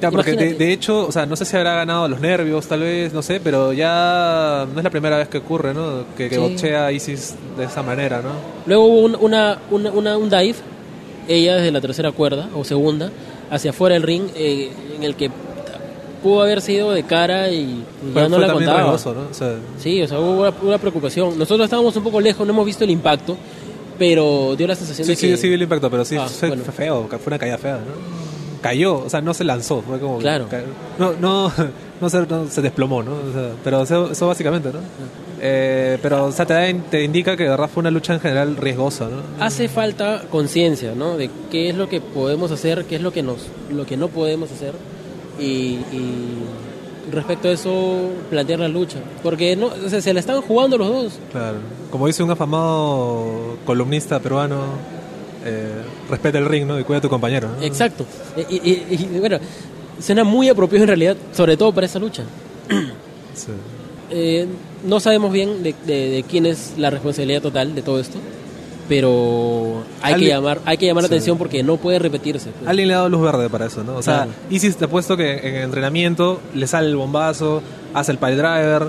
Claro, 0.01 0.17
porque 0.17 0.33
de, 0.33 0.55
de 0.55 0.73
hecho, 0.73 1.07
o 1.07 1.13
sea, 1.13 1.25
no 1.25 1.37
sé 1.37 1.45
si 1.45 1.57
habrá 1.57 1.75
ganado 1.77 2.09
los 2.09 2.21
nervios, 2.21 2.67
tal 2.67 2.81
vez, 2.81 3.13
no 3.13 3.23
sé, 3.23 3.39
pero 3.39 3.73
ya 3.73 4.67
no 4.73 4.79
es 4.81 4.85
la 4.85 4.91
primera 4.91 5.17
vez 5.19 5.29
que 5.29 5.39
ocurre, 5.39 5.73
¿no? 5.73 6.05
Que, 6.17 6.29
que 6.29 6.35
Sí. 6.35 6.41
bochea 6.41 6.87
a 6.87 6.93
Isis 6.93 7.35
de 7.57 7.65
esa 7.65 7.83
manera, 7.83 8.21
¿no? 8.23 8.31
Luego 8.67 8.85
hubo 8.87 9.01
un, 9.03 9.17
una, 9.21 9.59
una, 9.71 9.91
una- 9.93 10.19
un 10.19 10.29
dive, 10.29 10.57
ella 11.29 11.55
desde 11.57 11.71
la 11.71 11.81
tercera 11.81 12.11
cuerda 12.13 12.49
o 12.57 12.65
segunda, 12.65 13.11
hacia 13.51 13.71
afuera 13.71 13.95
del 13.95 14.03
ring, 14.03 14.25
eh, 14.35 14.71
en 14.97 15.05
el 15.05 15.15
que 15.15 15.31
pudo 16.23 16.43
haber 16.43 16.61
sido 16.61 16.93
de 16.93 17.03
cara 17.03 17.51
y, 17.51 17.57
y 17.61 18.15
ya 18.15 18.29
no 18.29 18.39
la 18.39 18.53
contaba. 18.53 18.79
riesgoso, 18.79 19.15
¿no? 19.15 19.21
O 19.31 19.35
sea, 19.35 19.57
Sí, 19.79 20.01
o 20.03 20.07
sea, 20.09 20.19
hubo 20.21 20.41
una, 20.43 20.53
una 20.63 20.79
preocupación. 20.79 21.39
Nosotros 21.39 21.65
estábamos 21.65 21.95
un 21.97 22.03
poco 22.05 22.21
lejos, 22.21 22.47
no 22.47 22.53
hemos 22.53 22.67
visto 22.67 22.85
el 22.85 22.91
impacto, 22.91 23.37
pero 23.99 24.55
dio 24.57 24.67
la 24.67 24.75
sensación 24.75 25.07
sí, 25.07 25.13
de 25.13 25.17
sí, 25.17 25.27
que... 25.29 25.37
sí 25.37 25.49
vi 25.49 25.55
el 25.55 25.63
impacto, 25.63 25.91
pero 25.91 26.05
sí, 26.05 26.17
Ah, 26.17 26.27
fue, 26.29 26.49
bueno. 26.49 26.65
feo, 26.65 27.09
fue 27.09 27.21
una 27.27 27.39
caída 27.39 27.59
fea, 27.59 27.75
¿no? 27.77 28.23
Cayó, 28.63 28.99
o 29.05 29.11
sea, 29.11 29.21
no 29.21 29.35
se 29.35 29.43
lanzó, 29.43 29.83
fue 29.83 29.99
como... 29.99 30.19
Claro. 30.19 30.47
No, 30.99 31.13
no, 31.21 31.53
no, 32.01 32.09
se, 32.11 32.21
no 32.27 32.47
se 32.49 32.63
desplomó, 32.63 33.03
¿no? 33.03 33.13
O 33.13 33.33
sea, 33.33 33.51
pero 33.65 33.83
eso, 33.83 34.13
eso 34.13 34.29
básicamente, 34.29 34.73
¿no? 34.73 34.79
Eh, 35.41 35.99
pero, 36.01 36.27
o 36.27 36.31
sea, 36.33 36.47
te, 36.47 36.55
da- 36.55 36.73
te 36.89 37.03
indica 37.03 37.37
que 37.37 37.43
de 37.43 37.49
verdad 37.51 37.69
fue 37.69 37.81
una 37.81 37.91
lucha 37.91 38.15
en 38.15 38.21
general 38.21 38.57
riesgosa, 38.57 39.07
¿no? 39.09 39.45
Hace 39.45 39.69
falta 39.69 40.23
conciencia, 40.31 40.93
¿no? 40.95 41.17
De 41.17 41.29
qué 41.51 41.71
es 41.71 41.75
lo 41.77 41.89
que 41.89 42.01
podemos 42.01 42.53
hacer, 42.53 42.85
qué 42.85 42.95
es 42.97 43.03
lo 43.03 43.13
que 43.13 43.25
nos, 43.25 43.49
lo 43.73 43.85
que 43.85 43.97
no 43.97 44.07
podemos 44.07 44.53
hacer 44.53 44.75
y, 45.39 45.45
y 45.93 46.29
respecto 47.11 47.49
a 47.49 47.53
eso 47.53 48.11
plantear 48.31 48.61
la 48.61 48.69
lucha, 48.69 48.99
porque 49.23 49.57
no, 49.57 49.67
o 49.67 49.89
sea, 49.89 50.01
se 50.01 50.13
la 50.15 50.21
están 50.21 50.41
jugando 50.43 50.79
los 50.79 50.89
dos. 50.89 51.13
Claro. 51.31 51.59
Como 51.91 52.07
dice 52.07 52.23
un 52.23 52.31
afamado 52.31 53.57
columnista 53.67 54.21
peruano, 54.21 54.61
eh, 55.45 55.69
respeta 56.09 56.39
el 56.39 56.47
ring, 56.47 56.67
¿no? 56.67 56.79
Y 56.79 56.85
cuida 56.85 56.99
a 56.99 57.03
tu 57.03 57.09
compañero. 57.09 57.49
¿no? 57.59 57.63
Exacto. 57.65 58.05
Y, 58.49 58.57
y- 58.71 59.19
bueno, 59.19 59.39
suena 60.01 60.25
muy 60.25 60.49
apropiado 60.49 60.85
en 60.85 60.89
realidad, 60.89 61.17
sobre 61.33 61.57
todo 61.57 61.73
para 61.73 61.87
esa 61.87 61.99
lucha. 61.99 62.23
Sí. 63.35 63.49
Eh, 64.11 64.47
no 64.87 65.01
sabemos 65.01 65.33
bien 65.33 65.63
de, 65.63 65.75
de- 65.87 66.11
de 66.11 66.23
quién 66.23 66.47
es 66.47 66.75
la 66.77 66.91
responsabilidad 66.91 67.43
total 67.43 67.75
de 67.75 67.83
todo 67.83 67.99
esto, 67.99 68.19
pero 68.93 69.83
hay 70.03 70.15
que 70.17 70.27
llamar, 70.29 70.61
hay 70.67 70.77
que 70.77 70.87
llamar 70.87 71.03
la 71.05 71.09
Sí. 71.09 71.15
atención 71.15 71.39
porque 71.39 71.63
no 71.63 71.77
puede 71.79 71.99
repetirse. 71.99 72.51
pues. 72.51 72.69
Alguien 72.69 72.89
le 72.89 72.95
ha 72.95 72.99
dado 72.99 73.09
luz 73.09 73.23
verde 73.23 73.49
para 73.49 73.67
eso, 73.67 73.83
¿no? 73.83 73.97
O 73.97 74.03
sea, 74.03 74.17
Claro. 74.25 74.31
Isis 74.51 74.77
te 74.77 74.85
ha 74.85 74.89
puesto 74.89 75.17
que 75.17 75.39
en 75.39 75.55
el 75.57 75.63
entrenamiento 75.65 76.41
le 76.55 76.67
sale 76.67 76.89
el 76.89 76.97
bombazo, 76.97 77.63
hace 77.95 78.13
el 78.13 78.19
pile 78.19 78.37
driver 78.37 78.89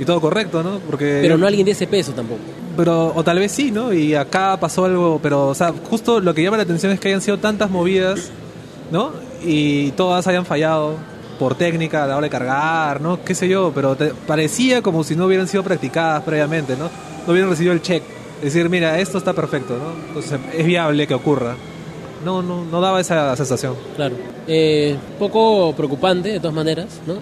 y 0.00 0.04
todo 0.04 0.20
correcto, 0.20 0.62
¿no? 0.62 0.78
Porque 0.80 1.18
Pero 1.22 1.36
no 1.38 1.46
alguien 1.46 1.64
de 1.66 1.72
ese 1.72 1.86
peso 1.86 2.12
tampoco. 2.12 2.40
pero 2.76 3.12
o 3.14 3.22
tal 3.22 3.38
vez 3.38 3.52
sí, 3.52 3.70
¿no? 3.70 3.92
Y 3.92 4.14
acá 4.14 4.56
pasó 4.58 4.84
algo, 4.86 5.20
pero 5.22 5.48
o 5.48 5.54
sea, 5.54 5.72
justo 5.90 6.20
lo 6.20 6.32
que 6.34 6.42
llama 6.42 6.56
la 6.56 6.62
atención 6.62 6.90
es 6.92 6.98
que 6.98 7.08
hayan 7.08 7.20
sido 7.20 7.38
tantas 7.38 7.70
movidas, 7.70 8.30
¿no? 8.90 9.10
Y 9.44 9.90
todas 9.92 10.26
hayan 10.26 10.46
fallado 10.46 10.94
por 11.38 11.54
técnica 11.56 12.04
a 12.04 12.06
la 12.06 12.16
hora 12.16 12.24
de 12.26 12.30
cargar, 12.30 13.00
¿no? 13.00 13.22
Qué 13.24 13.34
sé 13.34 13.48
yo, 13.48 13.72
pero 13.74 13.96
te- 13.96 14.12
parecía 14.26 14.80
como 14.80 15.04
si 15.04 15.14
no 15.16 15.26
hubieran 15.26 15.48
sido 15.48 15.62
practicadas 15.62 16.22
previamente, 16.22 16.76
¿no? 16.76 16.84
No 17.26 17.32
hubieran 17.32 17.50
recibido 17.50 17.74
el 17.74 17.82
check, 17.82 18.02
decir, 18.42 18.68
mira, 18.68 18.98
esto 18.98 19.18
está 19.18 19.32
perfecto, 19.32 19.76
¿no? 19.78 19.92
Entonces 20.08 20.40
es 20.56 20.66
viable 20.66 21.06
que 21.06 21.14
ocurra. 21.14 21.56
No, 22.24 22.42
no, 22.42 22.64
no 22.64 22.80
daba 22.80 23.00
esa 23.00 23.34
sensación. 23.36 23.74
Claro. 23.96 24.16
Eh, 24.46 24.96
poco 25.18 25.74
preocupante, 25.76 26.30
de 26.30 26.40
todas 26.40 26.54
maneras, 26.54 27.00
¿no? 27.06 27.16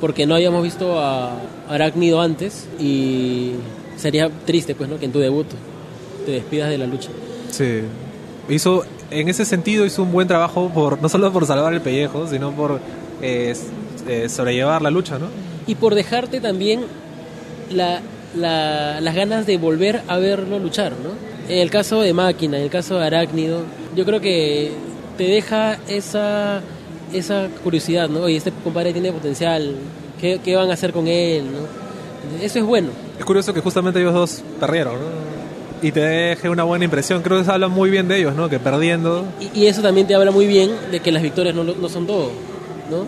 Porque 0.00 0.26
no 0.26 0.34
habíamos 0.34 0.62
visto 0.62 0.98
a 0.98 1.38
Arácnido 1.68 2.20
antes 2.20 2.68
y 2.78 3.52
sería 3.96 4.30
triste, 4.44 4.74
pues, 4.74 4.88
¿no? 4.88 4.98
Que 4.98 5.06
en 5.06 5.12
tu 5.12 5.20
debut 5.20 5.46
te 6.26 6.32
despidas 6.32 6.70
de 6.70 6.78
la 6.78 6.86
lucha. 6.86 7.10
Sí. 7.50 7.82
Hizo, 8.48 8.84
en 9.10 9.28
ese 9.28 9.44
sentido 9.44 9.86
hizo 9.86 10.02
un 10.02 10.12
buen 10.12 10.28
trabajo 10.28 10.70
por 10.74 11.00
no 11.00 11.08
solo 11.08 11.32
por 11.32 11.46
salvar 11.46 11.72
el 11.72 11.80
pellejo, 11.80 12.26
sino 12.26 12.50
por 12.52 12.80
eh, 13.22 13.54
eh, 14.08 14.28
sobrellevar 14.28 14.82
la 14.82 14.90
lucha, 14.90 15.18
¿no? 15.18 15.26
Y 15.66 15.76
por 15.76 15.94
dejarte 15.94 16.40
también 16.40 16.82
la, 17.70 18.00
la- 18.36 19.00
las 19.00 19.14
ganas 19.14 19.46
de 19.46 19.56
volver 19.58 20.02
a 20.08 20.18
verlo 20.18 20.58
luchar, 20.58 20.92
¿no? 20.92 21.10
En 21.52 21.58
el 21.58 21.70
caso 21.70 22.00
de 22.00 22.12
Máquina, 22.14 22.56
en 22.58 22.64
el 22.64 22.70
caso 22.70 22.98
de 22.98 23.06
Arácnido, 23.06 23.60
yo 23.94 24.04
creo 24.04 24.20
que 24.20 24.72
te 25.18 25.24
deja 25.24 25.78
esa, 25.88 26.60
esa 27.12 27.48
curiosidad, 27.62 28.08
¿no? 28.08 28.20
Oye, 28.20 28.36
este 28.36 28.50
compadre 28.62 28.92
tiene 28.92 29.12
potencial, 29.12 29.76
¿qué, 30.20 30.40
qué 30.42 30.56
van 30.56 30.70
a 30.70 30.74
hacer 30.74 30.92
con 30.92 31.06
él, 31.06 31.44
¿no? 31.44 32.42
Eso 32.42 32.58
es 32.58 32.64
bueno. 32.64 32.88
Es 33.18 33.24
curioso 33.24 33.52
que 33.52 33.60
justamente 33.60 34.00
ellos 34.00 34.14
dos 34.14 34.42
perdieron, 34.58 34.94
¿no? 34.94 35.34
Y 35.82 35.92
te 35.92 36.00
deje 36.00 36.48
una 36.48 36.62
buena 36.64 36.86
impresión. 36.86 37.20
Creo 37.22 37.38
que 37.38 37.44
se 37.44 37.50
habla 37.52 37.68
muy 37.68 37.90
bien 37.90 38.08
de 38.08 38.16
ellos, 38.18 38.34
¿no? 38.34 38.48
Que 38.48 38.58
perdiendo. 38.58 39.26
Y, 39.54 39.60
y 39.64 39.66
eso 39.66 39.82
también 39.82 40.06
te 40.06 40.14
habla 40.14 40.30
muy 40.30 40.46
bien 40.46 40.70
de 40.90 41.00
que 41.00 41.12
las 41.12 41.22
victorias 41.22 41.54
no, 41.54 41.62
no 41.62 41.88
son 41.90 42.06
todo, 42.06 42.30
¿no? 42.90 43.04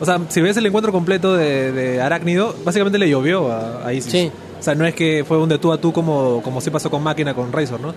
O 0.00 0.04
sea, 0.06 0.18
si 0.30 0.40
ves 0.40 0.56
el 0.56 0.64
encuentro 0.64 0.92
completo 0.92 1.36
de, 1.36 1.72
de 1.72 2.00
Arácnido, 2.00 2.54
básicamente 2.64 2.98
le 2.98 3.10
llovió 3.10 3.52
a, 3.52 3.86
a 3.86 3.92
Isis. 3.92 4.10
Sí. 4.10 4.30
O 4.58 4.62
sea, 4.62 4.74
no 4.74 4.86
es 4.86 4.94
que 4.94 5.24
fue 5.26 5.38
un 5.38 5.48
de 5.48 5.58
tú 5.58 5.72
a 5.72 5.78
tú 5.78 5.92
como, 5.92 6.40
como 6.42 6.60
sí 6.60 6.70
pasó 6.70 6.90
con 6.90 7.02
Máquina, 7.02 7.34
con 7.34 7.52
Razor, 7.52 7.80
¿no? 7.80 7.94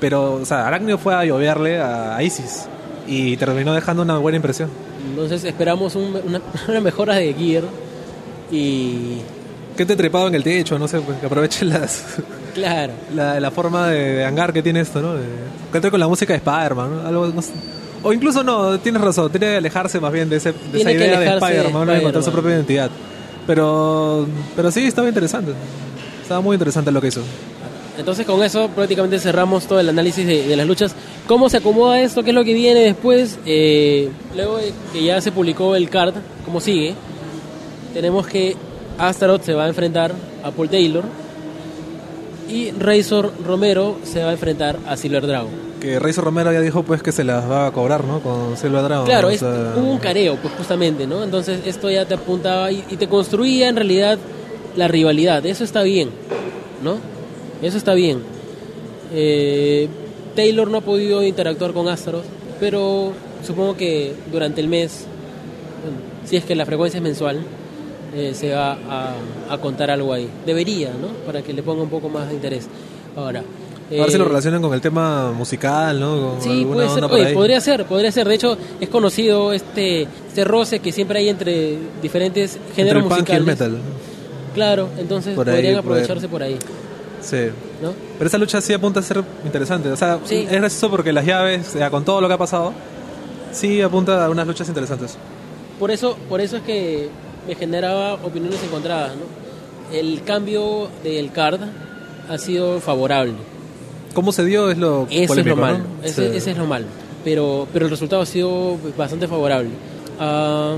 Pero, 0.00 0.34
o 0.34 0.44
sea, 0.46 0.66
Arácnido 0.66 0.96
fue 0.98 1.14
a 1.14 1.24
lloverle 1.24 1.80
a, 1.80 2.22
Isis. 2.22 2.66
Y 3.06 3.36
terminó 3.36 3.72
dejando 3.74 4.02
una 4.02 4.18
buena 4.18 4.36
impresión. 4.36 4.70
Entonces 5.10 5.44
esperamos 5.44 5.94
un- 5.96 6.18
una, 6.26 6.40
una 6.68 6.80
mejora 6.80 7.14
de 7.16 7.34
Gear 7.34 7.64
y... 8.50 9.18
Que 9.76 9.86
te 9.86 9.96
trepado 9.96 10.28
en 10.28 10.34
el 10.34 10.42
techo, 10.42 10.78
no 10.78 10.86
sé, 10.88 11.00
pues, 11.00 11.18
que 11.18 11.26
aprovechen 11.26 11.68
las, 11.70 12.02
Claro. 12.54 12.92
la, 13.14 13.38
la 13.40 13.50
forma 13.50 13.88
de, 13.88 14.16
de 14.16 14.24
hangar 14.24 14.52
que 14.52 14.62
tiene 14.62 14.80
esto, 14.80 15.00
¿no? 15.00 15.14
De- 15.14 15.22
que 15.70 15.78
entre 15.78 15.90
con 15.90 16.00
la 16.00 16.08
música 16.08 16.32
de 16.32 16.38
Spider-Man, 16.38 17.02
¿no? 17.02 17.06
Algo, 17.08 17.26
no 17.28 17.40
sé. 17.42 17.50
O 18.02 18.12
incluso 18.12 18.42
no, 18.42 18.78
tienes 18.80 19.00
razón, 19.02 19.30
tiene 19.30 19.46
que 19.46 19.56
alejarse 19.56 20.00
más 20.00 20.12
bien 20.12 20.28
de, 20.28 20.36
ese, 20.36 20.52
de 20.72 20.80
esa 20.80 20.90
idea 20.90 21.20
de 21.20 21.28
Spider-Man, 21.34 21.86
de 21.86 21.98
encontrar 21.98 22.24
su 22.24 22.32
propia 22.32 22.52
identidad. 22.52 22.90
Pero, 23.46 24.26
pero 24.56 24.70
sí, 24.70 24.84
estaba 24.86 25.08
interesante. 25.08 25.52
Estaba 26.30 26.42
muy 26.42 26.54
interesante 26.54 26.92
lo 26.92 27.00
que 27.00 27.08
hizo. 27.08 27.22
Entonces 27.98 28.24
con 28.24 28.40
eso 28.44 28.68
prácticamente 28.68 29.18
cerramos 29.18 29.66
todo 29.66 29.80
el 29.80 29.88
análisis 29.88 30.24
de, 30.24 30.46
de 30.46 30.54
las 30.54 30.64
luchas. 30.64 30.94
¿Cómo 31.26 31.48
se 31.48 31.56
acomoda 31.56 32.00
esto? 32.00 32.22
¿Qué 32.22 32.30
es 32.30 32.36
lo 32.36 32.44
que 32.44 32.54
viene 32.54 32.78
después? 32.78 33.40
Eh, 33.46 34.10
luego 34.36 34.58
de 34.58 34.72
que 34.92 35.02
ya 35.02 35.20
se 35.20 35.32
publicó 35.32 35.74
el 35.74 35.90
card, 35.90 36.14
¿cómo 36.44 36.60
sigue? 36.60 36.94
Tenemos 37.94 38.28
que 38.28 38.54
Astaroth 38.96 39.42
se 39.42 39.54
va 39.54 39.64
a 39.64 39.68
enfrentar 39.70 40.12
a 40.44 40.52
Paul 40.52 40.68
Taylor 40.68 41.02
y 42.48 42.70
Razor 42.78 43.32
Romero 43.44 43.98
se 44.04 44.22
va 44.22 44.30
a 44.30 44.32
enfrentar 44.32 44.78
a 44.86 44.96
Silver 44.96 45.26
Dragon. 45.26 45.50
Que 45.80 45.98
Razor 45.98 46.22
Romero 46.22 46.52
ya 46.52 46.60
dijo 46.60 46.84
pues 46.84 47.02
que 47.02 47.10
se 47.10 47.24
las 47.24 47.50
va 47.50 47.66
a 47.66 47.72
cobrar, 47.72 48.04
¿no? 48.04 48.20
Con 48.20 48.56
Silver 48.56 48.84
Dragon. 48.84 49.04
Claro, 49.04 49.26
o 49.26 49.30
es, 49.32 49.40
sea, 49.40 49.74
hubo 49.76 49.90
un 49.90 49.98
careo, 49.98 50.36
pues 50.36 50.54
justamente, 50.54 51.08
¿no? 51.08 51.24
Entonces 51.24 51.62
esto 51.66 51.90
ya 51.90 52.04
te 52.04 52.14
apuntaba 52.14 52.70
y, 52.70 52.84
y 52.88 52.96
te 52.98 53.08
construía 53.08 53.68
en 53.68 53.74
realidad 53.74 54.16
la 54.76 54.88
rivalidad. 54.88 55.44
Eso 55.46 55.64
está 55.64 55.82
bien, 55.82 56.10
¿no? 56.82 56.96
Eso 57.62 57.76
está 57.76 57.94
bien. 57.94 58.20
Eh, 59.12 59.88
Taylor 60.36 60.70
no 60.70 60.78
ha 60.78 60.80
podido 60.82 61.22
interactuar 61.22 61.72
con 61.72 61.88
Astaroth, 61.88 62.24
pero 62.60 63.12
supongo 63.46 63.76
que 63.76 64.14
durante 64.32 64.60
el 64.60 64.68
mes, 64.68 65.04
bueno, 65.82 65.98
si 66.24 66.36
es 66.36 66.44
que 66.44 66.54
la 66.54 66.64
frecuencia 66.66 66.98
es 66.98 67.02
mensual, 67.02 67.40
eh, 68.14 68.32
se 68.34 68.52
va 68.52 68.72
a, 68.88 69.14
a 69.50 69.58
contar 69.58 69.90
algo 69.90 70.12
ahí. 70.12 70.28
Debería, 70.46 70.90
¿no? 70.90 71.08
Para 71.26 71.42
que 71.42 71.52
le 71.52 71.62
ponga 71.62 71.82
un 71.82 71.90
poco 71.90 72.08
más 72.08 72.28
de 72.28 72.34
interés. 72.34 72.66
Ahora. 73.16 73.40
A 73.40 73.92
ver 73.92 74.08
si 74.10 74.14
eh, 74.14 74.18
lo 74.20 74.24
relacionan 74.26 74.62
con 74.62 74.72
el 74.72 74.80
tema 74.80 75.32
musical, 75.32 75.98
¿no? 75.98 76.34
Con 76.34 76.40
Sí, 76.42 76.64
puede 76.64 76.88
ser. 76.88 77.04
Oye, 77.06 77.34
podría 77.34 77.60
ser, 77.60 77.84
podría 77.86 78.12
ser. 78.12 78.28
De 78.28 78.36
hecho, 78.36 78.56
es 78.80 78.88
conocido 78.88 79.52
este, 79.52 80.02
este 80.28 80.44
roce 80.44 80.78
que 80.78 80.92
siempre 80.92 81.18
hay 81.18 81.28
entre 81.28 81.76
diferentes 82.00 82.54
Entre 82.54 82.74
géneros 82.76 83.02
el 83.02 83.08
punk 83.08 83.28
y 83.28 83.32
el 83.32 83.42
musicales. 83.42 83.70
metal. 83.72 83.78
Claro, 84.60 84.90
entonces 84.98 85.34
Por 85.34 85.46
podrían 85.46 85.76
aprovecharse 85.78 86.28
por 86.28 86.42
ahí, 86.42 86.58
Sí. 87.22 87.46
¿no? 87.82 87.94
Pero 88.18 88.28
esa 88.28 88.36
lucha 88.36 88.60
sí 88.60 88.74
apunta 88.74 89.00
a 89.00 89.02
ser 89.02 89.22
interesante. 89.42 89.88
O 89.90 89.96
sea, 89.96 90.18
Sí. 90.24 90.46
es 90.50 90.50
gracioso 90.52 90.90
porque 90.90 91.14
las 91.14 91.24
llaves, 91.24 91.74
con 91.90 92.04
todo 92.04 92.20
lo 92.20 92.28
que 92.28 92.34
ha 92.34 92.38
pasado, 92.38 92.74
sí 93.52 93.80
apunta 93.80 94.22
a 94.26 94.28
unas 94.28 94.46
luchas 94.46 94.68
interesantes. 94.68 95.16
Por 95.78 95.90
eso, 95.90 96.14
por 96.28 96.42
eso 96.42 96.58
es 96.58 96.62
que 96.64 97.08
me 97.48 97.54
generaba 97.54 98.14
opiniones 98.22 98.62
encontradas, 98.62 99.12
¿no? 99.16 99.96
El 99.96 100.22
cambio 100.24 100.88
del 101.02 101.32
card 101.32 101.60
ha 102.28 102.36
sido 102.36 102.80
favorable. 102.80 103.32
¿Cómo 104.12 104.30
se 104.30 104.44
dio? 104.44 104.70
Es 104.70 104.76
lo 104.76 105.06
Eso 105.10 105.34
es 105.40 105.46
lo 105.46 105.56
malo. 105.56 105.78
¿no? 105.78 106.04
Ese, 106.06 106.30
Sí. 106.32 106.36
ese 106.36 106.50
es 106.50 106.58
lo 106.58 106.66
malo. 106.66 106.84
Pero, 107.24 107.66
pero 107.72 107.86
el 107.86 107.90
resultado 107.90 108.20
ha 108.20 108.26
sido 108.26 108.76
bastante 108.98 109.26
favorable. 109.26 109.70
Ah, 110.18 110.76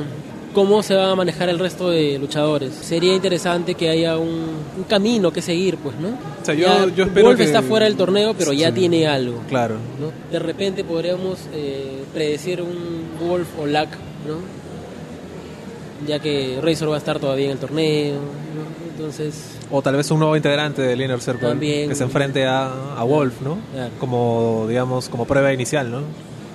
¿Cómo 0.53 0.83
se 0.83 0.95
va 0.95 1.11
a 1.11 1.17
manejar 1.17 1.49
el 1.49 1.59
resto 1.59 1.89
de 1.91 2.19
luchadores? 2.19 2.75
Sería 2.75 3.15
interesante 3.15 3.75
que 3.75 3.89
haya 3.89 4.19
un, 4.19 4.29
un 4.77 4.85
camino 4.87 5.33
que 5.33 5.41
seguir, 5.41 5.77
pues, 5.79 5.97
¿no? 5.99 6.09
O 6.09 6.45
sea, 6.45 6.55
yo- 6.55 6.67
Ya 6.67 6.95
yo 6.95 7.05
espero 7.05 7.27
Wolf 7.29 7.39
que- 7.39 7.45
está 7.45 7.63
fuera 7.63 7.87
del 7.87 7.97
torneo, 7.97 8.35
pero 8.37 8.53
ya 8.53 8.73
tiene 8.73 9.07
algo. 9.07 9.41
Claro. 9.49 9.77
¿no? 9.99 10.13
De 10.31 10.39
repente 10.39 10.85
podríamos 10.85 11.39
eh, 11.55 12.03
predecir 12.13 12.61
un 12.61 13.27
Wolf 13.27 13.49
o 13.59 13.67
Lack, 13.67 13.91
¿no? 14.29 14.37
Ya 16.07 16.19
que 16.19 16.59
Razor 16.63 16.91
va 16.91 16.97
a 16.97 16.99
estar 16.99 17.19
todavía 17.21 17.47
en 17.47 17.53
el 17.53 17.59
torneo, 17.59 18.15
¿no? 18.17 18.83
Entonces, 18.97 19.53
O 19.71 19.81
tal 19.81 19.97
vez 19.97 20.11
un 20.11 20.19
nuevo 20.19 20.37
integrante 20.37 20.83
del 20.83 21.01
Inner 21.01 21.21
Circle 21.21 21.49
También. 21.49 21.89
que 21.89 21.95
se 21.95 22.05
enfrente 22.05 22.45
a, 22.45 22.95
a 22.97 23.05
Wolf, 23.05 23.41
¿no? 23.41 23.57
Claro. 23.73 23.91
Como, 23.99 24.67
digamos, 24.69 25.09
como 25.09 25.25
prueba 25.25 25.53
inicial, 25.53 25.91
¿no? 25.91 26.03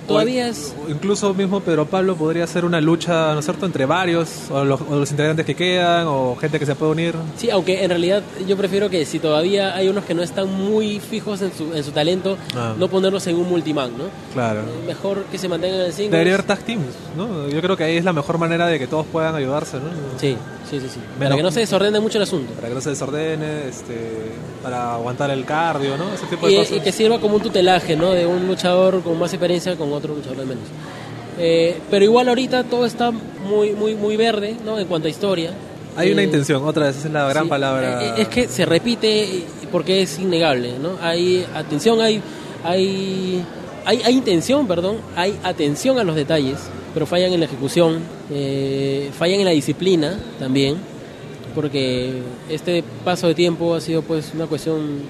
Todavía 0.08 0.46
O- 0.46 0.48
es... 0.50 0.74
incluso 0.88 1.32
mismo 1.34 1.60
Pedro 1.60 1.86
Pablo 1.86 2.16
podría 2.16 2.46
ser 2.48 2.64
una 2.64 2.80
lucha, 2.80 3.32
¿no 3.34 3.38
es 3.38 3.44
cierto?, 3.44 3.66
entre 3.66 3.86
varios, 3.86 4.28
o 4.50 4.64
los, 4.64 4.80
o 4.80 4.96
los 4.96 5.10
integrantes 5.12 5.46
que 5.46 5.54
quedan, 5.54 6.06
o 6.08 6.34
gente 6.40 6.58
que 6.58 6.66
se 6.66 6.74
puede 6.74 6.90
unir. 6.92 7.14
Sí, 7.36 7.50
aunque 7.50 7.84
en 7.84 7.90
realidad 7.90 8.22
yo 8.46 8.56
prefiero 8.56 8.90
que 8.90 9.04
si 9.06 9.20
todavía 9.20 9.76
hay 9.76 9.88
unos 9.88 10.04
que 10.04 10.14
no 10.14 10.22
están 10.22 10.52
muy 10.52 10.98
fijos 10.98 11.40
en 11.42 11.52
su, 11.52 11.72
en 11.72 11.84
su 11.84 11.92
talento, 11.92 12.36
Ah. 12.56 12.74
no 12.76 12.88
ponerlos 12.88 13.26
en 13.28 13.36
un 13.36 13.48
multiman, 13.48 13.90
¿no? 13.96 14.04
Claro. 14.34 14.60
Eh, 14.62 14.86
Mejor 14.86 15.24
que 15.30 15.38
se 15.38 15.48
mantengan 15.48 15.80
en 15.82 15.92
singles. 15.92 16.10
Debería 16.12 16.34
haber 16.34 16.46
tag 16.46 16.60
teams, 16.60 16.86
¿no? 17.16 17.46
Yo 17.48 17.60
creo 17.60 17.76
que 17.76 17.84
ahí 17.84 17.96
es 17.98 18.04
la 18.04 18.12
mejor 18.12 18.38
manera 18.38 18.66
de 18.66 18.78
que 18.78 18.86
todos 18.86 19.06
puedan 19.06 19.34
ayudarse, 19.34 19.76
¿no? 19.76 19.90
Sí, 20.18 20.36
sí, 20.70 20.80
sí, 20.80 20.86
sí. 20.94 21.00
Para 21.18 21.34
que 21.36 21.42
no 21.42 21.50
se 21.50 21.60
desordene 21.60 22.00
mucho 22.00 22.18
el 22.18 22.22
asunto. 22.24 22.52
Para 22.54 22.68
que 22.68 22.74
no 22.74 22.80
se 22.80 22.90
desordene, 22.90 23.68
este, 23.68 24.32
para 24.62 24.94
aguantar 24.94 25.30
el 25.30 25.44
cardio, 25.44 25.96
¿no? 25.96 26.12
Ese 26.14 26.26
tipo 26.26 26.46
de 26.46 26.52
Y, 26.52 26.56
cosas. 26.56 26.76
y 26.76 26.80
que 26.80 26.92
sirva 26.92 27.18
como 27.20 27.36
un 27.36 27.42
tutelaje, 27.42 27.96
¿no? 27.96 28.12
De 28.12 28.26
un 28.26 28.46
luchador 28.46 29.02
con 29.02 29.18
más 29.18 29.32
experiencia 29.32 29.76
con 29.76 29.92
otro 29.92 30.14
luchador 30.14 30.38
de 30.38 30.44
menos. 30.46 30.64
Eh, 31.38 31.78
pero 31.90 32.04
igual 32.04 32.28
ahorita 32.28 32.64
todo 32.64 32.84
está 32.84 33.10
muy, 33.10 33.70
muy, 33.72 33.94
muy 33.94 34.16
verde, 34.16 34.56
¿no? 34.64 34.78
En 34.78 34.86
cuanto 34.86 35.08
a 35.08 35.10
historia. 35.10 35.52
Hay 35.96 36.12
una 36.12 36.22
Eh, 36.22 36.26
intención, 36.26 36.64
otra 36.64 36.86
vez, 36.86 36.96
esa 36.96 37.08
es 37.08 37.14
la 37.14 37.28
gran 37.28 37.44
Sí, 37.44 37.48
palabra. 37.50 38.04
eh, 38.04 38.22
Es 38.22 38.28
que 38.28 38.48
se 38.48 38.64
repite 38.66 39.44
porque 39.72 40.02
es 40.02 40.18
innegable, 40.18 40.78
¿no? 40.78 40.90
Hay 41.00 41.44
atención, 41.54 42.00
hay, 42.00 42.20
hay, 42.64 43.44
hay, 43.84 44.02
hay 44.02 44.14
intención, 44.14 44.66
perdón, 44.66 44.96
hay 45.16 45.38
atención 45.42 45.98
a 45.98 46.04
los 46.04 46.14
detalles, 46.16 46.58
pero 46.98 47.06
fallan 47.06 47.32
en 47.32 47.38
la 47.38 47.46
ejecución, 47.46 48.00
eh, 48.28 49.10
fallan 49.16 49.38
en 49.38 49.44
la 49.44 49.52
disciplina 49.52 50.18
también, 50.40 50.78
porque 51.54 52.10
este 52.50 52.82
paso 53.04 53.28
de 53.28 53.36
tiempo 53.36 53.76
ha 53.76 53.80
sido 53.80 54.02
pues 54.02 54.32
una 54.34 54.48
cuestión, 54.48 55.02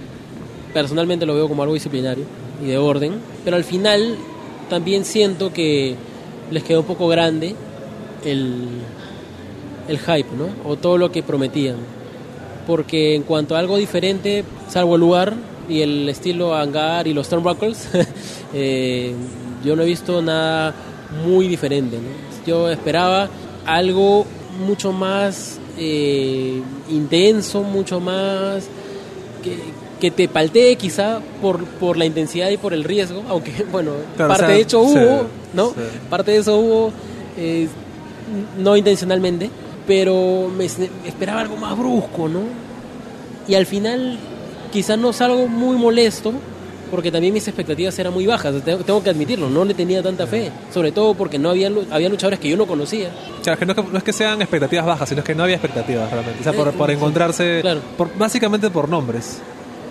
personalmente 0.74 1.24
lo 1.24 1.35
veo 1.35 1.48
como 1.48 1.62
algo 1.62 1.73
disciplinario. 1.73 2.24
y 2.62 2.66
de 2.66 2.77
orden, 2.77 3.15
pero 3.43 3.56
al 3.56 3.65
final 3.65 4.19
también 4.69 5.06
siento 5.06 5.51
que 5.51 5.94
les 6.51 6.62
quedó 6.62 6.81
un 6.81 6.86
poco 6.86 7.09
grande 7.09 7.55
el, 8.23 8.66
el 9.89 9.98
hype, 9.98 10.28
¿no? 10.36 10.70
O 10.70 10.77
todo 10.77 10.98
lo 10.98 11.10
que 11.10 11.23
prometían. 11.23 11.77
Porque 12.66 13.15
en 13.15 13.23
cuanto 13.23 13.56
a 13.56 13.60
algo 13.60 13.78
diferente, 13.78 14.44
salvo 14.69 14.97
el 14.97 15.01
lugar 15.01 15.32
y 15.70 15.81
el 15.81 16.06
estilo 16.10 16.55
hangar 16.55 17.06
y 17.06 17.15
los 17.15 17.28
Stormwalkers, 17.28 17.89
eh, 18.52 19.15
yo 19.65 19.74
no 19.74 19.85
he 19.85 19.86
visto 19.86 20.20
nada 20.20 20.74
muy 21.24 21.48
diferente. 21.48 21.97
¿no? 21.97 22.47
Yo 22.47 22.68
esperaba 22.70 23.28
algo 23.66 24.26
mucho 24.66 24.93
más 24.93 25.59
eh, 25.78 26.60
intenso, 26.90 27.62
mucho 27.62 28.01
más 28.01 28.66
que, 29.43 29.56
que 30.01 30.10
te 30.10 30.28
paltee 30.28 30.76
quizá 30.76 31.20
por, 31.40 31.64
por 31.64 31.97
la 31.97 32.05
intensidad 32.06 32.48
y 32.51 32.56
por 32.56 32.72
el 32.72 32.85
riesgo, 32.85 33.22
aunque 33.28 33.52
bueno, 33.72 33.93
parte 34.16 34.32
o 34.35 34.36
sea, 34.39 34.48
de 34.48 34.60
hecho 34.60 34.85
sí, 34.85 34.90
hubo, 34.98 35.26
¿no? 35.55 35.68
sí. 35.68 35.74
Parte 36.10 36.32
de 36.32 36.39
eso 36.39 36.56
hubo 36.56 36.93
eh, 37.36 37.68
no 38.59 38.76
intencionalmente, 38.76 39.51
pero 39.86 40.51
me 40.56 40.64
es- 40.64 40.78
esperaba 41.06 41.40
algo 41.40 41.56
más 41.56 41.78
brusco, 41.78 42.28
¿no? 42.28 42.40
Y 43.47 43.55
al 43.55 43.64
final 43.66 44.18
quizás 44.72 44.98
no 44.98 45.12
salgo 45.12 45.47
muy 45.48 45.76
molesto, 45.76 46.32
porque 46.90 47.10
también 47.12 47.32
mis 47.35 47.47
expectativas 47.47 47.98
eran 47.98 48.12
muy 48.12 48.27
bajas, 48.27 48.55
tengo, 48.65 49.02
que 49.02 49.10
admitirlo, 49.10 49.48
no 49.48 49.65
le 49.65 49.74
tenía 49.74 50.02
tanta 50.02 50.27
fe, 50.27 50.51
sobre 50.73 50.93
todo 50.93 51.15
porque 51.15 51.39
no 51.39 51.51
había, 51.51 51.70
había 51.90 52.09
luchadores 52.09 52.39
que 52.40 52.48
yo 52.48 52.56
no 52.56 52.66
conocía. 52.66 53.10
Claro, 53.43 53.59
que 53.59 53.66
no, 53.66 53.73
es 53.73 53.77
que 53.78 53.85
no 53.93 53.98
es 53.98 54.05
que 54.05 54.12
sean 54.12 54.40
expectativas 54.43 54.86
bajas, 54.86 55.09
sino 55.09 55.20
es 55.20 55.24
que 55.27 55.35
no 55.35 55.43
había 55.44 55.56
expectativas 55.56 56.10
realmente. 56.10 56.40
O 56.40 56.43
sea, 56.44 56.52
por, 56.52 56.69
Eh, 56.69 56.73
por 56.77 56.90
encontrarse, 56.90 57.60
Claro. 57.60 57.81
por, 57.97 58.16
básicamente 58.16 58.70
por 58.70 58.89
nombres, 58.89 59.39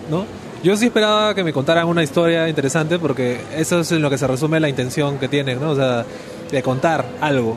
¿no? 0.10 0.26
Yo 0.64 0.76
sí 0.76 0.88
esperaba 0.88 1.36
que 1.36 1.44
me 1.44 1.54
contaran 1.54 1.88
una 1.88 2.02
historia 2.04 2.50
interesante 2.50 2.98
porque 2.98 3.40
eso 3.56 3.80
es 3.82 3.92
en 3.92 4.02
lo 4.02 4.10
que 4.10 4.18
se 4.18 4.26
resume 4.26 4.60
la 4.60 4.68
intención 4.70 5.20
que 5.20 5.28
tienen, 5.28 5.60
¿no? 5.60 5.72
O 5.72 5.76
sea, 5.76 6.04
de 6.52 6.64
contar 6.64 7.06
algo, 7.22 7.56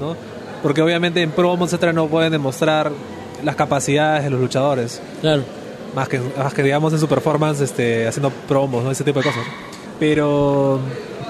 ¿no? 0.00 0.14
Porque 0.62 0.82
obviamente 0.82 1.22
en 1.22 1.30
promos, 1.30 1.68
etcétera, 1.70 1.92
no 1.92 2.06
pueden 2.08 2.30
demostrar 2.30 2.92
las 3.42 3.56
capacidades 3.56 4.24
de 4.24 4.30
los 4.30 4.40
luchadores. 4.40 5.00
Claro. 5.20 5.42
Más 5.94 6.08
que, 6.08 6.20
más 6.38 6.54
que 6.54 6.62
digamos 6.62 6.92
en 6.92 6.98
su 6.98 7.06
performance 7.08 7.60
este, 7.60 8.06
haciendo 8.06 8.30
promos, 8.30 8.82
¿no? 8.82 8.90
Ese 8.90 9.04
tipo 9.04 9.18
de 9.20 9.26
cosas. 9.26 9.44
Pero, 10.00 10.80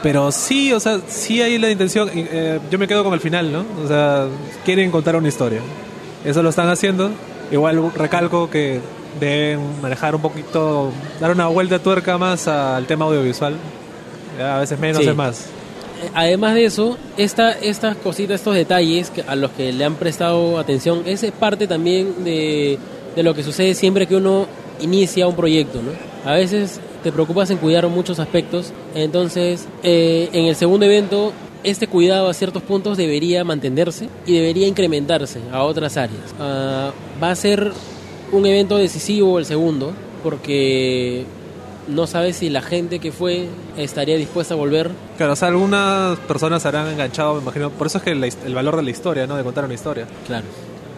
pero 0.03 0.31
sí, 0.33 0.73
o 0.73 0.81
sea, 0.81 1.01
sí 1.09 1.43
hay 1.43 1.59
la 1.59 1.71
intención. 1.71 2.09
eh, 2.15 2.59
yo 2.71 2.79
me 2.79 2.87
quedo 2.89 3.03
con 3.05 3.13
el 3.13 3.21
final, 3.21 3.53
¿no? 3.53 3.65
O 3.85 3.89
sea, 3.89 4.27
quieren 4.65 4.91
contar 4.91 5.17
una 5.17 5.29
historia. 5.29 5.61
Eso 6.25 6.43
lo 6.43 6.51
están 6.51 6.69
haciendo. 6.69 7.11
Igual 7.51 7.93
recalco 7.95 8.49
que 8.49 8.81
deben 9.21 9.61
manejar 9.83 10.15
un 10.15 10.23
poquito, 10.23 10.91
dar 11.21 11.33
una 11.33 11.49
vuelta 11.49 11.79
tuerca 11.81 12.17
más 12.17 12.49
al 12.49 12.87
tema 12.87 13.05
audiovisual. 13.07 13.57
A 14.41 14.59
veces 14.61 14.79
menos 14.79 15.03
Sí. 15.03 15.09
es 15.09 15.17
más. 15.17 15.41
Eh, 16.03 16.11
Además 16.15 16.55
de 16.55 16.65
eso, 16.65 16.97
esta, 17.17 17.53
estas 17.53 17.97
cositas, 17.97 18.37
estos 18.37 18.55
detalles 18.55 19.11
que, 19.11 19.23
a 19.23 19.37
los 19.37 19.51
que 19.51 19.73
le 19.73 19.85
han 19.85 19.97
prestado 19.97 20.59
atención, 20.59 21.03
es 21.05 21.25
parte 21.39 21.67
también 21.67 22.25
de, 22.25 22.79
de 23.15 23.23
lo 23.23 23.35
que 23.35 23.43
sucede 23.43 23.75
siempre 23.75 24.07
que 24.07 24.17
uno 24.17 24.47
inicia 24.81 25.27
un 25.27 25.37
proyecto, 25.37 25.81
¿no? 25.83 25.91
A 26.25 26.35
veces 26.35 26.81
te 27.03 27.13
preocupas 27.13 27.51
en 27.51 27.59
cuidar 27.59 27.87
muchos 27.89 28.19
aspectos, 28.19 28.73
entonces 28.95 29.67
eh, 29.83 30.29
en 30.33 30.47
el 30.47 30.57
segundo 30.57 30.87
evento 30.87 31.33
este 31.65 31.87
cuidado 31.87 32.29
a 32.29 32.35
ciertos 32.35 32.63
puntos 32.63 32.97
debería 32.97 33.45
mantenerse 33.45 34.09
y 34.27 34.35
debería 34.35 34.67
incrementarse 34.67 35.41
a 35.53 35.63
otras 35.63 35.97
áreas. 35.97 36.35
Ah, 36.41 36.93
va 37.23 37.31
a 37.31 37.37
ser 37.37 37.73
un 38.33 38.47
evento 38.47 38.79
decisivo 38.79 39.39
el 39.39 39.45
segundo, 39.45 39.93
porque 40.23 41.25
no 41.89 42.07
sabes 42.07 42.37
si 42.37 42.51
la 42.51 42.63
gente 42.63 42.99
que 42.99 43.13
fue 43.13 43.49
estaría 43.77 44.17
dispuesta 44.17 44.55
a 44.55 44.57
volver 44.57 44.91
Claro, 45.17 45.33
o 45.33 45.37
sea, 45.37 45.49
algunas 45.49 46.19
personas 46.21 46.63
se 46.63 46.69
habrán 46.69 46.89
enganchado, 46.89 47.35
me 47.35 47.43
imagino. 47.43 47.71
Por 47.71 47.87
eso 47.87 47.99
es 47.99 48.05
que 48.05 48.11
el 48.11 48.55
valor 48.55 48.77
de 48.77 48.83
la 48.83 48.91
historia, 48.91 49.27
¿no? 49.27 49.37
De 49.37 49.45
contar 49.45 49.65
una 49.65 49.75
historia. 49.75 50.07
Claro. 50.27 50.47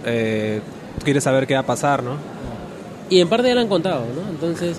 Eh, 0.06 0.60
quieres 1.02 1.24
saber 1.24 1.46
qué 1.46 1.54
va 1.54 1.60
a 1.60 1.66
pasar, 1.66 2.02
¿no? 2.02 2.16
Y 3.10 3.20
en 3.20 3.28
parte 3.28 3.48
ya 3.48 3.54
lo 3.54 3.60
han 3.60 3.68
contado, 3.68 4.04
¿no? 4.14 4.28
Entonces, 4.30 4.78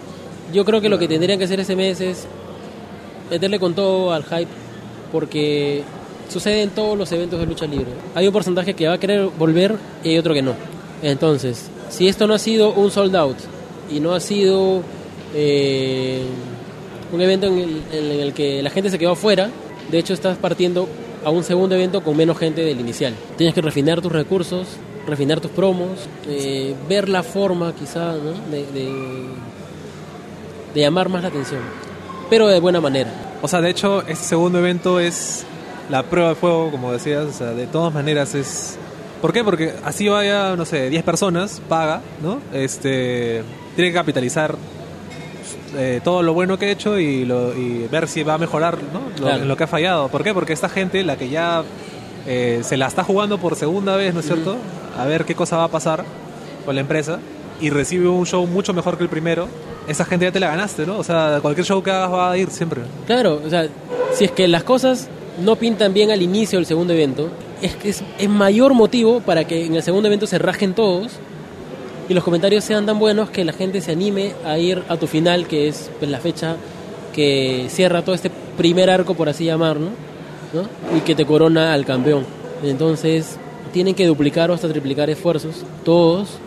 yo 0.54 0.66
creo 0.66 0.82
que 0.82 0.90
lo 0.90 0.98
que 0.98 1.08
tendrían 1.08 1.38
que 1.38 1.46
hacer 1.46 1.60
ese 1.60 1.76
mes 1.76 2.02
es 2.02 2.28
meterle 3.30 3.60
con 3.60 3.74
todo 3.74 4.14
al 4.14 4.24
hype, 4.24 4.52
porque 5.12 5.84
sucede 6.30 6.64
en 6.64 6.70
todos 6.72 6.98
los 6.98 7.12
eventos 7.12 7.40
de 7.40 7.46
lucha 7.46 7.66
libre. 7.66 7.92
Hay 8.14 8.28
un 8.28 8.34
porcentaje 8.34 8.74
que 8.74 8.88
va 8.88 8.94
a 8.94 8.98
querer 9.00 9.30
volver 9.38 9.76
y 10.04 10.10
hay 10.10 10.18
otro 10.18 10.34
que 10.34 10.42
no. 10.42 10.54
Entonces, 11.02 11.70
si 11.90 12.08
esto 12.08 12.28
no 12.28 12.34
ha 12.34 12.40
sido 12.40 12.74
un 12.74 12.92
sold 12.92 13.16
out 13.16 13.38
y 13.92 14.00
no 14.00 14.14
ha 14.14 14.20
sido 14.20 14.82
eh, 15.34 16.24
un 17.12 17.22
evento 17.22 17.48
en 17.48 17.60
el, 17.60 17.84
en 17.92 18.20
el 18.22 18.34
que 18.34 18.64
la 18.64 18.70
gente 18.70 18.90
se 18.90 18.98
quedó 18.98 19.12
afuera, 19.12 19.50
de 19.92 20.00
hecho 20.00 20.14
estás 20.14 20.38
partiendo 20.38 20.88
a 21.24 21.30
un 21.30 21.44
segundo 21.44 21.76
evento 21.76 22.04
con 22.04 22.18
menos 22.18 22.38
gente 22.38 22.62
del 22.62 22.80
inicial. 22.80 23.14
Tienes 23.38 23.54
que 23.54 23.62
refinar 23.62 24.02
tus 24.02 24.12
recursos, 24.12 24.68
refinar 25.08 25.40
tus 25.40 25.52
promos, 25.52 26.08
eh, 26.28 26.76
ver 26.90 27.10
la 27.10 27.24
forma 27.24 27.74
quizá 27.74 28.14
¿no? 28.14 28.32
de, 28.52 28.66
de- 28.74 29.26
de 30.74 30.82
llamar 30.82 31.08
más 31.10 31.22
la 31.22 31.30
atención, 31.30 31.62
pero 32.30 32.48
de 32.48 32.60
buena 32.60 32.82
manera. 32.82 33.10
O 33.42 33.48
sea, 33.48 33.62
de 33.62 33.70
hecho, 33.70 34.02
este 34.08 34.26
segundo 34.26 34.60
evento 34.60 35.00
es 35.00 35.46
la 35.90 36.04
prueba 36.04 36.30
de 36.30 36.36
fuego, 36.36 36.72
como 36.72 36.92
decías. 36.92 37.26
O 37.26 37.32
sea, 37.34 37.48
de 37.52 37.68
todas 37.68 37.94
maneras 37.94 38.36
es. 38.36 38.78
¿Por 39.22 39.32
qué? 39.32 39.44
Porque 39.44 39.74
así 39.84 40.08
vaya, 40.10 40.56
no 40.56 40.66
sé, 40.66 40.90
10 40.90 41.04
personas, 41.04 41.62
paga, 41.70 42.02
¿no? 42.22 42.40
Este. 42.54 43.44
Tiene 43.76 43.92
que 43.92 43.94
capitalizar 43.96 44.56
eh, 45.78 46.02
todo 46.04 46.24
lo 46.24 46.34
bueno 46.34 46.58
que 46.58 46.66
ha 46.66 46.72
hecho 46.72 46.98
y, 47.00 47.26
lo, 47.26 47.54
y 47.56 47.88
ver 47.92 48.08
si 48.08 48.24
va 48.24 48.34
a 48.36 48.38
mejorar, 48.38 48.78
¿no? 48.94 49.02
Lo, 49.20 49.28
Claro. 49.28 49.44
en 49.44 49.48
lo 49.48 49.56
que 49.58 49.64
ha 49.66 49.68
fallado. 49.68 50.08
¿Por 50.10 50.24
qué? 50.24 50.34
Porque 50.34 50.54
esta 50.54 50.70
gente, 50.70 51.04
la 51.04 51.18
que 51.18 51.30
ya 51.30 51.64
eh, 52.26 52.62
se 52.64 52.76
la 52.78 52.88
está 52.88 53.04
jugando 53.04 53.38
por 53.38 53.56
segunda 53.56 53.96
vez, 53.96 54.14
¿no 54.14 54.20
es 54.22 54.26
cierto? 54.26 54.58
A 54.98 55.06
ver 55.06 55.26
qué 55.26 55.36
cosa 55.36 55.58
va 55.58 55.66
a 55.66 55.68
pasar 55.70 56.04
con 56.66 56.76
la 56.76 56.82
empresa 56.82 57.20
y 57.62 57.70
recibe 57.70 58.08
un 58.08 58.26
show 58.26 58.46
mucho 58.48 58.74
mejor 58.74 58.98
que 58.98 59.04
el 59.04 59.10
primero. 59.10 59.48
Esa 59.88 60.06
gente 60.06 60.26
ya 60.26 60.32
te 60.32 60.40
la 60.40 60.48
ganaste, 60.48 60.86
¿no? 60.86 60.98
O 60.98 61.04
sea, 61.04 61.40
cualquier 61.42 61.66
show 61.66 61.84
que 61.84 61.92
hagas 61.92 62.12
va 62.12 62.32
a 62.32 62.38
ir 62.38 62.50
siempre. 62.50 62.82
Claro, 63.06 63.42
o 63.46 63.50
sea, 63.50 63.68
si 64.14 64.26
es 64.26 64.32
que 64.32 64.48
las 64.48 64.64
cosas 64.64 65.10
no 65.44 65.56
pintan 65.56 65.94
bien 65.94 66.12
al 66.12 66.22
inicio 66.22 66.58
del 66.58 66.66
segundo 66.66 66.94
evento, 66.94 67.30
es 67.62 67.76
que 67.76 67.90
es, 67.90 68.04
es 68.18 68.30
mayor 68.30 68.74
motivo 68.74 69.20
para 69.20 69.46
que 69.46 69.66
en 69.66 69.76
el 69.76 69.84
segundo 69.84 70.08
evento 70.08 70.28
se 70.28 70.40
rajen 70.40 70.74
todos 70.74 71.12
y 72.08 72.14
los 72.14 72.24
comentarios 72.24 72.64
sean 72.64 72.86
tan 72.86 73.00
buenos 73.00 73.30
que 73.30 73.44
la 73.44 73.54
gente 73.54 73.82
se 73.82 73.92
anime 73.92 74.34
a 74.46 74.58
ir 74.58 74.84
a 74.90 74.98
tu 74.98 75.08
final, 75.08 75.48
que 75.48 75.68
es 75.68 75.90
pues, 76.00 76.10
la 76.10 76.20
fecha 76.20 76.56
que 77.14 77.68
cierra 77.70 78.04
todo 78.04 78.14
este 78.14 78.30
primer 78.58 78.90
arco, 78.90 79.14
por 79.16 79.30
así 79.30 79.46
llamarlo, 79.46 79.90
¿no? 80.54 80.98
y 80.98 81.02
que 81.02 81.16
te 81.16 81.26
corona 81.26 81.74
al 81.74 81.86
campeón. 81.86 82.26
Entonces, 82.64 83.38
tienen 83.76 83.94
que 83.94 84.08
duplicar 84.08 84.50
o 84.50 84.54
hasta 84.54 84.70
triplicar 84.70 85.10
esfuerzos, 85.10 85.66
todos, 85.84 86.38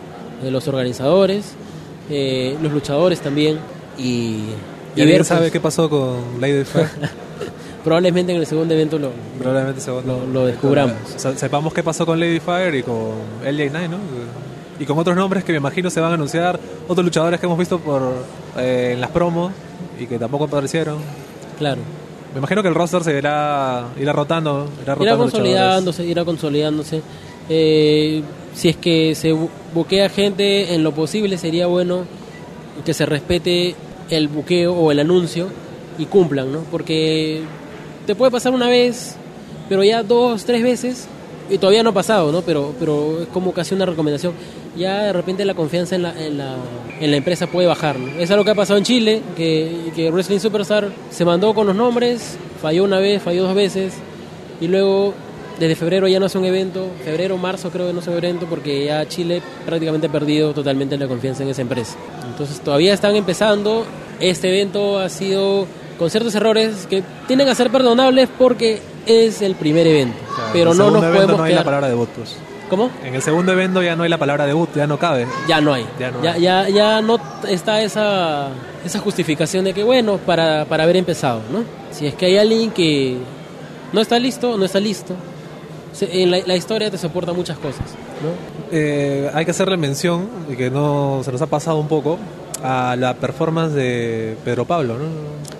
eh, 0.43 0.49
los 0.49 0.67
organizadores, 0.67 1.53
eh, 2.09 2.57
los 2.59 2.71
luchadores 2.71 3.19
también, 3.19 3.59
y, 3.99 4.45
¿Y 4.95 5.05
ver, 5.05 5.23
sabe 5.23 5.41
pues, 5.41 5.51
qué 5.51 5.59
pasó 5.59 5.87
con 5.91 6.41
Lady 6.41 6.63
Fire? 6.63 6.89
probablemente 7.83 8.33
en 8.33 8.39
el 8.39 8.47
segundo 8.47 8.73
evento 8.73 8.97
lo, 8.97 9.11
Probablemente 9.37 9.79
se 9.79 9.91
lo, 9.91 10.25
lo 10.25 10.47
descubramos. 10.47 10.95
Sepamos 11.35 11.71
qué 11.71 11.83
pasó 11.83 12.03
con 12.03 12.19
Lady 12.19 12.39
Fire 12.39 12.73
y 12.73 12.81
con 12.81 13.11
LJ9, 13.45 13.89
¿no? 13.89 13.97
Y 14.79 14.85
con 14.85 14.97
otros 14.97 15.15
nombres 15.15 15.43
que 15.43 15.51
me 15.51 15.59
imagino 15.59 15.91
se 15.91 15.99
van 15.99 16.09
a 16.09 16.15
anunciar, 16.15 16.59
otros 16.87 17.05
luchadores 17.05 17.39
que 17.39 17.45
hemos 17.45 17.59
visto 17.59 17.77
por 17.77 18.01
eh, 18.57 18.93
en 18.93 19.01
las 19.01 19.11
promos 19.11 19.53
y 19.99 20.07
que 20.07 20.17
tampoco 20.17 20.45
aparecieron. 20.45 20.97
Claro. 21.59 21.81
Me 22.33 22.37
imagino 22.39 22.61
que 22.61 22.67
el 22.69 22.75
roster 22.75 23.03
se 23.03 23.17
irá, 23.17 23.87
irá 23.99 24.13
rotando, 24.13 24.67
irá 24.83 24.83
Irá 24.83 24.95
rotando 24.95 25.25
luchadores. 25.25 25.31
consolidándose, 25.31 26.05
irá 26.05 26.25
consolidándose. 26.25 27.01
Eh, 27.49 28.21
si 28.53 28.69
es 28.69 28.77
que 28.77 29.15
se 29.15 29.33
bu- 29.33 29.49
buquea 29.73 30.09
gente 30.09 30.73
en 30.75 30.83
lo 30.83 30.91
posible, 30.93 31.37
sería 31.37 31.65
bueno 31.67 32.05
que 32.85 32.93
se 32.93 33.05
respete 33.05 33.75
el 34.09 34.27
buqueo 34.27 34.73
o 34.73 34.91
el 34.91 34.99
anuncio 34.99 35.47
y 35.97 36.05
cumplan, 36.05 36.51
¿no? 36.51 36.59
Porque 36.71 37.41
te 38.05 38.15
puede 38.15 38.31
pasar 38.31 38.53
una 38.53 38.67
vez, 38.67 39.15
pero 39.67 39.83
ya 39.83 40.03
dos, 40.03 40.45
tres 40.45 40.61
veces, 40.63 41.07
y 41.49 41.57
todavía 41.57 41.81
no 41.83 41.89
ha 41.89 41.93
pasado, 41.93 42.31
¿no? 42.31 42.41
Pero, 42.41 42.73
pero 42.79 43.21
es 43.23 43.27
como 43.29 43.51
casi 43.53 43.73
una 43.73 43.85
recomendación. 43.87 44.33
Ya 44.75 45.03
de 45.03 45.13
repente 45.13 45.43
la 45.45 45.55
confianza 45.55 45.95
en 45.95 46.03
la, 46.03 46.17
en 46.25 46.37
la, 46.37 46.55
en 46.99 47.11
la 47.11 47.17
empresa 47.17 47.47
puede 47.47 47.67
bajar, 47.67 47.97
¿no? 47.99 48.19
Es 48.19 48.29
algo 48.31 48.45
que 48.45 48.51
ha 48.51 48.55
pasado 48.55 48.77
en 48.77 48.85
Chile, 48.85 49.21
que, 49.35 49.91
que 49.95 50.11
Wrestling 50.11 50.39
Superstar 50.39 50.89
se 51.09 51.25
mandó 51.25 51.53
con 51.53 51.67
los 51.67 51.75
nombres, 51.75 52.37
falló 52.61 52.83
una 52.83 52.99
vez, 52.99 53.21
falló 53.21 53.43
dos 53.43 53.55
veces, 53.55 53.93
y 54.61 54.67
luego 54.67 55.13
desde 55.59 55.75
febrero 55.75 56.07
ya 56.07 56.19
no 56.19 56.27
hace 56.27 56.37
un 56.37 56.45
evento, 56.45 56.87
febrero, 57.03 57.37
marzo 57.37 57.69
creo 57.71 57.87
que 57.87 57.93
no 57.93 57.99
hace 57.99 58.11
un 58.11 58.17
evento 58.17 58.45
porque 58.49 58.85
ya 58.85 59.05
Chile 59.07 59.41
prácticamente 59.65 60.07
ha 60.07 60.11
perdido 60.11 60.53
totalmente 60.53 60.97
la 60.97 61.07
confianza 61.07 61.43
en 61.43 61.49
esa 61.49 61.61
empresa. 61.63 61.97
Entonces 62.29 62.61
todavía 62.61 62.93
están 62.93 63.15
empezando, 63.15 63.85
este 64.21 64.49
evento 64.49 64.99
ha 64.99 65.09
sido 65.09 65.65
con 65.97 66.09
ciertos 66.09 66.33
errores 66.35 66.87
que 66.89 67.03
tienen 67.27 67.49
a 67.49 67.55
ser 67.55 67.71
perdonables 67.71 68.29
porque 68.37 68.81
es 69.05 69.41
el 69.41 69.55
primer 69.55 69.85
evento, 69.87 70.17
O 70.31 70.35
sea, 70.35 70.45
pero 70.53 70.73
no 70.73 70.91
nos 70.91 71.03
podemos 71.03 71.37
no 71.37 71.43
hay 71.43 71.49
la 71.51 71.55
quedar. 71.55 71.65
palabra 71.65 71.89
debut, 71.89 72.07
pues. 72.09 72.35
¿Cómo? 72.69 72.89
En 73.03 73.15
el 73.15 73.21
segundo 73.21 73.51
evento 73.51 73.81
ya 73.81 73.95
no 73.95 74.03
hay 74.03 74.09
la 74.09 74.17
palabra 74.17 74.45
debut, 74.45 74.69
ya 74.75 74.85
no 74.85 74.99
cabe. 74.99 75.25
Ya 75.47 75.59
no 75.59 75.73
hay. 75.73 75.85
Ya 75.99 76.11
no 76.11 76.23
ya, 76.23 76.33
hay. 76.33 76.41
ya, 76.41 76.69
ya 76.69 77.01
no 77.01 77.19
está 77.47 77.81
esa, 77.81 78.49
esa 78.85 78.99
justificación 78.99 79.65
de 79.65 79.73
que, 79.73 79.83
bueno, 79.83 80.17
para, 80.17 80.65
para 80.65 80.83
haber 80.83 80.97
empezado, 80.97 81.41
¿no? 81.51 81.63
Si 81.91 82.05
es 82.05 82.13
que 82.13 82.27
hay 82.27 82.37
alguien 82.37 82.71
que 82.71 83.17
no 83.91 84.01
está 84.01 84.19
listo, 84.19 84.57
no 84.57 84.65
está 84.65 84.79
listo. 84.79 85.15
En 86.01 86.29
la, 86.29 86.39
la 86.45 86.55
historia 86.55 86.91
te 86.91 86.97
soporta 86.97 87.33
muchas 87.33 87.57
cosas, 87.57 87.85
¿no? 88.21 88.29
Eh, 88.71 89.29
hay 89.33 89.43
que 89.43 89.51
hacerle 89.51 89.75
mención, 89.75 90.29
y 90.47 90.55
que 90.55 90.69
no 90.69 91.21
se 91.25 91.31
nos 91.31 91.41
ha 91.41 91.47
pasado 91.47 91.77
un 91.77 91.87
poco, 91.87 92.19
a 92.63 92.95
la 92.97 93.15
performance 93.15 93.73
de 93.73 94.37
Pedro 94.45 94.65
Pablo, 94.65 94.97
¿no? 94.97 95.05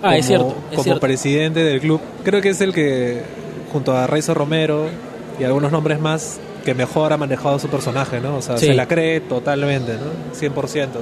Ah, 0.02 0.16
es 0.16 0.26
cierto, 0.26 0.54
es 0.70 0.76
como 0.76 0.84
cierto. 0.84 1.00
presidente 1.00 1.64
del 1.64 1.80
club. 1.80 2.00
Creo 2.24 2.40
que 2.40 2.50
es 2.50 2.60
el 2.60 2.72
que, 2.72 3.22
junto 3.72 3.96
a 3.96 4.06
Raizo 4.06 4.32
Romero 4.32 4.86
y 5.38 5.44
algunos 5.44 5.72
nombres 5.72 6.00
más, 6.00 6.38
que 6.60 6.74
mejor 6.74 7.12
ha 7.12 7.16
manejado 7.16 7.58
su 7.58 7.68
personaje, 7.68 8.20
¿no? 8.20 8.36
O 8.36 8.42
sea, 8.42 8.56
Sí. 8.58 8.66
se 8.66 8.74
la 8.74 8.86
cree 8.86 9.20
totalmente, 9.20 9.94
¿no? 9.94 10.34
100%. 10.38 11.00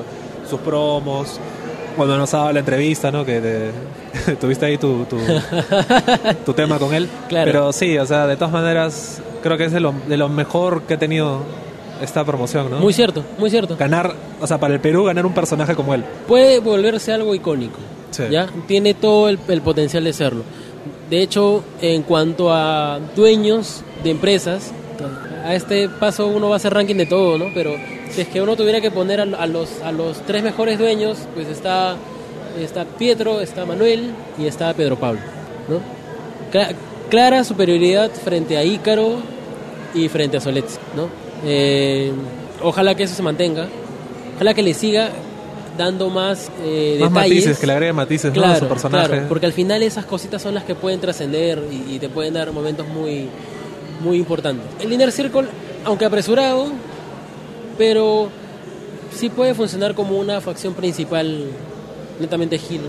Sus 0.48 0.60
promos, 0.60 1.38
cuando 1.96 2.16
nos 2.16 2.32
ha 2.34 2.38
dado 2.38 2.52
la 2.52 2.60
entrevista, 2.60 3.10
¿no? 3.10 3.24
Que 3.24 3.40
te- 3.40 4.34
tuviste 4.40 4.66
ahí 4.66 4.78
tu, 4.78 5.04
tu, 5.04 5.18
tu 6.46 6.52
tema 6.54 6.78
con 6.78 6.94
él. 6.94 7.08
Claro. 7.28 7.50
Pero 7.50 7.72
sí, 7.72 7.98
o 7.98 8.06
sea, 8.06 8.26
de 8.26 8.36
todas 8.36 8.52
maneras, 8.52 9.20
creo 9.42 9.56
que 9.56 9.64
es 9.64 9.72
de 9.72 9.80
lo, 9.80 9.92
de 10.08 10.16
lo 10.16 10.28
mejor 10.28 10.82
que 10.82 10.94
ha 10.94 10.98
tenido 10.98 11.40
esta 12.02 12.24
promoción, 12.24 12.70
¿no? 12.70 12.78
Muy 12.78 12.92
cierto, 12.92 13.24
muy 13.38 13.50
cierto. 13.50 13.76
ganar, 13.76 14.14
o 14.40 14.46
sea, 14.46 14.58
para 14.58 14.72
el 14.74 14.80
Perú 14.80 15.04
ganar 15.04 15.26
un 15.26 15.34
personaje 15.34 15.74
como 15.74 15.94
él. 15.94 16.04
Puede 16.28 16.60
volverse 16.60 17.12
algo 17.12 17.34
icónico, 17.34 17.78
Sí. 18.10 18.22
¿ya? 18.30 18.46
Tiene 18.66 18.94
todo 18.94 19.28
el, 19.28 19.38
el 19.48 19.60
potencial 19.62 20.04
de 20.04 20.12
serlo. 20.12 20.42
De 21.10 21.22
hecho, 21.22 21.64
en 21.80 22.02
cuanto 22.02 22.52
a 22.52 22.98
dueños 23.16 23.82
de 24.04 24.10
empresas, 24.10 24.70
a 25.48 25.54
este 25.54 25.88
paso 25.88 26.26
uno 26.26 26.48
va 26.48 26.54
a 26.54 26.58
hacer 26.58 26.74
ranking 26.74 26.96
de 26.96 27.06
todo, 27.06 27.38
¿no? 27.38 27.46
Pero 27.54 27.74
si 28.10 28.20
es 28.20 28.28
que 28.28 28.40
uno 28.42 28.54
tuviera 28.56 28.80
que 28.80 28.90
poner 28.90 29.20
a, 29.20 29.22
a 29.24 29.46
los, 29.46 29.80
a 29.82 29.90
los 29.92 30.20
tres 30.26 30.42
mejores 30.42 30.78
dueños, 30.78 31.18
pues 31.34 31.48
está, 31.48 31.96
está 32.60 32.84
Pietro, 32.84 33.40
está 33.40 33.64
Manuel 33.64 34.10
y 34.38 34.46
está 34.46 34.72
Pedro 34.74 34.96
Pablo, 34.96 35.20
¿no? 35.68 35.80
Cla- 36.52 36.74
clara 37.10 37.44
superioridad 37.44 38.10
frente 38.10 38.56
a 38.58 38.64
Ícaro 38.64 39.16
y 39.94 40.08
frente 40.08 40.36
a 40.36 40.40
Solet, 40.40 40.66
¿no? 40.94 41.08
Eh, 41.44 42.12
ojalá 42.62 42.94
que 42.94 43.04
eso 43.04 43.14
se 43.14 43.22
mantenga, 43.22 43.68
ojalá 44.36 44.52
que 44.54 44.62
le 44.62 44.74
siga 44.74 45.10
dando 45.78 46.10
más 46.10 46.50
eh, 46.64 46.96
Más 47.00 47.10
detalles. 47.10 47.34
matices, 47.36 47.58
que 47.58 47.66
le 47.68 47.72
agregue 47.72 47.92
matices 47.92 48.34
¿no? 48.34 48.40
a 48.40 48.44
Claro, 48.44 48.58
su 48.58 48.66
personaje. 48.66 49.08
claro, 49.08 49.26
porque 49.28 49.46
al 49.46 49.52
final 49.52 49.82
esas 49.82 50.04
cositas 50.04 50.42
son 50.42 50.54
las 50.54 50.64
que 50.64 50.74
pueden 50.74 51.00
trascender 51.00 51.62
y, 51.70 51.94
y 51.94 51.98
te 52.00 52.08
pueden 52.08 52.34
dar 52.34 52.50
momentos 52.52 52.86
muy, 52.88 53.28
muy 54.00 54.18
importantes. 54.18 54.64
El 54.80 54.92
Inner 54.92 55.12
Circle, 55.12 55.48
aunque 55.84 56.04
apresurado, 56.04 56.68
pero 57.76 58.28
sí 59.14 59.30
puede 59.30 59.54
funcionar 59.54 59.94
como 59.94 60.18
una 60.18 60.40
facción 60.40 60.74
principal 60.74 61.46
netamente 62.20 62.56
heel 62.56 62.82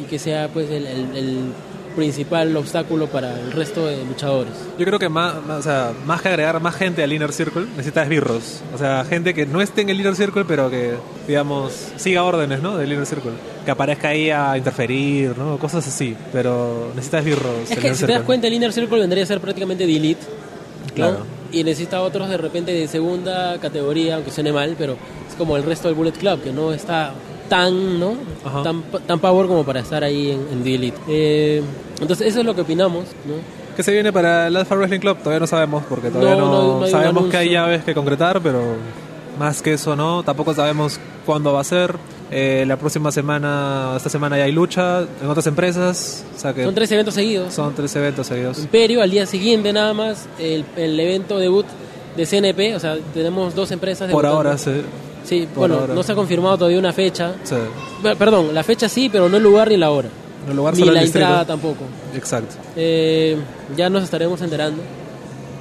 y 0.00 0.04
que 0.04 0.18
sea 0.18 0.48
pues 0.48 0.70
el 0.70 1.52
principal 1.94 2.56
obstáculo 2.56 3.06
para 3.06 3.38
el 3.40 3.52
resto 3.52 3.86
de 3.86 4.04
luchadores. 4.04 4.52
Yo 4.78 4.84
creo 4.84 4.98
que 4.98 5.08
más, 5.08 5.34
más- 5.46 5.60
o 5.60 5.62
sea, 5.62 5.92
más 6.06 6.20
que 6.22 6.28
agregar 6.28 6.60
más 6.60 6.74
gente 6.74 7.02
al 7.02 7.12
Inner 7.12 7.32
Circle, 7.32 7.66
necesita 7.76 8.02
esbirros. 8.02 8.60
O 8.74 8.78
sea, 8.78 9.04
gente 9.04 9.32
que 9.34 9.46
no 9.46 9.60
esté 9.60 9.82
en 9.82 9.90
el 9.90 10.00
Inner 10.00 10.16
Circle, 10.16 10.44
pero 10.44 10.70
que, 10.70 10.94
digamos, 11.26 11.72
siga 11.96 12.22
órdenes, 12.24 12.60
¿no? 12.62 12.76
Del 12.76 12.92
Inner 12.92 13.06
Circle. 13.06 13.32
Que 13.64 13.70
aparezca 13.70 14.08
ahí 14.08 14.30
a 14.30 14.56
interferir, 14.58 15.36
¿no? 15.38 15.58
Cosas 15.58 15.86
así. 15.86 16.16
Pero 16.32 16.88
necesita 16.94 17.18
esbirros. 17.20 17.52
Es 17.64 17.70
el 17.72 17.76
que 17.78 17.86
Inner 17.88 17.96
si 17.96 18.06
te 18.06 18.12
das 18.12 18.22
cuenta, 18.22 18.46
el 18.46 18.52
Inner 18.54 18.72
Circle 18.72 18.98
vendría 19.00 19.24
a 19.24 19.26
ser 19.26 19.40
prácticamente 19.40 19.86
de 19.86 19.96
elite. 19.96 20.22
¿no? 20.88 20.94
Claro. 20.94 21.26
Y 21.50 21.62
necesita 21.64 22.02
otros 22.02 22.28
de 22.28 22.36
repente 22.36 22.72
de 22.72 22.88
segunda 22.88 23.58
categoría, 23.60 24.16
aunque 24.16 24.30
suene 24.32 24.52
mal, 24.52 24.74
pero 24.76 24.96
es 25.28 25.34
como 25.36 25.56
el 25.56 25.62
resto 25.62 25.88
del 25.88 25.94
Bullet 25.96 26.12
Club, 26.12 26.42
que 26.42 26.52
no 26.52 26.72
está 26.72 27.12
tan, 27.48 28.00
¿no? 28.00 28.14
Tan, 28.62 28.82
tan 29.06 29.18
power 29.20 29.46
como 29.46 29.64
para 29.64 29.80
estar 29.80 30.02
ahí 30.04 30.30
en, 30.30 30.40
en 30.52 30.62
The 30.64 30.74
Elite. 30.74 30.98
Eh, 31.08 31.62
entonces, 32.00 32.26
eso 32.28 32.40
es 32.40 32.46
lo 32.46 32.54
que 32.54 32.62
opinamos, 32.62 33.04
¿no? 33.26 33.34
¿Qué 33.76 33.82
se 33.82 33.92
viene 33.92 34.12
para 34.12 34.46
el 34.48 34.56
Alpha 34.56 34.76
Wrestling 34.76 35.00
Club? 35.00 35.18
Todavía 35.18 35.40
no 35.40 35.46
sabemos, 35.46 35.82
porque 35.88 36.10
todavía 36.10 36.36
No, 36.36 36.46
no, 36.50 36.80
no- 36.80 36.86
sabemos 36.86 37.26
que 37.28 37.36
hay 37.36 37.50
llaves 37.50 37.82
que 37.84 37.92
concretar, 37.94 38.40
pero 38.40 38.60
más 39.38 39.62
que 39.62 39.72
eso 39.74 39.96
no. 39.96 40.22
Tampoco 40.22 40.54
sabemos 40.54 41.00
cuándo 41.26 41.52
va 41.52 41.60
a 41.60 41.64
ser. 41.64 41.96
Eh, 42.30 42.64
la 42.66 42.76
próxima 42.76 43.10
semana, 43.12 43.92
esta 43.96 44.08
semana 44.08 44.38
ya 44.38 44.44
hay 44.44 44.52
lucha 44.52 45.00
en 45.22 45.28
otras 45.28 45.46
empresas. 45.46 46.24
O 46.36 46.38
sea 46.38 46.52
que 46.54 46.64
Son 46.64 46.74
tres 46.74 46.90
eventos 46.92 47.14
seguidos. 47.14 47.52
son 47.52 47.74
tres 47.74 47.94
eventos 47.96 48.26
seguidos. 48.28 48.58
Imperio, 48.60 49.02
al 49.02 49.10
día 49.10 49.26
siguiente 49.26 49.72
nada 49.72 49.92
más, 49.92 50.26
el, 50.38 50.64
el 50.76 50.98
evento 50.98 51.38
debut 51.38 51.66
de 52.16 52.26
CNP, 52.26 52.76
o 52.76 52.80
sea, 52.80 52.96
tenemos 53.12 53.54
dos 53.56 53.72
empresas 53.72 54.08
Por 54.10 54.22
debutando. 54.22 54.36
ahora, 54.50 54.56
sí. 54.58 54.70
Sí, 55.24 55.48
bueno, 55.54 55.78
ahora. 55.80 55.94
no 55.94 56.02
se 56.02 56.12
ha 56.12 56.14
confirmado 56.14 56.58
todavía 56.58 56.78
una 56.78 56.92
fecha. 56.92 57.34
sí. 57.44 57.56
Perdón, 58.18 58.54
la 58.54 58.62
fecha 58.62 58.88
sí, 58.88 59.08
pero 59.08 59.28
no 59.28 59.38
el 59.38 59.42
lugar 59.42 59.68
ni 59.68 59.78
la 59.78 59.90
hora. 59.90 60.08
El 60.48 60.56
lugar 60.56 60.76
Ni 60.76 60.82
el 60.82 60.92
la 60.92 61.02
entrada 61.02 61.44
tampoco. 61.46 61.84
Exacto. 62.14 62.56
Eh, 62.76 63.36
ya 63.76 63.88
nos 63.88 64.04
estaremos 64.04 64.40
enterando. 64.42 64.82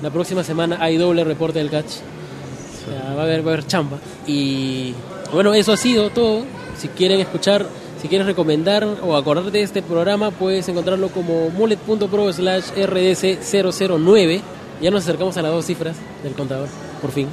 La 0.02 0.10
próxima 0.10 0.44
semana 0.44 0.78
hay 0.82 0.98
doble 0.98 1.24
reporte 1.24 1.60
del 1.60 1.70
catch. 1.70 1.86
O 1.86 2.92
sea, 2.92 3.14
va 3.14 3.22
a 3.22 3.24
haber, 3.24 3.46
va 3.48 3.52
a 3.52 3.54
haber 3.54 3.66
chamba. 3.68 3.98
Y 4.28 4.94
bueno, 5.32 5.54
eso 5.54 5.72
ha 5.72 5.78
sido 5.78 6.10
todo. 6.10 6.42
Si 6.78 6.90
quieren 6.90 7.22
escuchar, 7.22 7.66
si 8.02 8.10
quieres 8.10 8.28
recomendar 8.28 8.86
o 9.02 9.16
acordarte 9.16 9.52
de 9.52 9.62
este 9.62 9.82
programa, 9.82 10.32
puedes 10.32 10.68
encontrarlo 10.68 11.08
como 11.08 11.50
mullet.pro 11.52 12.34
slash 12.34 12.66
rdc009. 12.76 14.42
Ya 14.82 14.92
nos 14.92 15.04
acercamos 15.04 15.38
a 15.38 15.42
las 15.42 15.54
dos 15.54 15.66
cifras 15.66 15.96
del 16.24 16.34
contador, 16.34 16.68
por 17.02 17.12
fin. 17.12 17.30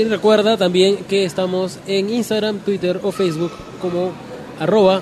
Y 0.00 0.04
recuerda 0.04 0.56
también 0.56 0.98
que 1.08 1.24
estamos 1.24 1.78
en 1.86 2.10
Instagram, 2.10 2.58
Twitter 2.60 3.00
o 3.02 3.12
Facebook 3.12 3.52
como 3.80 4.12
arroba. 4.60 5.00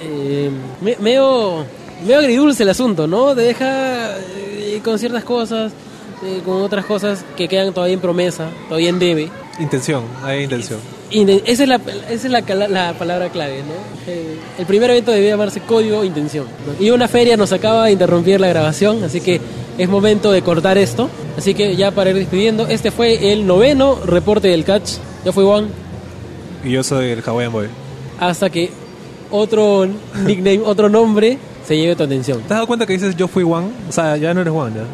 Eh, 0.00 0.50
me- 0.80 0.96
medio, 1.00 1.64
medio 2.04 2.18
agridulce 2.18 2.62
el 2.64 2.68
asunto, 2.70 3.06
¿no? 3.06 3.34
Te 3.34 3.42
deja 3.42 4.16
eh, 4.18 4.80
con 4.84 4.98
ciertas 4.98 5.24
cosas, 5.24 5.72
eh, 6.24 6.40
con 6.44 6.62
otras 6.62 6.84
cosas 6.86 7.24
que 7.36 7.48
quedan 7.48 7.72
todavía 7.72 7.94
en 7.94 8.00
promesa, 8.00 8.48
todavía 8.68 8.90
en 8.90 8.98
debe. 8.98 9.30
Intención, 9.58 10.04
hay 10.22 10.42
intención. 10.44 10.80
Esa 11.10 11.62
es, 11.62 11.68
la, 11.68 11.80
esa 12.10 12.26
es 12.26 12.30
la, 12.30 12.40
la 12.68 12.94
palabra 12.94 13.28
clave, 13.28 13.58
¿no? 13.58 13.74
Eh, 14.12 14.36
el 14.58 14.66
primer 14.66 14.90
evento 14.90 15.12
debía 15.12 15.30
llamarse 15.30 15.60
Código 15.60 16.04
Intención. 16.04 16.46
¿no? 16.66 16.84
Y 16.84 16.90
una 16.90 17.08
feria 17.08 17.36
nos 17.36 17.52
acaba 17.52 17.86
de 17.86 17.92
interrumpir 17.92 18.40
la 18.40 18.48
grabación, 18.48 19.02
así 19.04 19.20
que 19.20 19.40
es 19.78 19.88
momento 19.88 20.32
de 20.32 20.42
cortar 20.42 20.78
esto. 20.78 21.08
Así 21.36 21.54
que 21.54 21.76
ya 21.76 21.90
para 21.90 22.10
ir 22.10 22.16
despidiendo, 22.16 22.66
este 22.66 22.90
fue 22.90 23.32
el 23.32 23.46
noveno 23.46 23.98
reporte 24.04 24.48
del 24.48 24.64
catch. 24.64 24.92
Yo 25.24 25.32
fui 25.32 25.44
Juan, 25.44 25.68
Y 26.64 26.70
yo 26.70 26.82
soy 26.82 27.10
el 27.10 27.22
Hawaiian 27.24 27.52
Boy. 27.52 27.66
hasta 28.18 28.48
que 28.50 28.70
otro 29.30 29.86
nickname, 30.24 30.60
otro 30.64 30.88
nombre 30.88 31.38
se 31.66 31.76
lleve 31.76 31.94
tu 31.96 32.04
atención. 32.04 32.38
¿Te 32.38 32.44
has 32.44 32.50
dado 32.50 32.66
cuenta 32.66 32.86
que 32.86 32.92
dices 32.94 33.14
yo 33.16 33.28
fui 33.28 33.42
Juan? 33.44 33.70
O 33.88 33.92
sea, 33.92 34.16
ya 34.16 34.32
no 34.34 34.40
eres 34.40 34.52
Juan, 34.52 34.74
ya. 34.74 34.84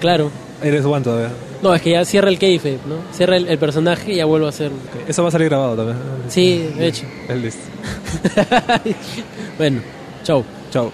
Claro. 0.00 0.30
Eres 0.62 0.84
Juan 0.84 1.02
todavía. 1.02 1.30
No, 1.62 1.74
es 1.74 1.82
que 1.82 1.90
ya 1.90 2.04
cierra 2.04 2.28
el 2.28 2.38
kayfabe, 2.38 2.78
¿no? 2.86 2.96
Cierra 3.12 3.36
el, 3.36 3.48
el 3.48 3.58
personaje 3.58 4.12
y 4.12 4.16
ya 4.16 4.24
vuelvo 4.24 4.46
a 4.46 4.52
ser... 4.52 4.68
Ok, 4.70 5.08
Eso 5.08 5.22
va 5.22 5.28
a 5.28 5.32
salir 5.32 5.48
grabado 5.48 5.76
también. 5.76 5.98
Sí, 6.28 6.70
de 6.76 6.86
hecho. 6.86 7.04
Es 7.28 7.36
listo. 7.36 7.62
bueno, 9.58 9.80
chau. 10.22 10.44
Chao. 10.70 10.92